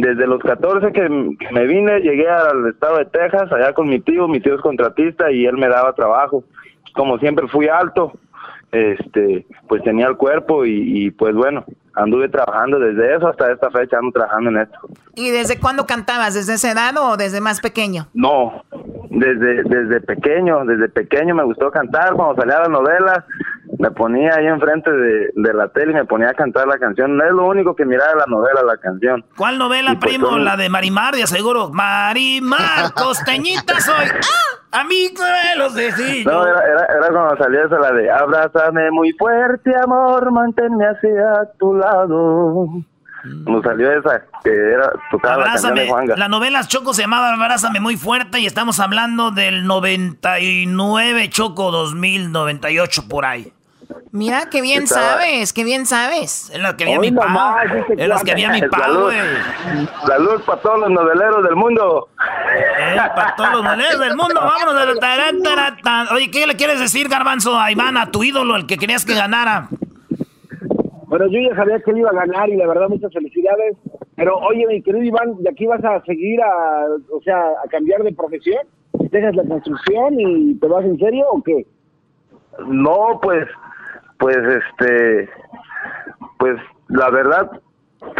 Desde 0.00 0.26
los 0.26 0.40
14 0.40 0.92
que 0.92 1.08
me 1.08 1.66
vine, 1.66 2.00
llegué 2.00 2.28
al 2.28 2.68
estado 2.68 2.98
de 2.98 3.04
Texas, 3.04 3.52
allá 3.52 3.74
con 3.74 3.88
mi 3.88 4.00
tío, 4.00 4.28
mi 4.28 4.40
tío 4.40 4.54
es 4.54 4.62
contratista 4.62 5.30
y 5.30 5.44
él 5.44 5.58
me 5.58 5.68
daba 5.68 5.92
trabajo. 5.92 6.42
Como 6.94 7.18
siempre 7.18 7.46
fui 7.48 7.68
alto, 7.68 8.12
este, 8.72 9.46
pues 9.68 9.82
tenía 9.82 10.06
el 10.06 10.16
cuerpo 10.16 10.64
y, 10.64 11.10
pues 11.10 11.34
bueno, 11.34 11.64
anduve 11.94 12.30
trabajando 12.30 12.78
desde 12.78 13.14
eso 13.14 13.28
hasta 13.28 13.52
esta 13.52 13.70
fecha, 13.70 13.98
ando 13.98 14.12
trabajando 14.12 14.50
en 14.50 14.58
esto. 14.58 14.78
¿Y 15.14 15.30
desde 15.30 15.58
cuándo 15.58 15.84
cantabas? 15.84 16.34
¿Desde 16.34 16.54
esa 16.54 16.72
edad 16.72 16.94
o 16.96 17.16
desde 17.18 17.40
más 17.42 17.60
pequeño? 17.60 18.06
No, 18.14 18.64
desde, 19.10 19.64
desde 19.64 20.00
pequeño, 20.00 20.64
desde 20.64 20.88
pequeño 20.88 21.34
me 21.34 21.44
gustó 21.44 21.70
cantar, 21.70 22.14
cuando 22.14 22.40
salía 22.40 22.60
las 22.60 22.70
novelas, 22.70 23.24
me 23.80 23.90
ponía 23.92 24.34
ahí 24.36 24.46
enfrente 24.46 24.90
de, 24.90 25.54
la 25.54 25.68
tele 25.68 25.92
y 25.92 25.94
me 25.94 26.04
ponía 26.04 26.28
a 26.28 26.34
cantar 26.34 26.68
la 26.68 26.78
canción, 26.78 27.16
no 27.16 27.24
es 27.24 27.32
lo 27.32 27.46
único 27.46 27.74
que 27.74 27.86
miraba 27.86 28.14
la 28.14 28.26
novela, 28.26 28.62
la 28.62 28.76
canción. 28.76 29.24
¿Cuál 29.38 29.56
novela, 29.56 29.96
pues, 29.98 30.16
primo? 30.16 30.36
La 30.36 30.58
de 30.58 30.68
Marimar, 30.68 31.14
de 31.14 31.22
aseguro. 31.22 31.70
Marimar, 31.70 32.92
costeñita 32.94 33.80
soy. 33.80 34.06
¡Ah! 34.06 34.82
Amigo 34.82 35.24
de 35.24 35.56
los 35.56 35.74
vecinos. 35.74 36.30
No, 36.30 36.46
era, 36.46 36.60
era, 36.60 36.86
era, 36.94 37.08
cuando 37.08 37.36
salía 37.42 37.64
esa 37.64 37.78
la 37.78 37.92
de 37.92 38.10
Abrázame 38.10 38.90
muy 38.90 39.12
fuerte, 39.12 39.72
amor, 39.82 40.30
manténme 40.30 40.84
hacia 40.84 41.50
tu 41.58 41.74
lado. 41.74 42.66
Nos 43.24 43.64
salió 43.64 43.92
esa 43.92 44.22
que 44.44 44.50
era 44.50 44.92
tocaba 45.10 45.38
la 45.38 45.44
canción 45.52 45.74
de 45.74 45.88
Juanga. 45.88 46.16
La 46.16 46.28
novela 46.28 46.62
Choco 46.64 46.92
se 46.92 47.02
llamaba 47.02 47.32
Abrázame 47.32 47.80
muy 47.80 47.96
fuerte 47.96 48.40
y 48.40 48.46
estamos 48.46 48.78
hablando 48.78 49.30
del 49.30 49.66
99 49.66 51.30
Choco 51.30 51.70
2098 51.70 53.08
por 53.08 53.24
ahí. 53.24 53.52
Mira, 54.12 54.48
qué 54.50 54.60
bien 54.60 54.86
sabes, 54.86 55.52
qué 55.52 55.64
bien 55.64 55.86
sabes. 55.86 56.50
Es 56.50 56.60
lo 56.60 56.76
que 56.76 56.84
vi 56.84 56.98
mi 56.98 57.12
papá. 57.12 57.62
Es 57.96 58.08
lo 58.08 58.16
que 58.18 58.34
vi 58.34 58.46
mi 58.46 58.60
papá, 58.62 58.90
güey. 58.90 59.16
Salud 60.06 60.42
para 60.44 60.60
todos 60.60 60.80
los 60.80 60.90
noveleros 60.90 61.44
del 61.44 61.56
mundo. 61.56 62.08
Eh, 62.18 62.96
para 63.14 63.36
todos 63.36 63.52
los 63.52 63.62
noveleros 63.62 64.00
del 64.00 64.16
mundo. 64.16 64.40
Vámonos. 64.40 66.12
Oye, 66.12 66.30
¿qué 66.30 66.46
le 66.46 66.56
quieres 66.56 66.80
decir, 66.80 67.08
Garbanzo, 67.08 67.58
a 67.58 67.70
Iván, 67.70 67.96
a 67.96 68.10
tu 68.10 68.24
ídolo, 68.24 68.56
el 68.56 68.66
que 68.66 68.76
querías 68.76 69.04
que 69.04 69.14
ganara? 69.14 69.68
Bueno, 71.06 71.26
yo 71.26 71.40
ya 71.40 71.56
sabía 71.56 71.80
que 71.80 71.90
él 71.90 71.98
iba 71.98 72.10
a 72.10 72.14
ganar 72.14 72.48
y 72.48 72.56
la 72.56 72.66
verdad 72.66 72.88
muchas 72.88 73.12
felicidades. 73.12 73.76
Pero 74.16 74.36
oye, 74.38 74.66
mi 74.66 74.82
querido 74.82 75.02
Iván, 75.02 75.36
¿de 75.38 75.50
aquí 75.50 75.66
vas 75.66 75.84
a 75.84 76.00
seguir 76.04 76.40
a, 76.42 76.86
o 77.12 77.22
sea, 77.22 77.38
a 77.64 77.68
cambiar 77.68 78.02
de 78.02 78.12
profesión? 78.12 78.66
¿Dejas 78.92 79.34
la 79.34 79.44
construcción 79.44 80.20
y 80.20 80.54
te 80.56 80.66
vas 80.66 80.84
en 80.84 80.98
serio 80.98 81.26
o 81.32 81.42
qué? 81.42 81.66
No, 82.66 83.18
pues 83.22 83.48
pues 84.20 84.36
este, 84.36 85.30
pues 86.38 86.56
la 86.88 87.10
verdad, 87.10 87.50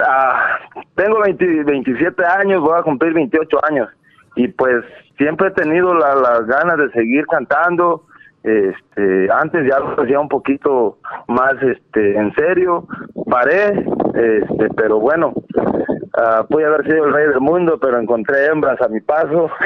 ah, 0.03 0.59
tengo 0.95 1.21
27 1.21 2.25
años, 2.25 2.63
voy 2.63 2.79
a 2.79 2.83
cumplir 2.83 3.13
28 3.13 3.65
años 3.67 3.89
y 4.35 4.49
pues 4.49 4.83
siempre 5.19 5.49
he 5.49 5.51
tenido 5.53 5.95
las 5.95 6.47
ganas 6.47 6.79
de 6.79 6.91
seguir 6.93 7.27
cantando. 7.27 8.07
Este, 8.43 9.29
antes 9.31 9.69
ya 9.69 9.79
lo 9.79 10.03
hacía 10.03 10.19
un 10.19 10.29
poquito 10.29 10.97
más 11.29 11.53
este 11.63 12.17
en 12.17 12.33
serio, 12.35 12.87
paré, 13.31 13.85
este, 14.15 14.71
pero 14.77 14.99
bueno, 14.99 15.35
uh, 15.35 16.47
pude 16.49 16.65
haber 16.65 16.85
sido 16.85 17.05
el 17.05 17.13
rey 17.13 17.29
del 17.29 17.41
mundo, 17.41 17.79
pero 17.79 18.01
encontré 18.01 18.47
hembras 18.47 18.81
a 18.81 18.89
mi 18.89 19.01
paso. 19.01 19.51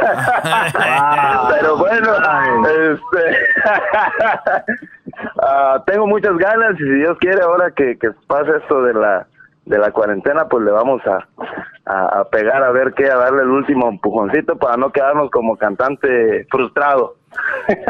pero 1.50 1.76
bueno, 1.76 2.12
este, 2.64 3.36
uh, 5.36 5.80
tengo 5.86 6.06
muchas 6.08 6.36
ganas 6.36 6.74
y 6.80 6.82
si 6.82 6.90
Dios 6.90 7.16
quiere 7.20 7.42
ahora 7.42 7.70
que, 7.70 7.96
que 7.96 8.10
pase 8.26 8.56
esto 8.56 8.82
de 8.82 8.94
la 8.94 9.26
de 9.66 9.78
la 9.78 9.92
cuarentena, 9.92 10.48
pues 10.48 10.64
le 10.64 10.72
vamos 10.72 11.00
a, 11.06 11.28
a, 11.86 12.24
pegar 12.24 12.62
a 12.64 12.72
ver 12.72 12.92
qué, 12.94 13.08
a 13.08 13.16
darle 13.16 13.42
el 13.42 13.50
último 13.50 13.88
empujoncito 13.88 14.56
para 14.56 14.76
no 14.76 14.90
quedarnos 14.90 15.30
como 15.30 15.56
cantante 15.56 16.44
frustrado. 16.50 17.14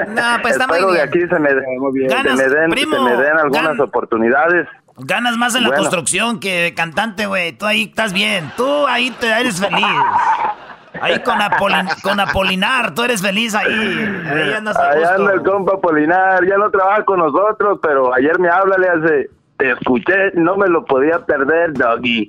No, 0.08 0.42
pues 0.42 0.54
está 0.54 0.66
muy 0.66 0.78
bien. 0.78 0.92
de 0.92 1.02
aquí 1.02 1.20
se 1.20 1.38
me, 1.38 1.48
se 1.48 1.56
me 1.56 2.42
den, 2.48 2.78
se 2.78 3.00
me 3.00 3.16
den 3.16 3.38
algunas 3.38 3.80
oportunidades. 3.80 4.66
Ganas 4.98 5.36
más 5.36 5.54
en 5.54 5.64
la 5.64 5.74
construcción 5.74 6.40
que 6.40 6.62
de 6.62 6.74
cantante, 6.74 7.26
güey. 7.26 7.52
Tú 7.52 7.64
ahí 7.64 7.84
estás 7.84 8.12
bien. 8.12 8.52
Tú 8.56 8.86
ahí 8.86 9.10
te 9.12 9.28
eres 9.28 9.58
feliz. 9.58 9.86
Ahí 11.00 11.20
con, 11.20 11.38
con 12.02 12.20
Apolinar, 12.20 12.94
tú 12.94 13.02
eres 13.02 13.22
feliz 13.22 13.54
ahí. 13.54 13.72
Ahí 14.26 14.52
andas 14.52 14.76
Ahí 14.76 15.02
anda 15.02 15.32
el 15.32 15.42
compa 15.42 15.74
Apolinar, 15.74 16.44
ya 16.46 16.58
no 16.58 16.70
trabaja 16.70 17.04
con 17.04 17.20
nosotros, 17.20 17.78
pero 17.82 18.12
ayer 18.12 18.38
me 18.38 18.48
habla, 18.50 18.76
le 18.76 18.88
hace, 18.88 19.30
te 19.56 19.70
escuché, 19.70 20.32
no 20.34 20.56
me 20.56 20.68
lo 20.68 20.84
podía 20.84 21.24
perder, 21.24 21.72
doggy. 21.72 22.26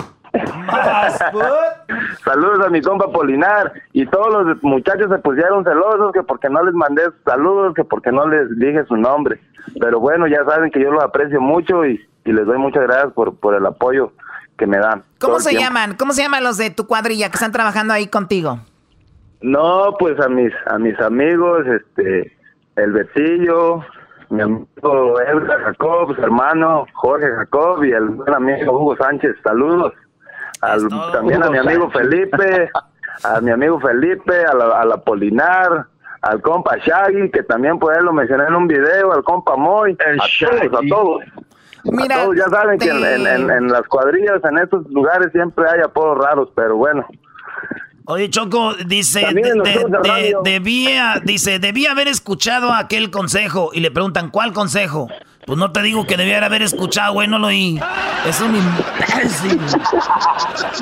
Saludos 2.23 2.65
a 2.65 2.69
mi 2.69 2.81
compa 2.81 3.11
Polinar 3.11 3.73
y 3.93 4.05
todos 4.05 4.45
los 4.45 4.63
muchachos 4.63 5.09
se 5.09 5.17
pusieron 5.19 5.63
celosos 5.63 6.11
que 6.13 6.23
porque 6.23 6.49
no 6.49 6.63
les 6.63 6.73
mandé 6.73 7.03
saludos, 7.25 7.73
que 7.75 7.83
porque 7.83 8.11
no 8.11 8.27
les 8.27 8.57
dije 8.57 8.85
su 8.85 8.95
nombre. 8.95 9.39
Pero 9.79 9.99
bueno, 9.99 10.27
ya 10.27 10.43
saben 10.45 10.71
que 10.71 10.81
yo 10.81 10.91
los 10.91 11.03
aprecio 11.03 11.41
mucho 11.41 11.85
y, 11.85 11.99
les 12.25 12.45
doy 12.45 12.57
muchas 12.57 12.83
gracias 12.83 13.13
por, 13.13 13.35
por 13.35 13.55
el 13.55 13.65
apoyo 13.65 14.13
que 14.57 14.67
me 14.67 14.77
dan. 14.77 15.03
¿Cómo 15.19 15.39
se 15.39 15.53
llaman? 15.53 15.95
¿Cómo 15.95 16.13
se 16.13 16.21
llaman 16.21 16.43
los 16.43 16.57
de 16.57 16.69
tu 16.69 16.85
cuadrilla 16.87 17.29
que 17.29 17.35
están 17.35 17.51
trabajando 17.51 17.93
ahí 17.93 18.07
contigo? 18.07 18.59
No, 19.41 19.95
pues 19.99 20.19
a 20.19 20.29
mis 20.29 20.53
a 20.67 20.77
mis 20.77 20.99
amigos, 20.99 21.65
este, 21.65 22.37
el 22.75 22.91
Betillo, 22.91 23.83
mi 24.29 24.41
amigo 24.43 25.19
Edgar 25.19 25.63
Jacob, 25.63 26.15
su 26.15 26.21
hermano 26.21 26.85
Jorge 26.93 27.27
Jacob 27.37 27.83
y 27.83 27.91
el 27.91 28.09
buen 28.09 28.33
amigo 28.33 28.79
Hugo 28.79 28.95
Sánchez. 28.97 29.35
Saludos. 29.43 29.93
Al, 30.61 30.87
también 31.11 31.43
a 31.43 31.49
mi 31.49 31.57
amigo. 31.57 31.89
Felipe, 31.91 32.69
a 33.23 33.41
mi 33.41 33.51
amigo 33.51 33.79
Felipe, 33.79 34.45
a 34.45 34.53
la, 34.53 34.81
a 34.81 34.85
la 34.85 34.97
Polinar, 34.97 35.85
al 36.21 36.41
compa 36.41 36.77
Shaggy, 36.77 37.31
que 37.31 37.43
también 37.43 37.79
por 37.79 37.95
él 37.97 38.03
lo 38.05 38.13
mencioné 38.13 38.45
en 38.45 38.55
un 38.55 38.67
video, 38.67 39.11
al 39.11 39.23
compa 39.23 39.55
Moy, 39.55 39.93
a 39.99 40.15
todos, 40.39 40.73
a 40.73 40.87
todos. 40.87 41.23
Mira, 41.83 42.15
a 42.15 42.23
todos, 42.25 42.35
ya 42.37 42.45
saben 42.49 42.77
que 42.77 42.89
en, 42.89 43.01
te- 43.01 43.15
en- 43.15 43.27
en- 43.27 43.49
en 43.49 43.67
las 43.71 43.81
cuadrillas, 43.87 44.39
en 44.43 44.59
estos 44.59 44.87
lugares 44.91 45.31
siempre 45.31 45.65
hay 45.67 45.81
apodos 45.81 46.17
raros, 46.19 46.49
pero 46.55 46.75
bueno. 46.77 47.05
Oye, 48.05 48.29
Choco, 48.29 48.73
dice, 48.85 49.21
de- 49.33 49.41
de- 50.03 50.35
debía, 50.43 51.15
dice, 51.23 51.59
debía 51.59 51.91
haber 51.91 52.07
escuchado 52.07 52.71
aquel 52.73 53.09
consejo. 53.09 53.69
Y 53.73 53.79
le 53.79 53.89
preguntan, 53.91 54.29
¿cuál 54.29 54.53
consejo? 54.53 55.07
Pues 55.45 55.57
no 55.57 55.71
te 55.71 55.81
digo 55.81 56.05
que 56.05 56.17
debía 56.17 56.43
haber 56.45 56.61
escuchado, 56.61 57.13
güey, 57.13 57.27
no 57.27 57.39
lo 57.39 57.47
oí. 57.47 57.79
Es 58.27 58.39
un 58.41 58.55
imbécil. 58.55 59.59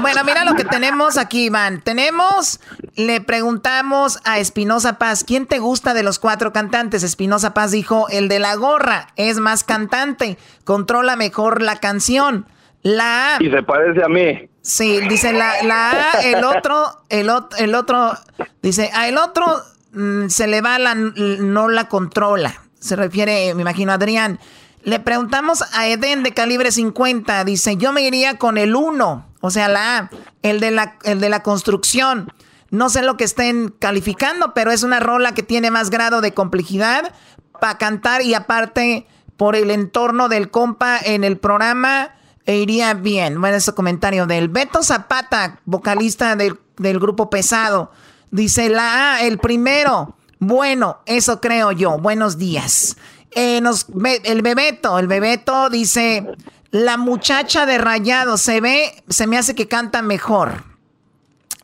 Bueno, 0.01 0.23
mira 0.25 0.43
lo 0.43 0.55
que 0.55 0.65
tenemos 0.65 1.17
aquí, 1.17 1.45
Iván. 1.45 1.81
Tenemos, 1.81 2.59
le 2.95 3.21
preguntamos 3.21 4.19
a 4.25 4.39
Espinosa 4.39 4.97
Paz, 4.97 5.23
¿quién 5.23 5.45
te 5.45 5.59
gusta 5.59 5.93
de 5.93 6.03
los 6.03 6.19
cuatro 6.19 6.51
cantantes? 6.51 7.03
Espinosa 7.03 7.53
Paz 7.53 7.71
dijo, 7.71 8.07
el 8.09 8.27
de 8.27 8.39
la 8.39 8.55
gorra, 8.55 9.07
es 9.15 9.37
más 9.39 9.63
cantante, 9.63 10.37
controla 10.65 11.15
mejor 11.15 11.61
la 11.61 11.77
canción. 11.77 12.45
La 12.81 13.35
A, 13.35 13.43
Y 13.43 13.49
se 13.49 13.63
parece 13.63 14.03
a 14.03 14.07
mí. 14.07 14.49
sí, 14.61 14.99
dice 15.09 15.33
la, 15.33 15.63
la 15.63 15.91
A, 15.91 16.11
el 16.21 16.43
otro, 16.43 16.85
el, 17.09 17.29
ot- 17.29 17.55
el 17.57 17.75
otro, 17.75 18.13
dice, 18.61 18.89
a 18.93 19.07
el 19.07 19.17
otro 19.17 19.45
mm, 19.93 20.27
se 20.27 20.47
le 20.47 20.61
va 20.61 20.79
la, 20.79 20.95
no 20.95 21.67
la 21.67 21.87
controla. 21.89 22.61
Se 22.79 22.95
refiere, 22.95 23.53
me 23.53 23.61
imagino, 23.61 23.91
a 23.91 23.95
Adrián. 23.95 24.39
Le 24.83 24.99
preguntamos 24.99 25.63
a 25.73 25.87
Eden 25.87 26.23
de 26.23 26.33
calibre 26.33 26.71
50. 26.71 27.43
Dice, 27.43 27.77
yo 27.77 27.91
me 27.91 28.01
iría 28.01 28.37
con 28.37 28.57
el 28.57 28.75
1, 28.75 29.25
o 29.41 29.51
sea, 29.51 29.67
la 29.67 29.97
A, 29.97 30.09
el 30.41 30.59
de 30.59 30.71
la, 30.71 30.97
el 31.03 31.19
de 31.19 31.29
la 31.29 31.43
construcción. 31.43 32.31
No 32.71 32.89
sé 32.89 33.01
lo 33.01 33.17
que 33.17 33.23
estén 33.23 33.73
calificando, 33.79 34.53
pero 34.53 34.71
es 34.71 34.83
una 34.83 34.99
rola 34.99 35.33
que 35.33 35.43
tiene 35.43 35.71
más 35.71 35.89
grado 35.89 36.21
de 36.21 36.33
complejidad 36.33 37.13
para 37.59 37.77
cantar 37.77 38.21
y 38.21 38.33
aparte 38.33 39.07
por 39.37 39.55
el 39.55 39.71
entorno 39.71 40.29
del 40.29 40.51
compa 40.51 40.97
en 40.99 41.23
el 41.23 41.37
programa 41.37 42.13
e 42.45 42.57
iría 42.57 42.93
bien. 42.93 43.39
Bueno, 43.41 43.57
ese 43.57 43.73
comentario 43.73 44.27
del 44.27 44.49
Beto 44.49 44.83
Zapata, 44.83 45.59
vocalista 45.65 46.35
del, 46.35 46.59
del 46.77 46.99
grupo 46.99 47.29
Pesado. 47.29 47.91
Dice 48.31 48.69
la 48.69 49.15
A, 49.15 49.21
el 49.23 49.39
primero. 49.39 50.15
Bueno, 50.39 50.99
eso 51.05 51.41
creo 51.41 51.73
yo. 51.73 51.97
Buenos 51.97 52.37
días. 52.37 52.95
Eh, 53.31 53.59
nos, 53.61 53.87
el 54.23 54.41
Bebeto, 54.41 54.97
el 54.97 55.07
Bebeto 55.07 55.69
dice, 55.69 56.25
la 56.71 56.97
muchacha 56.97 57.65
de 57.65 57.77
rayado 57.77 58.37
se 58.37 58.61
ve, 58.61 59.03
se 59.09 59.27
me 59.27 59.37
hace 59.37 59.53
que 59.53 59.67
canta 59.67 60.01
mejor. 60.01 60.63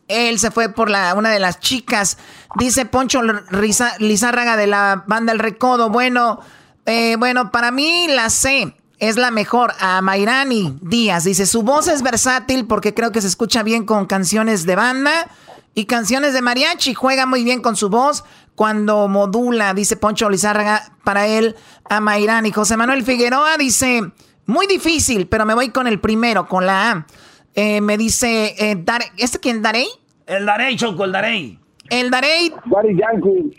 Él 0.08 0.38
se 0.38 0.50
fue 0.50 0.68
por 0.68 0.90
la, 0.90 1.14
una 1.14 1.30
de 1.30 1.40
las 1.40 1.58
chicas. 1.58 2.18
Dice 2.56 2.84
Poncho 2.84 3.22
Lizárraga 3.98 4.56
de 4.56 4.66
la 4.66 5.04
banda 5.06 5.32
El 5.32 5.38
Recodo. 5.38 5.88
Bueno, 5.88 6.40
eh, 6.84 7.16
bueno, 7.18 7.50
para 7.50 7.70
mí 7.70 8.06
la 8.08 8.30
C 8.30 8.76
es 8.98 9.16
la 9.16 9.30
mejor. 9.30 9.72
A 9.80 10.00
Mairani 10.02 10.78
Díaz. 10.82 11.24
Dice, 11.24 11.46
su 11.46 11.62
voz 11.62 11.88
es 11.88 12.02
versátil 12.02 12.66
porque 12.66 12.94
creo 12.94 13.10
que 13.10 13.20
se 13.20 13.26
escucha 13.26 13.62
bien 13.62 13.84
con 13.84 14.06
canciones 14.06 14.64
de 14.64 14.76
banda 14.76 15.28
y 15.74 15.86
canciones 15.86 16.34
de 16.34 16.42
mariachi. 16.42 16.94
Juega 16.94 17.26
muy 17.26 17.42
bien 17.42 17.60
con 17.60 17.74
su 17.74 17.88
voz 17.88 18.22
cuando 18.56 19.06
modula, 19.06 19.72
dice 19.74 19.96
Poncho 19.96 20.28
Lizárraga, 20.28 20.90
para 21.04 21.28
él 21.28 21.54
a 21.88 22.00
Mairani. 22.00 22.50
José 22.50 22.76
Manuel 22.76 23.04
Figueroa 23.04 23.56
dice, 23.58 24.02
muy 24.46 24.66
difícil, 24.66 25.28
pero 25.28 25.46
me 25.46 25.54
voy 25.54 25.68
con 25.68 25.86
el 25.86 26.00
primero, 26.00 26.48
con 26.48 26.66
la 26.66 26.90
A. 26.90 27.06
Eh, 27.54 27.80
me 27.80 27.96
dice, 27.96 28.54
eh, 28.58 28.76
Dare- 28.76 29.12
¿este 29.18 29.38
quién? 29.38 29.62
¿Darey? 29.62 29.86
El 30.26 30.44
Darey, 30.46 30.74
Choco, 30.76 31.04
el 31.04 31.12
Darey. 31.12 31.60
El 31.90 32.10
Darey. 32.10 32.52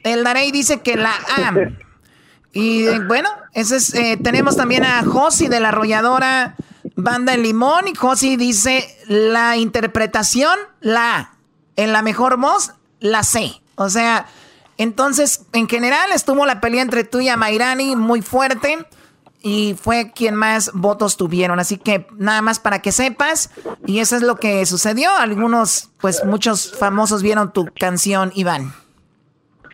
El 0.03 0.23
Darey 0.25 0.51
dice 0.51 0.81
que 0.81 0.97
la 0.97 1.11
A. 1.11 1.53
Y 2.53 2.87
eh, 2.87 2.99
bueno, 3.07 3.29
ese 3.53 3.75
es, 3.75 3.93
eh, 3.93 4.17
tenemos 4.23 4.55
también 4.55 4.83
a 4.83 5.03
Josi 5.03 5.47
de 5.47 5.59
la 5.59 5.67
arrolladora 5.69 6.55
Banda 6.95 7.35
El 7.35 7.43
Limón. 7.43 7.87
Y 7.87 7.93
Josi 7.93 8.35
dice 8.35 8.83
la 9.05 9.57
interpretación, 9.57 10.57
la 10.79 11.17
A. 11.17 11.33
En 11.75 11.93
la 11.93 12.01
mejor 12.01 12.37
voz, 12.37 12.73
la 12.99 13.21
C. 13.21 13.61
O 13.75 13.89
sea, 13.89 14.25
entonces, 14.77 15.45
en 15.53 15.67
general 15.67 16.11
estuvo 16.13 16.45
la 16.45 16.61
pelea 16.61 16.81
entre 16.81 17.03
tú 17.03 17.19
y 17.19 17.29
Amairani 17.29 17.95
muy 17.95 18.21
fuerte. 18.21 18.85
Y 19.41 19.75
fue 19.79 20.11
quien 20.13 20.35
más 20.35 20.71
votos 20.73 21.15
tuvieron. 21.15 21.59
Así 21.59 21.77
que 21.77 22.07
nada 22.17 22.41
más 22.41 22.59
para 22.59 22.81
que 22.81 22.91
sepas. 22.91 23.51
Y 23.85 23.99
eso 23.99 24.15
es 24.15 24.23
lo 24.23 24.35
que 24.35 24.65
sucedió. 24.65 25.15
Algunos, 25.15 25.89
pues 26.01 26.25
muchos 26.25 26.77
famosos 26.77 27.21
vieron 27.21 27.53
tu 27.53 27.67
canción, 27.79 28.31
Iván. 28.35 28.73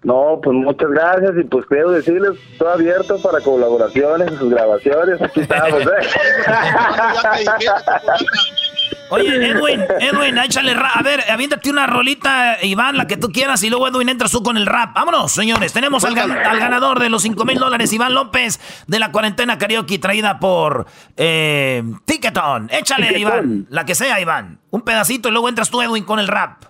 No, 0.03 0.39
pues 0.43 0.55
muchas 0.55 0.89
gracias 0.89 1.31
y 1.39 1.43
pues 1.45 1.65
quiero 1.65 1.91
decirles, 1.91 2.31
estoy 2.51 2.73
abierto 2.73 3.21
para 3.21 3.39
colaboraciones, 3.39 4.37
sus 4.37 4.49
grabaciones, 4.49 5.21
aquí 5.21 5.39
estamos, 5.39 5.81
¿eh? 5.81 5.85
Oye, 9.09 9.51
Edwin, 9.51 9.81
Edwin, 9.99 10.37
échale 10.39 10.73
rap. 10.73 10.91
A 10.95 11.03
ver, 11.03 11.21
aviéntate 11.29 11.69
una 11.69 11.85
rolita, 11.85 12.57
Iván, 12.63 12.97
la 12.97 13.05
que 13.05 13.15
tú 13.17 13.29
quieras, 13.31 13.61
y 13.63 13.69
luego 13.69 13.87
Edwin 13.87 14.09
entras 14.09 14.31
tú 14.31 14.41
con 14.41 14.57
el 14.57 14.65
rap. 14.65 14.95
Vámonos, 14.95 15.31
señores. 15.31 15.71
Tenemos 15.71 16.03
al, 16.03 16.15
gan- 16.15 16.35
al 16.43 16.59
ganador 16.59 16.99
de 16.99 17.09
los 17.09 17.21
5 17.21 17.45
mil 17.45 17.59
dólares, 17.59 17.93
Iván 17.93 18.13
López, 18.15 18.59
de 18.87 18.99
la 18.99 19.11
cuarentena 19.11 19.57
karaoke 19.59 19.99
traída 19.99 20.39
por 20.39 20.87
eh, 21.15 21.83
Ticketon. 22.05 22.69
Échale, 22.71 23.07
Ticketon. 23.09 23.21
Iván, 23.21 23.65
la 23.69 23.85
que 23.85 23.93
sea, 23.93 24.19
Iván. 24.19 24.59
Un 24.71 24.81
pedacito 24.81 25.29
y 25.29 25.31
luego 25.31 25.47
entras 25.49 25.69
tú, 25.69 25.81
Edwin, 25.81 26.05
con 26.05 26.19
el 26.19 26.27
rap. 26.27 26.63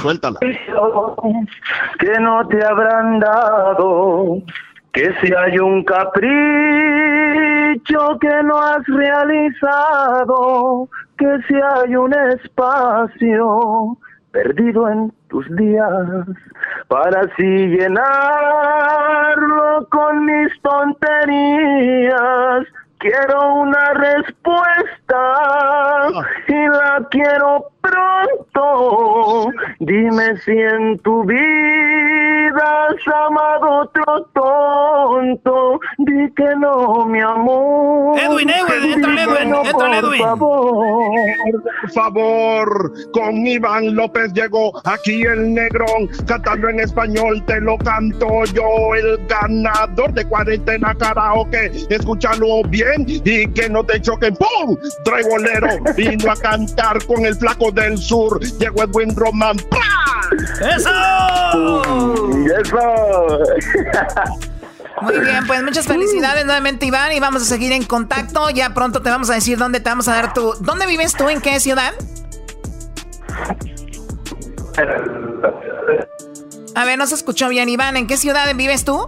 Suéltala. 0.00 0.38
que 0.40 2.20
no 2.20 2.46
te 2.48 2.64
habrán 2.64 3.18
dado, 3.18 4.42
que 4.92 5.12
si 5.20 5.32
hay 5.34 5.58
un 5.58 5.82
capricho 5.84 6.28
que 8.20 8.42
no 8.44 8.58
has 8.58 8.86
realizado, 8.86 10.88
que 11.16 11.38
si 11.46 11.54
hay 11.54 11.96
un 11.96 12.12
espacio 12.14 13.96
perdido 14.30 14.88
en 14.88 15.12
tus 15.28 15.44
días, 15.56 16.26
para 16.88 17.20
así 17.20 17.42
llenarlo 17.42 18.06
con 19.90 20.24
mis 20.24 20.48
tonterías. 20.62 22.64
Quiero 22.98 23.54
una 23.54 23.92
respuesta 23.94 25.22
y 26.48 26.52
la 26.52 27.06
quiero 27.10 27.70
pronto. 27.80 29.50
Dime 29.78 30.36
si 30.38 30.50
en 30.50 30.98
tu 30.98 31.22
vida 31.24 31.38
has 32.88 33.08
amado 33.28 33.82
otro 33.82 34.28
tonto. 34.34 35.80
Di 35.98 36.32
que 36.34 36.56
no, 36.56 37.06
mi 37.06 37.20
amor. 37.20 38.18
Edwin, 38.18 38.50
Edwin, 38.50 38.92
entra 38.94 39.22
Edwin, 39.22 39.50
no, 39.50 39.58
entra 39.58 39.72
por 39.72 39.94
Edwin. 39.94 40.22
favor. 40.22 41.14
Por 41.82 41.90
favor, 41.92 42.92
con 43.12 43.46
Iván 43.46 43.94
López 43.94 44.32
llegó 44.32 44.72
aquí 44.84 45.22
el 45.22 45.54
negrón, 45.54 46.08
cantando 46.26 46.68
en 46.68 46.80
español, 46.80 47.44
te 47.46 47.60
lo 47.60 47.78
canto 47.78 48.44
yo, 48.52 48.94
el 48.96 49.24
ganador 49.28 50.12
de 50.12 50.24
cuarentena 50.26 50.94
karaoke, 50.94 51.70
escúchalo 51.90 52.62
bien 52.68 52.87
y 52.96 53.46
que 53.48 53.68
no 53.68 53.84
te 53.84 54.00
choquen, 54.00 54.36
¡pum! 54.36 54.76
Trae 55.04 55.22
bolero, 55.28 55.68
vino 55.96 56.30
a 56.30 56.36
cantar 56.36 57.04
con 57.06 57.24
el 57.24 57.34
flaco 57.34 57.70
del 57.72 57.98
sur, 57.98 58.40
llegó 58.40 58.82
Edwin 58.82 59.14
Román, 59.14 59.56
¡Eso! 60.60 60.90
¡Eso! 62.60 63.38
Muy 65.02 65.20
bien, 65.20 65.46
pues 65.46 65.62
muchas 65.62 65.86
felicidades 65.86 66.44
nuevamente, 66.44 66.86
Iván, 66.86 67.12
y 67.12 67.20
vamos 67.20 67.42
a 67.42 67.44
seguir 67.44 67.72
en 67.72 67.84
contacto. 67.84 68.50
Ya 68.50 68.74
pronto 68.74 69.00
te 69.00 69.10
vamos 69.10 69.30
a 69.30 69.34
decir 69.34 69.56
dónde 69.56 69.78
te 69.80 69.88
vamos 69.88 70.08
a 70.08 70.14
dar 70.14 70.34
tu. 70.34 70.54
¿Dónde 70.60 70.86
vives 70.86 71.14
tú? 71.14 71.28
¿En 71.28 71.40
qué 71.40 71.60
ciudad? 71.60 71.94
A 76.74 76.84
ver, 76.84 76.98
no 76.98 77.06
se 77.06 77.14
escuchó 77.14 77.48
bien, 77.48 77.68
Iván. 77.68 77.96
¿En 77.96 78.06
qué 78.06 78.16
ciudad 78.16 78.52
vives 78.56 78.84
tú? 78.84 79.06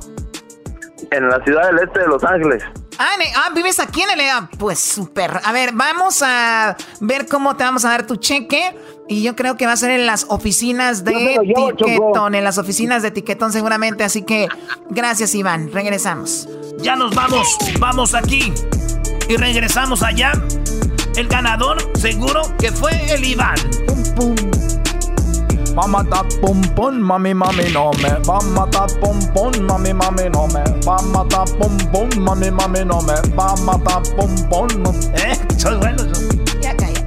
En 1.10 1.28
la 1.28 1.42
ciudad 1.44 1.66
del 1.66 1.80
este 1.80 2.00
de 2.00 2.06
Los 2.06 2.22
Ángeles. 2.22 2.62
Ah, 3.02 3.14
en- 3.18 3.32
ah, 3.34 3.50
vives 3.54 3.78
aquí 3.80 4.02
en 4.02 4.10
el... 4.10 4.20
ah, 4.28 4.48
Pues 4.58 4.78
súper. 4.78 5.40
A 5.42 5.52
ver, 5.52 5.72
vamos 5.72 6.22
a 6.22 6.76
ver 7.00 7.26
cómo 7.26 7.56
te 7.56 7.64
vamos 7.64 7.84
a 7.86 7.88
dar 7.90 8.06
tu 8.06 8.16
cheque. 8.16 8.76
Y 9.08 9.22
yo 9.22 9.34
creo 9.34 9.56
que 9.56 9.64
va 9.66 9.72
a 9.72 9.76
ser 9.76 9.90
en 9.90 10.04
las 10.06 10.26
oficinas 10.28 11.02
de 11.02 11.12
llevo. 11.42 11.72
Tiquetón. 11.74 12.34
En 12.34 12.44
las 12.44 12.58
oficinas 12.58 13.02
de 13.02 13.10
Tiquetón 13.10 13.52
seguramente. 13.52 14.04
Así 14.04 14.22
que 14.22 14.48
gracias, 14.90 15.34
Iván. 15.34 15.72
Regresamos. 15.72 16.46
Ya 16.78 16.94
nos 16.94 17.14
vamos, 17.14 17.56
vamos 17.78 18.14
aquí. 18.14 18.52
Y 19.28 19.36
regresamos 19.36 20.02
allá. 20.02 20.32
El 21.16 21.26
ganador 21.26 21.78
seguro 21.98 22.42
que 22.58 22.70
fue 22.70 22.92
el 23.14 23.24
Iván. 23.24 23.56
Pum, 23.86 24.34
pum. 24.36 24.59
Va 25.80 25.86
a 25.86 25.88
matar 25.88 26.26
pum 26.42 26.60
pum, 26.76 27.00
mami, 27.00 27.32
mami, 27.32 27.64
no 27.72 27.90
me. 28.02 28.10
Va 28.28 28.36
a 28.36 28.44
matar 28.54 28.86
pum 29.00 29.18
pum, 29.32 29.50
mami, 29.66 29.94
mami, 29.94 30.28
no 30.28 30.46
me. 30.48 30.62
Va 30.84 30.96
a 30.96 31.02
matar 31.02 31.46
pum 31.56 31.74
pum, 31.90 32.10
mami, 32.22 32.50
mami, 32.50 32.84
no 32.84 33.00
me. 33.00 33.14
Va 33.34 33.46
a 33.52 33.56
matar 33.64 34.02
pum 34.14 34.34
pum. 34.50 34.68
Eh, 35.14 35.38
soy 35.56 35.76
bueno. 35.76 36.02
Ya 36.60 36.76
calla. 36.76 37.00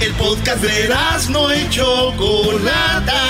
El 0.00 0.12
podcast 0.14 0.62
de 0.62 0.88
no 1.30 1.52
y 1.52 1.68
Chocolata. 1.68 3.22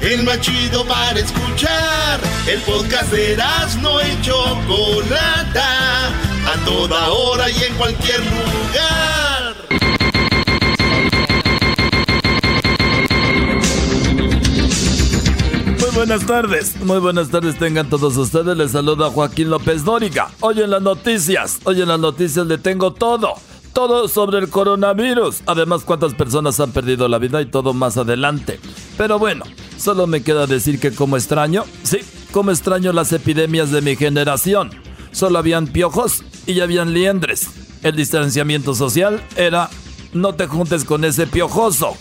El 0.00 0.22
más 0.22 0.40
chido 0.40 0.82
para 0.86 1.20
escuchar. 1.20 2.18
El 2.46 2.62
podcast 2.62 3.12
de 3.12 3.36
no 3.82 4.00
y 4.00 4.22
Chocolata. 4.22 6.08
A 6.48 6.64
toda 6.64 7.10
hora 7.10 7.50
y 7.50 7.62
en 7.62 7.74
cualquier 7.74 8.20
lugar. 8.20 9.29
Buenas 16.00 16.24
tardes, 16.24 16.80
muy 16.80 16.98
buenas 16.98 17.28
tardes 17.28 17.58
tengan 17.58 17.90
todos 17.90 18.16
ustedes. 18.16 18.56
Les 18.56 18.70
saluda 18.70 19.10
Joaquín 19.10 19.50
López 19.50 19.84
Dóriga. 19.84 20.30
Hoy 20.40 20.62
en 20.62 20.70
las 20.70 20.80
noticias, 20.80 21.60
hoy 21.64 21.82
en 21.82 21.88
las 21.88 22.00
noticias 22.00 22.46
le 22.46 22.56
tengo 22.56 22.94
todo, 22.94 23.34
todo 23.74 24.08
sobre 24.08 24.38
el 24.38 24.48
coronavirus. 24.48 25.42
Además, 25.44 25.82
cuántas 25.84 26.14
personas 26.14 26.58
han 26.58 26.72
perdido 26.72 27.06
la 27.06 27.18
vida 27.18 27.42
y 27.42 27.46
todo 27.46 27.74
más 27.74 27.98
adelante. 27.98 28.58
Pero 28.96 29.18
bueno, 29.18 29.44
solo 29.76 30.06
me 30.06 30.22
queda 30.22 30.46
decir 30.46 30.80
que 30.80 30.90
como 30.90 31.18
extraño, 31.18 31.64
sí, 31.82 31.98
como 32.32 32.50
extraño 32.50 32.94
las 32.94 33.12
epidemias 33.12 33.70
de 33.70 33.82
mi 33.82 33.94
generación. 33.94 34.70
Solo 35.12 35.38
habían 35.38 35.66
piojos 35.66 36.24
y 36.46 36.54
ya 36.54 36.64
habían 36.64 36.94
liendres. 36.94 37.46
El 37.82 37.94
distanciamiento 37.94 38.74
social 38.74 39.22
era 39.36 39.68
no 40.14 40.34
te 40.34 40.46
juntes 40.46 40.84
con 40.86 41.04
ese 41.04 41.26
piojoso. 41.26 41.94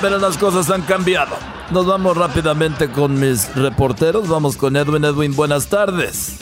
Pero 0.00 0.18
las 0.18 0.38
cosas 0.38 0.70
han 0.70 0.82
cambiado. 0.82 1.36
Nos 1.70 1.86
vamos 1.86 2.16
rápidamente 2.16 2.90
con 2.90 3.18
mis 3.18 3.54
reporteros. 3.54 4.28
Vamos 4.28 4.56
con 4.56 4.76
Edwin. 4.76 5.04
Edwin, 5.04 5.34
buenas 5.36 5.68
tardes. 5.68 6.36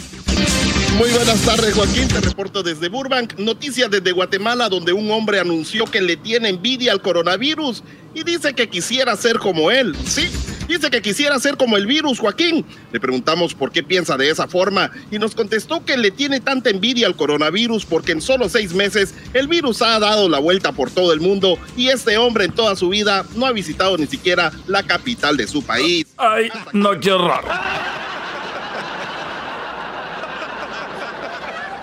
Muy 0.99 1.11
buenas 1.11 1.41
tardes, 1.43 1.75
Joaquín. 1.77 2.09
Te 2.09 2.21
reporto 2.21 2.65
desde 2.65 2.89
Burbank. 2.89 3.39
Noticias 3.39 3.89
desde 3.89 4.11
Guatemala, 4.11 4.69
donde 4.69 4.93
un 4.93 5.09
hombre 5.13 5.39
anunció 5.39 5.85
que 5.85 6.01
le 6.01 6.17
tiene 6.17 6.49
envidia 6.49 6.91
al 6.91 7.01
coronavirus 7.01 7.85
y 8.15 8.25
dice 8.25 8.53
que 8.53 8.69
quisiera 8.69 9.15
ser 9.15 9.39
como 9.39 9.71
él. 9.71 9.95
Sí, 10.05 10.29
dice 10.67 10.91
que 10.91 11.01
quisiera 11.01 11.39
ser 11.39 11.57
como 11.57 11.77
el 11.77 11.87
virus, 11.87 12.19
Joaquín. 12.19 12.67
Le 12.91 12.99
preguntamos 12.99 13.55
por 13.55 13.71
qué 13.71 13.85
piensa 13.85 14.17
de 14.17 14.29
esa 14.29 14.49
forma 14.49 14.91
y 15.13 15.21
nos 15.21 15.37
contestó 15.37 15.85
que 15.85 15.97
le 15.97 16.11
tiene 16.11 16.41
tanta 16.41 16.71
envidia 16.71 17.07
al 17.07 17.15
coronavirus 17.15 17.85
porque 17.85 18.11
en 18.11 18.21
solo 18.21 18.49
seis 18.49 18.75
meses 18.75 19.15
el 19.35 19.47
virus 19.47 19.83
ha 19.83 20.01
dado 20.01 20.29
la 20.29 20.41
vuelta 20.41 20.73
por 20.73 20.91
todo 20.91 21.13
el 21.13 21.21
mundo 21.21 21.61
y 21.77 21.91
este 21.91 22.19
hombre 22.19 22.47
en 22.47 22.53
toda 22.53 22.75
su 22.75 22.89
vida 22.89 23.25
no 23.37 23.47
ha 23.47 23.53
visitado 23.53 23.97
ni 23.97 24.09
siquiera 24.09 24.51
la 24.67 24.83
capital 24.83 25.37
de 25.37 25.47
su 25.47 25.63
país. 25.63 26.09
Ay, 26.17 26.51
no, 26.73 26.99
qué 26.99 27.13
horror. 27.13 27.45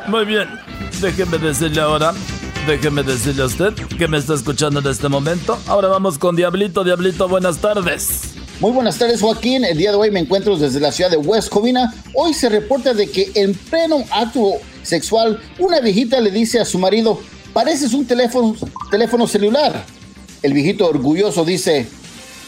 Muy 0.07 0.23
bien, 0.25 0.47
déjeme 1.01 1.39
decirle 1.39 1.81
ahora, 1.81 2.13
déjeme 2.67 3.01
decirle 3.01 3.41
a 3.41 3.45
usted 3.45 3.73
que 3.97 4.07
me 4.07 4.17
está 4.17 4.35
escuchando 4.35 4.79
en 4.79 4.87
este 4.87 5.09
momento. 5.09 5.57
Ahora 5.67 5.87
vamos 5.87 6.19
con 6.19 6.35
Diablito. 6.35 6.83
Diablito, 6.83 7.27
buenas 7.27 7.57
tardes. 7.57 8.35
Muy 8.59 8.71
buenas 8.71 8.99
tardes, 8.99 9.21
Joaquín. 9.21 9.65
El 9.65 9.77
día 9.79 9.91
de 9.91 9.97
hoy 9.97 10.11
me 10.11 10.19
encuentro 10.19 10.57
desde 10.57 10.79
la 10.79 10.91
ciudad 10.91 11.09
de 11.09 11.17
West 11.17 11.49
Covina. 11.49 11.91
Hoy 12.13 12.35
se 12.35 12.49
reporta 12.49 12.93
de 12.93 13.09
que 13.09 13.31
en 13.33 13.55
pleno 13.55 14.05
acto 14.11 14.53
sexual, 14.83 15.41
una 15.57 15.79
viejita 15.79 16.19
le 16.19 16.29
dice 16.29 16.59
a 16.59 16.65
su 16.65 16.77
marido, 16.77 17.19
pareces 17.51 17.93
un 17.93 18.05
teléfono, 18.05 18.55
teléfono 18.91 19.27
celular. 19.27 19.85
El 20.43 20.53
viejito 20.53 20.87
orgulloso 20.87 21.43
dice, 21.43 21.87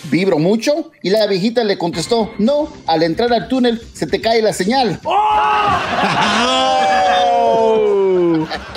¿vibro 0.09 0.39
mucho? 0.39 0.91
Y 1.01 1.09
la 1.09 1.27
viejita 1.27 1.63
le 1.63 1.77
contestó, 1.77 2.31
no, 2.38 2.69
al 2.85 3.03
entrar 3.03 3.31
al 3.34 3.47
túnel 3.47 3.81
se 3.93 4.07
te 4.07 4.21
cae 4.21 4.41
la 4.41 4.53
señal. 4.53 4.99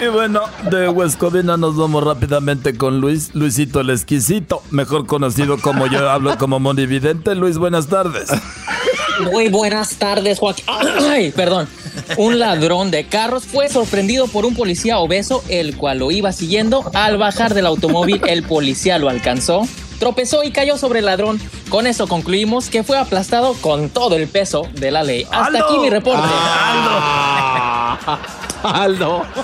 Y 0.01 0.07
bueno, 0.07 0.43
de 0.70 0.89
West 0.89 1.19
Covina 1.19 1.57
nos 1.59 1.77
vamos 1.77 2.02
rápidamente 2.02 2.74
con 2.77 3.01
Luis, 3.01 3.35
Luisito 3.35 3.81
el 3.81 3.90
Exquisito, 3.90 4.62
mejor 4.70 5.07
conocido 5.07 5.59
como 5.59 5.86
yo 5.86 6.09
hablo 6.09 6.39
como 6.39 6.59
monividente. 6.59 7.35
Luis, 7.35 7.59
buenas 7.59 7.86
tardes. 7.89 8.31
Muy 9.31 9.48
buenas 9.48 9.97
tardes, 9.97 10.39
Joaquín. 10.39 10.65
Ay, 10.69 11.31
perdón. 11.31 11.69
Un 12.16 12.39
ladrón 12.39 12.90
de 12.90 13.05
carros 13.07 13.44
fue 13.44 13.69
sorprendido 13.69 14.27
por 14.28 14.47
un 14.47 14.55
policía 14.55 14.98
obeso, 14.98 15.44
el 15.48 15.77
cual 15.77 15.98
lo 15.98 16.11
iba 16.11 16.32
siguiendo. 16.32 16.90
Al 16.94 17.19
bajar 17.19 17.52
del 17.52 17.66
automóvil, 17.66 18.23
el 18.27 18.43
policía 18.43 18.98
lo 18.98 19.11
alcanzó, 19.11 19.69
tropezó 20.01 20.43
y 20.43 20.51
cayó 20.51 20.77
sobre 20.77 20.99
el 20.99 21.07
ladrón. 21.07 21.41
Con 21.69 21.87
eso 21.87 22.09
concluimos 22.09 22.69
que 22.71 22.83
fue 22.83 22.99
aplastado 22.99 23.55
con 23.61 23.91
todo 23.91 24.17
el 24.17 24.27
peso 24.27 24.67
de 24.75 24.91
la 24.91 25.05
ley. 25.05 25.23
Hasta 25.31 25.45
Aldo. 25.47 25.65
aquí 25.67 25.79
mi 25.79 25.91
reporte. 25.91 26.27
Aldo. 28.65 29.25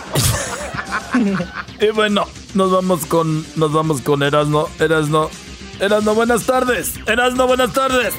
y 1.80 1.86
bueno, 1.90 2.26
nos 2.54 2.70
vamos 2.70 3.06
con 3.06 3.46
nos 3.56 3.72
vamos 3.72 4.02
con 4.02 4.22
Erasno, 4.22 4.68
Erasno. 4.78 5.30
Erasno, 5.80 6.14
buenas 6.14 6.44
tardes. 6.44 6.94
Erasno, 7.06 7.46
buenas 7.46 7.72
tardes. 7.72 8.14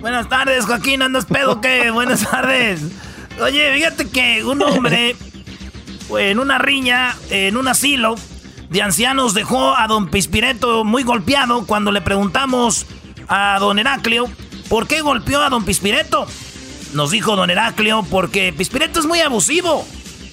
Buenas 0.00 0.28
tardes, 0.28 0.66
Joaquín. 0.66 1.02
¿Andas 1.02 1.26
pedo 1.26 1.60
qué? 1.60 1.90
Buenas 1.92 2.28
tardes. 2.28 2.82
Oye, 3.40 3.72
fíjate 3.74 4.08
que 4.08 4.44
un 4.44 4.62
hombre 4.62 5.16
en 6.18 6.38
una 6.38 6.58
riña, 6.58 7.16
en 7.30 7.56
un 7.56 7.68
asilo 7.68 8.16
de 8.74 8.82
ancianos, 8.82 9.34
dejó 9.34 9.76
a 9.76 9.86
don 9.86 10.08
Pispireto 10.08 10.82
muy 10.82 11.04
golpeado 11.04 11.64
cuando 11.64 11.92
le 11.92 12.00
preguntamos 12.00 12.86
a 13.28 13.56
don 13.60 13.78
Heraclio 13.78 14.28
por 14.68 14.88
qué 14.88 15.00
golpeó 15.00 15.42
a 15.42 15.48
don 15.48 15.64
Pispireto. 15.64 16.26
Nos 16.92 17.12
dijo 17.12 17.36
don 17.36 17.50
Heraclio 17.50 18.04
porque 18.10 18.52
Pispireto 18.52 18.98
es 18.98 19.06
muy 19.06 19.20
abusivo. 19.20 19.86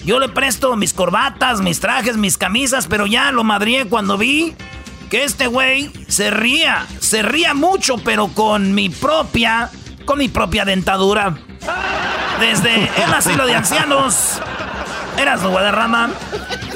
Yo 0.05 0.19
le 0.19 0.27
presto 0.27 0.75
mis 0.75 0.91
corbatas, 0.91 1.61
mis 1.61 1.79
trajes, 1.79 2.17
mis 2.17 2.39
camisas, 2.39 2.87
pero 2.87 3.05
ya 3.05 3.31
lo 3.31 3.43
madrié 3.43 3.85
cuando 3.85 4.17
vi 4.17 4.55
que 5.11 5.23
este 5.23 5.45
güey 5.45 5.91
se 6.07 6.31
ría, 6.31 6.87
se 6.99 7.21
ría 7.21 7.53
mucho, 7.53 7.97
pero 7.99 8.29
con 8.29 8.73
mi 8.73 8.89
propia, 8.89 9.69
con 10.05 10.17
mi 10.17 10.29
propia 10.29 10.65
dentadura. 10.65 11.37
Desde 12.39 12.89
el 13.03 13.13
asilo 13.13 13.45
de 13.45 13.53
ancianos. 13.53 14.41
Eras 15.19 15.43
Guadarrama. 15.43 16.11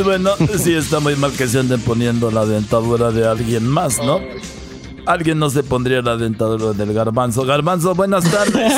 Bueno, 0.03 0.31
sí 0.57 0.73
está 0.73 0.99
muy 0.99 1.15
mal 1.15 1.31
que 1.31 1.47
se 1.47 1.59
anden 1.59 1.81
poniendo 1.81 2.31
la 2.31 2.45
dentadura 2.45 3.11
de 3.11 3.27
alguien 3.27 3.67
más, 3.67 3.99
¿no? 3.99 4.19
Alguien 5.05 5.39
no 5.39 5.49
se 5.49 5.63
pondría 5.63 6.01
la 6.01 6.17
dentadura 6.17 6.73
del 6.73 6.93
garbanzo. 6.93 7.45
Garbanzo, 7.45 7.93
buenas 7.95 8.23
tardes. 8.29 8.73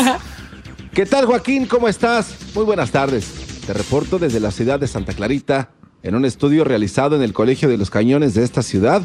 ¿Qué 0.94 1.06
tal, 1.06 1.26
Joaquín? 1.26 1.66
¿Cómo 1.66 1.88
estás? 1.88 2.36
Muy 2.54 2.66
buenas 2.66 2.92
tardes. 2.92 3.62
Te 3.66 3.74
reporto 3.74 4.20
desde 4.20 4.40
la 4.40 4.52
ciudad 4.52 4.80
de 4.80 4.88
Santa 4.88 5.14
Clarita. 5.14 5.72
En 6.04 6.16
un 6.16 6.26
estudio 6.26 6.64
realizado 6.64 7.16
en 7.16 7.22
el 7.22 7.34
Colegio 7.34 7.70
de 7.70 7.78
los 7.78 7.90
Cañones 7.90 8.34
de 8.34 8.44
esta 8.44 8.62
ciudad, 8.62 9.02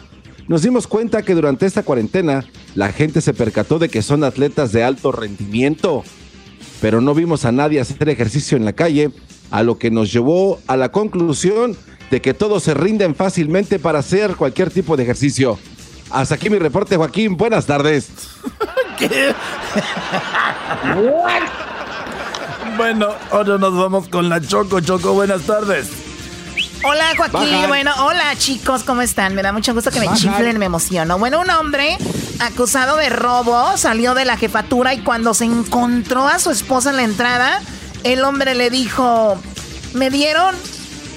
nos 0.48 0.62
dimos 0.62 0.86
cuenta 0.86 1.22
que 1.22 1.34
durante 1.34 1.66
esta 1.66 1.82
cuarentena 1.82 2.44
la 2.74 2.92
gente 2.92 3.20
se 3.20 3.34
percató 3.34 3.78
de 3.78 3.88
que 3.88 4.02
son 4.02 4.24
atletas 4.24 4.72
de 4.72 4.84
alto 4.84 5.12
rendimiento. 5.12 6.04
Pero 6.80 7.00
no 7.00 7.14
vimos 7.14 7.44
a 7.44 7.52
nadie 7.52 7.80
hacer 7.80 8.08
ejercicio 8.08 8.56
en 8.56 8.64
la 8.64 8.72
calle, 8.72 9.10
a 9.52 9.62
lo 9.62 9.78
que 9.78 9.90
nos 9.92 10.12
llevó 10.12 10.60
a 10.66 10.76
la 10.76 10.90
conclusión 10.90 11.76
de 12.10 12.20
que 12.20 12.34
todos 12.34 12.64
se 12.64 12.74
rinden 12.74 13.14
fácilmente 13.14 13.78
para 13.78 14.00
hacer 14.00 14.34
cualquier 14.34 14.70
tipo 14.70 14.96
de 14.96 15.04
ejercicio. 15.04 15.58
Hasta 16.10 16.34
aquí 16.34 16.50
mi 16.50 16.58
reporte, 16.58 16.96
Joaquín. 16.96 17.36
Buenas 17.36 17.64
tardes. 17.66 18.08
¿Qué? 18.98 19.32
Bueno, 22.76 23.08
ahora 23.30 23.58
nos 23.58 23.76
vamos 23.76 24.08
con 24.08 24.28
la 24.28 24.40
Choco. 24.40 24.80
Choco, 24.80 25.12
buenas 25.12 25.42
tardes. 25.42 25.88
Hola 26.84 27.12
Joaquín, 27.16 27.52
Baja. 27.52 27.66
bueno, 27.68 27.92
hola 28.04 28.34
chicos, 28.36 28.82
¿cómo 28.82 29.02
están? 29.02 29.36
Me 29.36 29.42
da 29.42 29.52
mucho 29.52 29.72
gusto 29.72 29.90
que 29.92 30.00
me 30.00 30.06
Baja. 30.06 30.18
chiflen, 30.18 30.58
me 30.58 30.66
emociono. 30.66 31.16
Bueno, 31.18 31.40
un 31.40 31.48
hombre 31.50 31.96
acusado 32.40 32.96
de 32.96 33.08
robo 33.08 33.76
salió 33.76 34.14
de 34.14 34.24
la 34.24 34.36
jefatura 34.36 34.92
y 34.92 34.98
cuando 35.00 35.32
se 35.32 35.44
encontró 35.44 36.26
a 36.26 36.38
su 36.40 36.50
esposa 36.50 36.90
en 36.90 36.96
la 36.96 37.02
entrada, 37.04 37.60
el 38.04 38.24
hombre 38.24 38.54
le 38.54 38.70
dijo, 38.70 39.40
me 39.94 40.10
dieron, 40.10 40.54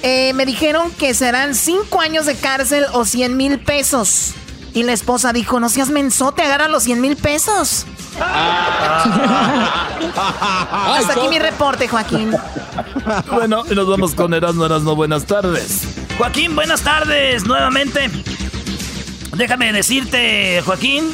eh, 0.02 0.32
me 0.34 0.46
dijeron 0.46 0.90
que 0.92 1.14
serán 1.14 1.54
cinco 1.54 2.00
años 2.00 2.26
de 2.26 2.36
cárcel 2.36 2.86
o 2.92 3.04
100 3.04 3.36
mil 3.36 3.58
pesos. 3.58 4.34
Y 4.74 4.82
la 4.82 4.92
esposa 4.92 5.32
dijo, 5.32 5.58
no 5.58 5.68
seas 5.68 5.88
mensote, 5.88 6.42
agarra 6.42 6.68
los 6.68 6.82
100 6.82 7.00
mil 7.00 7.16
pesos. 7.16 7.86
Hasta 10.16 11.12
aquí 11.12 11.28
mi 11.28 11.38
reporte, 11.38 11.88
Joaquín. 11.88 12.32
Bueno, 13.30 13.62
y 13.70 13.74
nos 13.74 13.88
vamos 13.88 14.14
con 14.14 14.34
Erasmo, 14.34 14.66
Erasmo, 14.66 14.96
buenas 14.96 15.24
tardes. 15.26 15.82
Joaquín, 16.18 16.56
buenas 16.56 16.82
tardes 16.82 17.46
nuevamente. 17.46 18.10
Déjame 19.36 19.72
decirte, 19.72 20.60
Joaquín, 20.64 21.04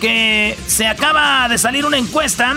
que 0.00 0.56
se 0.66 0.86
acaba 0.86 1.48
de 1.48 1.58
salir 1.58 1.84
una 1.84 1.98
encuesta, 1.98 2.54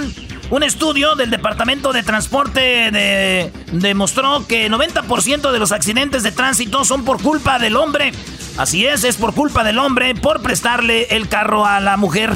un 0.52 0.64
estudio 0.64 1.15
del 1.15 1.32
Departamento 1.32 1.91
de 1.94 2.03
Transporte 2.03 2.91
de- 2.91 3.52
demostró 3.72 4.45
que 4.48 4.69
90% 4.69 5.52
de 5.52 5.60
los 5.60 5.72
accidentes 5.72 6.22
de 6.23 6.32
tránsito 6.32 6.86
son 6.86 7.03
por 7.03 7.22
culpa 7.22 7.57
del 7.57 7.76
hombre. 7.76 8.11
Así 8.57 8.86
es, 8.86 9.03
es 9.03 9.15
por 9.15 9.34
culpa 9.34 9.64
del 9.64 9.80
hombre 9.80 10.14
por 10.14 10.41
prestarle 10.41 11.07
el 11.10 11.28
carro 11.30 11.65
a 11.65 11.80
la 11.80 11.98
mujer. 11.98 12.32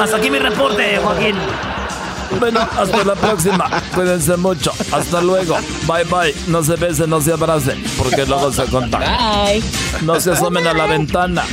Hasta 0.00 0.16
aquí 0.16 0.30
mi 0.30 0.38
reporte, 0.38 0.98
Joaquín. 1.02 1.36
Bueno, 2.40 2.60
hasta 2.78 3.04
la 3.04 3.14
próxima. 3.14 3.68
Cuídense 3.94 4.38
mucho. 4.38 4.72
Hasta 4.90 5.20
luego. 5.20 5.58
Bye 5.86 6.04
bye. 6.04 6.34
No 6.46 6.64
se 6.64 6.76
besen, 6.76 7.10
no 7.10 7.20
se 7.20 7.32
abracen, 7.34 7.84
porque 7.98 8.24
luego 8.24 8.50
se 8.50 8.64
contagian. 8.64 9.44
Bye. 9.44 9.62
No 10.00 10.18
se 10.18 10.30
asomen 10.32 10.66
a 10.66 10.72
la 10.72 10.86
ventana. 10.86 11.44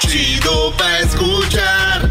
Chido 0.00 0.72
pa' 0.76 0.98
escuchar. 0.98 2.10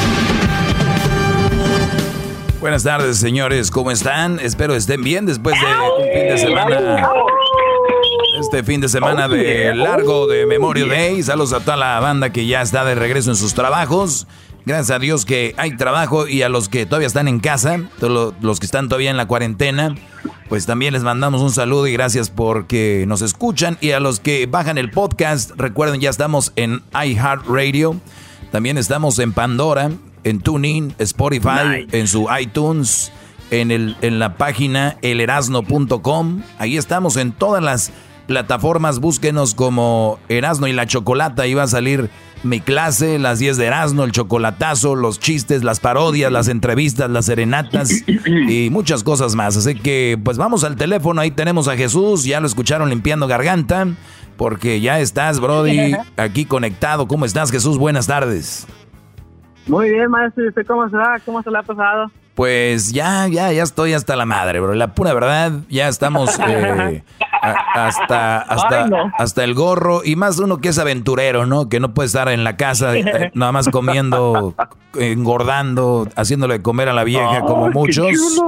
Buenas 2.61 2.83
tardes, 2.83 3.17
señores. 3.17 3.71
¿Cómo 3.71 3.89
están? 3.89 4.39
Espero 4.39 4.75
estén 4.75 5.03
bien 5.03 5.25
después 5.25 5.55
de 5.59 5.65
un 5.65 6.13
fin 6.13 6.27
de 6.29 6.37
semana. 6.37 7.09
Este 8.39 8.63
fin 8.63 8.79
de 8.79 8.87
semana 8.87 9.27
de 9.27 9.73
largo 9.73 10.27
de 10.27 10.45
Memorial 10.45 10.89
Day. 10.89 11.23
Saludos 11.23 11.53
a 11.53 11.61
toda 11.61 11.75
la 11.75 11.99
banda 11.99 12.29
que 12.29 12.45
ya 12.45 12.61
está 12.61 12.85
de 12.85 12.93
regreso 12.93 13.31
en 13.31 13.35
sus 13.35 13.55
trabajos. 13.55 14.27
Gracias 14.63 14.91
a 14.91 14.99
Dios 14.99 15.25
que 15.25 15.55
hay 15.57 15.75
trabajo 15.75 16.27
y 16.27 16.43
a 16.43 16.49
los 16.49 16.69
que 16.69 16.85
todavía 16.85 17.07
están 17.07 17.27
en 17.27 17.39
casa, 17.39 17.79
todos 17.99 18.35
los 18.41 18.59
que 18.59 18.67
están 18.67 18.89
todavía 18.89 19.09
en 19.09 19.17
la 19.17 19.25
cuarentena, 19.25 19.95
pues 20.47 20.67
también 20.67 20.93
les 20.93 21.01
mandamos 21.01 21.41
un 21.41 21.49
saludo 21.49 21.87
y 21.87 21.93
gracias 21.93 22.29
porque 22.29 23.05
nos 23.07 23.23
escuchan. 23.23 23.79
Y 23.81 23.89
a 23.91 23.99
los 23.99 24.19
que 24.19 24.45
bajan 24.45 24.77
el 24.77 24.91
podcast, 24.91 25.49
recuerden, 25.57 25.99
ya 25.99 26.11
estamos 26.11 26.53
en 26.55 26.83
iHeartRadio. 26.93 27.95
También 28.51 28.77
estamos 28.77 29.17
en 29.17 29.33
Pandora, 29.33 29.89
en 30.23 30.39
TuneIn, 30.39 30.93
Spotify, 30.99 31.87
en 31.91 32.07
su 32.07 32.27
iTunes, 32.39 33.11
en, 33.49 33.71
el, 33.71 33.95
en 34.01 34.19
la 34.19 34.37
página 34.37 34.97
elerasno.com. 35.01 36.41
Ahí 36.57 36.77
estamos 36.77 37.17
en 37.17 37.31
todas 37.31 37.63
las 37.63 37.91
plataformas. 38.27 38.99
Búsquenos 38.99 39.53
como 39.55 40.19
Erasno 40.29 40.67
y 40.67 40.73
la 40.73 40.85
Chocolata. 40.85 41.43
Ahí 41.43 41.53
va 41.53 41.63
a 41.63 41.67
salir 41.67 42.09
mi 42.43 42.59
clase, 42.59 43.19
las 43.19 43.39
10 43.39 43.57
de 43.57 43.65
Erasno, 43.65 44.03
el 44.03 44.11
chocolatazo, 44.11 44.95
los 44.95 45.19
chistes, 45.19 45.63
las 45.63 45.79
parodias, 45.79 46.31
las 46.31 46.47
entrevistas, 46.47 47.09
las 47.09 47.25
serenatas 47.25 47.91
y 48.07 48.69
muchas 48.71 49.03
cosas 49.03 49.35
más. 49.35 49.57
Así 49.57 49.75
que 49.75 50.19
pues 50.23 50.37
vamos 50.37 50.63
al 50.63 50.75
teléfono. 50.75 51.21
Ahí 51.21 51.31
tenemos 51.31 51.67
a 51.67 51.75
Jesús. 51.75 52.23
Ya 52.23 52.39
lo 52.39 52.47
escucharon 52.47 52.89
limpiando 52.89 53.27
garganta. 53.27 53.87
Porque 54.37 54.81
ya 54.81 54.99
estás, 54.99 55.39
Brody, 55.39 55.93
aquí 56.17 56.45
conectado. 56.45 57.07
¿Cómo 57.07 57.25
estás, 57.25 57.51
Jesús? 57.51 57.77
Buenas 57.77 58.07
tardes. 58.07 58.65
Muy 59.67 59.89
bien, 59.89 60.09
maestro. 60.09 60.43
¿Y 60.45 60.47
usted 60.49 60.65
cómo 60.65 60.89
se 60.89 60.97
va? 60.97 61.17
¿Cómo 61.25 61.41
se 61.43 61.51
le 61.51 61.57
ha 61.59 61.63
pasado? 61.63 62.11
Pues 62.35 62.93
ya, 62.93 63.27
ya, 63.27 63.51
ya 63.51 63.61
estoy 63.63 63.93
hasta 63.93 64.15
la 64.15 64.25
madre, 64.25 64.59
bro. 64.61 64.73
La 64.73 64.93
pura 64.95 65.13
verdad, 65.13 65.51
ya 65.69 65.87
estamos 65.89 66.39
eh, 66.47 67.03
a- 67.41 67.85
hasta, 67.87 68.39
hasta, 68.39 68.83
Ay, 68.85 68.89
no. 68.89 69.11
hasta 69.17 69.43
el 69.43 69.53
gorro. 69.53 70.01
Y 70.03 70.15
más 70.15 70.39
uno 70.39 70.59
que 70.59 70.69
es 70.69 70.79
aventurero, 70.79 71.45
¿no? 71.45 71.67
Que 71.69 71.79
no 71.79 71.93
puede 71.93 72.07
estar 72.07 72.29
en 72.29 72.43
la 72.43 72.55
casa 72.57 72.95
eh, 72.95 73.31
nada 73.35 73.51
más 73.51 73.67
comiendo, 73.69 74.55
engordando, 74.95 76.07
haciéndole 76.15 76.61
comer 76.61 76.89
a 76.89 76.93
la 76.93 77.03
vieja, 77.03 77.41
como 77.41 77.65
Ay, 77.67 77.71
muchos. 77.73 78.41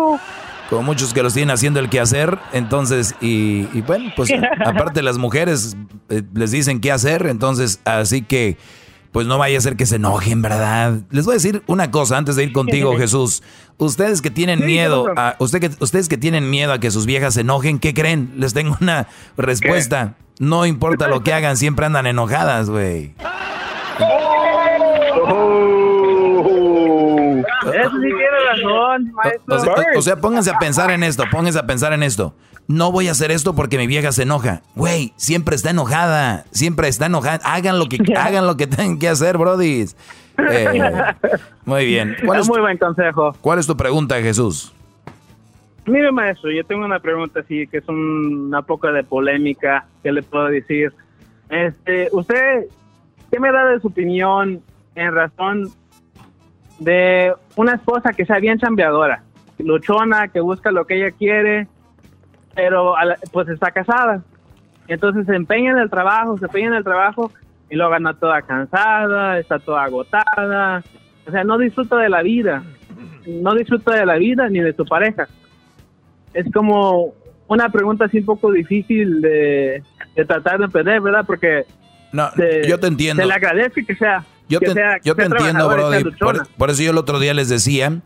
Como 0.69 0.81
muchos 0.83 1.13
que 1.13 1.21
los 1.21 1.33
tienen 1.33 1.53
haciendo 1.53 1.79
el 1.81 1.89
quehacer. 1.89 2.39
Entonces, 2.53 3.15
y, 3.21 3.67
y 3.77 3.83
bueno, 3.85 4.11
pues 4.15 4.31
aparte 4.65 5.01
las 5.03 5.17
mujeres 5.17 5.75
eh, 6.09 6.23
les 6.33 6.51
dicen 6.51 6.79
qué 6.79 6.91
hacer. 6.91 7.27
Entonces, 7.27 7.79
así 7.85 8.21
que, 8.23 8.57
pues 9.13 9.27
no 9.27 9.37
vaya 9.37 9.59
a 9.59 9.61
ser 9.61 9.77
que 9.77 9.85
se 9.85 9.97
enojen, 9.97 10.41
¿verdad? 10.41 11.01
Les 11.11 11.23
voy 11.23 11.33
a 11.33 11.35
decir 11.35 11.61
una 11.67 11.91
cosa 11.91 12.17
antes 12.17 12.35
de 12.35 12.43
ir 12.43 12.51
contigo, 12.51 12.97
Jesús. 12.97 13.43
Ustedes 13.77 14.21
que 14.21 14.31
tienen 14.31 14.59
Sí, 14.59 14.65
miedo, 14.65 15.05
a, 15.15 15.35
usted 15.39 15.59
que, 15.59 15.71
ustedes 15.79 16.09
que 16.09 16.17
tienen 16.17 16.49
miedo 16.49 16.73
a 16.73 16.79
que 16.79 16.89
sus 16.89 17.05
viejas 17.05 17.35
se 17.35 17.41
enojen, 17.41 17.77
¿qué 17.77 17.93
creen? 17.93 18.33
Les 18.37 18.53
tengo 18.53 18.75
una 18.81 19.07
respuesta. 19.37 20.15
No 20.39 20.65
importa 20.65 21.07
lo 21.07 21.23
que 21.23 21.31
hagan, 21.31 21.57
siempre 21.57 21.85
andan 21.85 22.07
enojadas, 22.07 22.71
güey. 22.71 23.13
Eso 27.71 27.91
sí 27.91 28.01
tiene 28.01 28.39
razón, 28.63 29.11
maestro. 29.13 29.55
O 29.55 29.59
sea, 29.59 29.73
o- 29.73 29.99
o 29.99 30.01
sea, 30.01 30.15
pónganse 30.17 30.51
a 30.51 30.59
pensar 30.59 30.91
en 30.91 31.03
esto, 31.03 31.23
pónganse 31.31 31.59
a 31.59 31.65
pensar 31.65 31.93
en 31.93 32.03
esto. 32.03 32.33
No 32.67 32.91
voy 32.93 33.09
a 33.09 33.11
hacer 33.11 33.29
esto 33.31 33.55
porque 33.55 33.77
mi 33.77 33.87
vieja 33.87 34.11
se 34.13 34.23
enoja. 34.23 34.61
Güey, 34.75 35.13
siempre 35.17 35.55
está 35.55 35.69
enojada, 35.71 36.45
siempre 36.51 36.87
está 36.87 37.07
enojada. 37.07 37.39
Hagan 37.43 37.77
lo 37.77 37.87
que 37.87 37.97
hagan 38.17 38.47
lo 38.47 38.55
que 38.57 38.67
tengan 38.67 38.99
que 38.99 39.09
hacer, 39.09 39.37
brodis. 39.37 39.97
Eh, 40.49 40.91
muy 41.65 41.85
bien. 41.85 42.15
¿Cuál 42.25 42.39
es, 42.39 42.47
muy 42.47 42.61
buen 42.61 42.77
consejo. 42.77 43.35
¿Cuál 43.41 43.59
es 43.59 43.67
tu 43.67 43.75
pregunta, 43.75 44.15
Jesús? 44.21 44.73
Mire, 45.85 46.11
maestro, 46.13 46.49
yo 46.51 46.63
tengo 46.63 46.85
una 46.85 46.99
pregunta 46.99 47.41
así 47.41 47.67
que 47.67 47.79
es 47.79 47.87
un- 47.89 48.45
una 48.47 48.61
poca 48.61 48.91
de 48.93 49.03
polémica. 49.03 49.85
¿Qué 50.01 50.13
le 50.13 50.23
puedo 50.23 50.45
decir? 50.45 50.93
Este, 51.49 52.07
usted, 52.13 52.65
¿qué 53.29 53.39
me 53.41 53.51
da 53.51 53.65
de 53.65 53.81
su 53.81 53.87
opinión 53.87 54.61
en 54.95 55.13
razón 55.13 55.69
de 56.79 57.33
una 57.55 57.75
esposa 57.75 58.11
que 58.13 58.25
sea 58.25 58.39
bien 58.39 58.57
chambeadora, 58.57 59.23
luchona, 59.59 60.27
que 60.27 60.39
busca 60.39 60.71
lo 60.71 60.85
que 60.85 60.95
ella 60.97 61.11
quiere, 61.11 61.67
pero 62.55 62.95
la- 63.03 63.17
pues 63.31 63.47
está 63.49 63.71
casada? 63.71 64.21
Entonces 64.87 65.25
se 65.25 65.35
empeña 65.35 65.71
en 65.71 65.77
el 65.79 65.89
trabajo, 65.89 66.37
se 66.37 66.45
empeña 66.45 66.67
en 66.67 66.73
el 66.73 66.83
trabajo 66.83 67.31
y 67.69 67.75
luego 67.75 67.93
anda 67.93 68.13
toda 68.13 68.41
cansada, 68.41 69.39
está 69.39 69.59
toda 69.59 69.83
agotada. 69.83 70.83
O 71.25 71.31
sea, 71.31 71.43
no 71.45 71.57
disfruta 71.57 71.95
de 71.97 72.09
la 72.09 72.21
vida. 72.21 72.63
No 73.25 73.53
disfruta 73.55 73.95
de 73.95 74.05
la 74.05 74.15
vida 74.17 74.49
ni 74.49 74.59
de 74.59 74.73
su 74.73 74.83
pareja. 74.85 75.27
Es 76.33 76.45
como 76.51 77.13
una 77.47 77.69
pregunta 77.69 78.05
así 78.05 78.17
un 78.19 78.25
poco 78.25 78.51
difícil 78.51 79.21
de, 79.21 79.81
de 80.15 80.25
tratar 80.25 80.57
de 80.59 80.65
entender, 80.65 80.99
¿verdad? 80.99 81.23
Porque 81.25 81.63
No, 82.11 82.29
se- 82.31 82.67
yo 82.67 82.77
te 82.79 82.87
entiendo. 82.87 83.23
Se 83.23 83.27
le 83.27 83.33
agradece 83.33 83.85
que 83.85 83.95
sea. 83.95 84.25
Yo 84.49 84.59
que 84.59 84.67
te, 84.67 84.73
sea- 84.73 84.99
yo 85.03 85.15
te 85.15 85.23
entiendo, 85.23 85.67
Brody. 85.67 86.03
Por, 86.57 86.69
eso 86.69 86.83
yo 86.83 86.91
el 86.91 86.97
otro 86.97 87.19
día 87.19 87.33
les 87.33 87.49
decía 87.49 88.01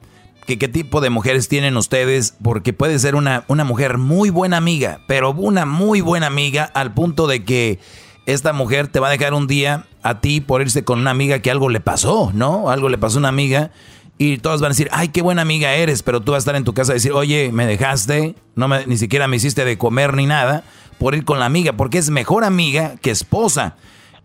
que 0.45 0.57
qué 0.57 0.67
tipo 0.67 1.01
de 1.01 1.09
mujeres 1.09 1.49
tienen 1.49 1.75
ustedes, 1.75 2.35
porque 2.41 2.71
puede 2.73 2.97
ser 2.99 3.15
una, 3.15 3.43
una 3.47 3.63
mujer 3.63 3.97
muy 3.97 4.29
buena 4.29 4.57
amiga, 4.57 5.01
pero 5.07 5.31
una 5.31 5.65
muy 5.65 6.01
buena 6.01 6.27
amiga 6.27 6.63
al 6.73 6.93
punto 6.93 7.27
de 7.27 7.43
que 7.43 7.79
esta 8.25 8.53
mujer 8.53 8.87
te 8.87 8.99
va 8.99 9.07
a 9.07 9.11
dejar 9.11 9.33
un 9.33 9.47
día 9.47 9.85
a 10.03 10.21
ti 10.21 10.39
por 10.41 10.61
irse 10.61 10.83
con 10.83 10.99
una 10.99 11.11
amiga 11.11 11.39
que 11.39 11.51
algo 11.51 11.69
le 11.69 11.79
pasó, 11.79 12.31
¿no? 12.33 12.69
Algo 12.69 12.87
le 12.89 12.97
pasó 12.97 13.17
a 13.17 13.19
una 13.19 13.29
amiga 13.29 13.71
y 14.17 14.37
todos 14.37 14.61
van 14.61 14.67
a 14.67 14.73
decir, 14.73 14.89
ay, 14.91 15.09
qué 15.09 15.21
buena 15.21 15.41
amiga 15.41 15.73
eres, 15.75 16.01
pero 16.01 16.21
tú 16.21 16.31
vas 16.31 16.37
a 16.37 16.43
estar 16.43 16.55
en 16.55 16.63
tu 16.63 16.73
casa 16.73 16.93
y 16.93 16.95
decir, 16.95 17.11
oye, 17.11 17.51
me 17.51 17.65
dejaste, 17.65 18.35
no 18.55 18.67
me, 18.67 18.85
ni 18.85 18.97
siquiera 18.97 19.27
me 19.27 19.35
hiciste 19.35 19.63
de 19.65 19.77
comer 19.77 20.13
ni 20.13 20.25
nada, 20.25 20.63
por 20.97 21.13
ir 21.13 21.23
con 21.25 21.39
la 21.39 21.45
amiga, 21.45 21.73
porque 21.73 21.97
es 21.99 22.09
mejor 22.09 22.43
amiga 22.43 22.95
que 23.01 23.11
esposa. 23.11 23.75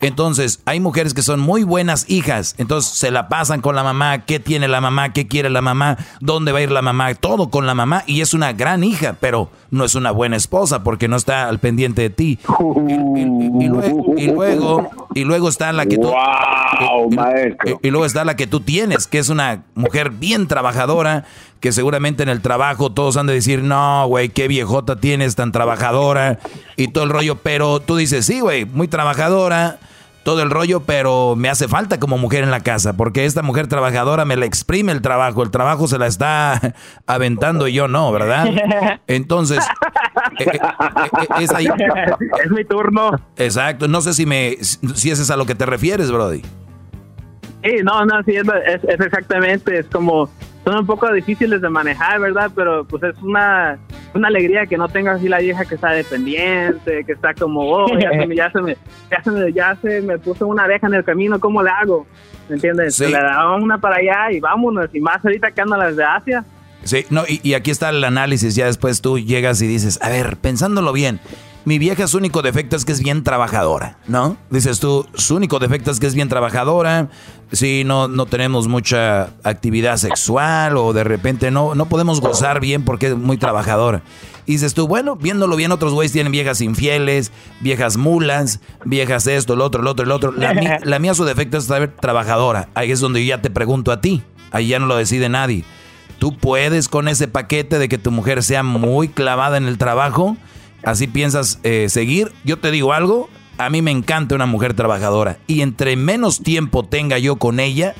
Entonces, 0.02 0.60
hay 0.66 0.80
mujeres 0.80 1.14
que 1.14 1.22
son 1.22 1.40
muy 1.40 1.62
buenas 1.64 2.04
hijas, 2.10 2.54
entonces 2.58 2.92
se 2.92 3.10
la 3.10 3.28
pasan 3.28 3.60
con 3.60 3.74
la 3.74 3.82
mamá, 3.82 4.24
qué 4.26 4.38
tiene 4.40 4.68
la 4.68 4.80
mamá, 4.80 5.12
qué 5.12 5.26
quiere 5.28 5.48
la 5.48 5.62
mamá, 5.62 5.96
dónde 6.20 6.52
va 6.52 6.58
a 6.58 6.62
ir 6.62 6.70
la 6.70 6.82
mamá, 6.82 7.14
todo 7.14 7.48
con 7.50 7.66
la 7.66 7.74
mamá. 7.74 8.02
Y 8.06 8.20
es 8.20 8.34
una 8.34 8.52
gran 8.52 8.84
hija, 8.84 9.16
pero 9.20 9.48
no 9.70 9.84
es 9.84 9.94
una 9.94 10.10
buena 10.10 10.36
esposa 10.36 10.82
porque 10.82 11.08
no 11.08 11.16
está 11.16 11.48
al 11.48 11.58
pendiente 11.60 12.02
de 12.02 12.10
ti. 12.10 12.38
Y, 12.88 12.92
y- 13.20 13.64
y 13.64 13.68
luego, 13.68 14.04
y 14.16 14.26
luego, 14.26 14.90
y 15.14 15.24
luego 15.24 15.48
está 15.48 15.72
la 15.72 15.86
que 15.86 15.96
tú 15.98 16.12
y, 17.82 17.86
y 17.86 17.90
luego 17.90 18.04
está 18.04 18.24
la 18.24 18.34
que 18.36 18.46
tú 18.46 18.60
tienes, 18.60 19.06
que 19.06 19.18
es 19.18 19.28
una 19.28 19.62
mujer 19.74 20.10
bien 20.10 20.48
trabajadora, 20.48 21.24
que 21.60 21.70
seguramente 21.70 22.22
en 22.24 22.28
el 22.28 22.40
trabajo 22.40 22.90
todos 22.90 23.16
han 23.16 23.26
de 23.28 23.34
decir, 23.34 23.62
no, 23.62 24.06
güey, 24.08 24.30
qué 24.30 24.48
viejota 24.48 24.96
tienes 24.96 25.36
tan 25.36 25.52
trabajadora 25.52 26.40
y 26.76 26.88
todo 26.88 27.04
el 27.04 27.10
rollo, 27.10 27.36
pero 27.36 27.78
tú 27.80 27.96
dices, 27.96 28.26
sí, 28.26 28.40
güey, 28.40 28.64
muy 28.64 28.88
trabajadora, 28.88 29.78
todo 30.24 30.42
el 30.42 30.50
rollo, 30.50 30.80
pero 30.80 31.34
me 31.36 31.48
hace 31.48 31.68
falta 31.68 31.98
como 31.98 32.18
mujer 32.18 32.44
en 32.44 32.50
la 32.50 32.60
casa, 32.60 32.96
porque 32.96 33.24
esta 33.24 33.42
mujer 33.42 33.66
trabajadora 33.66 34.24
me 34.24 34.36
la 34.36 34.46
exprime 34.46 34.92
el 34.92 35.02
trabajo, 35.02 35.42
el 35.42 35.50
trabajo 35.50 35.88
se 35.88 35.98
la 35.98 36.06
está 36.06 36.74
aventando 37.06 37.68
y 37.68 37.74
yo 37.74 37.88
no, 37.88 38.12
¿verdad? 38.12 38.48
Entonces, 39.06 39.64
eh, 40.38 40.44
eh, 40.44 40.60
eh, 40.60 41.26
es 41.40 41.52
ahí. 41.52 41.66
Es 42.44 42.50
mi 42.50 42.64
turno. 42.64 43.12
Exacto, 43.36 43.88
no 43.88 44.00
sé 44.00 44.14
si 44.14 44.26
me 44.26 44.56
si 44.60 45.10
ese 45.10 45.22
es 45.22 45.30
a 45.30 45.36
lo 45.36 45.46
que 45.46 45.54
te 45.54 45.66
refieres, 45.66 46.10
Brody. 46.10 46.42
Sí, 47.64 47.76
no, 47.84 48.04
no, 48.04 48.22
sí, 48.24 48.34
es, 48.34 48.46
exactamente, 48.84 49.78
es 49.78 49.86
como, 49.86 50.28
son 50.64 50.78
un 50.78 50.86
poco 50.86 51.12
difíciles 51.12 51.60
de 51.60 51.68
manejar, 51.68 52.20
¿verdad? 52.20 52.50
Pero 52.54 52.84
pues 52.84 53.02
es 53.02 53.20
una, 53.22 53.78
una 54.14 54.28
alegría 54.28 54.66
que 54.66 54.76
no 54.76 54.88
tenga 54.88 55.12
así 55.12 55.28
la 55.28 55.38
vieja 55.38 55.64
que 55.64 55.74
está 55.74 55.90
dependiente, 55.90 57.04
que 57.04 57.12
está 57.12 57.34
como, 57.34 57.60
oh, 57.62 57.98
ya 57.98 58.10
se 58.10 58.26
me, 58.26 58.36
ya 58.36 58.50
se 58.50 58.60
me, 58.60 58.76
ya 59.10 59.22
se 59.22 59.30
me, 59.30 59.52
ya 59.52 59.76
se 59.82 60.02
me 60.02 60.18
puso 60.18 60.46
una 60.46 60.64
abeja 60.64 60.86
en 60.86 60.94
el 60.94 61.04
camino, 61.04 61.40
¿cómo 61.40 61.62
le 61.62 61.70
hago? 61.70 62.06
¿Me 62.48 62.56
entiendes? 62.56 62.94
Sí. 62.94 63.06
Le 63.06 63.12
daba 63.12 63.56
una 63.56 63.78
para 63.78 63.96
allá 63.96 64.32
y 64.32 64.40
vámonos, 64.40 64.88
y 64.92 65.00
más 65.00 65.24
ahorita 65.24 65.50
que 65.50 65.60
andan 65.60 65.80
las 65.80 65.96
de 65.96 66.04
Asia. 66.04 66.44
Sí, 66.84 67.06
no, 67.10 67.22
y, 67.28 67.40
y 67.42 67.54
aquí 67.54 67.70
está 67.70 67.90
el 67.90 68.02
análisis, 68.02 68.54
ya 68.54 68.66
después 68.66 69.00
tú 69.00 69.18
llegas 69.18 69.62
y 69.62 69.66
dices, 69.66 70.00
a 70.02 70.08
ver, 70.08 70.36
pensándolo 70.36 70.92
bien, 70.92 71.20
mi 71.64 71.78
vieja 71.78 72.08
su 72.08 72.18
único 72.18 72.42
defecto 72.42 72.74
es 72.74 72.84
que 72.84 72.90
es 72.90 73.00
bien 73.02 73.22
trabajadora, 73.22 73.98
¿no? 74.08 74.36
Dices 74.50 74.80
tú, 74.80 75.06
su 75.14 75.36
único 75.36 75.60
defecto 75.60 75.92
es 75.92 76.00
que 76.00 76.08
es 76.08 76.14
bien 76.14 76.28
trabajadora, 76.28 77.08
sí, 77.52 77.84
no, 77.84 78.08
no 78.08 78.26
tenemos 78.26 78.66
mucha 78.68 79.30
actividad 79.44 79.96
sexual 79.98 80.76
o 80.76 80.92
de 80.92 81.04
repente 81.04 81.50
no, 81.50 81.74
no 81.74 81.86
podemos 81.86 82.20
gozar 82.20 82.60
bien 82.60 82.84
porque 82.84 83.08
es 83.08 83.16
muy 83.16 83.36
trabajadora. 83.36 84.02
Y 84.44 84.52
dices 84.52 84.74
tú, 84.74 84.88
bueno, 84.88 85.14
viéndolo 85.14 85.54
bien, 85.54 85.70
otros 85.70 85.92
güeyes 85.92 86.10
tienen 86.12 86.32
viejas 86.32 86.60
infieles, 86.60 87.30
viejas 87.60 87.96
mulas, 87.96 88.58
viejas 88.84 89.26
esto, 89.28 89.54
el 89.54 89.60
otro, 89.60 89.82
el 89.82 89.86
otro, 89.86 90.04
el 90.04 90.10
otro. 90.10 90.32
La, 90.32 90.52
mi- 90.54 90.66
la 90.82 90.98
mía 90.98 91.14
su 91.14 91.24
defecto 91.24 91.58
es 91.58 91.64
ser 91.64 91.92
trabajadora. 91.94 92.68
Ahí 92.74 92.90
es 92.90 92.98
donde 93.00 93.24
yo 93.24 93.36
ya 93.36 93.42
te 93.42 93.50
pregunto 93.50 93.92
a 93.92 94.00
ti, 94.00 94.22
ahí 94.50 94.68
ya 94.68 94.78
no 94.80 94.86
lo 94.86 94.96
decide 94.96 95.28
nadie. 95.28 95.64
¿Tú 96.18 96.36
puedes 96.36 96.88
con 96.88 97.06
ese 97.08 97.28
paquete 97.28 97.78
de 97.78 97.88
que 97.88 97.98
tu 97.98 98.10
mujer 98.10 98.42
sea 98.42 98.62
muy 98.62 99.08
clavada 99.08 99.56
en 99.56 99.66
el 99.66 99.78
trabajo? 99.78 100.36
¿Así 100.84 101.06
piensas 101.06 101.60
eh, 101.62 101.86
seguir? 101.88 102.32
Yo 102.44 102.58
te 102.58 102.70
digo 102.72 102.92
algo, 102.92 103.28
a 103.66 103.70
mí 103.70 103.82
me 103.82 103.90
encanta 103.90 104.34
una 104.34 104.46
mujer 104.46 104.74
trabajadora. 104.74 105.38
Y 105.46 105.62
entre 105.62 105.96
menos 105.96 106.40
tiempo 106.40 106.84
tenga 106.84 107.18
yo 107.18 107.36
con 107.36 107.60
ella, 107.60 107.94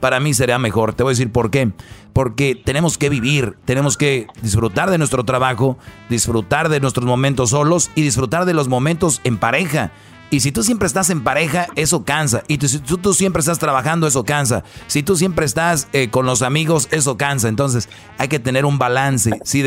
para 0.00 0.20
mí 0.20 0.34
será 0.34 0.58
mejor. 0.58 0.94
Te 0.94 1.02
voy 1.02 1.10
a 1.10 1.14
decir 1.14 1.30
por 1.30 1.50
qué. 1.50 1.70
Porque 2.12 2.54
tenemos 2.54 2.98
que 2.98 3.08
vivir, 3.08 3.56
tenemos 3.64 3.96
que 3.96 4.26
disfrutar 4.42 4.90
de 4.90 4.98
nuestro 4.98 5.24
trabajo, 5.24 5.78
disfrutar 6.08 6.68
de 6.68 6.80
nuestros 6.80 7.06
momentos 7.06 7.50
solos 7.50 7.90
y 7.94 8.02
disfrutar 8.02 8.44
de 8.44 8.54
los 8.54 8.68
momentos 8.68 9.20
en 9.24 9.36
pareja. 9.36 9.92
Y 10.30 10.40
si 10.40 10.52
tú 10.52 10.62
siempre 10.62 10.86
estás 10.86 11.10
en 11.10 11.22
pareja, 11.22 11.66
eso 11.74 12.04
cansa. 12.04 12.42
Y 12.46 12.58
si 12.66 12.78
tú, 12.78 13.14
siempre 13.14 13.40
estás 13.40 13.58
trabajando, 13.58 14.06
eso 14.06 14.24
cansa. 14.24 14.64
Si 14.86 15.02
tú 15.02 15.16
siempre 15.16 15.44
estás 15.44 15.88
eh, 15.92 16.08
con 16.08 16.24
los 16.24 16.42
amigos, 16.42 16.88
eso 16.92 17.16
cansa. 17.16 17.48
Entonces 17.48 17.88
hay 18.16 18.28
que 18.28 18.38
tener 18.38 18.64
un 18.64 18.78
balance. 18.78 19.40
Si 19.44 19.62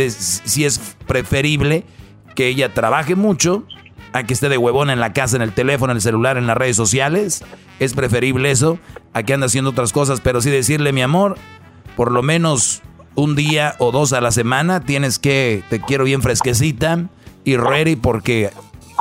es 0.63 0.95
preferible 1.05 1.85
que 2.35 2.47
ella 2.47 2.73
trabaje 2.73 3.15
mucho 3.15 3.65
a 4.13 4.23
que 4.23 4.33
esté 4.33 4.47
de 4.47 4.57
huevón 4.57 4.89
en 4.89 4.99
la 4.99 5.11
casa, 5.11 5.35
en 5.35 5.41
el 5.41 5.53
teléfono, 5.53 5.91
en 5.91 5.97
el 5.97 6.01
celular, 6.01 6.37
en 6.37 6.47
las 6.47 6.55
redes 6.55 6.75
sociales. 6.75 7.43
Es 7.79 7.93
preferible 7.93 8.51
eso 8.51 8.79
a 9.13 9.23
que 9.23 9.33
ande 9.33 9.47
haciendo 9.47 9.71
otras 9.71 9.91
cosas. 9.91 10.21
Pero 10.21 10.39
sí 10.39 10.49
decirle, 10.49 10.93
mi 10.93 11.01
amor, 11.01 11.35
por 11.95 12.11
lo 12.11 12.21
menos 12.21 12.81
un 13.15 13.35
día 13.35 13.75
o 13.79 13.91
dos 13.91 14.13
a 14.13 14.21
la 14.21 14.31
semana 14.31 14.81
tienes 14.81 15.19
que, 15.19 15.63
te 15.69 15.81
quiero 15.81 16.03
bien 16.03 16.21
fresquecita 16.21 17.09
y 17.43 17.57
ready 17.57 17.95
porque 17.95 18.51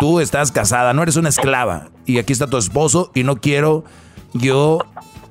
tú 0.00 0.20
estás 0.20 0.50
casada, 0.50 0.92
no 0.94 1.02
eres 1.02 1.16
una 1.16 1.28
esclava. 1.28 1.88
Y 2.06 2.18
aquí 2.18 2.32
está 2.32 2.48
tu 2.48 2.56
esposo 2.56 3.10
y 3.14 3.22
no 3.22 3.36
quiero 3.36 3.84
yo, 4.32 4.80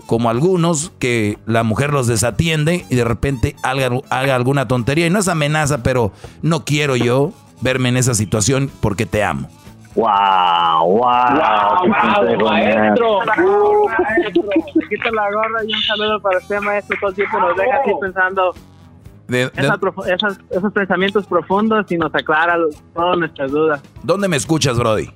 como 0.05 0.29
algunos, 0.29 0.91
que 0.99 1.39
la 1.45 1.63
mujer 1.63 1.91
los 1.91 2.07
desatiende 2.07 2.85
y 2.89 2.95
de 2.95 3.03
repente 3.03 3.55
haga, 3.63 3.89
haga 4.09 4.35
alguna 4.35 4.67
tontería. 4.67 5.07
Y 5.07 5.09
no 5.09 5.19
es 5.19 5.27
amenaza, 5.27 5.83
pero 5.83 6.13
no 6.41 6.65
quiero 6.65 6.95
yo 6.95 7.33
verme 7.61 7.89
en 7.89 7.97
esa 7.97 8.13
situación 8.13 8.71
porque 8.79 9.05
te 9.05 9.23
amo. 9.23 9.49
Wow, 9.95 10.87
wow, 10.87 11.81
qué 11.83 11.89
consejo, 11.89 12.49
maestro. 12.49 13.07
Wow, 13.43 13.89
maestro. 13.89 14.43
Se 14.73 14.87
quita 14.89 15.11
la 15.11 15.31
gorra 15.31 15.63
y 15.67 15.73
un 15.73 15.81
saludo 15.81 16.19
para 16.21 16.37
usted, 16.37 16.59
maestro. 16.61 16.97
Todo 16.99 17.09
el 17.09 17.15
tiempo 17.15 17.39
nos 17.39 17.57
deja 17.57 17.75
así 17.77 17.91
pensando 17.99 18.53
De- 19.27 19.49
de- 19.49 19.69
profu- 19.79 20.05
esas- 20.07 20.39
esos 20.49 20.71
pensamientos 20.73 21.25
profundos 21.27 21.91
y 21.91 21.97
nos 21.97 22.13
aclara 22.15 22.57
todas 22.93 23.17
nuestras 23.17 23.51
dudas. 23.51 23.81
¿Dónde 24.03 24.27
me 24.27 24.37
escuchas, 24.37 24.77
Brody? 24.77 25.09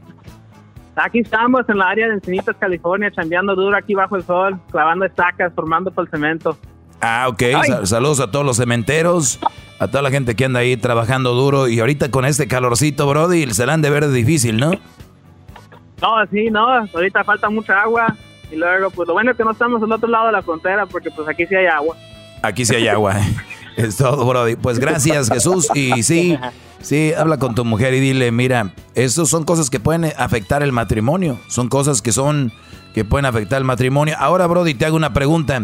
Aquí 0.98 1.20
estamos 1.20 1.68
en 1.68 1.78
la 1.78 1.90
área 1.90 2.08
de 2.08 2.14
Encinitas, 2.16 2.56
California, 2.58 3.12
chambeando 3.12 3.54
duro 3.56 3.76
aquí 3.78 3.94
bajo 3.96 4.16
el 4.16 4.24
sol, 4.24 4.58
clavando 4.72 5.04
estacas, 5.06 5.52
formando 5.54 5.92
por 5.92 6.06
el 6.06 6.10
cemento. 6.12 6.58
Ah, 7.02 7.28
ok. 7.30 7.44
Saludos 7.84 8.20
a 8.20 8.32
todos 8.32 8.46
los 8.46 8.58
cementeros, 8.58 9.40
a 9.80 9.88
toda 9.88 10.02
la 10.02 10.12
gente 10.12 10.36
que 10.36 10.46
anda 10.46 10.62
ahí 10.62 10.78
trabajando 10.78 11.34
duro. 11.34 11.68
Y 11.68 11.80
ahorita 11.80 12.10
con 12.10 12.26
este 12.26 12.48
calorcito, 12.48 13.08
Brody, 13.08 13.54
se 13.54 13.66
la 13.66 13.74
han 13.74 13.82
de 13.82 13.90
ver 13.90 14.10
difícil, 14.10 14.58
¿no? 14.58 14.72
No, 16.02 16.26
sí, 16.32 16.50
no, 16.52 16.68
ahorita 16.94 17.24
falta 17.24 17.50
mucha 17.50 17.82
agua. 17.82 18.16
Y 18.52 18.56
luego, 18.56 18.92
pues 18.92 19.08
lo 19.08 19.14
bueno 19.14 19.32
es 19.32 19.38
que 19.38 19.44
no 19.44 19.52
estamos 19.52 19.82
al 19.82 19.92
otro 19.92 20.08
lado 20.08 20.28
de 20.28 20.32
la 20.34 20.42
frontera, 20.42 20.86
porque 20.86 21.10
pues 21.12 21.28
aquí 21.28 21.46
sí 21.46 21.56
hay 21.56 21.68
agua. 21.68 21.96
Aquí 22.42 22.66
sí 22.66 22.76
hay 22.76 22.88
agua. 22.88 23.16
Es 23.76 23.98
todo, 23.98 24.26
Brody. 24.26 24.56
Pues 24.56 24.80
gracias, 24.80 25.30
Jesús. 25.30 25.68
Y 25.76 26.02
sí, 26.02 26.40
sí, 26.80 27.12
habla 27.12 27.38
con 27.40 27.56
tu 27.56 27.66
mujer 27.66 27.94
y 27.94 28.00
dile, 28.00 28.32
mira, 28.32 28.72
eso 28.94 29.26
son 29.26 29.44
cosas 29.44 29.70
que 29.70 29.82
pueden 29.82 30.06
afectar 30.18 30.64
el 30.64 30.72
matrimonio. 30.72 31.38
Son 31.50 31.68
cosas 31.68 32.02
que 32.02 32.14
son, 32.14 32.54
que 32.94 33.04
pueden 33.04 33.26
afectar 33.26 33.58
el 33.58 33.66
matrimonio. 33.66 34.16
Ahora, 34.18 34.48
Brody, 34.48 34.76
te 34.76 34.86
hago 34.86 34.96
una 34.96 35.12
pregunta. 35.12 35.62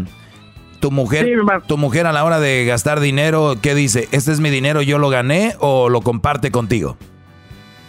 Tu 0.81 0.89
mujer, 0.89 1.29
tu 1.67 1.77
mujer 1.77 2.07
a 2.07 2.11
la 2.11 2.25
hora 2.25 2.39
de 2.39 2.65
gastar 2.65 2.99
dinero, 2.99 3.53
¿qué 3.61 3.75
dice? 3.75 4.09
¿Este 4.11 4.31
es 4.31 4.39
mi 4.39 4.49
dinero, 4.49 4.81
yo 4.81 4.97
lo 4.97 5.09
gané 5.09 5.53
o 5.59 5.89
lo 5.89 6.01
comparte 6.01 6.49
contigo? 6.49 6.97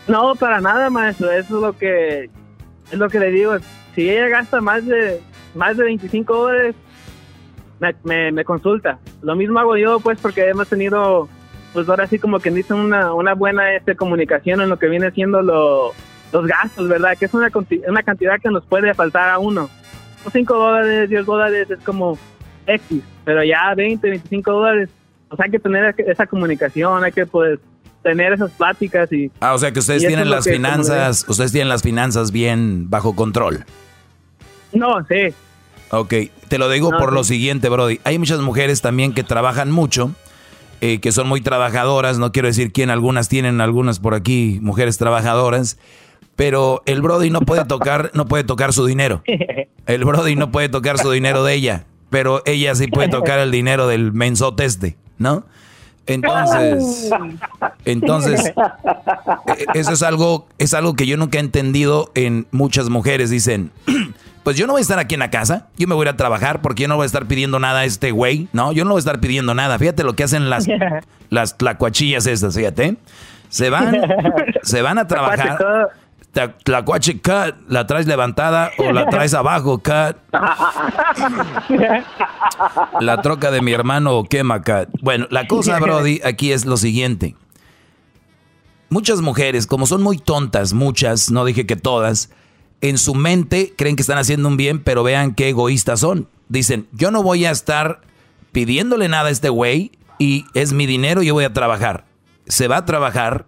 No, 0.06 0.35
para 0.35 0.60
nada, 0.60 0.90
maestro. 0.90 1.31
Eso 1.31 1.56
es 1.56 1.62
lo 1.62 1.73
que 1.73 2.24
es 2.90 2.98
lo 2.98 3.09
que 3.09 3.19
le 3.19 3.31
digo. 3.31 3.55
Si 3.94 4.10
ella 4.10 4.28
gasta 4.28 4.60
más 4.60 4.85
de 4.85 5.23
más 5.55 5.78
de 5.78 5.85
25 5.85 6.36
dólares, 6.36 6.74
me, 7.81 7.94
me, 8.05 8.31
me 8.31 8.44
consulta. 8.44 8.98
Lo 9.23 9.36
mismo 9.36 9.59
hago 9.59 9.78
yo, 9.78 9.98
pues, 10.01 10.20
porque 10.20 10.47
hemos 10.51 10.69
tenido, 10.69 11.31
pues 11.73 11.89
ahora 11.89 12.06
sí 12.06 12.19
como 12.19 12.40
que 12.40 12.51
dice 12.51 12.74
una, 12.74 13.14
una 13.14 13.32
buena 13.32 13.74
este, 13.74 13.97
comunicación 13.97 14.60
en 14.60 14.69
lo 14.69 14.78
que 14.78 14.89
viene 14.89 15.10
siendo 15.12 15.40
lo, 15.40 15.94
los 16.31 16.47
gastos, 16.47 16.89
¿verdad? 16.89 17.16
Que 17.19 17.24
es 17.24 17.32
una, 17.32 17.51
una 17.89 18.02
cantidad 18.02 18.39
que 18.39 18.51
nos 18.51 18.66
puede 18.66 18.93
faltar 18.93 19.31
a 19.31 19.39
uno. 19.39 19.70
5 20.31 20.55
dólares, 20.55 21.09
10 21.09 21.24
dólares 21.24 21.70
es 21.70 21.81
como 21.81 22.19
X, 22.66 23.02
pero 23.24 23.44
ya 23.44 23.74
20, 23.74 24.09
25 24.09 24.51
dólares, 24.51 24.89
pues 25.28 25.40
hay 25.40 25.51
que 25.51 25.59
tener 25.59 25.94
esa 25.98 26.26
comunicación, 26.26 27.05
hay 27.05 27.12
que 27.12 27.26
pues 27.26 27.59
tener 28.02 28.32
esas 28.32 28.51
pláticas 28.52 29.12
y... 29.12 29.30
Ah, 29.40 29.55
o 29.55 29.59
sea 29.59 29.72
que 29.72 29.78
ustedes 29.78 30.06
tienen 30.06 30.28
las 30.30 30.44
que, 30.44 30.55
finanzas, 30.55 31.24
ustedes 31.28 31.52
tienen 31.52 31.68
las 31.68 31.82
finanzas 31.82 32.32
bien 32.32 32.90
bajo 32.90 33.14
control. 33.14 33.64
No, 34.72 35.05
sí. 35.06 35.34
Ok, 35.90 36.14
te 36.48 36.59
lo 36.59 36.68
digo 36.68 36.90
No, 36.90 36.98
por 36.98 37.10
sí. 37.10 37.14
lo 37.14 37.24
siguiente, 37.24 37.68
Brody. 37.68 38.01
Hay 38.05 38.18
muchas 38.18 38.40
mujeres 38.40 38.80
también 38.80 39.12
que 39.12 39.22
trabajan 39.22 39.70
mucho, 39.70 40.12
eh, 40.80 41.01
que 41.01 41.12
son 41.12 41.28
muy 41.28 41.40
trabajadoras. 41.43 42.18
No 42.18 42.32
quiero 42.32 42.48
decir 42.48 42.72
quién, 42.72 42.90
algunas 42.90 43.28
tienen, 43.28 43.60
algunas 43.60 44.01
por 44.01 44.14
aquí, 44.14 44.59
mujeres 44.62 44.98
trabajadoras. 44.98 45.78
Pero 46.34 46.82
el 46.86 47.02
Brody 47.02 47.30
no 47.30 47.43
puede 47.43 47.66
tocar, 47.66 48.10
no 48.14 48.26
puede 48.26 48.43
tocar 48.43 48.72
su 48.72 48.86
dinero. 48.86 49.22
El 49.86 50.05
Brody 50.05 50.34
no 50.36 50.51
puede 50.51 50.68
tocar 50.68 50.97
su 50.97 51.10
dinero 51.10 51.44
de 51.44 51.55
ella, 51.55 51.84
pero 52.12 52.43
ella 52.44 52.74
sí 52.76 52.86
puede 52.86 53.09
tocar 53.10 53.40
el 53.40 53.51
dinero 53.51 53.89
del 53.89 54.12
mensote 54.12 54.64
este, 54.64 54.97
¿no? 55.18 55.44
Entonces, 56.06 57.10
entonces, 57.84 58.47
eh, 58.47 59.66
eso 59.74 59.93
es 59.93 60.02
algo, 60.02 60.47
es 60.59 60.74
algo 60.74 60.94
que 60.94 61.06
yo 61.06 61.16
nunca 61.16 61.39
he 61.39 61.40
entendido 61.40 62.10
en 62.14 62.47
muchas 62.51 62.89
mujeres. 62.90 63.30
Dicen, 63.30 63.70
pues 64.43 64.56
yo 64.56 64.66
no 64.66 64.72
voy 64.72 64.80
a 64.80 64.82
estar 64.82 64.98
aquí 64.98 65.14
en 65.14 65.20
la 65.20 65.30
casa, 65.30 65.68
yo 65.78 65.86
me 65.86 65.94
voy 65.94 66.02
a 66.02 66.10
ir 66.10 66.14
a 66.14 66.16
trabajar 66.16 66.60
porque 66.60 66.82
yo 66.82 66.89
no 66.89 66.97
voy 66.97 67.05
a 67.05 67.06
estar 67.06 67.26
pidiendo 67.26 67.60
nada 67.60 67.80
a 67.80 67.84
este 67.84 68.10
güey, 68.10 68.48
¿no? 68.52 68.72
Yo 68.72 68.84
no 68.84 68.90
voy 68.90 68.98
a 68.98 69.01
estar 69.01 69.20
pidiendo 69.20 69.55
nada. 69.55 69.78
Fíjate 69.78 70.02
lo 70.02 70.14
que 70.14 70.24
hacen 70.24 70.51
las, 70.51 70.66
las 71.30 71.56
tlacuachillas 71.56 72.26
estas, 72.26 72.56
fíjate. 72.56 72.97
Se 73.48 73.70
van, 73.70 73.97
se 74.62 74.82
van 74.82 74.98
a 74.98 75.06
trabajar. 75.06 75.93
Ta- 76.32 76.56
Tlacuache 76.56 77.20
cut, 77.20 77.56
la 77.68 77.86
traes 77.86 78.06
levantada 78.06 78.70
o 78.78 78.90
la 78.92 79.06
traes 79.09 79.34
abajo 79.34 79.78
cut. 79.78 80.16
La 83.00 83.20
troca 83.22 83.50
de 83.50 83.60
mi 83.60 83.72
hermano 83.72 84.24
quema 84.24 84.62
cut. 84.62 84.88
Bueno, 85.02 85.26
la 85.30 85.46
cosa, 85.46 85.78
Brody, 85.78 86.20
aquí 86.24 86.52
es 86.52 86.64
lo 86.64 86.76
siguiente. 86.76 87.36
Muchas 88.88 89.20
mujeres, 89.20 89.66
como 89.66 89.86
son 89.86 90.02
muy 90.02 90.18
tontas, 90.18 90.74
muchas, 90.74 91.30
no 91.30 91.44
dije 91.44 91.66
que 91.66 91.76
todas, 91.76 92.30
en 92.82 92.98
su 92.98 93.14
mente 93.14 93.72
creen 93.76 93.96
que 93.96 94.02
están 94.02 94.18
haciendo 94.18 94.48
un 94.48 94.56
bien, 94.56 94.82
pero 94.82 95.02
vean 95.02 95.34
qué 95.34 95.48
egoístas 95.48 96.00
son. 96.00 96.28
Dicen, 96.48 96.86
yo 96.92 97.10
no 97.10 97.22
voy 97.22 97.46
a 97.46 97.50
estar 97.50 98.00
pidiéndole 98.52 99.09
nada 99.09 99.28
a 99.28 99.32
este 99.32 99.48
güey 99.48 99.92
y 100.18 100.44
es 100.52 100.74
mi 100.74 100.86
dinero 100.86 101.22
yo 101.22 101.32
voy 101.34 101.44
a 101.44 101.52
trabajar. 101.54 102.04
Se 102.46 102.68
va 102.68 102.78
a 102.78 102.84
trabajar, 102.84 103.46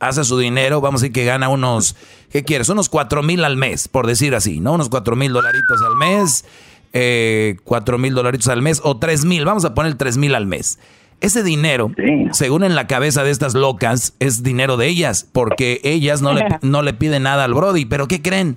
hace 0.00 0.24
su 0.24 0.38
dinero, 0.38 0.80
vamos 0.80 1.00
a 1.00 1.04
decir 1.04 1.12
que 1.12 1.24
gana 1.24 1.48
unos, 1.48 1.96
¿qué 2.30 2.44
quieres? 2.44 2.68
Unos 2.68 2.88
cuatro 2.88 3.22
mil 3.22 3.44
al 3.44 3.56
mes, 3.56 3.88
por 3.88 4.06
decir 4.06 4.34
así, 4.34 4.60
¿no? 4.60 4.74
Unos 4.74 4.88
cuatro 4.88 5.16
mil 5.16 5.32
dolaritos 5.32 5.80
al 5.82 5.96
mes, 5.96 6.44
eh, 6.92 7.56
cuatro 7.64 7.98
mil 7.98 8.14
dolaritos 8.14 8.48
al 8.48 8.62
mes 8.62 8.80
o 8.84 8.98
tres 8.98 9.24
mil, 9.24 9.44
vamos 9.44 9.64
a 9.64 9.74
poner 9.74 9.94
tres 9.94 10.16
mil 10.16 10.34
al 10.34 10.46
mes. 10.46 10.78
Ese 11.20 11.42
dinero, 11.42 11.90
según 12.30 12.62
en 12.62 12.76
la 12.76 12.86
cabeza 12.86 13.24
de 13.24 13.32
estas 13.32 13.54
locas, 13.54 14.14
es 14.20 14.44
dinero 14.44 14.76
de 14.76 14.86
ellas, 14.86 15.26
porque 15.32 15.80
ellas 15.82 16.22
no 16.22 16.32
le, 16.32 16.46
no 16.62 16.82
le 16.82 16.94
piden 16.94 17.24
nada 17.24 17.42
al 17.42 17.54
Brody, 17.54 17.86
pero 17.86 18.06
¿qué 18.06 18.22
creen? 18.22 18.56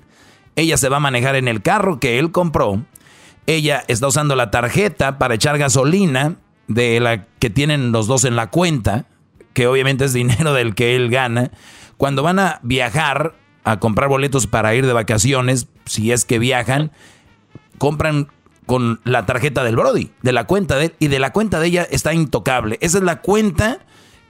Ella 0.54 0.76
se 0.76 0.88
va 0.88 0.98
a 0.98 1.00
manejar 1.00 1.34
en 1.34 1.48
el 1.48 1.60
carro 1.60 1.98
que 1.98 2.20
él 2.20 2.30
compró, 2.30 2.84
ella 3.48 3.82
está 3.88 4.06
usando 4.06 4.36
la 4.36 4.52
tarjeta 4.52 5.18
para 5.18 5.34
echar 5.34 5.58
gasolina 5.58 6.36
de 6.68 7.00
la 7.00 7.26
que 7.40 7.50
tienen 7.50 7.90
los 7.90 8.06
dos 8.06 8.24
en 8.24 8.36
la 8.36 8.50
cuenta, 8.50 9.06
que 9.52 9.66
obviamente 9.66 10.04
es 10.04 10.12
dinero 10.12 10.52
del 10.52 10.74
que 10.74 10.96
él 10.96 11.10
gana, 11.10 11.50
cuando 11.96 12.22
van 12.22 12.38
a 12.38 12.60
viajar 12.62 13.34
a 13.64 13.78
comprar 13.78 14.08
boletos 14.08 14.46
para 14.46 14.74
ir 14.74 14.86
de 14.86 14.92
vacaciones, 14.92 15.68
si 15.84 16.12
es 16.12 16.24
que 16.24 16.38
viajan, 16.38 16.90
compran 17.78 18.28
con 18.66 19.00
la 19.04 19.26
tarjeta 19.26 19.64
del 19.64 19.76
Brody, 19.76 20.10
de 20.22 20.32
la 20.32 20.44
cuenta 20.46 20.76
de 20.76 20.86
él, 20.86 20.94
y 20.98 21.08
de 21.08 21.18
la 21.18 21.32
cuenta 21.32 21.60
de 21.60 21.68
ella 21.68 21.86
está 21.90 22.14
intocable. 22.14 22.78
Esa 22.80 22.98
es 22.98 23.04
la 23.04 23.20
cuenta 23.20 23.80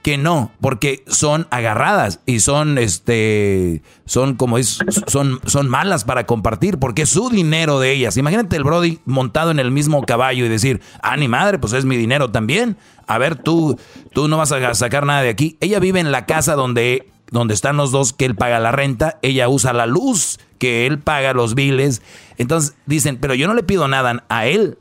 que 0.03 0.17
no, 0.17 0.51
porque 0.59 1.03
son 1.07 1.47
agarradas 1.49 2.19
y 2.25 2.41
son 2.41 2.77
este 2.77 3.81
son 4.05 4.35
como 4.35 4.57
es 4.57 4.79
son 5.07 5.39
son 5.45 5.69
malas 5.69 6.03
para 6.03 6.25
compartir 6.25 6.77
porque 6.77 7.03
es 7.03 7.09
su 7.09 7.29
dinero 7.29 7.79
de 7.79 7.93
ellas. 7.93 8.17
Imagínate 8.17 8.57
el 8.57 8.65
Brody 8.65 8.99
montado 9.05 9.49
en 9.49 9.59
el 9.59 9.71
mismo 9.71 10.03
caballo 10.03 10.45
y 10.45 10.49
decir, 10.49 10.81
"Ah, 11.01 11.15
ni 11.15 11.29
madre, 11.29 11.57
pues 11.57 11.71
es 11.71 11.85
mi 11.85 11.95
dinero 11.95 12.31
también. 12.31 12.77
A 13.07 13.17
ver, 13.17 13.37
tú 13.37 13.79
tú 14.11 14.27
no 14.27 14.37
vas 14.37 14.51
a 14.51 14.73
sacar 14.75 15.05
nada 15.05 15.21
de 15.21 15.29
aquí." 15.29 15.57
Ella 15.61 15.79
vive 15.79 16.01
en 16.01 16.11
la 16.11 16.25
casa 16.25 16.55
donde 16.55 17.07
donde 17.31 17.53
están 17.53 17.77
los 17.77 17.91
dos 17.91 18.11
que 18.11 18.25
él 18.25 18.35
paga 18.35 18.59
la 18.59 18.73
renta, 18.73 19.17
ella 19.21 19.47
usa 19.47 19.71
la 19.71 19.87
luz 19.87 20.37
que 20.59 20.85
él 20.85 20.99
paga 20.99 21.33
los 21.33 21.55
biles. 21.55 22.01
Entonces 22.37 22.75
dicen, 22.85 23.17
"Pero 23.21 23.35
yo 23.35 23.47
no 23.47 23.53
le 23.53 23.63
pido 23.63 23.87
nada 23.87 24.25
a 24.27 24.45
él, 24.47 24.77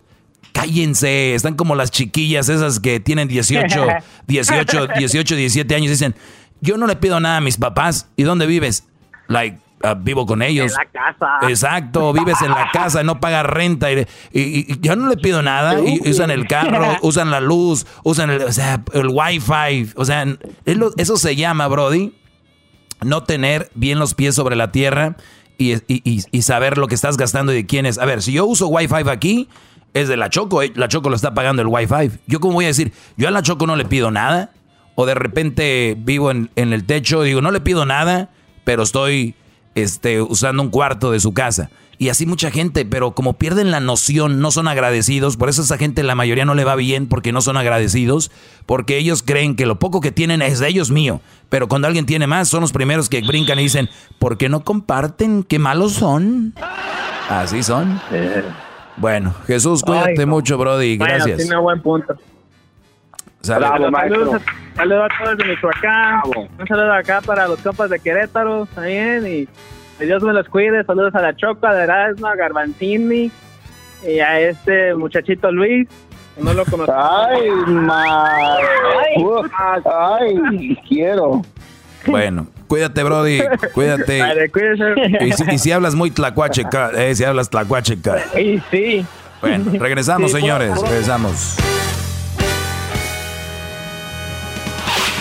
cállense, 0.52 1.34
están 1.34 1.54
como 1.54 1.74
las 1.74 1.90
chiquillas 1.90 2.48
esas 2.48 2.80
que 2.80 3.00
tienen 3.00 3.28
18, 3.28 3.86
18, 4.26 4.86
18, 4.98 5.36
17 5.36 5.74
años, 5.74 5.90
dicen, 5.90 6.14
yo 6.60 6.76
no 6.76 6.86
le 6.86 6.96
pido 6.96 7.18
nada 7.20 7.38
a 7.38 7.40
mis 7.40 7.56
papás, 7.56 8.08
¿y 8.16 8.22
dónde 8.22 8.46
vives? 8.46 8.86
Like, 9.28 9.58
uh, 9.84 9.94
vivo 9.98 10.26
con 10.26 10.42
ellos. 10.42 10.72
En 10.72 10.78
la 10.78 10.86
casa. 11.16 11.48
Exacto, 11.48 12.12
vives 12.12 12.40
en 12.42 12.50
la 12.50 12.70
casa, 12.72 13.02
no 13.02 13.18
pagas 13.20 13.46
renta 13.46 13.90
y, 13.90 14.00
y- 14.32 14.72
y 14.72 14.78
yo 14.80 14.94
no 14.94 15.08
le 15.08 15.16
pido 15.16 15.42
nada. 15.42 15.80
Y 15.80 16.08
usan 16.08 16.30
el 16.30 16.46
carro, 16.46 16.96
usan 17.02 17.30
la 17.30 17.40
luz, 17.40 17.86
usan 18.04 18.30
el, 18.30 18.42
o 18.42 18.52
sea, 18.52 18.82
el 18.92 19.08
wifi. 19.08 19.90
O 19.96 20.04
sea, 20.04 20.24
es 20.64 20.76
lo- 20.76 20.92
eso 20.96 21.16
se 21.16 21.34
llama, 21.34 21.66
Brody, 21.68 22.14
no 23.00 23.24
tener 23.24 23.70
bien 23.74 23.98
los 23.98 24.14
pies 24.14 24.34
sobre 24.34 24.54
la 24.54 24.70
tierra 24.70 25.16
y, 25.58 25.72
y- 25.72 25.80
y- 26.04 26.22
y 26.30 26.42
saber 26.42 26.78
lo 26.78 26.86
que 26.86 26.94
estás 26.94 27.16
gastando 27.16 27.52
y 27.52 27.56
de 27.56 27.66
quién 27.66 27.86
es. 27.86 27.98
A 27.98 28.04
ver, 28.04 28.22
si 28.22 28.32
yo 28.32 28.44
uso 28.46 28.68
wifi 28.68 29.08
aquí, 29.10 29.48
es 29.94 30.08
de 30.08 30.16
la 30.16 30.30
Choco, 30.30 30.62
eh, 30.62 30.72
la 30.74 30.88
Choco 30.88 31.10
lo 31.10 31.16
está 31.16 31.34
pagando 31.34 31.62
el 31.62 31.68
wifi. 31.68 32.18
Yo 32.26 32.40
como 32.40 32.54
voy 32.54 32.64
a 32.64 32.68
decir, 32.68 32.92
yo 33.16 33.28
a 33.28 33.30
la 33.30 33.42
Choco 33.42 33.66
no 33.66 33.76
le 33.76 33.84
pido 33.84 34.10
nada, 34.10 34.50
o 34.94 35.06
de 35.06 35.14
repente 35.14 35.96
vivo 35.98 36.30
en, 36.30 36.50
el 36.54 36.84
techo, 36.84 37.22
digo, 37.22 37.40
no 37.40 37.50
le 37.50 37.60
pido 37.60 37.86
nada, 37.86 38.30
pero 38.64 38.82
estoy 38.82 39.34
este, 39.74 40.20
usando 40.20 40.62
un 40.62 40.70
cuarto 40.70 41.10
de 41.10 41.20
su 41.20 41.32
casa. 41.32 41.70
Y 41.98 42.08
así 42.08 42.26
mucha 42.26 42.50
gente, 42.50 42.84
pero 42.84 43.12
como 43.12 43.34
pierden 43.34 43.70
la 43.70 43.78
noción, 43.78 44.40
no 44.40 44.50
son 44.50 44.66
agradecidos, 44.66 45.36
por 45.36 45.48
eso 45.48 45.62
esa 45.62 45.78
gente 45.78 46.02
la 46.02 46.16
mayoría 46.16 46.44
no 46.44 46.54
le 46.54 46.64
va 46.64 46.74
bien 46.74 47.06
porque 47.06 47.30
no 47.30 47.42
son 47.42 47.56
agradecidos, 47.56 48.32
porque 48.66 48.98
ellos 48.98 49.22
creen 49.22 49.54
que 49.54 49.66
lo 49.66 49.78
poco 49.78 50.00
que 50.00 50.10
tienen 50.10 50.42
es 50.42 50.58
de 50.58 50.68
ellos 50.68 50.90
mío, 50.90 51.20
pero 51.48 51.68
cuando 51.68 51.86
alguien 51.86 52.06
tiene 52.06 52.26
más 52.26 52.48
son 52.48 52.62
los 52.62 52.72
primeros 52.72 53.08
que 53.08 53.20
brincan 53.20 53.60
y 53.60 53.64
dicen, 53.64 53.88
¿por 54.18 54.36
qué 54.36 54.48
no 54.48 54.64
comparten? 54.64 55.44
¿Qué 55.44 55.60
malos 55.60 55.92
son? 55.92 56.54
Así 57.28 57.62
son. 57.62 58.00
Bueno, 58.96 59.34
Jesús, 59.46 59.82
cuídate 59.82 60.10
Ay, 60.20 60.26
no. 60.26 60.26
mucho, 60.26 60.58
Brody, 60.58 60.98
Bueno, 60.98 61.14
gracias. 61.14 61.38
tiene 61.38 61.56
buen 61.56 61.80
punto. 61.80 62.14
Saludos, 63.40 63.72
a, 63.92 64.40
saludos 64.76 65.08
a 65.10 65.24
todos 65.24 65.38
de 65.38 65.44
Michoacán. 65.46 66.20
Un 66.58 66.66
saludo 66.68 66.92
acá 66.92 67.20
para 67.22 67.48
los 67.48 67.60
compas 67.60 67.90
de 67.90 67.98
Querétaro 67.98 68.66
también. 68.66 69.26
Y 69.26 69.48
que 69.98 70.06
Dios 70.06 70.22
me 70.22 70.32
los 70.32 70.48
cuide. 70.48 70.84
Saludos 70.84 71.12
a 71.16 71.22
la 71.22 71.34
Choco, 71.34 71.66
a 71.66 71.82
Erasmo, 71.82 72.28
a 72.28 72.36
Garbanzini 72.36 73.32
y 74.06 74.18
a 74.20 74.38
este 74.40 74.94
muchachito 74.94 75.50
Luis. 75.50 75.88
que 76.36 76.42
no 76.44 76.54
lo 76.54 76.64
conozco. 76.66 76.94
Ay, 76.96 77.50
ma. 77.66 78.56
Ay, 78.56 79.24
Ay, 79.84 80.78
quiero. 80.88 81.42
Bueno, 82.06 82.46
cuídate, 82.72 83.02
Brody, 83.02 83.42
cuídate. 83.74 84.18
Vale, 84.18 84.50
cuídese. 84.50 84.94
Y 85.26 85.32
si, 85.32 85.44
y 85.52 85.58
si 85.58 85.72
hablas 85.72 85.94
muy 85.94 86.10
tlacuache, 86.10 86.64
ca- 86.70 86.90
eh, 86.96 87.14
si 87.14 87.22
hablas 87.22 87.50
tlacuache, 87.50 88.00
ca- 88.00 88.24
Y 88.40 88.62
sí. 88.70 89.04
Bueno, 89.42 89.72
regresamos, 89.78 90.30
Sí, 90.32 90.38
señores, 90.38 90.70
por- 90.74 90.88
regresamos. 90.88 91.56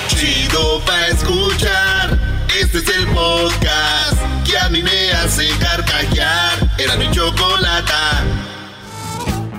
Chido 0.07 0.79
pa' 0.85 1.07
escuchar. 1.07 2.17
Este 2.57 2.77
es 2.77 2.87
el 2.97 3.07
podcast 3.07 4.17
que 4.45 4.57
a 4.57 4.69
mí 4.69 4.81
me 4.81 5.11
hace 5.11 5.49
carcajear. 5.59 6.53
Era 6.77 6.95
mi 6.95 7.11
chocolata. 7.11 8.23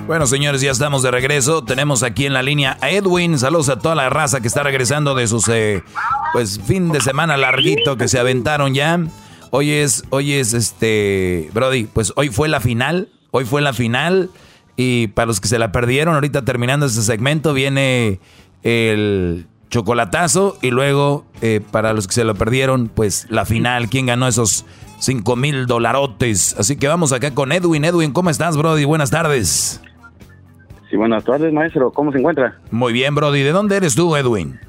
Bueno, 0.05 0.27
señores, 0.27 0.59
ya 0.59 0.71
estamos 0.71 1.01
de 1.01 1.11
regreso. 1.11 1.63
Tenemos 1.63 2.03
aquí 2.03 2.25
en 2.25 2.33
la 2.33 2.43
línea 2.43 2.77
a 2.81 2.89
Edwin. 2.89 3.39
Saludos 3.39 3.69
a 3.69 3.79
toda 3.79 3.95
la 3.95 4.09
raza 4.09 4.41
que 4.41 4.49
está 4.49 4.61
regresando 4.61 5.15
de 5.15 5.27
sus 5.27 5.47
eh, 5.47 5.81
pues 6.33 6.59
fin 6.59 6.91
de 6.91 6.99
semana 6.99 7.37
larguito 7.37 7.95
que 7.95 8.09
se 8.09 8.19
aventaron 8.19 8.73
ya. 8.73 8.99
Hoy 9.49 9.71
es, 9.71 10.03
hoy 10.09 10.33
es 10.33 10.53
este, 10.53 11.49
Brody, 11.53 11.85
pues 11.85 12.11
hoy 12.17 12.29
fue 12.29 12.49
la 12.49 12.59
final. 12.59 13.07
Hoy 13.31 13.45
fue 13.45 13.61
la 13.61 13.71
final. 13.71 14.29
Y 14.75 15.07
para 15.07 15.27
los 15.27 15.39
que 15.39 15.47
se 15.47 15.57
la 15.57 15.71
perdieron, 15.71 16.15
ahorita 16.15 16.43
terminando 16.43 16.85
este 16.85 17.01
segmento, 17.01 17.53
viene 17.53 18.19
el 18.63 19.47
chocolatazo. 19.69 20.57
Y 20.61 20.71
luego, 20.71 21.25
eh, 21.41 21.61
para 21.71 21.93
los 21.93 22.07
que 22.07 22.13
se 22.13 22.25
lo 22.25 22.35
perdieron, 22.35 22.89
pues 22.93 23.25
la 23.29 23.45
final. 23.45 23.87
¿Quién 23.87 24.07
ganó 24.07 24.27
esos 24.27 24.65
5 24.99 25.37
mil 25.37 25.65
dolarotes? 25.65 26.55
Así 26.59 26.75
que 26.75 26.89
vamos 26.89 27.13
acá 27.13 27.33
con 27.33 27.53
Edwin. 27.53 27.85
Edwin, 27.85 28.11
¿cómo 28.11 28.29
estás, 28.29 28.57
Brody? 28.57 28.83
Buenas 28.83 29.09
tardes. 29.09 29.79
Sí, 30.93 30.97
buenas 30.97 31.23
tardes, 31.23 31.51
maestro. 31.51 31.89
¿Cómo 31.91 32.11
se 32.11 32.19
encuentra? 32.19 32.53
Muy 32.69 32.93
bien, 32.93 33.15
Brody. 33.15 33.41
¿De 33.41 33.51
dónde 33.51 33.77
eres 33.77 33.95
tú, 33.95 34.15
Edwin? 34.15 34.59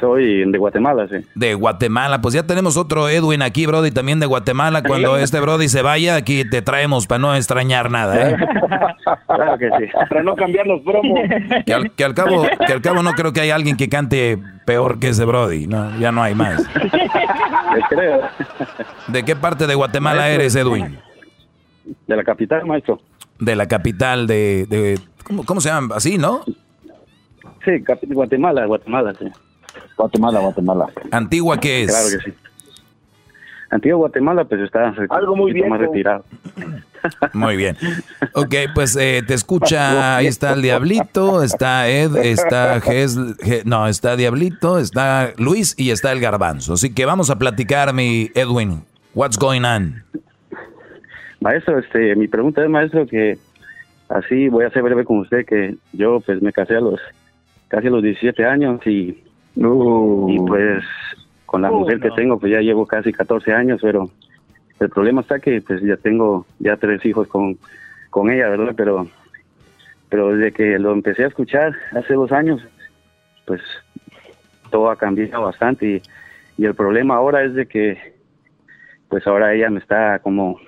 Soy 0.00 0.44
de 0.44 0.58
Guatemala, 0.58 1.08
sí. 1.08 1.26
De 1.34 1.54
Guatemala. 1.54 2.20
Pues 2.20 2.34
ya 2.34 2.42
tenemos 2.42 2.76
otro 2.76 3.08
Edwin 3.08 3.40
aquí, 3.40 3.64
Brody, 3.64 3.90
también 3.90 4.20
de 4.20 4.26
Guatemala. 4.26 4.82
Cuando 4.82 5.16
este 5.16 5.40
Brody 5.40 5.70
se 5.70 5.80
vaya, 5.80 6.14
aquí 6.14 6.44
te 6.44 6.60
traemos 6.60 7.06
para 7.06 7.20
no 7.20 7.34
extrañar 7.34 7.90
nada, 7.90 8.32
¿eh? 8.32 8.36
Claro 9.26 9.56
que 9.56 9.70
sí. 9.78 9.90
Para 10.10 10.22
no 10.22 10.36
cambiar 10.36 10.66
los 10.66 10.82
promos. 10.82 11.18
Que 11.64 11.72
al, 11.72 11.90
que 11.92 12.04
al 12.04 12.12
cabo, 12.12 12.42
que 12.66 12.72
al 12.74 12.82
cabo 12.82 13.02
no 13.02 13.12
creo 13.12 13.32
que 13.32 13.40
haya 13.40 13.54
alguien 13.54 13.78
que 13.78 13.88
cante 13.88 14.38
peor 14.66 14.98
que 14.98 15.08
ese 15.08 15.24
Brody. 15.24 15.68
No, 15.68 15.98
ya 15.98 16.12
no 16.12 16.22
hay 16.22 16.34
más. 16.34 16.62
Creo. 17.88 18.20
¿De 19.06 19.24
qué 19.24 19.34
parte 19.34 19.66
de 19.66 19.74
Guatemala 19.74 20.28
eres, 20.28 20.54
Edwin? 20.54 20.98
De 22.06 22.14
la 22.14 22.24
capital, 22.24 22.66
maestro. 22.66 23.00
De 23.38 23.56
la 23.56 23.66
capital 23.68 24.26
de... 24.26 24.66
de- 24.68 24.98
¿cómo, 25.24 25.44
cómo 25.44 25.60
se 25.60 25.68
llama? 25.68 25.96
Así, 25.96 26.18
¿no? 26.18 26.44
Sí, 27.64 27.84
Guatemala, 28.08 28.66
Guatemala, 28.66 29.12
sí. 29.18 29.26
Guatemala, 29.96 30.40
Guatemala. 30.40 30.86
¿Antigua 31.10 31.58
qué 31.58 31.82
es? 31.82 31.90
Claro 31.90 32.08
que 32.24 32.30
sí. 32.30 32.36
Antigua 33.70 33.98
Guatemala, 33.98 34.44
pues 34.44 34.62
está 34.62 34.94
Algo 35.10 35.36
muy 35.36 35.52
poquito 35.52 35.68
más 35.68 35.80
retirado. 35.80 36.24
Muy 37.34 37.56
bien. 37.56 37.76
Ok, 38.34 38.54
pues 38.74 38.96
eh, 38.96 39.22
te 39.26 39.34
escucha, 39.34 40.16
ahí 40.16 40.26
está 40.26 40.54
el 40.54 40.62
Diablito, 40.62 41.42
está 41.42 41.88
Ed, 41.88 42.16
está 42.16 42.80
Ges, 42.80 43.16
Ge- 43.40 43.62
no, 43.66 43.86
está 43.86 44.16
Diablito, 44.16 44.78
está 44.78 45.32
Luis 45.36 45.74
y 45.76 45.90
está 45.90 46.12
el 46.12 46.20
Garbanzo. 46.20 46.72
Así 46.72 46.92
que 46.94 47.04
vamos 47.04 47.28
a 47.30 47.38
platicar, 47.38 47.92
mi 47.92 48.30
Edwin. 48.34 48.84
What's 49.14 49.38
going 49.38 49.62
on? 49.64 50.02
Maestro, 51.40 51.78
este, 51.78 52.16
mi 52.16 52.28
pregunta 52.28 52.62
es, 52.62 52.70
maestro, 52.70 53.06
que 53.06 53.38
así 54.08 54.48
voy 54.48 54.64
a 54.64 54.70
ser 54.70 54.82
breve 54.82 55.04
con 55.04 55.18
usted, 55.20 55.46
que 55.46 55.76
yo 55.92 56.20
pues 56.20 56.42
me 56.42 56.52
casé 56.52 56.76
a 56.76 56.80
los 56.80 57.00
casi 57.68 57.86
a 57.86 57.90
los 57.90 58.02
17 58.02 58.44
años 58.44 58.84
y, 58.86 59.22
y 59.54 60.38
pues 60.46 60.82
con 61.46 61.62
la 61.62 61.70
Uh, 61.70 61.80
mujer 61.80 62.00
que 62.00 62.10
tengo 62.12 62.38
pues 62.38 62.52
ya 62.52 62.60
llevo 62.60 62.86
casi 62.86 63.12
14 63.12 63.52
años, 63.52 63.80
pero 63.82 64.10
el 64.80 64.88
problema 64.90 65.20
está 65.20 65.38
que 65.38 65.60
pues 65.60 65.82
ya 65.82 65.96
tengo 65.96 66.46
ya 66.58 66.76
tres 66.76 67.04
hijos 67.04 67.28
con, 67.28 67.58
con 68.10 68.30
ella, 68.30 68.48
¿verdad? 68.48 68.74
Pero, 68.76 69.06
pero 70.08 70.34
desde 70.34 70.52
que 70.52 70.78
lo 70.78 70.92
empecé 70.92 71.24
a 71.24 71.28
escuchar 71.28 71.74
hace 71.92 72.14
dos 72.14 72.32
años, 72.32 72.62
pues 73.46 73.60
todo 74.70 74.90
ha 74.90 74.96
cambiado 74.96 75.42
bastante 75.44 75.86
y, 75.86 76.02
y 76.62 76.64
el 76.64 76.74
problema 76.74 77.16
ahora 77.16 77.44
es 77.44 77.54
de 77.54 77.66
que 77.66 78.14
pues 79.08 79.26
ahora 79.26 79.54
ella 79.54 79.70
me 79.70 79.78
está 79.78 80.18
como 80.18 80.58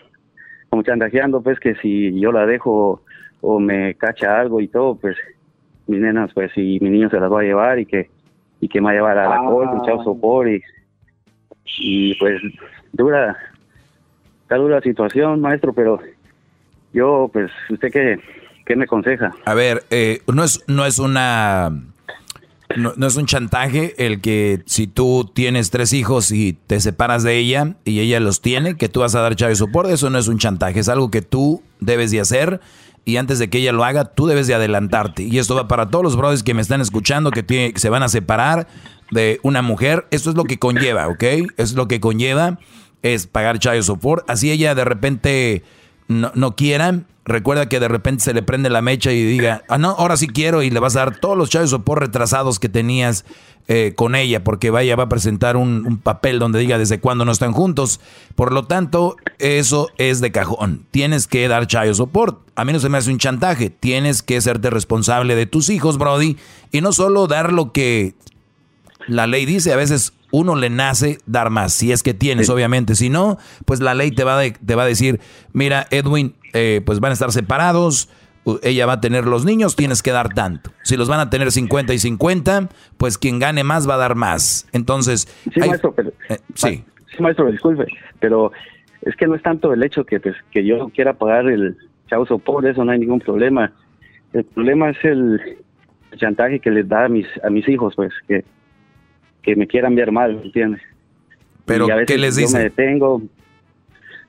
como 0.70 0.82
chantajeando 0.84 1.42
pues 1.42 1.58
que 1.58 1.74
si 1.76 2.18
yo 2.18 2.32
la 2.32 2.46
dejo 2.46 3.02
o 3.40 3.58
me 3.58 3.94
cacha 3.96 4.38
algo 4.40 4.60
y 4.60 4.68
todo 4.68 4.94
pues 4.94 5.16
mis 5.86 6.00
nenas 6.00 6.30
pues 6.32 6.52
y 6.56 6.78
mi 6.80 6.90
niño 6.90 7.10
se 7.10 7.18
las 7.18 7.30
va 7.30 7.40
a 7.40 7.44
llevar 7.44 7.78
y 7.80 7.86
que 7.86 8.08
y 8.60 8.68
que 8.68 8.80
me 8.80 8.86
va 8.86 8.90
a 8.90 8.94
llevar 8.94 9.18
a 9.18 9.28
la 9.28 9.36
Ah. 9.36 9.44
corte 9.46 9.74
un 9.74 9.84
chavo 9.84 10.04
sopor 10.04 10.48
y 10.48 10.62
y 11.78 12.14
pues 12.16 12.40
dura 12.92 13.36
está 14.42 14.56
dura 14.56 14.76
la 14.76 14.82
situación 14.82 15.40
maestro 15.40 15.72
pero 15.72 15.98
yo 16.92 17.28
pues 17.32 17.50
usted 17.68 17.90
qué 17.92 18.18
qué 18.66 18.76
me 18.76 18.84
aconseja 18.84 19.32
A 19.46 19.54
ver, 19.54 19.82
eh, 19.90 20.20
no 20.32 20.44
es, 20.44 20.62
no 20.68 20.86
es 20.86 21.00
una, 21.00 21.70
no, 22.76 23.06
es 23.06 23.16
un 23.16 23.26
chantaje 23.26 23.94
el 24.04 24.20
que 24.20 24.62
si 24.66 24.86
tú 24.86 25.30
tienes 25.32 25.70
tres 25.70 25.92
hijos 25.92 26.30
y 26.30 26.52
te 26.66 26.80
separas 26.80 27.22
de 27.22 27.36
ella 27.36 27.74
y 27.84 28.00
ella 28.00 28.20
los 28.20 28.40
tiene, 28.40 28.76
que 28.76 28.88
tú 28.88 29.00
vas 29.00 29.14
a 29.14 29.20
dar 29.20 29.36
chave 29.36 29.56
soporte, 29.56 29.92
eso 29.92 30.10
no 30.10 30.18
es 30.18 30.28
un 30.28 30.38
chantaje, 30.38 30.80
es 30.80 30.88
algo 30.88 31.10
que 31.10 31.22
tú 31.22 31.62
debes 31.80 32.10
de 32.10 32.20
hacer. 32.20 32.60
y 33.04 33.16
antes 33.16 33.38
de 33.38 33.48
que 33.48 33.58
ella 33.58 33.72
lo 33.72 33.84
haga, 33.84 34.04
tú 34.04 34.26
debes 34.26 34.46
de 34.46 34.54
adelantarte. 34.54 35.24
Y 35.24 35.38
esto 35.38 35.54
va 35.54 35.66
para 35.66 35.88
todos 35.88 36.04
los 36.04 36.16
brothers 36.16 36.42
que 36.42 36.54
me 36.54 36.62
están 36.62 36.80
escuchando, 36.80 37.30
que 37.30 37.72
se 37.74 37.88
van 37.88 38.02
a 38.02 38.08
separar 38.08 38.68
de 39.10 39.40
una 39.42 39.62
mujer. 39.62 40.06
Esto 40.10 40.30
es 40.30 40.36
lo 40.36 40.44
que 40.44 40.58
conlleva, 40.58 41.08
¿ok? 41.08 41.24
Es 41.56 41.72
lo 41.72 41.88
que 41.88 41.98
conlleva, 41.98 42.58
es 43.02 43.26
pagar 43.26 43.58
child 43.58 43.82
support. 43.82 44.28
Así 44.30 44.50
ella 44.50 44.74
de 44.74 44.84
repente 44.84 45.64
no, 46.10 46.32
no 46.34 46.56
quiera, 46.56 47.04
recuerda 47.24 47.68
que 47.68 47.78
de 47.78 47.86
repente 47.86 48.24
se 48.24 48.34
le 48.34 48.42
prende 48.42 48.68
la 48.68 48.82
mecha 48.82 49.12
y 49.12 49.22
diga, 49.22 49.62
ah, 49.68 49.78
no, 49.78 49.90
ahora 49.90 50.16
sí 50.16 50.26
quiero 50.26 50.62
y 50.62 50.70
le 50.70 50.80
vas 50.80 50.96
a 50.96 51.00
dar 51.00 51.16
todos 51.16 51.38
los 51.38 51.50
child 51.50 51.68
support 51.68 52.02
retrasados 52.02 52.58
que 52.58 52.68
tenías 52.68 53.24
eh, 53.68 53.92
con 53.94 54.16
ella, 54.16 54.42
porque 54.42 54.70
vaya, 54.70 54.96
va 54.96 55.04
a 55.04 55.08
presentar 55.08 55.56
un, 55.56 56.00
papel 56.02 56.40
donde 56.40 56.58
diga 56.58 56.78
desde 56.78 56.98
cuándo 56.98 57.24
no 57.24 57.30
están 57.30 57.52
juntos. 57.52 58.00
Por 58.34 58.52
lo 58.52 58.64
tanto, 58.64 59.16
eso 59.38 59.88
es 59.98 60.20
de 60.20 60.32
cajón. 60.32 60.84
Tienes 60.90 61.28
que 61.28 61.46
dar 61.46 61.68
child 61.68 61.94
support. 61.94 62.40
A 62.56 62.64
mí 62.64 62.72
no 62.72 62.80
se 62.80 62.88
me 62.88 62.98
hace 62.98 63.12
un 63.12 63.18
chantaje. 63.18 63.70
Tienes 63.70 64.22
que 64.22 64.40
serte 64.40 64.70
responsable 64.70 65.36
de 65.36 65.46
tus 65.46 65.70
hijos, 65.70 65.98
Brody, 65.98 66.36
y 66.72 66.80
no 66.80 66.90
solo 66.92 67.28
dar 67.28 67.52
lo 67.52 67.70
que 67.70 68.14
la 69.06 69.28
ley 69.28 69.46
dice, 69.46 69.72
a 69.72 69.76
veces 69.76 70.14
uno 70.32 70.54
le 70.56 70.70
nace 70.70 71.18
dar 71.26 71.50
más, 71.50 71.72
si 71.72 71.92
es 71.92 72.02
que 72.02 72.14
tienes, 72.14 72.48
obviamente. 72.50 72.94
Si 72.94 73.08
no, 73.10 73.38
pues 73.64 73.80
la 73.80 73.94
ley 73.94 74.10
te 74.12 74.24
va, 74.24 74.38
de- 74.38 74.52
te 74.52 74.74
va 74.74 74.82
a 74.84 74.86
decir, 74.86 75.20
mira, 75.52 75.86
Edwin, 75.90 76.34
eh, 76.52 76.80
pues 76.84 77.00
van 77.00 77.10
a 77.10 77.14
estar 77.14 77.32
separados, 77.32 78.08
ella 78.62 78.86
va 78.86 78.94
a 78.94 79.00
tener 79.00 79.26
los 79.26 79.44
niños, 79.44 79.76
tienes 79.76 80.02
que 80.02 80.10
dar 80.12 80.30
tanto. 80.34 80.70
Si 80.82 80.96
los 80.96 81.08
van 81.08 81.20
a 81.20 81.30
tener 81.30 81.50
50 81.52 81.92
y 81.94 81.98
50, 81.98 82.68
pues 82.96 83.18
quien 83.18 83.38
gane 83.38 83.64
más 83.64 83.88
va 83.88 83.94
a 83.94 83.98
dar 83.98 84.14
más. 84.14 84.66
Entonces, 84.72 85.28
Sí, 85.52 85.60
hay- 85.60 85.68
maestro, 85.68 85.92
pero, 85.94 86.10
eh, 86.28 86.38
sí. 86.54 86.84
sí, 87.16 87.22
maestro, 87.22 87.50
disculpe, 87.50 87.86
pero 88.18 88.50
es 89.02 89.14
que 89.16 89.26
no 89.26 89.34
es 89.34 89.42
tanto 89.42 89.72
el 89.72 89.82
hecho 89.82 90.04
que 90.04 90.20
pues 90.20 90.36
que 90.50 90.64
yo 90.64 90.88
quiera 90.94 91.12
pagar 91.14 91.46
el 91.48 91.76
chavo 92.08 92.38
por 92.38 92.66
eso 92.66 92.84
no 92.84 92.92
hay 92.92 92.98
ningún 92.98 93.20
problema. 93.20 93.72
El 94.32 94.44
problema 94.44 94.90
es 94.90 94.96
el 95.04 95.40
chantaje 96.16 96.60
que 96.60 96.70
les 96.70 96.88
da 96.88 97.04
a 97.04 97.08
mis 97.08 97.26
a 97.44 97.50
mis 97.50 97.68
hijos, 97.68 97.94
pues 97.96 98.12
que 98.26 98.44
que 99.42 99.56
me 99.56 99.66
quieran 99.66 99.94
ver 99.94 100.12
mal, 100.12 100.36
¿me 100.36 100.42
entiendes? 100.44 100.80
Pero, 101.64 101.86
Y 101.88 101.90
a 101.90 101.96
veces 101.96 102.08
¿qué 102.14 102.18
les 102.18 102.34
Yo 102.36 102.40
dice? 102.42 102.56
me 102.56 102.62
detengo. 102.64 103.22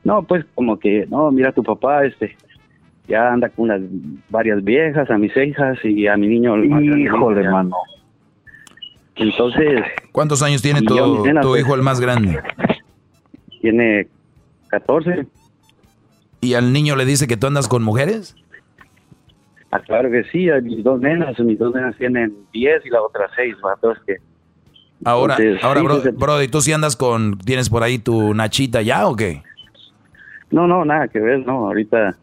No, 0.04 0.24
pues 0.24 0.46
como 0.56 0.80
que, 0.80 1.06
no, 1.10 1.32
mira 1.32 1.52
tu 1.52 1.64
papá, 1.64 2.06
este, 2.06 2.36
ya 3.08 3.32
anda 3.32 3.50
con 3.50 3.66
unas 3.66 3.82
varias 4.30 4.64
viejas, 4.64 5.10
a 5.10 5.18
mis 5.18 5.36
hijas 5.38 5.78
y 5.84 6.08
a 6.08 6.18
mi 6.18 6.28
niño. 6.28 6.58
Híjole, 6.64 7.44
ya. 7.44 7.52
mano. 7.52 7.76
Entonces, 9.16 9.82
¿Cuántos 10.12 10.42
años 10.42 10.62
tiene 10.62 10.82
tu, 10.82 10.96
yo, 10.96 11.24
tu 11.42 11.50
pues. 11.50 11.62
hijo 11.62 11.76
el 11.76 11.82
más 11.82 12.00
grande? 12.00 12.40
tiene 13.62 14.08
14. 14.70 15.28
¿Y 16.42 16.56
al 16.56 16.74
niño 16.74 16.96
le 16.96 17.06
dice 17.06 17.28
que 17.28 17.38
tú 17.38 17.46
andas 17.46 17.68
con 17.68 17.84
mujeres? 17.84 18.36
Ah, 19.70 19.80
claro 19.80 20.10
que 20.10 20.24
sí, 20.32 20.50
a 20.50 20.60
mis 20.60 20.84
dos 20.84 21.00
nenas, 21.00 21.40
mis 21.40 21.60
dos 21.60 21.74
nenas 21.74 21.96
tienen 21.98 22.34
10 22.52 22.86
y 22.86 22.90
la 22.90 23.02
otra 23.04 23.30
6, 23.36 23.56
entonces 23.76 24.04
que 24.06 24.16
Ahora, 25.04 25.36
Entonces, 25.38 25.64
ahora 25.64 25.80
sí, 25.82 25.86
bro, 25.86 26.02
Brody, 26.14 26.48
¿tú 26.48 26.62
sí 26.62 26.72
andas 26.74 26.96
con, 26.96 27.38
tienes 27.40 27.70
por 27.70 27.84
ahí 27.84 27.98
tu 28.00 28.34
nachita 28.34 28.82
ya 28.82 29.08
o 29.08 29.16
qué? 29.16 29.44
No, 30.52 30.68
no, 30.68 30.84
nada 30.86 31.08
que 31.08 31.20
ver, 31.20 31.40
no, 31.46 31.68
ahorita, 31.68 32.16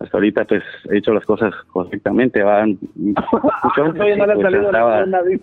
hasta 0.00 0.16
ahorita 0.16 0.44
pues 0.44 0.62
he 0.90 0.98
hecho 0.98 1.12
las 1.12 1.24
cosas 1.24 1.52
correctamente, 1.72 2.42
van. 2.42 2.78
Todavía 3.76 4.16
no 4.16 4.26
le 4.26 4.32
ha 4.32 4.36
salido 4.42 4.72
la 4.72 4.80
coronavirus. 4.80 5.42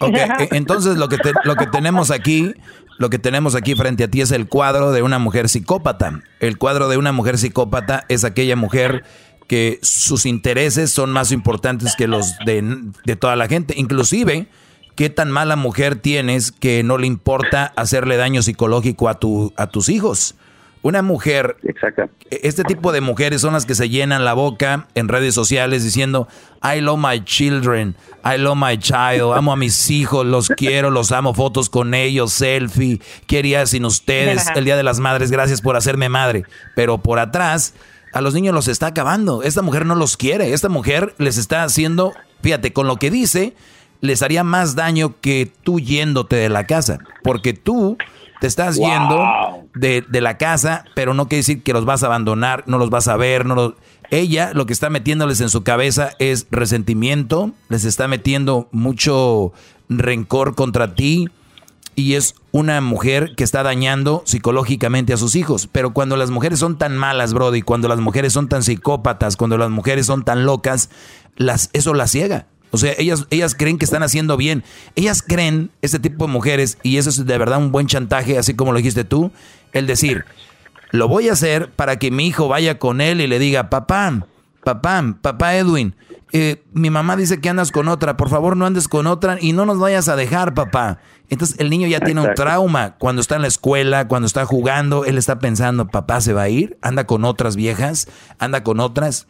Ok, 0.00 0.16
e- 0.16 0.48
entonces 0.52 0.96
lo 0.96 1.08
que, 1.08 1.16
te- 1.18 1.32
lo 1.44 1.54
que 1.54 1.66
tenemos 1.66 2.10
aquí, 2.10 2.54
lo 2.98 3.08
que 3.08 3.18
tenemos 3.18 3.54
aquí 3.54 3.74
frente 3.74 4.04
a 4.04 4.08
ti 4.10 4.20
es 4.20 4.32
el 4.32 4.48
cuadro 4.48 4.90
de 4.92 5.02
una 5.02 5.18
mujer 5.18 5.48
psicópata. 5.48 6.22
El 6.40 6.58
cuadro 6.58 6.88
de 6.88 6.96
una 6.96 7.12
mujer 7.12 7.38
psicópata 7.38 8.04
es 8.08 8.24
aquella 8.24 8.56
mujer 8.56 9.04
que 9.46 9.78
sus 9.82 10.26
intereses 10.26 10.90
son 10.90 11.12
más 11.12 11.30
importantes 11.30 11.94
que 11.96 12.08
los 12.08 12.36
de, 12.44 12.62
de 13.04 13.16
toda 13.16 13.36
la 13.36 13.46
gente. 13.46 13.74
Inclusive, 13.76 14.48
¿qué 14.96 15.10
tan 15.10 15.30
mala 15.30 15.54
mujer 15.56 15.96
tienes 15.96 16.50
que 16.50 16.82
no 16.82 16.98
le 16.98 17.06
importa 17.06 17.72
hacerle 17.76 18.16
daño 18.16 18.42
psicológico 18.42 19.08
a, 19.08 19.20
tu, 19.20 19.52
a 19.56 19.68
tus 19.68 19.88
hijos? 19.88 20.34
Una 20.82 21.02
mujer, 21.02 21.56
este 22.30 22.62
tipo 22.62 22.92
de 22.92 23.00
mujeres 23.00 23.40
son 23.40 23.54
las 23.54 23.66
que 23.66 23.74
se 23.74 23.88
llenan 23.88 24.24
la 24.24 24.34
boca 24.34 24.86
en 24.94 25.08
redes 25.08 25.34
sociales 25.34 25.82
diciendo, 25.82 26.28
I 26.62 26.80
love 26.80 27.00
my 27.00 27.24
children, 27.24 27.96
I 28.24 28.38
love 28.38 28.56
my 28.56 28.78
child, 28.78 29.32
amo 29.34 29.52
a 29.52 29.56
mis 29.56 29.90
hijos, 29.90 30.24
los 30.24 30.48
quiero, 30.48 30.90
los 30.90 31.10
amo, 31.10 31.34
fotos 31.34 31.70
con 31.70 31.92
ellos, 31.92 32.32
selfie, 32.32 33.00
¿qué 33.26 33.40
haría 33.40 33.66
sin 33.66 33.84
ustedes? 33.84 34.46
El 34.54 34.64
Día 34.64 34.76
de 34.76 34.84
las 34.84 35.00
Madres, 35.00 35.32
gracias 35.32 35.60
por 35.60 35.74
hacerme 35.76 36.08
madre. 36.08 36.44
Pero 36.76 36.98
por 36.98 37.18
atrás, 37.18 37.74
a 38.12 38.20
los 38.20 38.34
niños 38.34 38.54
los 38.54 38.68
está 38.68 38.86
acabando. 38.86 39.42
Esta 39.42 39.62
mujer 39.62 39.86
no 39.86 39.96
los 39.96 40.16
quiere, 40.16 40.52
esta 40.52 40.68
mujer 40.68 41.16
les 41.18 41.36
está 41.36 41.64
haciendo, 41.64 42.12
fíjate, 42.42 42.72
con 42.72 42.86
lo 42.86 42.94
que 42.96 43.10
dice, 43.10 43.56
les 44.00 44.22
haría 44.22 44.44
más 44.44 44.74
daño 44.74 45.14
que 45.20 45.50
tú 45.62 45.80
yéndote 45.80 46.36
de 46.36 46.48
la 46.48 46.64
casa, 46.66 46.98
porque 47.22 47.52
tú 47.52 47.96
te 48.40 48.46
estás 48.46 48.76
Wow. 48.78 48.88
yendo 48.88 49.24
de, 49.74 50.04
de 50.08 50.20
la 50.20 50.36
casa, 50.38 50.84
pero 50.94 51.14
no 51.14 51.26
quiere 51.28 51.38
decir 51.40 51.62
que 51.62 51.72
los 51.72 51.84
vas 51.84 52.02
a 52.02 52.06
abandonar, 52.06 52.64
no 52.66 52.78
los 52.78 52.90
vas 52.90 53.08
a 53.08 53.16
ver, 53.16 53.46
no 53.46 53.54
los- 53.54 53.74
Ella 54.10 54.52
lo 54.54 54.66
que 54.66 54.72
está 54.72 54.88
metiéndoles 54.90 55.40
en 55.40 55.48
su 55.48 55.64
cabeza 55.64 56.10
es 56.18 56.46
resentimiento, 56.50 57.52
les 57.68 57.84
está 57.84 58.06
metiendo 58.08 58.68
mucho 58.72 59.52
rencor 59.88 60.54
contra 60.54 60.94
ti 60.94 61.28
y 61.94 62.14
es 62.14 62.34
una 62.52 62.80
mujer 62.82 63.34
que 63.36 63.42
está 63.44 63.62
dañando 63.62 64.22
psicológicamente 64.26 65.12
a 65.14 65.16
sus 65.16 65.34
hijos. 65.34 65.66
Pero 65.72 65.92
cuando 65.94 66.16
las 66.16 66.30
mujeres 66.30 66.58
son 66.58 66.76
tan 66.78 66.96
malas, 66.96 67.32
Brody, 67.32 67.62
cuando 67.62 67.88
las 67.88 68.00
mujeres 68.00 68.32
son 68.34 68.48
tan 68.48 68.62
psicópatas, 68.62 69.36
cuando 69.36 69.56
las 69.56 69.70
mujeres 69.70 70.04
son 70.06 70.22
tan 70.24 70.44
locas, 70.44 70.90
las, 71.36 71.70
eso 71.72 71.94
las 71.94 72.10
ciega. 72.10 72.46
O 72.70 72.78
sea, 72.78 72.94
ellas, 72.98 73.26
ellas 73.30 73.54
creen 73.54 73.78
que 73.78 73.84
están 73.84 74.02
haciendo 74.02 74.36
bien. 74.36 74.64
Ellas 74.94 75.22
creen, 75.22 75.70
este 75.82 75.98
tipo 75.98 76.26
de 76.26 76.32
mujeres, 76.32 76.78
y 76.82 76.96
eso 76.98 77.10
es 77.10 77.24
de 77.24 77.38
verdad 77.38 77.58
un 77.58 77.72
buen 77.72 77.86
chantaje, 77.86 78.38
así 78.38 78.54
como 78.54 78.72
lo 78.72 78.78
dijiste 78.78 79.04
tú, 79.04 79.30
el 79.72 79.86
decir, 79.86 80.24
lo 80.90 81.08
voy 81.08 81.28
a 81.28 81.32
hacer 81.32 81.70
para 81.70 81.98
que 81.98 82.10
mi 82.10 82.26
hijo 82.26 82.48
vaya 82.48 82.78
con 82.78 83.00
él 83.00 83.20
y 83.20 83.26
le 83.26 83.38
diga, 83.38 83.70
papá, 83.70 84.26
papá, 84.64 85.16
papá 85.22 85.56
Edwin, 85.56 85.94
eh, 86.32 86.62
mi 86.72 86.90
mamá 86.90 87.16
dice 87.16 87.40
que 87.40 87.48
andas 87.48 87.70
con 87.70 87.88
otra, 87.88 88.16
por 88.16 88.28
favor 88.28 88.56
no 88.56 88.66
andes 88.66 88.88
con 88.88 89.06
otra 89.06 89.38
y 89.40 89.52
no 89.52 89.64
nos 89.64 89.78
vayas 89.78 90.08
a 90.08 90.16
dejar, 90.16 90.54
papá. 90.54 90.98
Entonces 91.28 91.58
el 91.58 91.70
niño 91.70 91.86
ya 91.88 92.00
tiene 92.00 92.20
un 92.20 92.34
trauma. 92.34 92.96
Cuando 92.98 93.20
está 93.20 93.36
en 93.36 93.42
la 93.42 93.48
escuela, 93.48 94.06
cuando 94.08 94.26
está 94.26 94.44
jugando, 94.44 95.04
él 95.04 95.18
está 95.18 95.38
pensando, 95.38 95.88
papá 95.88 96.20
se 96.20 96.32
va 96.32 96.42
a 96.42 96.48
ir, 96.48 96.78
anda 96.82 97.06
con 97.06 97.24
otras 97.24 97.56
viejas, 97.56 98.08
anda 98.38 98.62
con 98.62 98.80
otras. 98.80 99.26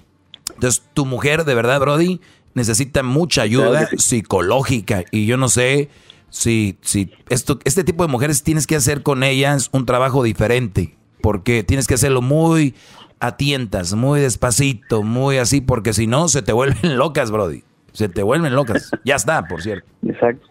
Entonces 0.55 0.83
tu 0.95 1.07
mujer, 1.07 1.45
de 1.45 1.55
verdad, 1.55 1.81
Brody, 1.81 2.21
necesita 2.57 3.03
mucha 3.03 3.43
ayuda 3.43 3.87
psicológica 3.97 5.05
y 5.13 5.27
yo 5.27 5.37
no 5.37 5.49
sé 5.49 5.91
si, 6.31 6.79
si 6.81 7.11
esto, 7.29 7.61
este 7.65 7.85
tipo 7.85 8.05
de 8.05 8.11
mujeres 8.11 8.43
tienes 8.43 8.67
que 8.67 8.77
hacer 8.77 9.03
con 9.03 9.23
ellas 9.23 9.69
un 9.73 9.87
trabajo 9.87 10.25
diferente, 10.25 10.95
porque 11.21 11.63
tienes 11.63 11.87
que 11.87 11.95
hacerlo 11.95 12.23
muy 12.23 12.75
a 13.21 13.37
tientas, 13.37 13.95
muy 13.95 14.21
despacito, 14.21 15.03
muy 15.03 15.37
así, 15.37 15.61
porque 15.61 15.93
si 15.93 16.07
no 16.07 16.29
se 16.29 16.43
te 16.43 16.53
vuelven 16.53 16.97
locas, 16.99 17.31
Brody. 17.31 17.63
Se 17.93 18.09
te 18.09 18.23
vuelven 18.23 18.55
locas. 18.55 18.91
Ya 19.05 19.17
está, 19.17 19.43
por 19.45 19.63
cierto. 19.63 19.87
Exacto. 20.07 20.47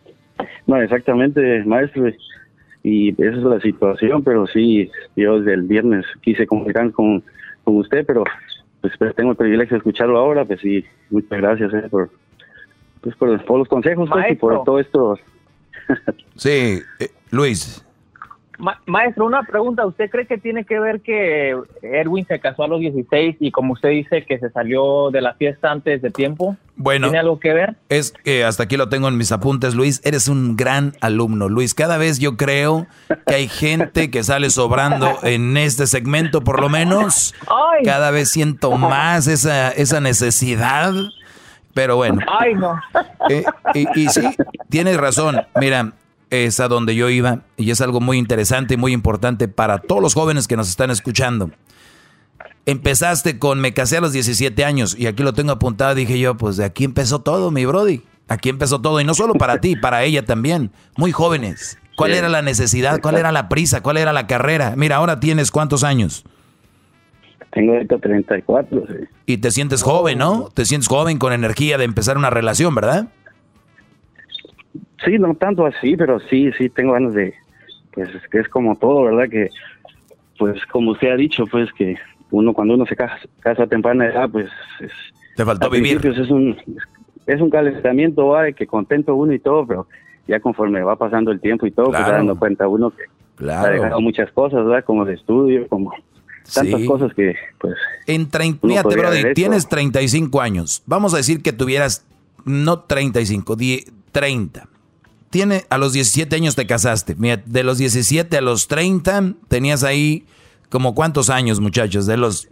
No, 0.65 0.81
exactamente, 0.81 1.63
maestro. 1.65 2.07
Y 2.83 3.09
esa 3.09 3.37
es 3.37 3.43
la 3.43 3.59
situación, 3.61 4.23
pero 4.23 4.47
sí, 4.47 4.89
yo 5.15 5.39
desde 5.39 5.53
el 5.53 5.63
viernes 5.63 6.05
quise 6.21 6.47
comunicar 6.47 6.91
con, 6.91 7.23
con 7.63 7.77
usted, 7.77 8.03
pero 8.05 8.23
pues, 8.97 9.15
tengo 9.15 9.31
el 9.31 9.37
privilegio 9.37 9.75
de 9.75 9.77
escucharlo 9.77 10.17
ahora, 10.17 10.45
pues 10.45 10.59
sí, 10.61 10.85
muchas 11.09 11.39
gracias 11.39 11.73
eh, 11.73 11.87
por, 11.89 12.09
pues, 13.01 13.15
por, 13.15 13.45
por 13.45 13.59
los 13.59 13.67
consejos 13.67 14.09
pues, 14.09 14.31
y 14.31 14.35
por 14.35 14.63
todo 14.63 14.79
esto. 14.79 15.19
Sí, 16.35 16.81
eh, 16.99 17.09
Luis. 17.31 17.84
Ma- 18.57 18.79
maestro, 18.85 19.25
una 19.25 19.43
pregunta. 19.43 19.85
¿Usted 19.85 20.09
cree 20.09 20.25
que 20.25 20.37
tiene 20.37 20.63
que 20.65 20.79
ver 20.79 21.01
que 21.01 21.55
Erwin 21.81 22.25
se 22.25 22.39
casó 22.39 22.63
a 22.63 22.67
los 22.67 22.79
16 22.79 23.35
y 23.39 23.51
como 23.51 23.73
usted 23.73 23.89
dice 23.89 24.23
que 24.25 24.39
se 24.39 24.49
salió 24.49 25.09
de 25.11 25.21
la 25.21 25.33
fiesta 25.33 25.71
antes 25.71 26.01
de 26.01 26.09
tiempo? 26.11 26.55
Bueno. 26.77 27.07
¿Tiene 27.07 27.19
algo 27.19 27.39
que 27.39 27.53
ver? 27.53 27.75
Es 27.89 28.11
que 28.11 28.43
hasta 28.43 28.63
aquí 28.63 28.77
lo 28.77 28.89
tengo 28.89 29.07
en 29.07 29.17
mis 29.17 29.31
apuntes, 29.31 29.75
Luis. 29.75 30.01
Eres 30.03 30.27
un 30.27 30.55
gran 30.55 30.93
alumno, 31.01 31.49
Luis. 31.49 31.73
Cada 31.73 31.97
vez 31.97 32.19
yo 32.19 32.37
creo 32.37 32.87
que 33.27 33.35
hay 33.35 33.47
gente 33.47 34.09
que 34.11 34.23
sale 34.23 34.49
sobrando 34.49 35.17
en 35.23 35.57
este 35.57 35.87
segmento, 35.87 36.41
por 36.41 36.59
lo 36.61 36.69
menos. 36.69 37.33
Cada 37.83 38.11
vez 38.11 38.29
siento 38.31 38.77
más 38.77 39.27
esa, 39.27 39.69
esa 39.71 39.99
necesidad. 40.01 40.93
Pero 41.73 41.97
bueno. 41.97 42.21
Ay, 42.39 42.53
no. 42.53 42.79
Eh, 43.29 43.43
y, 43.73 44.01
y 44.01 44.07
sí, 44.09 44.21
tienes 44.69 44.95
razón. 44.97 45.41
Mira, 45.59 45.91
es 46.29 46.59
a 46.59 46.67
donde 46.67 46.95
yo 46.95 47.09
iba 47.09 47.41
y 47.57 47.71
es 47.71 47.81
algo 47.81 48.01
muy 48.01 48.17
interesante 48.17 48.73
y 48.73 48.77
muy 48.77 48.93
importante 48.93 49.47
para 49.47 49.79
todos 49.79 50.01
los 50.01 50.13
jóvenes 50.13 50.47
que 50.47 50.57
nos 50.57 50.69
están 50.69 50.91
escuchando. 50.91 51.51
Empezaste 52.65 53.37
con 53.37 53.59
me 53.61 53.73
casé 53.73 53.97
a 53.97 54.01
los 54.01 54.11
17 54.11 54.65
años 54.65 54.95
y 54.97 55.05
aquí 55.07 55.21
lo 55.23 55.33
tengo 55.33 55.51
apuntado. 55.51 55.93
Dije 55.93 56.17
yo, 56.19 56.35
pues 56.35 56.57
de 56.57 56.65
aquí 56.65 56.83
empezó 56.83 57.19
todo, 57.19 57.51
mi 57.51 57.65
Brody. 57.65 58.01
Aquí 58.27 58.49
empezó 58.49 58.81
todo 58.81 58.99
y 58.99 59.03
no 59.03 59.13
solo 59.13 59.35
para 59.35 59.61
ti, 59.61 59.75
para 59.75 60.03
ella 60.03 60.25
también. 60.25 60.71
Muy 60.97 61.11
jóvenes. 61.11 61.77
¿Cuál 61.95 62.11
Sí. 62.11 62.17
era 62.17 62.27
la 62.27 62.41
necesidad? 62.41 62.99
¿Cuál 63.01 63.17
era 63.17 63.31
la 63.31 63.47
prisa? 63.49 63.81
¿Cuál 63.81 63.97
era 63.97 64.13
la 64.13 64.25
carrera? 64.25 64.73
Mira, 64.75 64.95
ahora 64.95 65.19
tienes 65.19 65.51
cuántos 65.51 65.83
años? 65.83 66.25
Tengo 67.51 67.73
ahorita 67.73 67.99
34, 67.99 68.83
sí. 68.87 68.93
Y 69.27 69.37
te 69.37 69.51
sientes 69.51 69.81
joven, 69.83 70.17
¿no? 70.17 70.49
Te 70.53 70.65
sientes 70.65 70.89
joven 70.89 71.19
con 71.19 71.31
energía 71.33 71.77
de 71.77 71.85
empezar 71.85 72.17
una 72.17 72.29
relación, 72.31 72.73
¿verdad? 72.75 73.07
Sí, 75.03 75.17
no 75.19 75.33
tanto 75.35 75.65
así, 75.65 75.97
pero 75.97 76.19
sí, 76.21 76.51
sí 76.57 76.69
tengo 76.69 76.93
ganas 76.93 77.13
de, 77.13 77.33
pues 77.91 78.09
es 78.15 78.27
que 78.29 78.39
es 78.39 78.47
como 78.47 78.75
todo, 78.75 79.03
¿verdad? 79.03 79.29
Que, 79.29 79.49
pues 80.39 80.63
como 80.67 80.91
usted 80.91 81.11
ha 81.11 81.15
dicho, 81.17 81.45
pues 81.47 81.71
que 81.73 81.95
uno 82.31 82.53
cuando 82.53 82.73
uno 82.75 82.85
se 82.85 82.95
casa, 82.95 83.17
casa 83.41 83.63
a 83.63 83.67
temprana 83.67 84.05
edad, 84.07 84.29
pues 84.29 84.47
es, 84.79 84.91
Te 85.35 85.43
faltó 85.45 85.65
al 85.65 85.71
vivir. 85.71 85.97
es 86.05 86.29
un, 86.29 86.57
es 87.27 87.41
un 87.41 87.49
calentamiento, 87.49 88.27
¿va? 88.27 88.43
de 88.43 88.53
que 88.53 88.65
contento 88.67 89.15
uno 89.15 89.33
y 89.33 89.39
todo, 89.39 89.65
pero 89.67 89.87
ya 90.27 90.39
conforme 90.39 90.81
va 90.81 90.95
pasando 90.95 91.31
el 91.31 91.39
tiempo 91.41 91.65
y 91.67 91.71
todo, 91.71 91.87
pues 91.87 91.97
Claro. 91.97 92.11
va 92.11 92.17
dando 92.17 92.39
cuenta 92.39 92.67
uno 92.67 92.89
que 92.91 93.03
Claro. 93.35 93.67
ha 93.67 93.69
dejado 93.71 94.01
muchas 94.01 94.31
cosas, 94.31 94.65
¿verdad? 94.65 94.83
Como 94.85 95.03
de 95.05 95.13
estudio, 95.15 95.67
como 95.67 95.91
tantas 96.53 96.81
Sí. 96.81 96.87
cosas 96.87 97.13
que, 97.13 97.35
pues... 97.59 97.75
En 98.07 98.29
haber 99.07 99.25
hecho. 99.27 99.33
tienes 99.35 99.67
35 99.67 100.41
años. 100.41 100.83
Vamos 100.85 101.13
a 101.13 101.17
decir 101.17 101.41
que 101.41 101.51
tuvieras, 101.53 102.05
no 102.45 102.79
35, 102.79 103.55
die- 103.55 103.85
30. 104.11 104.67
Tiene, 105.35 105.65
a 105.69 105.77
los 105.77 105.91
17 105.91 106.33
años 106.33 106.55
te 106.55 106.65
casaste. 106.65 107.13
Mira, 107.17 107.43
de 107.45 107.63
los 107.65 107.77
17 107.77 108.37
a 108.37 108.39
los 108.39 108.69
30 108.69 109.33
tenías 109.49 109.83
ahí 109.83 110.25
como 110.69 110.95
cuántos 110.95 111.29
años, 111.29 111.59
muchachos, 111.59 112.05
de 112.05 112.15
los 112.15 112.47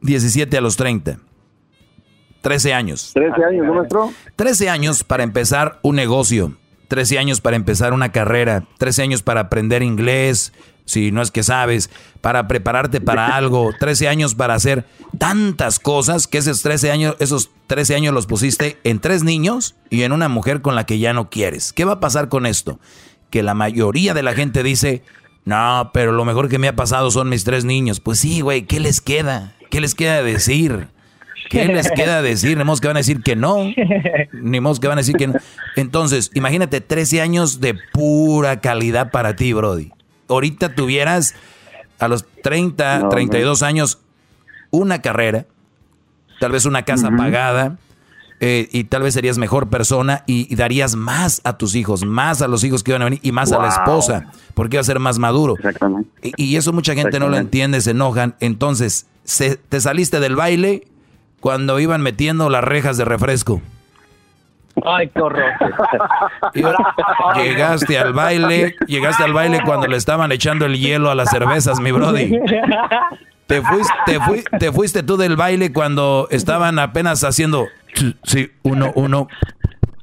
17 0.00 0.56
a 0.56 0.62
los 0.62 0.78
30. 0.78 1.18
13 2.40 2.72
años. 2.72 3.10
13 3.12 3.44
años, 3.44 3.66
¿no, 3.66 3.74
maestro? 3.74 4.10
13 4.36 4.70
años 4.70 5.04
para 5.04 5.24
empezar 5.24 5.78
un 5.82 5.96
negocio, 5.96 6.56
13 6.88 7.18
años 7.18 7.42
para 7.42 7.56
empezar 7.56 7.92
una 7.92 8.12
carrera, 8.12 8.66
13 8.78 9.02
años 9.02 9.22
para 9.22 9.40
aprender 9.40 9.82
inglés, 9.82 10.54
si 10.84 11.12
no 11.12 11.22
es 11.22 11.30
que 11.30 11.42
sabes, 11.42 11.90
para 12.20 12.48
prepararte 12.48 13.00
para 13.00 13.26
algo, 13.36 13.72
13 13.78 14.08
años 14.08 14.34
para 14.34 14.54
hacer 14.54 14.84
tantas 15.18 15.78
cosas 15.78 16.26
que 16.26 16.38
esos 16.38 16.62
13 16.62 16.90
años, 16.90 17.16
esos 17.18 17.50
13 17.66 17.94
años 17.96 18.14
los 18.14 18.26
pusiste 18.26 18.78
en 18.84 18.98
tres 19.00 19.24
niños 19.24 19.74
y 19.90 20.02
en 20.02 20.12
una 20.12 20.28
mujer 20.28 20.62
con 20.62 20.74
la 20.74 20.84
que 20.84 20.98
ya 20.98 21.12
no 21.12 21.30
quieres. 21.30 21.72
¿Qué 21.72 21.84
va 21.84 21.94
a 21.94 22.00
pasar 22.00 22.28
con 22.28 22.46
esto? 22.46 22.80
Que 23.30 23.42
la 23.42 23.54
mayoría 23.54 24.14
de 24.14 24.22
la 24.22 24.34
gente 24.34 24.62
dice, 24.62 25.02
no, 25.44 25.90
pero 25.92 26.12
lo 26.12 26.24
mejor 26.24 26.48
que 26.48 26.58
me 26.58 26.68
ha 26.68 26.76
pasado 26.76 27.10
son 27.10 27.28
mis 27.28 27.44
tres 27.44 27.64
niños. 27.64 28.00
Pues 28.00 28.18
sí, 28.18 28.40
güey, 28.40 28.62
¿qué 28.62 28.78
les 28.80 29.00
queda? 29.00 29.54
¿Qué 29.70 29.80
les 29.80 29.94
queda 29.94 30.22
decir? 30.22 30.88
¿Qué 31.48 31.66
les 31.66 31.90
queda 31.90 32.22
decir? 32.22 32.56
Ni 32.56 32.64
modo 32.64 32.80
que 32.80 32.86
van 32.86 32.96
a 32.96 33.00
decir 33.00 33.22
que 33.22 33.36
no. 33.36 33.56
Ni 34.32 34.60
modo 34.60 34.80
que 34.80 34.88
van 34.88 34.98
a 34.98 35.00
decir 35.00 35.16
que 35.16 35.26
no. 35.26 35.34
Entonces, 35.76 36.30
imagínate 36.34 36.80
13 36.80 37.20
años 37.20 37.60
de 37.60 37.74
pura 37.92 38.60
calidad 38.60 39.10
para 39.10 39.36
ti, 39.36 39.52
Brody. 39.52 39.90
Ahorita 40.32 40.74
tuvieras 40.74 41.34
a 41.98 42.08
los 42.08 42.24
30, 42.42 42.98
No, 43.00 43.08
32 43.08 43.62
años 43.62 43.98
una 44.70 45.00
carrera, 45.02 45.46
tal 46.40 46.52
vez 46.52 46.64
una 46.64 46.82
casa 46.82 47.10
pagada, 47.16 47.78
eh, 48.40 48.68
y 48.72 48.84
tal 48.84 49.02
vez 49.02 49.14
serías 49.14 49.38
mejor 49.38 49.68
persona 49.68 50.24
y, 50.26 50.52
y 50.52 50.56
darías 50.56 50.96
más 50.96 51.40
a 51.44 51.56
tus 51.56 51.76
hijos, 51.76 52.04
más 52.04 52.42
a 52.42 52.48
los 52.48 52.64
hijos 52.64 52.82
que 52.82 52.90
iban 52.90 53.02
a 53.02 53.04
venir 53.04 53.20
y 53.22 53.30
más 53.30 53.52
a 53.52 53.58
la 53.58 53.68
esposa, 53.68 54.32
porque 54.54 54.76
iba 54.76 54.80
a 54.80 54.84
ser 54.84 54.98
más 54.98 55.18
maduro. 55.20 55.54
Exactamente. 55.56 56.10
Y, 56.22 56.42
y 56.42 56.56
eso 56.56 56.72
mucha 56.72 56.94
gente 56.94 57.20
no 57.20 57.28
lo 57.28 57.36
entiende, 57.36 57.80
se 57.80 57.92
enojan. 57.92 58.34
Entonces, 58.40 59.06
se- 59.22 59.56
te 59.56 59.80
saliste 59.80 60.18
del 60.18 60.34
baile 60.34 60.88
cuando 61.38 61.78
iban 61.78 62.02
metiendo 62.02 62.50
las 62.50 62.64
rejas 62.64 62.96
de 62.96 63.04
refresco. 63.04 63.62
Ay, 64.84 65.08
qué 65.08 65.20
horror. 65.20 65.44
Llegaste 67.36 67.98
al 67.98 68.12
baile, 68.12 68.76
llegaste 68.86 69.22
al 69.24 69.32
baile 69.32 69.60
cuando 69.64 69.86
le 69.86 69.96
estaban 69.96 70.32
echando 70.32 70.66
el 70.66 70.78
hielo 70.78 71.10
a 71.10 71.14
las 71.14 71.30
cervezas, 71.30 71.80
mi 71.80 71.92
brody. 71.92 72.38
Te 73.46 73.60
fuiste, 73.60 73.92
te, 74.06 74.20
fui- 74.20 74.44
te 74.58 74.72
fuiste 74.72 75.02
tú 75.02 75.16
del 75.16 75.36
baile 75.36 75.72
cuando 75.72 76.26
estaban 76.30 76.78
apenas 76.78 77.22
haciendo, 77.24 77.66
sí, 77.94 78.16
sí, 78.22 78.50
uno, 78.62 78.92
uno, 78.94 79.28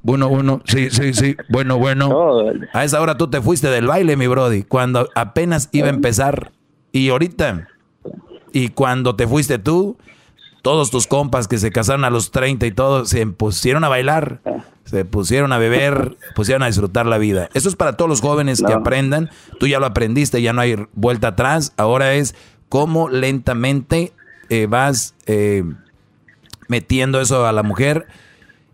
uno, 0.03 0.27
uno, 0.27 0.61
sí, 0.65 0.89
sí, 0.91 1.13
sí, 1.13 1.35
bueno, 1.49 1.77
bueno. 1.77 2.09
A 2.73 2.83
esa 2.83 3.01
hora 3.01 3.17
tú 3.17 3.29
te 3.29 3.41
fuiste 3.41 3.69
del 3.69 3.87
baile, 3.87 4.17
mi 4.17 4.27
brody, 4.27 4.63
cuando 4.63 5.09
apenas 5.15 5.69
iba 5.71 5.87
a 5.87 5.91
empezar. 5.91 6.51
Y 6.91 7.09
ahorita, 7.09 7.67
y 8.53 8.69
cuando 8.69 9.15
te 9.15 9.27
fuiste 9.27 9.57
tú, 9.59 9.97
todos 10.69 10.91
tus 10.91 11.07
compas 11.07 11.47
que 11.47 11.57
se 11.57 11.71
casaron 11.71 12.05
a 12.05 12.11
los 12.11 12.29
30 12.29 12.67
y 12.67 12.71
todo, 12.71 13.03
se 13.05 13.25
pusieron 13.25 13.83
a 13.85 13.89
bailar, 13.89 14.39
se 14.85 15.03
pusieron 15.03 15.51
a 15.51 15.57
beber, 15.57 16.15
pusieron 16.35 16.61
a 16.61 16.67
disfrutar 16.67 17.07
la 17.07 17.17
vida. 17.17 17.49
Eso 17.55 17.69
es 17.69 17.75
para 17.75 17.97
todos 17.97 18.07
los 18.07 18.21
jóvenes 18.21 18.61
que 18.61 18.71
aprendan. 18.71 19.31
Tú 19.59 19.65
ya 19.65 19.79
lo 19.79 19.87
aprendiste, 19.87 20.43
ya 20.43 20.53
no 20.53 20.61
hay 20.61 20.75
vuelta 20.93 21.29
atrás. 21.29 21.73
Ahora 21.75 22.13
es 22.13 22.35
cómo 22.69 23.09
lentamente 23.09 24.13
eh, 24.49 24.67
vas 24.69 25.15
eh, 25.25 25.63
metiendo 26.67 27.19
eso 27.19 27.47
a 27.47 27.51
la 27.51 27.63
mujer. 27.63 28.05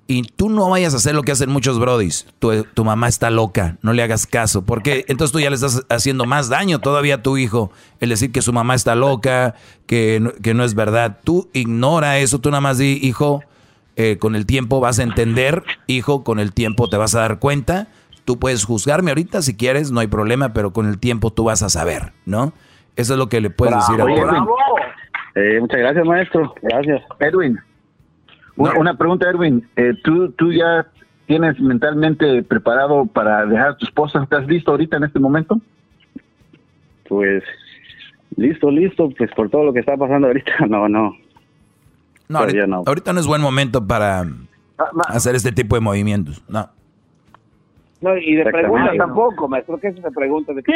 Y 0.07 0.22
tú 0.23 0.49
no 0.49 0.69
vayas 0.69 0.94
a 0.94 0.98
hacer 0.98 1.15
lo 1.15 1.23
que 1.23 1.32
hacen 1.32 1.49
muchos 1.49 1.80
brodis. 1.80 2.27
Tu, 2.38 2.64
tu 2.64 2.86
mamá 2.86 3.07
está 3.07 3.32
loca, 3.32 3.77
no 3.82 3.91
le 3.91 4.03
hagas 4.03 4.27
caso. 4.27 4.64
Porque 4.64 5.03
entonces 5.07 5.32
tú 5.32 5.40
ya 5.40 5.49
le 5.49 5.56
estás 5.56 5.84
haciendo 5.90 6.26
más 6.26 6.48
daño 6.48 6.80
todavía 6.80 7.15
a 7.15 7.23
tu 7.23 7.38
hijo. 7.38 7.72
El 7.99 8.10
decir 8.10 8.32
que 8.32 8.44
su 8.44 8.53
mamá 8.53 8.76
está 8.76 8.94
loca, 8.94 9.56
que 9.88 10.19
no, 10.19 10.32
que 10.44 10.53
no 10.53 10.64
es 10.64 10.76
verdad. 10.76 11.18
Tú 11.23 11.49
ignora 11.53 12.19
eso, 12.19 12.40
tú 12.40 12.52
nada 12.52 12.61
más 12.61 12.77
di, 12.77 12.99
hijo, 13.02 13.44
eh, 13.95 14.18
con 14.19 14.36
el 14.36 14.45
tiempo 14.45 14.80
vas 14.80 14.99
a 14.99 15.03
entender, 15.03 15.64
hijo, 15.88 16.23
con 16.23 16.40
el 16.40 16.53
tiempo 16.53 16.90
te 16.90 16.98
vas 16.98 17.15
a 17.15 17.22
dar 17.22 17.40
cuenta. 17.40 17.88
Tú 18.26 18.38
puedes 18.38 18.64
juzgarme 18.65 19.11
ahorita 19.11 19.41
si 19.41 19.56
quieres, 19.56 19.91
no 19.91 20.02
hay 20.02 20.07
problema, 20.07 20.53
pero 20.53 20.73
con 20.73 20.88
el 20.88 20.99
tiempo 20.99 21.32
tú 21.32 21.45
vas 21.45 21.64
a 21.64 21.69
saber, 21.69 22.11
¿no? 22.26 22.53
Eso 22.95 23.14
es 23.14 23.19
lo 23.19 23.30
que 23.30 23.41
le 23.41 23.49
puedes 23.49 23.76
decir 23.76 24.02
a 24.02 24.06
tu. 24.06 24.11
Eh, 25.36 25.60
muchas 25.60 25.80
gracias, 25.80 26.06
maestro. 26.06 26.53
Gracias. 26.61 27.02
Edwin, 27.19 27.60
una, 28.57 28.73
una 28.80 28.98
pregunta, 28.98 29.30
Edwin. 29.30 29.68
Eh, 29.76 29.94
¿tú, 30.03 30.32
¿Tú 30.32 30.52
ya 30.52 30.86
tienes 31.27 31.60
mentalmente 31.60 32.44
preparado 32.44 33.06
para 33.06 33.45
dejar 33.45 33.69
a 33.69 33.77
tu 33.77 33.86
esposa? 33.86 34.23
¿Estás 34.23 34.45
listo 34.48 34.72
ahorita 34.72 34.98
en 34.98 35.03
este 35.06 35.19
momento? 35.19 35.60
Pues 37.07 37.44
listo, 38.38 38.69
listo, 38.72 39.10
pues 39.18 39.32
por 39.36 39.49
todo 39.49 39.64
lo 39.65 39.73
que 39.73 39.80
está 39.80 39.95
pasando 39.98 40.27
ahorita, 40.27 40.52
no, 40.69 40.88
no. 40.90 41.15
No, 42.27 42.40
ahorita, 42.40 42.65
no. 42.68 42.84
ahorita 42.86 43.14
no 43.14 43.19
es 43.19 43.27
buen 43.27 43.41
momento 43.41 43.86
para 43.86 44.26
hacer 45.10 45.36
este 45.36 45.52
tipo 45.52 45.76
de 45.76 45.82
movimientos. 45.82 46.44
No. 46.49 46.68
No, 48.02 48.18
y 48.18 48.36
de 48.36 48.44
preguntas 48.45 48.98
tampoco, 48.98 49.48
maestro. 49.48 49.77
¿Qué 49.80 49.88
es 49.88 49.98
esa 49.98 50.11
pregunta? 50.11 50.53
¿De 50.53 50.61
qué? 50.64 50.73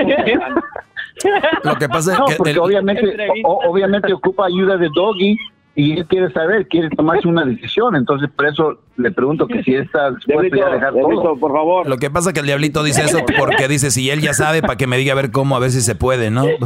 Lo 1.63 1.75
que 1.75 1.89
pasa 1.89 2.13
es 2.13 2.19
que 2.27 2.35
porque 2.37 2.51
el- 2.51 2.59
obviamente, 2.59 3.03
o- 3.43 3.59
obviamente 3.69 4.13
ocupa 4.13 4.45
ayuda 4.45 4.77
de 4.77 4.89
Doggy 4.95 5.35
y 5.75 5.93
él 5.93 6.05
quiere 6.07 6.31
saber, 6.33 6.67
quiere 6.67 6.89
tomarse 6.89 7.27
una 7.27 7.45
decisión. 7.45 7.95
Entonces, 7.95 8.29
por 8.35 8.47
eso 8.47 8.79
le 8.97 9.11
pregunto 9.11 9.47
que 9.47 9.63
si 9.63 9.75
está 9.75 10.11
dispuesto 10.11 10.55
ya 10.57 10.67
a 10.67 10.69
dejar 10.71 10.93
todo. 10.93 11.35
por 11.37 11.51
favor. 11.53 11.87
Lo 11.87 11.97
que 11.97 12.09
pasa 12.09 12.29
es 12.29 12.33
que 12.33 12.39
el 12.41 12.45
diablito 12.47 12.83
dice 12.83 13.03
eso 13.03 13.19
porque 13.37 13.67
dice, 13.67 13.89
si 13.91 14.09
él 14.09 14.19
ya 14.21 14.33
sabe, 14.33 14.61
para 14.61 14.75
que 14.75 14.87
me 14.87 14.97
diga 14.97 15.13
a 15.13 15.15
ver 15.15 15.31
cómo, 15.31 15.55
a 15.55 15.59
ver 15.59 15.71
si 15.71 15.81
se 15.81 15.95
puede, 15.95 16.29
¿no? 16.31 16.43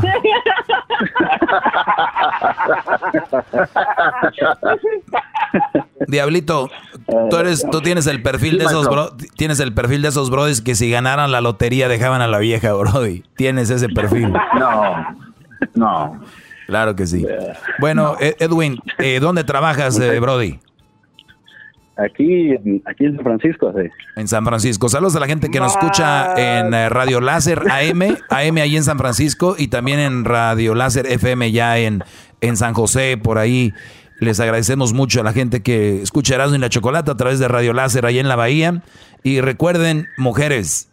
Diablito, 6.07 6.69
tú 7.29 7.37
eres, 7.37 7.65
tú 7.71 7.81
tienes 7.81 8.07
el 8.07 8.21
perfil 8.21 8.57
de 8.57 8.65
esos 8.65 8.87
bro- 8.87 9.15
tienes 9.35 9.59
el 9.59 9.73
perfil 9.73 10.01
de 10.01 10.09
esos 10.09 10.29
brodis 10.29 10.61
que 10.61 10.75
si 10.75 10.89
ganaran 10.89 11.31
la 11.31 11.41
lotería 11.41 11.87
dejaban 11.87 12.21
a 12.21 12.27
la 12.27 12.39
vieja, 12.39 12.73
brody. 12.73 13.23
Tienes 13.35 13.69
ese 13.69 13.89
perfil. 13.89 14.31
No, 14.59 15.15
no. 15.75 16.19
Claro 16.67 16.95
que 16.95 17.05
sí. 17.07 17.25
Bueno, 17.79 18.15
Ed- 18.19 18.35
Edwin, 18.39 18.79
eh, 18.99 19.19
¿dónde 19.19 19.43
trabajas, 19.43 19.99
eh, 19.99 20.19
Brody? 20.19 20.59
Aquí, 21.95 22.51
aquí 22.85 23.05
en 23.05 23.15
San 23.17 23.23
Francisco, 23.23 23.71
sí. 23.77 23.87
En 24.15 24.27
San 24.27 24.43
Francisco. 24.45 24.89
Saludos 24.89 25.15
a 25.15 25.19
la 25.19 25.27
gente 25.27 25.49
que 25.51 25.59
nos 25.59 25.73
escucha 25.73 26.33
en 26.35 26.73
eh, 26.73 26.89
Radio 26.89 27.21
Láser 27.21 27.59
AM, 27.69 28.17
AM 28.29 28.57
ahí 28.57 28.75
en 28.77 28.83
San 28.83 28.97
Francisco 28.97 29.55
y 29.59 29.67
también 29.67 29.99
en 29.99 30.25
Radio 30.25 30.73
Láser 30.73 31.05
FM 31.05 31.51
ya 31.51 31.77
en, 31.77 32.03
en 32.41 32.57
San 32.57 32.73
José, 32.73 33.17
por 33.17 33.37
ahí. 33.37 33.73
Les 34.19 34.39
agradecemos 34.39 34.93
mucho 34.93 35.21
a 35.21 35.23
la 35.23 35.33
gente 35.33 35.61
que 35.61 36.01
escucha 36.01 36.33
Erasmo 36.33 36.55
y 36.55 36.59
la 36.59 36.69
Chocolata 36.69 37.11
a 37.11 37.17
través 37.17 37.37
de 37.37 37.47
Radio 37.47 37.73
Láser 37.73 38.05
ahí 38.07 38.17
en 38.17 38.27
la 38.27 38.37
Bahía. 38.37 38.81
Y 39.21 39.41
recuerden, 39.41 40.07
mujeres, 40.17 40.89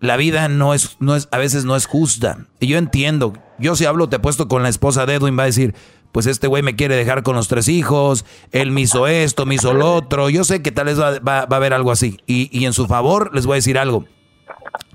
la 0.00 0.16
vida 0.16 0.48
no 0.48 0.74
es, 0.74 0.96
no 0.98 1.14
es, 1.14 1.28
a 1.30 1.38
veces 1.38 1.64
no 1.64 1.76
es 1.76 1.86
justa. 1.86 2.38
Y 2.58 2.66
yo 2.66 2.78
entiendo, 2.78 3.34
yo 3.58 3.76
si 3.76 3.84
hablo, 3.84 4.08
te 4.08 4.18
puesto 4.18 4.48
con 4.48 4.62
la 4.62 4.68
esposa 4.68 5.06
de 5.06 5.14
Edwin, 5.14 5.38
va 5.38 5.44
a 5.44 5.46
decir, 5.46 5.74
pues 6.12 6.26
este 6.26 6.46
güey 6.46 6.62
me 6.62 6.76
quiere 6.76 6.94
dejar 6.96 7.22
con 7.22 7.34
los 7.36 7.48
tres 7.48 7.68
hijos, 7.68 8.24
él 8.52 8.70
me 8.70 8.82
hizo 8.82 9.06
esto, 9.06 9.46
me 9.46 9.56
hizo 9.56 9.74
lo 9.74 9.94
otro. 9.94 10.30
Yo 10.30 10.44
sé 10.44 10.62
que 10.62 10.70
tal 10.72 10.86
vez 10.86 10.98
va, 11.00 11.38
a 11.38 11.40
haber 11.42 11.72
algo 11.72 11.90
así. 11.90 12.18
Y, 12.26 12.48
y 12.56 12.66
en 12.66 12.72
su 12.72 12.86
favor 12.86 13.30
les 13.34 13.46
voy 13.46 13.54
a 13.54 13.56
decir 13.56 13.78
algo. 13.78 14.04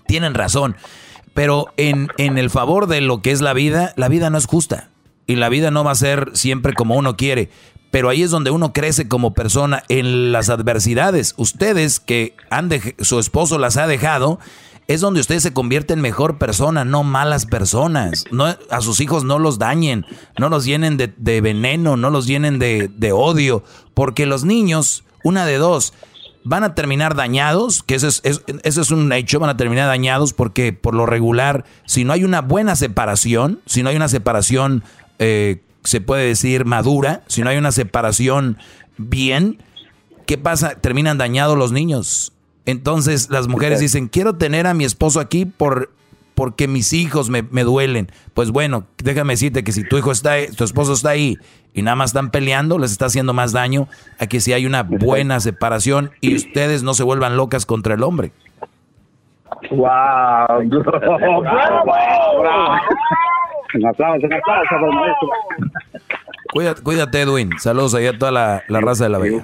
Tienen 0.07 0.34
razón. 0.34 0.76
Pero 1.34 1.68
en, 1.77 2.10
en 2.18 2.38
el 2.38 2.49
favor 2.49 2.88
de 2.88 3.02
lo 3.02 3.22
que 3.22 3.31
es 3.31 3.41
la 3.41 3.53
vida, 3.53 3.94
la 3.95 4.07
vida 4.07 4.30
no 4.30 4.38
es 4.38 4.45
justa. 4.45 4.90
Y 5.27 5.36
la 5.36 5.49
vida 5.49 5.72
no 5.72 5.84
va 5.84 5.91
a 5.91 5.95
ser 5.95 6.31
siempre 6.34 6.73
como 6.73 6.95
uno 6.95 7.15
quiere. 7.15 7.49
Pero 7.91 8.10
ahí 8.10 8.23
es 8.23 8.31
donde 8.31 8.52
uno 8.52 8.72
crece 8.73 9.07
como 9.07 9.34
persona 9.34 9.84
en 9.90 10.31
las 10.31 10.49
adversidades. 10.49 11.34
Ustedes 11.38 11.99
que 11.99 12.36
han 12.49 12.69
dej- 12.69 12.95
su 13.03 13.19
esposo 13.19 13.57
las 13.57 13.77
ha 13.77 13.88
dejado, 13.88 14.40
es 14.89 15.01
donde 15.01 15.19
ustedes 15.19 15.43
se 15.43 15.53
convierten 15.53 15.99
en 15.99 16.01
mejor 16.01 16.39
persona, 16.39 16.83
no 16.83 17.03
malas 17.03 17.45
personas. 17.45 18.25
No, 18.31 18.47
a 18.71 18.81
sus 18.81 18.99
hijos 19.01 19.23
no 19.23 19.37
los 19.37 19.59
dañen, 19.59 20.03
no 20.39 20.49
los 20.49 20.65
llenen 20.65 20.97
de, 20.97 21.41
veneno, 21.41 21.95
no 21.95 22.09
los 22.09 22.25
llenen 22.25 22.57
de, 22.57 23.11
odio, 23.13 23.63
porque 23.93 24.25
los 24.25 24.45
niños, 24.45 25.03
una 25.23 25.45
de 25.45 25.57
dos, 25.57 25.93
van 26.43 26.63
a 26.63 26.73
terminar 26.73 27.13
dañados, 27.13 27.83
que 27.83 27.93
eso 27.93 28.07
es, 28.07 28.23
es 28.23 28.91
un 28.91 29.13
hecho, 29.13 29.39
van 29.39 29.51
a 29.51 29.57
terminar 29.57 29.85
dañados 29.85 30.33
porque 30.33 30.73
por 30.73 30.95
lo 30.95 31.05
regular, 31.05 31.65
si 31.85 32.03
no 32.03 32.11
hay 32.11 32.23
una 32.23 32.41
buena 32.41 32.75
separación, 32.75 33.61
si 33.67 33.83
no 33.83 33.89
hay 33.89 33.95
una 33.95 34.09
separación, 34.09 34.83
eh, 35.19 35.61
se 35.83 36.01
puede 36.01 36.25
decir 36.25 36.65
madura, 36.65 37.21
si 37.27 37.43
no 37.43 37.51
hay 37.51 37.57
una 37.57 37.71
separación 37.71 38.57
bien, 38.97 39.61
¿qué 40.25 40.39
pasa? 40.39 40.73
Terminan 40.81 41.19
dañados 41.19 41.55
los 41.59 41.71
niños. 41.71 42.33
Entonces 42.69 43.31
las 43.31 43.47
mujeres 43.47 43.79
dicen, 43.79 44.07
quiero 44.07 44.35
tener 44.35 44.67
a 44.67 44.75
mi 44.75 44.85
esposo 44.85 45.19
aquí 45.19 45.45
por 45.45 45.89
porque 46.35 46.67
mis 46.67 46.93
hijos 46.93 47.29
me, 47.29 47.41
duelen. 47.63 48.07
Pues 48.35 48.51
bueno, 48.51 48.85
déjame 49.03 49.33
decirte 49.33 49.63
que 49.63 49.71
si 49.71 49.83
tu 49.83 49.97
hijo 49.97 50.11
está, 50.11 50.35
tu 50.55 50.63
esposo 50.63 50.93
está 50.93 51.09
ahí 51.09 51.37
y 51.73 51.81
nada 51.81 51.95
más 51.95 52.11
están 52.11 52.29
peleando, 52.29 52.77
les 52.77 52.91
está 52.91 53.07
haciendo 53.07 53.33
más 53.33 53.53
daño 53.53 53.87
a 54.19 54.27
que 54.27 54.39
si 54.39 54.53
hay 54.53 54.67
una 54.67 54.83
buena 54.83 55.39
separación 55.39 56.11
y 56.21 56.35
ustedes 56.35 56.83
no 56.83 56.93
se 56.93 57.03
vuelvan 57.03 57.35
locas 57.37 57.65
contra 57.65 57.95
el 57.95 58.03
hombre. 58.03 58.31
¡Wow! 59.71 59.87
¡Bravo! 60.69 61.41
¡Bravo! 61.41 62.79
Un 63.73 63.85
aplauso, 63.87 64.27
un 64.27 64.33
aplauso 64.33 64.75
maestro. 64.93 65.29
Cuídate, 66.53 66.81
cuídate, 66.83 67.21
Edwin. 67.21 67.49
Saludos 67.57 67.95
ahí 67.95 68.05
a 68.05 68.17
toda 68.17 68.31
la, 68.31 68.63
la 68.67 68.79
raza 68.79 69.05
de 69.05 69.09
la 69.09 69.17
Bella. 69.17 69.43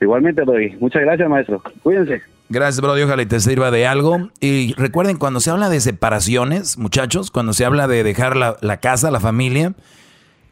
Igualmente, 0.00 0.42
doy. 0.44 0.76
Muchas 0.80 1.02
gracias, 1.02 1.28
maestro. 1.28 1.62
Cuídense. 1.82 2.22
Gracias, 2.48 2.80
bro. 2.80 2.92
ojalá 2.92 3.26
te 3.26 3.40
sirva 3.40 3.70
de 3.70 3.86
algo. 3.86 4.30
Y 4.40 4.74
recuerden, 4.74 5.18
cuando 5.18 5.40
se 5.40 5.50
habla 5.50 5.68
de 5.68 5.80
separaciones, 5.80 6.78
muchachos, 6.78 7.30
cuando 7.30 7.52
se 7.52 7.64
habla 7.64 7.88
de 7.88 8.02
dejar 8.02 8.36
la, 8.36 8.76
casa, 8.80 9.10
la 9.10 9.20
familia, 9.20 9.74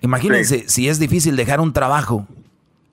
imagínense 0.03 0.69
si 0.69 0.89
es 0.89 0.99
difícil 0.99 1.37
dejar 1.37 1.61
un 1.61 1.73
trabajo 1.73 2.27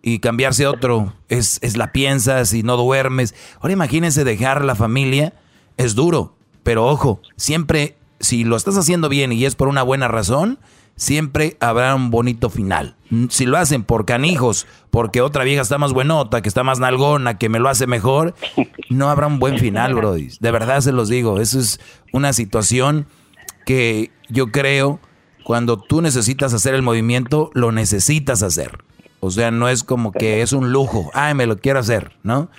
y 0.01 0.19
cambiarse 0.19 0.65
a 0.65 0.71
otro, 0.71 1.13
es, 1.29 1.59
es 1.61 1.75
la 1.75 1.91
piensas 1.91 2.53
y 2.53 2.63
no 2.63 2.77
duermes. 2.77 3.35
Ahora 3.59 3.73
imagínense 3.73 4.23
dejar 4.23 4.63
la 4.63 4.75
familia, 4.75 5.33
es 5.77 5.95
duro, 5.95 6.35
pero 6.63 6.85
ojo, 6.85 7.21
siempre, 7.35 7.95
si 8.19 8.43
lo 8.43 8.55
estás 8.55 8.77
haciendo 8.77 9.09
bien 9.09 9.31
y 9.33 9.45
es 9.45 9.55
por 9.55 9.67
una 9.67 9.83
buena 9.83 10.07
razón, 10.07 10.59
siempre 10.95 11.57
habrá 11.59 11.95
un 11.95 12.11
bonito 12.11 12.49
final. 12.49 12.95
Si 13.29 13.45
lo 13.45 13.57
hacen 13.57 13.83
por 13.83 14.05
canijos, 14.05 14.65
porque 14.89 15.21
otra 15.21 15.43
vieja 15.43 15.61
está 15.61 15.77
más 15.77 15.93
buenota, 15.93 16.41
que 16.41 16.49
está 16.49 16.63
más 16.63 16.79
nalgona, 16.79 17.37
que 17.37 17.49
me 17.49 17.59
lo 17.59 17.69
hace 17.69 17.85
mejor, 17.85 18.35
no 18.89 19.09
habrá 19.09 19.27
un 19.27 19.39
buen 19.39 19.59
final, 19.59 19.93
Brody. 19.93 20.29
De 20.39 20.51
verdad 20.51 20.81
se 20.81 20.91
los 20.91 21.09
digo. 21.09 21.39
Eso 21.39 21.59
es 21.59 21.79
una 22.11 22.33
situación 22.33 23.05
que 23.65 24.11
yo 24.29 24.51
creo 24.51 24.99
cuando 25.43 25.77
tú 25.77 26.01
necesitas 26.01 26.53
hacer 26.53 26.73
el 26.73 26.81
movimiento, 26.81 27.51
lo 27.53 27.71
necesitas 27.71 28.43
hacer. 28.43 28.79
O 29.19 29.29
sea, 29.29 29.51
no 29.51 29.69
es 29.69 29.83
como 29.83 30.11
que 30.11 30.41
es 30.41 30.53
un 30.53 30.71
lujo. 30.71 31.11
Ay, 31.13 31.33
me 31.33 31.45
lo 31.45 31.57
quiero 31.57 31.79
hacer, 31.79 32.11
¿no? 32.23 32.49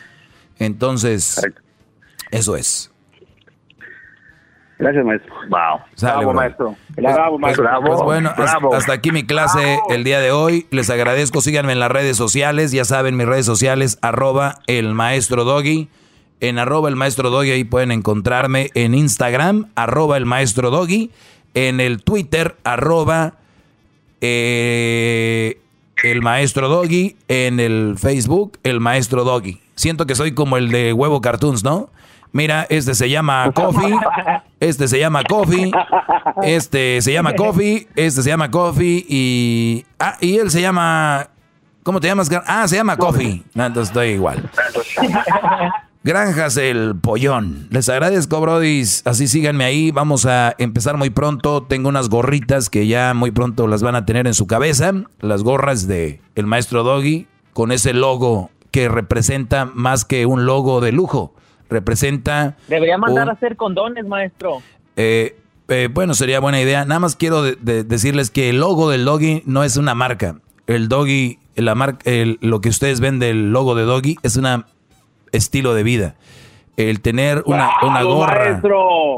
Entonces, 0.59 1.41
eso 2.31 2.57
es. 2.57 2.91
Gracias, 4.79 5.05
maestro. 5.05 5.33
Wow. 5.49 5.81
bravo, 6.01 6.33
maestro. 6.33 6.77
Bravo, 6.97 7.39
maestro. 7.39 7.69
Pues 7.87 8.03
bueno, 8.03 8.33
Hasta, 8.73 8.93
aquí 8.93 9.13
mi 9.13 9.25
clase 9.25 9.79
el 9.89 10.03
día 10.03 10.21
de 10.21 10.33
hoy. 10.33 10.67
Les 10.71 10.91
agradezco. 10.91 11.41
Síganme 11.41 11.73
en 11.73 11.81
las 11.81 11.91
redes 11.91 12.17
sociales. 12.17 12.73
Ya 12.73 12.85
saben, 12.85 13.17
mis 13.17 13.27
redes 13.27 13.47
sociales, 13.47 13.99
arroba 14.03 14.57
el 14.67 14.95
maestro 14.95 15.45
doggy. 15.45 15.89
En 16.41 16.59
arroba 16.59 16.89
el 16.89 16.97
maestro 16.97 17.31
doggy 17.31 17.53
ahí 17.53 17.65
pueden 17.65 17.93
encontrarme. 17.93 18.71
En 18.75 18.95
Instagram, 18.95 19.71
arroba 19.77 20.17
el 20.17 20.27
maestro 20.27 20.71
doggy. 20.71 21.11
En 21.55 21.81
el 21.81 22.03
Twitter, 22.03 22.57
arroba 22.65 23.35
eh, 24.21 25.61
el 26.03 26.21
maestro 26.21 26.69
doggy. 26.69 27.17
En 27.29 27.61
el 27.61 27.95
Facebook, 27.97 28.59
el 28.65 28.81
maestro 28.81 29.23
doggy. 29.23 29.61
Siento 29.77 30.07
que 30.07 30.17
soy 30.17 30.33
como 30.33 30.57
el 30.57 30.71
de 30.71 30.93
huevo 30.93 31.21
cartoons, 31.21 31.63
¿no? 31.63 31.91
Mira, 32.35 32.67
este 32.69 32.97
se 32.97 33.09
llama 33.09 33.53
Coffee, 33.53 33.97
este 34.59 34.89
se 34.89 34.99
llama 34.99 35.23
Coffee, 35.23 35.71
este 36.43 37.01
se 37.01 37.13
llama 37.13 37.37
Coffee, 37.37 37.87
este 37.95 38.23
se 38.23 38.29
llama 38.29 38.51
Coffee 38.51 39.07
y... 39.09 39.87
Ah, 40.01 40.17
y 40.21 40.39
él 40.39 40.51
se 40.51 40.61
llama... 40.61 41.29
¿Cómo 41.85 42.01
te 42.01 42.09
llamas? 42.09 42.29
Ah, 42.45 42.67
se 42.67 42.75
llama 42.75 42.97
Coffee. 42.97 43.45
No, 43.55 43.67
entonces 43.67 43.91
estoy 43.91 44.09
igual. 44.09 44.51
Granjas 46.03 46.57
el 46.57 46.97
Pollón. 47.01 47.69
Les 47.71 47.89
agradezco, 47.89 48.41
brodis. 48.41 49.07
Así 49.07 49.29
síganme 49.29 49.65
ahí. 49.65 49.93
Vamos 49.93 50.27
a 50.27 50.57
empezar 50.59 50.97
muy 50.97 51.11
pronto. 51.11 51.63
Tengo 51.63 51.89
unas 51.89 52.09
gorritas 52.09 52.69
que 52.69 52.89
ya 52.89 53.15
muy 53.15 53.31
pronto 53.31 53.69
las 53.69 53.85
van 53.85 53.95
a 53.95 54.07
tener 54.07 54.27
en 54.27 54.35
su 54.35 54.49
cabeza. 54.49 54.93
Las 55.21 55.45
gorras 55.45 55.87
de 55.87 56.21
el 56.35 56.49
maestro 56.49 56.83
Doggy 56.83 57.29
con 57.53 57.71
ese 57.71 57.93
logo 57.93 58.51
que 58.73 58.89
representa 58.89 59.67
más 59.73 60.05
que 60.05 60.27
un 60.27 60.47
logo 60.47 60.81
de 60.81 60.91
lujo 60.91 61.33
representa... 61.75 62.57
Debería 62.69 62.97
mandar 62.97 63.29
a 63.29 63.33
hacer 63.33 63.57
condones, 63.57 64.07
maestro. 64.07 64.63
Eh, 64.97 65.37
eh, 65.69 65.89
bueno, 65.93 66.15
sería 66.15 66.41
buena 66.41 66.61
idea. 66.61 66.85
Nada 66.85 67.01
más 67.01 67.17
quiero 67.17 67.43
decirles 67.43 68.31
que 68.31 68.51
el 68.51 68.61
logo 68.61 68.91
del 68.91 69.05
doggy 69.05 69.43
no 69.45 69.65
es 69.65 69.77
una 69.77 69.95
marca. 69.95 70.37
El 70.67 70.89
doggy, 70.89 71.39
la 71.57 71.75
marca, 71.75 72.11
lo 72.41 72.61
que 72.61 72.69
ustedes 72.69 73.01
ven 73.01 73.19
del 73.19 73.53
logo 73.53 73.75
de 73.75 73.83
doggy 73.83 74.17
es 74.23 74.37
un 74.37 74.65
estilo 75.33 75.75
de 75.75 75.83
vida. 75.83 76.15
El 76.77 77.01
tener 77.01 77.43
una, 77.47 77.71
una 77.83 78.03
gorra, 78.03 78.61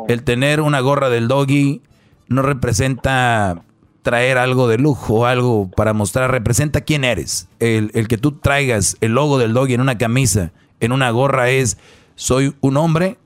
el 0.08 0.22
tener 0.24 0.60
una 0.60 0.80
gorra 0.80 1.08
del 1.08 1.26
doggy 1.28 1.80
no 2.28 2.42
representa 2.42 3.62
traer 4.02 4.38
algo 4.38 4.68
de 4.68 4.78
lujo, 4.78 5.26
algo 5.26 5.70
para 5.74 5.92
mostrar, 5.92 6.30
representa 6.30 6.82
quién 6.82 7.02
eres. 7.02 7.48
El, 7.58 7.90
el 7.94 8.08
que 8.08 8.18
tú 8.18 8.32
traigas 8.32 8.96
el 9.00 9.12
logo 9.12 9.38
del 9.38 9.52
doggy 9.52 9.74
en 9.74 9.80
una 9.80 9.98
camisa, 9.98 10.52
en 10.80 10.92
una 10.92 11.10
gorra 11.10 11.50
es 11.50 11.78
soy 12.16 12.54
un 12.60 12.76
hombre 12.76 13.18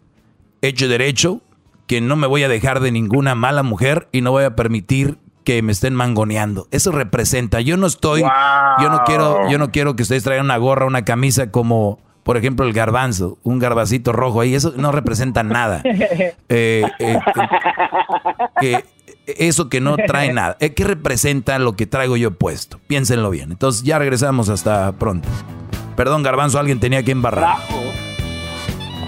hecho 0.60 0.88
derecho, 0.88 1.40
que 1.86 2.00
no 2.00 2.16
me 2.16 2.26
voy 2.26 2.42
a 2.42 2.48
dejar 2.48 2.80
de 2.80 2.92
ninguna 2.92 3.34
mala 3.34 3.62
mujer 3.62 4.08
y 4.12 4.20
no 4.20 4.30
voy 4.30 4.44
a 4.44 4.54
permitir 4.54 5.18
que 5.44 5.62
me 5.62 5.72
estén 5.72 5.94
mangoneando. 5.94 6.68
Eso 6.70 6.92
representa. 6.92 7.60
Yo 7.60 7.76
no 7.76 7.86
estoy, 7.86 8.20
yo 8.20 8.90
no 8.90 9.02
quiero, 9.04 9.50
yo 9.50 9.58
no 9.58 9.70
quiero 9.70 9.96
que 9.96 10.02
ustedes 10.02 10.22
traigan 10.22 10.46
una 10.46 10.58
gorra, 10.58 10.86
una 10.86 11.04
camisa 11.04 11.50
como, 11.50 11.98
por 12.22 12.36
ejemplo, 12.36 12.66
el 12.66 12.72
garbanzo, 12.72 13.38
un 13.42 13.58
garbacito 13.58 14.12
rojo 14.12 14.40
ahí. 14.40 14.54
Eso 14.54 14.74
no 14.76 14.92
representa 14.92 15.42
nada. 15.42 15.82
Eh, 16.52 16.84
eh, 16.98 17.18
eh, 18.60 18.84
eso 19.26 19.68
que 19.68 19.80
no 19.80 19.96
trae 19.96 20.32
nada. 20.32 20.56
¿Qué 20.58 20.84
representa 20.84 21.58
lo 21.58 21.74
que 21.74 21.86
traigo 21.86 22.16
yo 22.16 22.32
puesto? 22.32 22.80
Piénsenlo 22.86 23.30
bien. 23.30 23.52
Entonces 23.52 23.84
ya 23.84 23.98
regresamos 23.98 24.48
hasta 24.48 24.92
pronto. 24.92 25.28
Perdón, 25.96 26.22
garbanzo, 26.22 26.58
alguien 26.58 26.80
tenía 26.80 27.02
que 27.04 27.12
embarrar. 27.12 27.58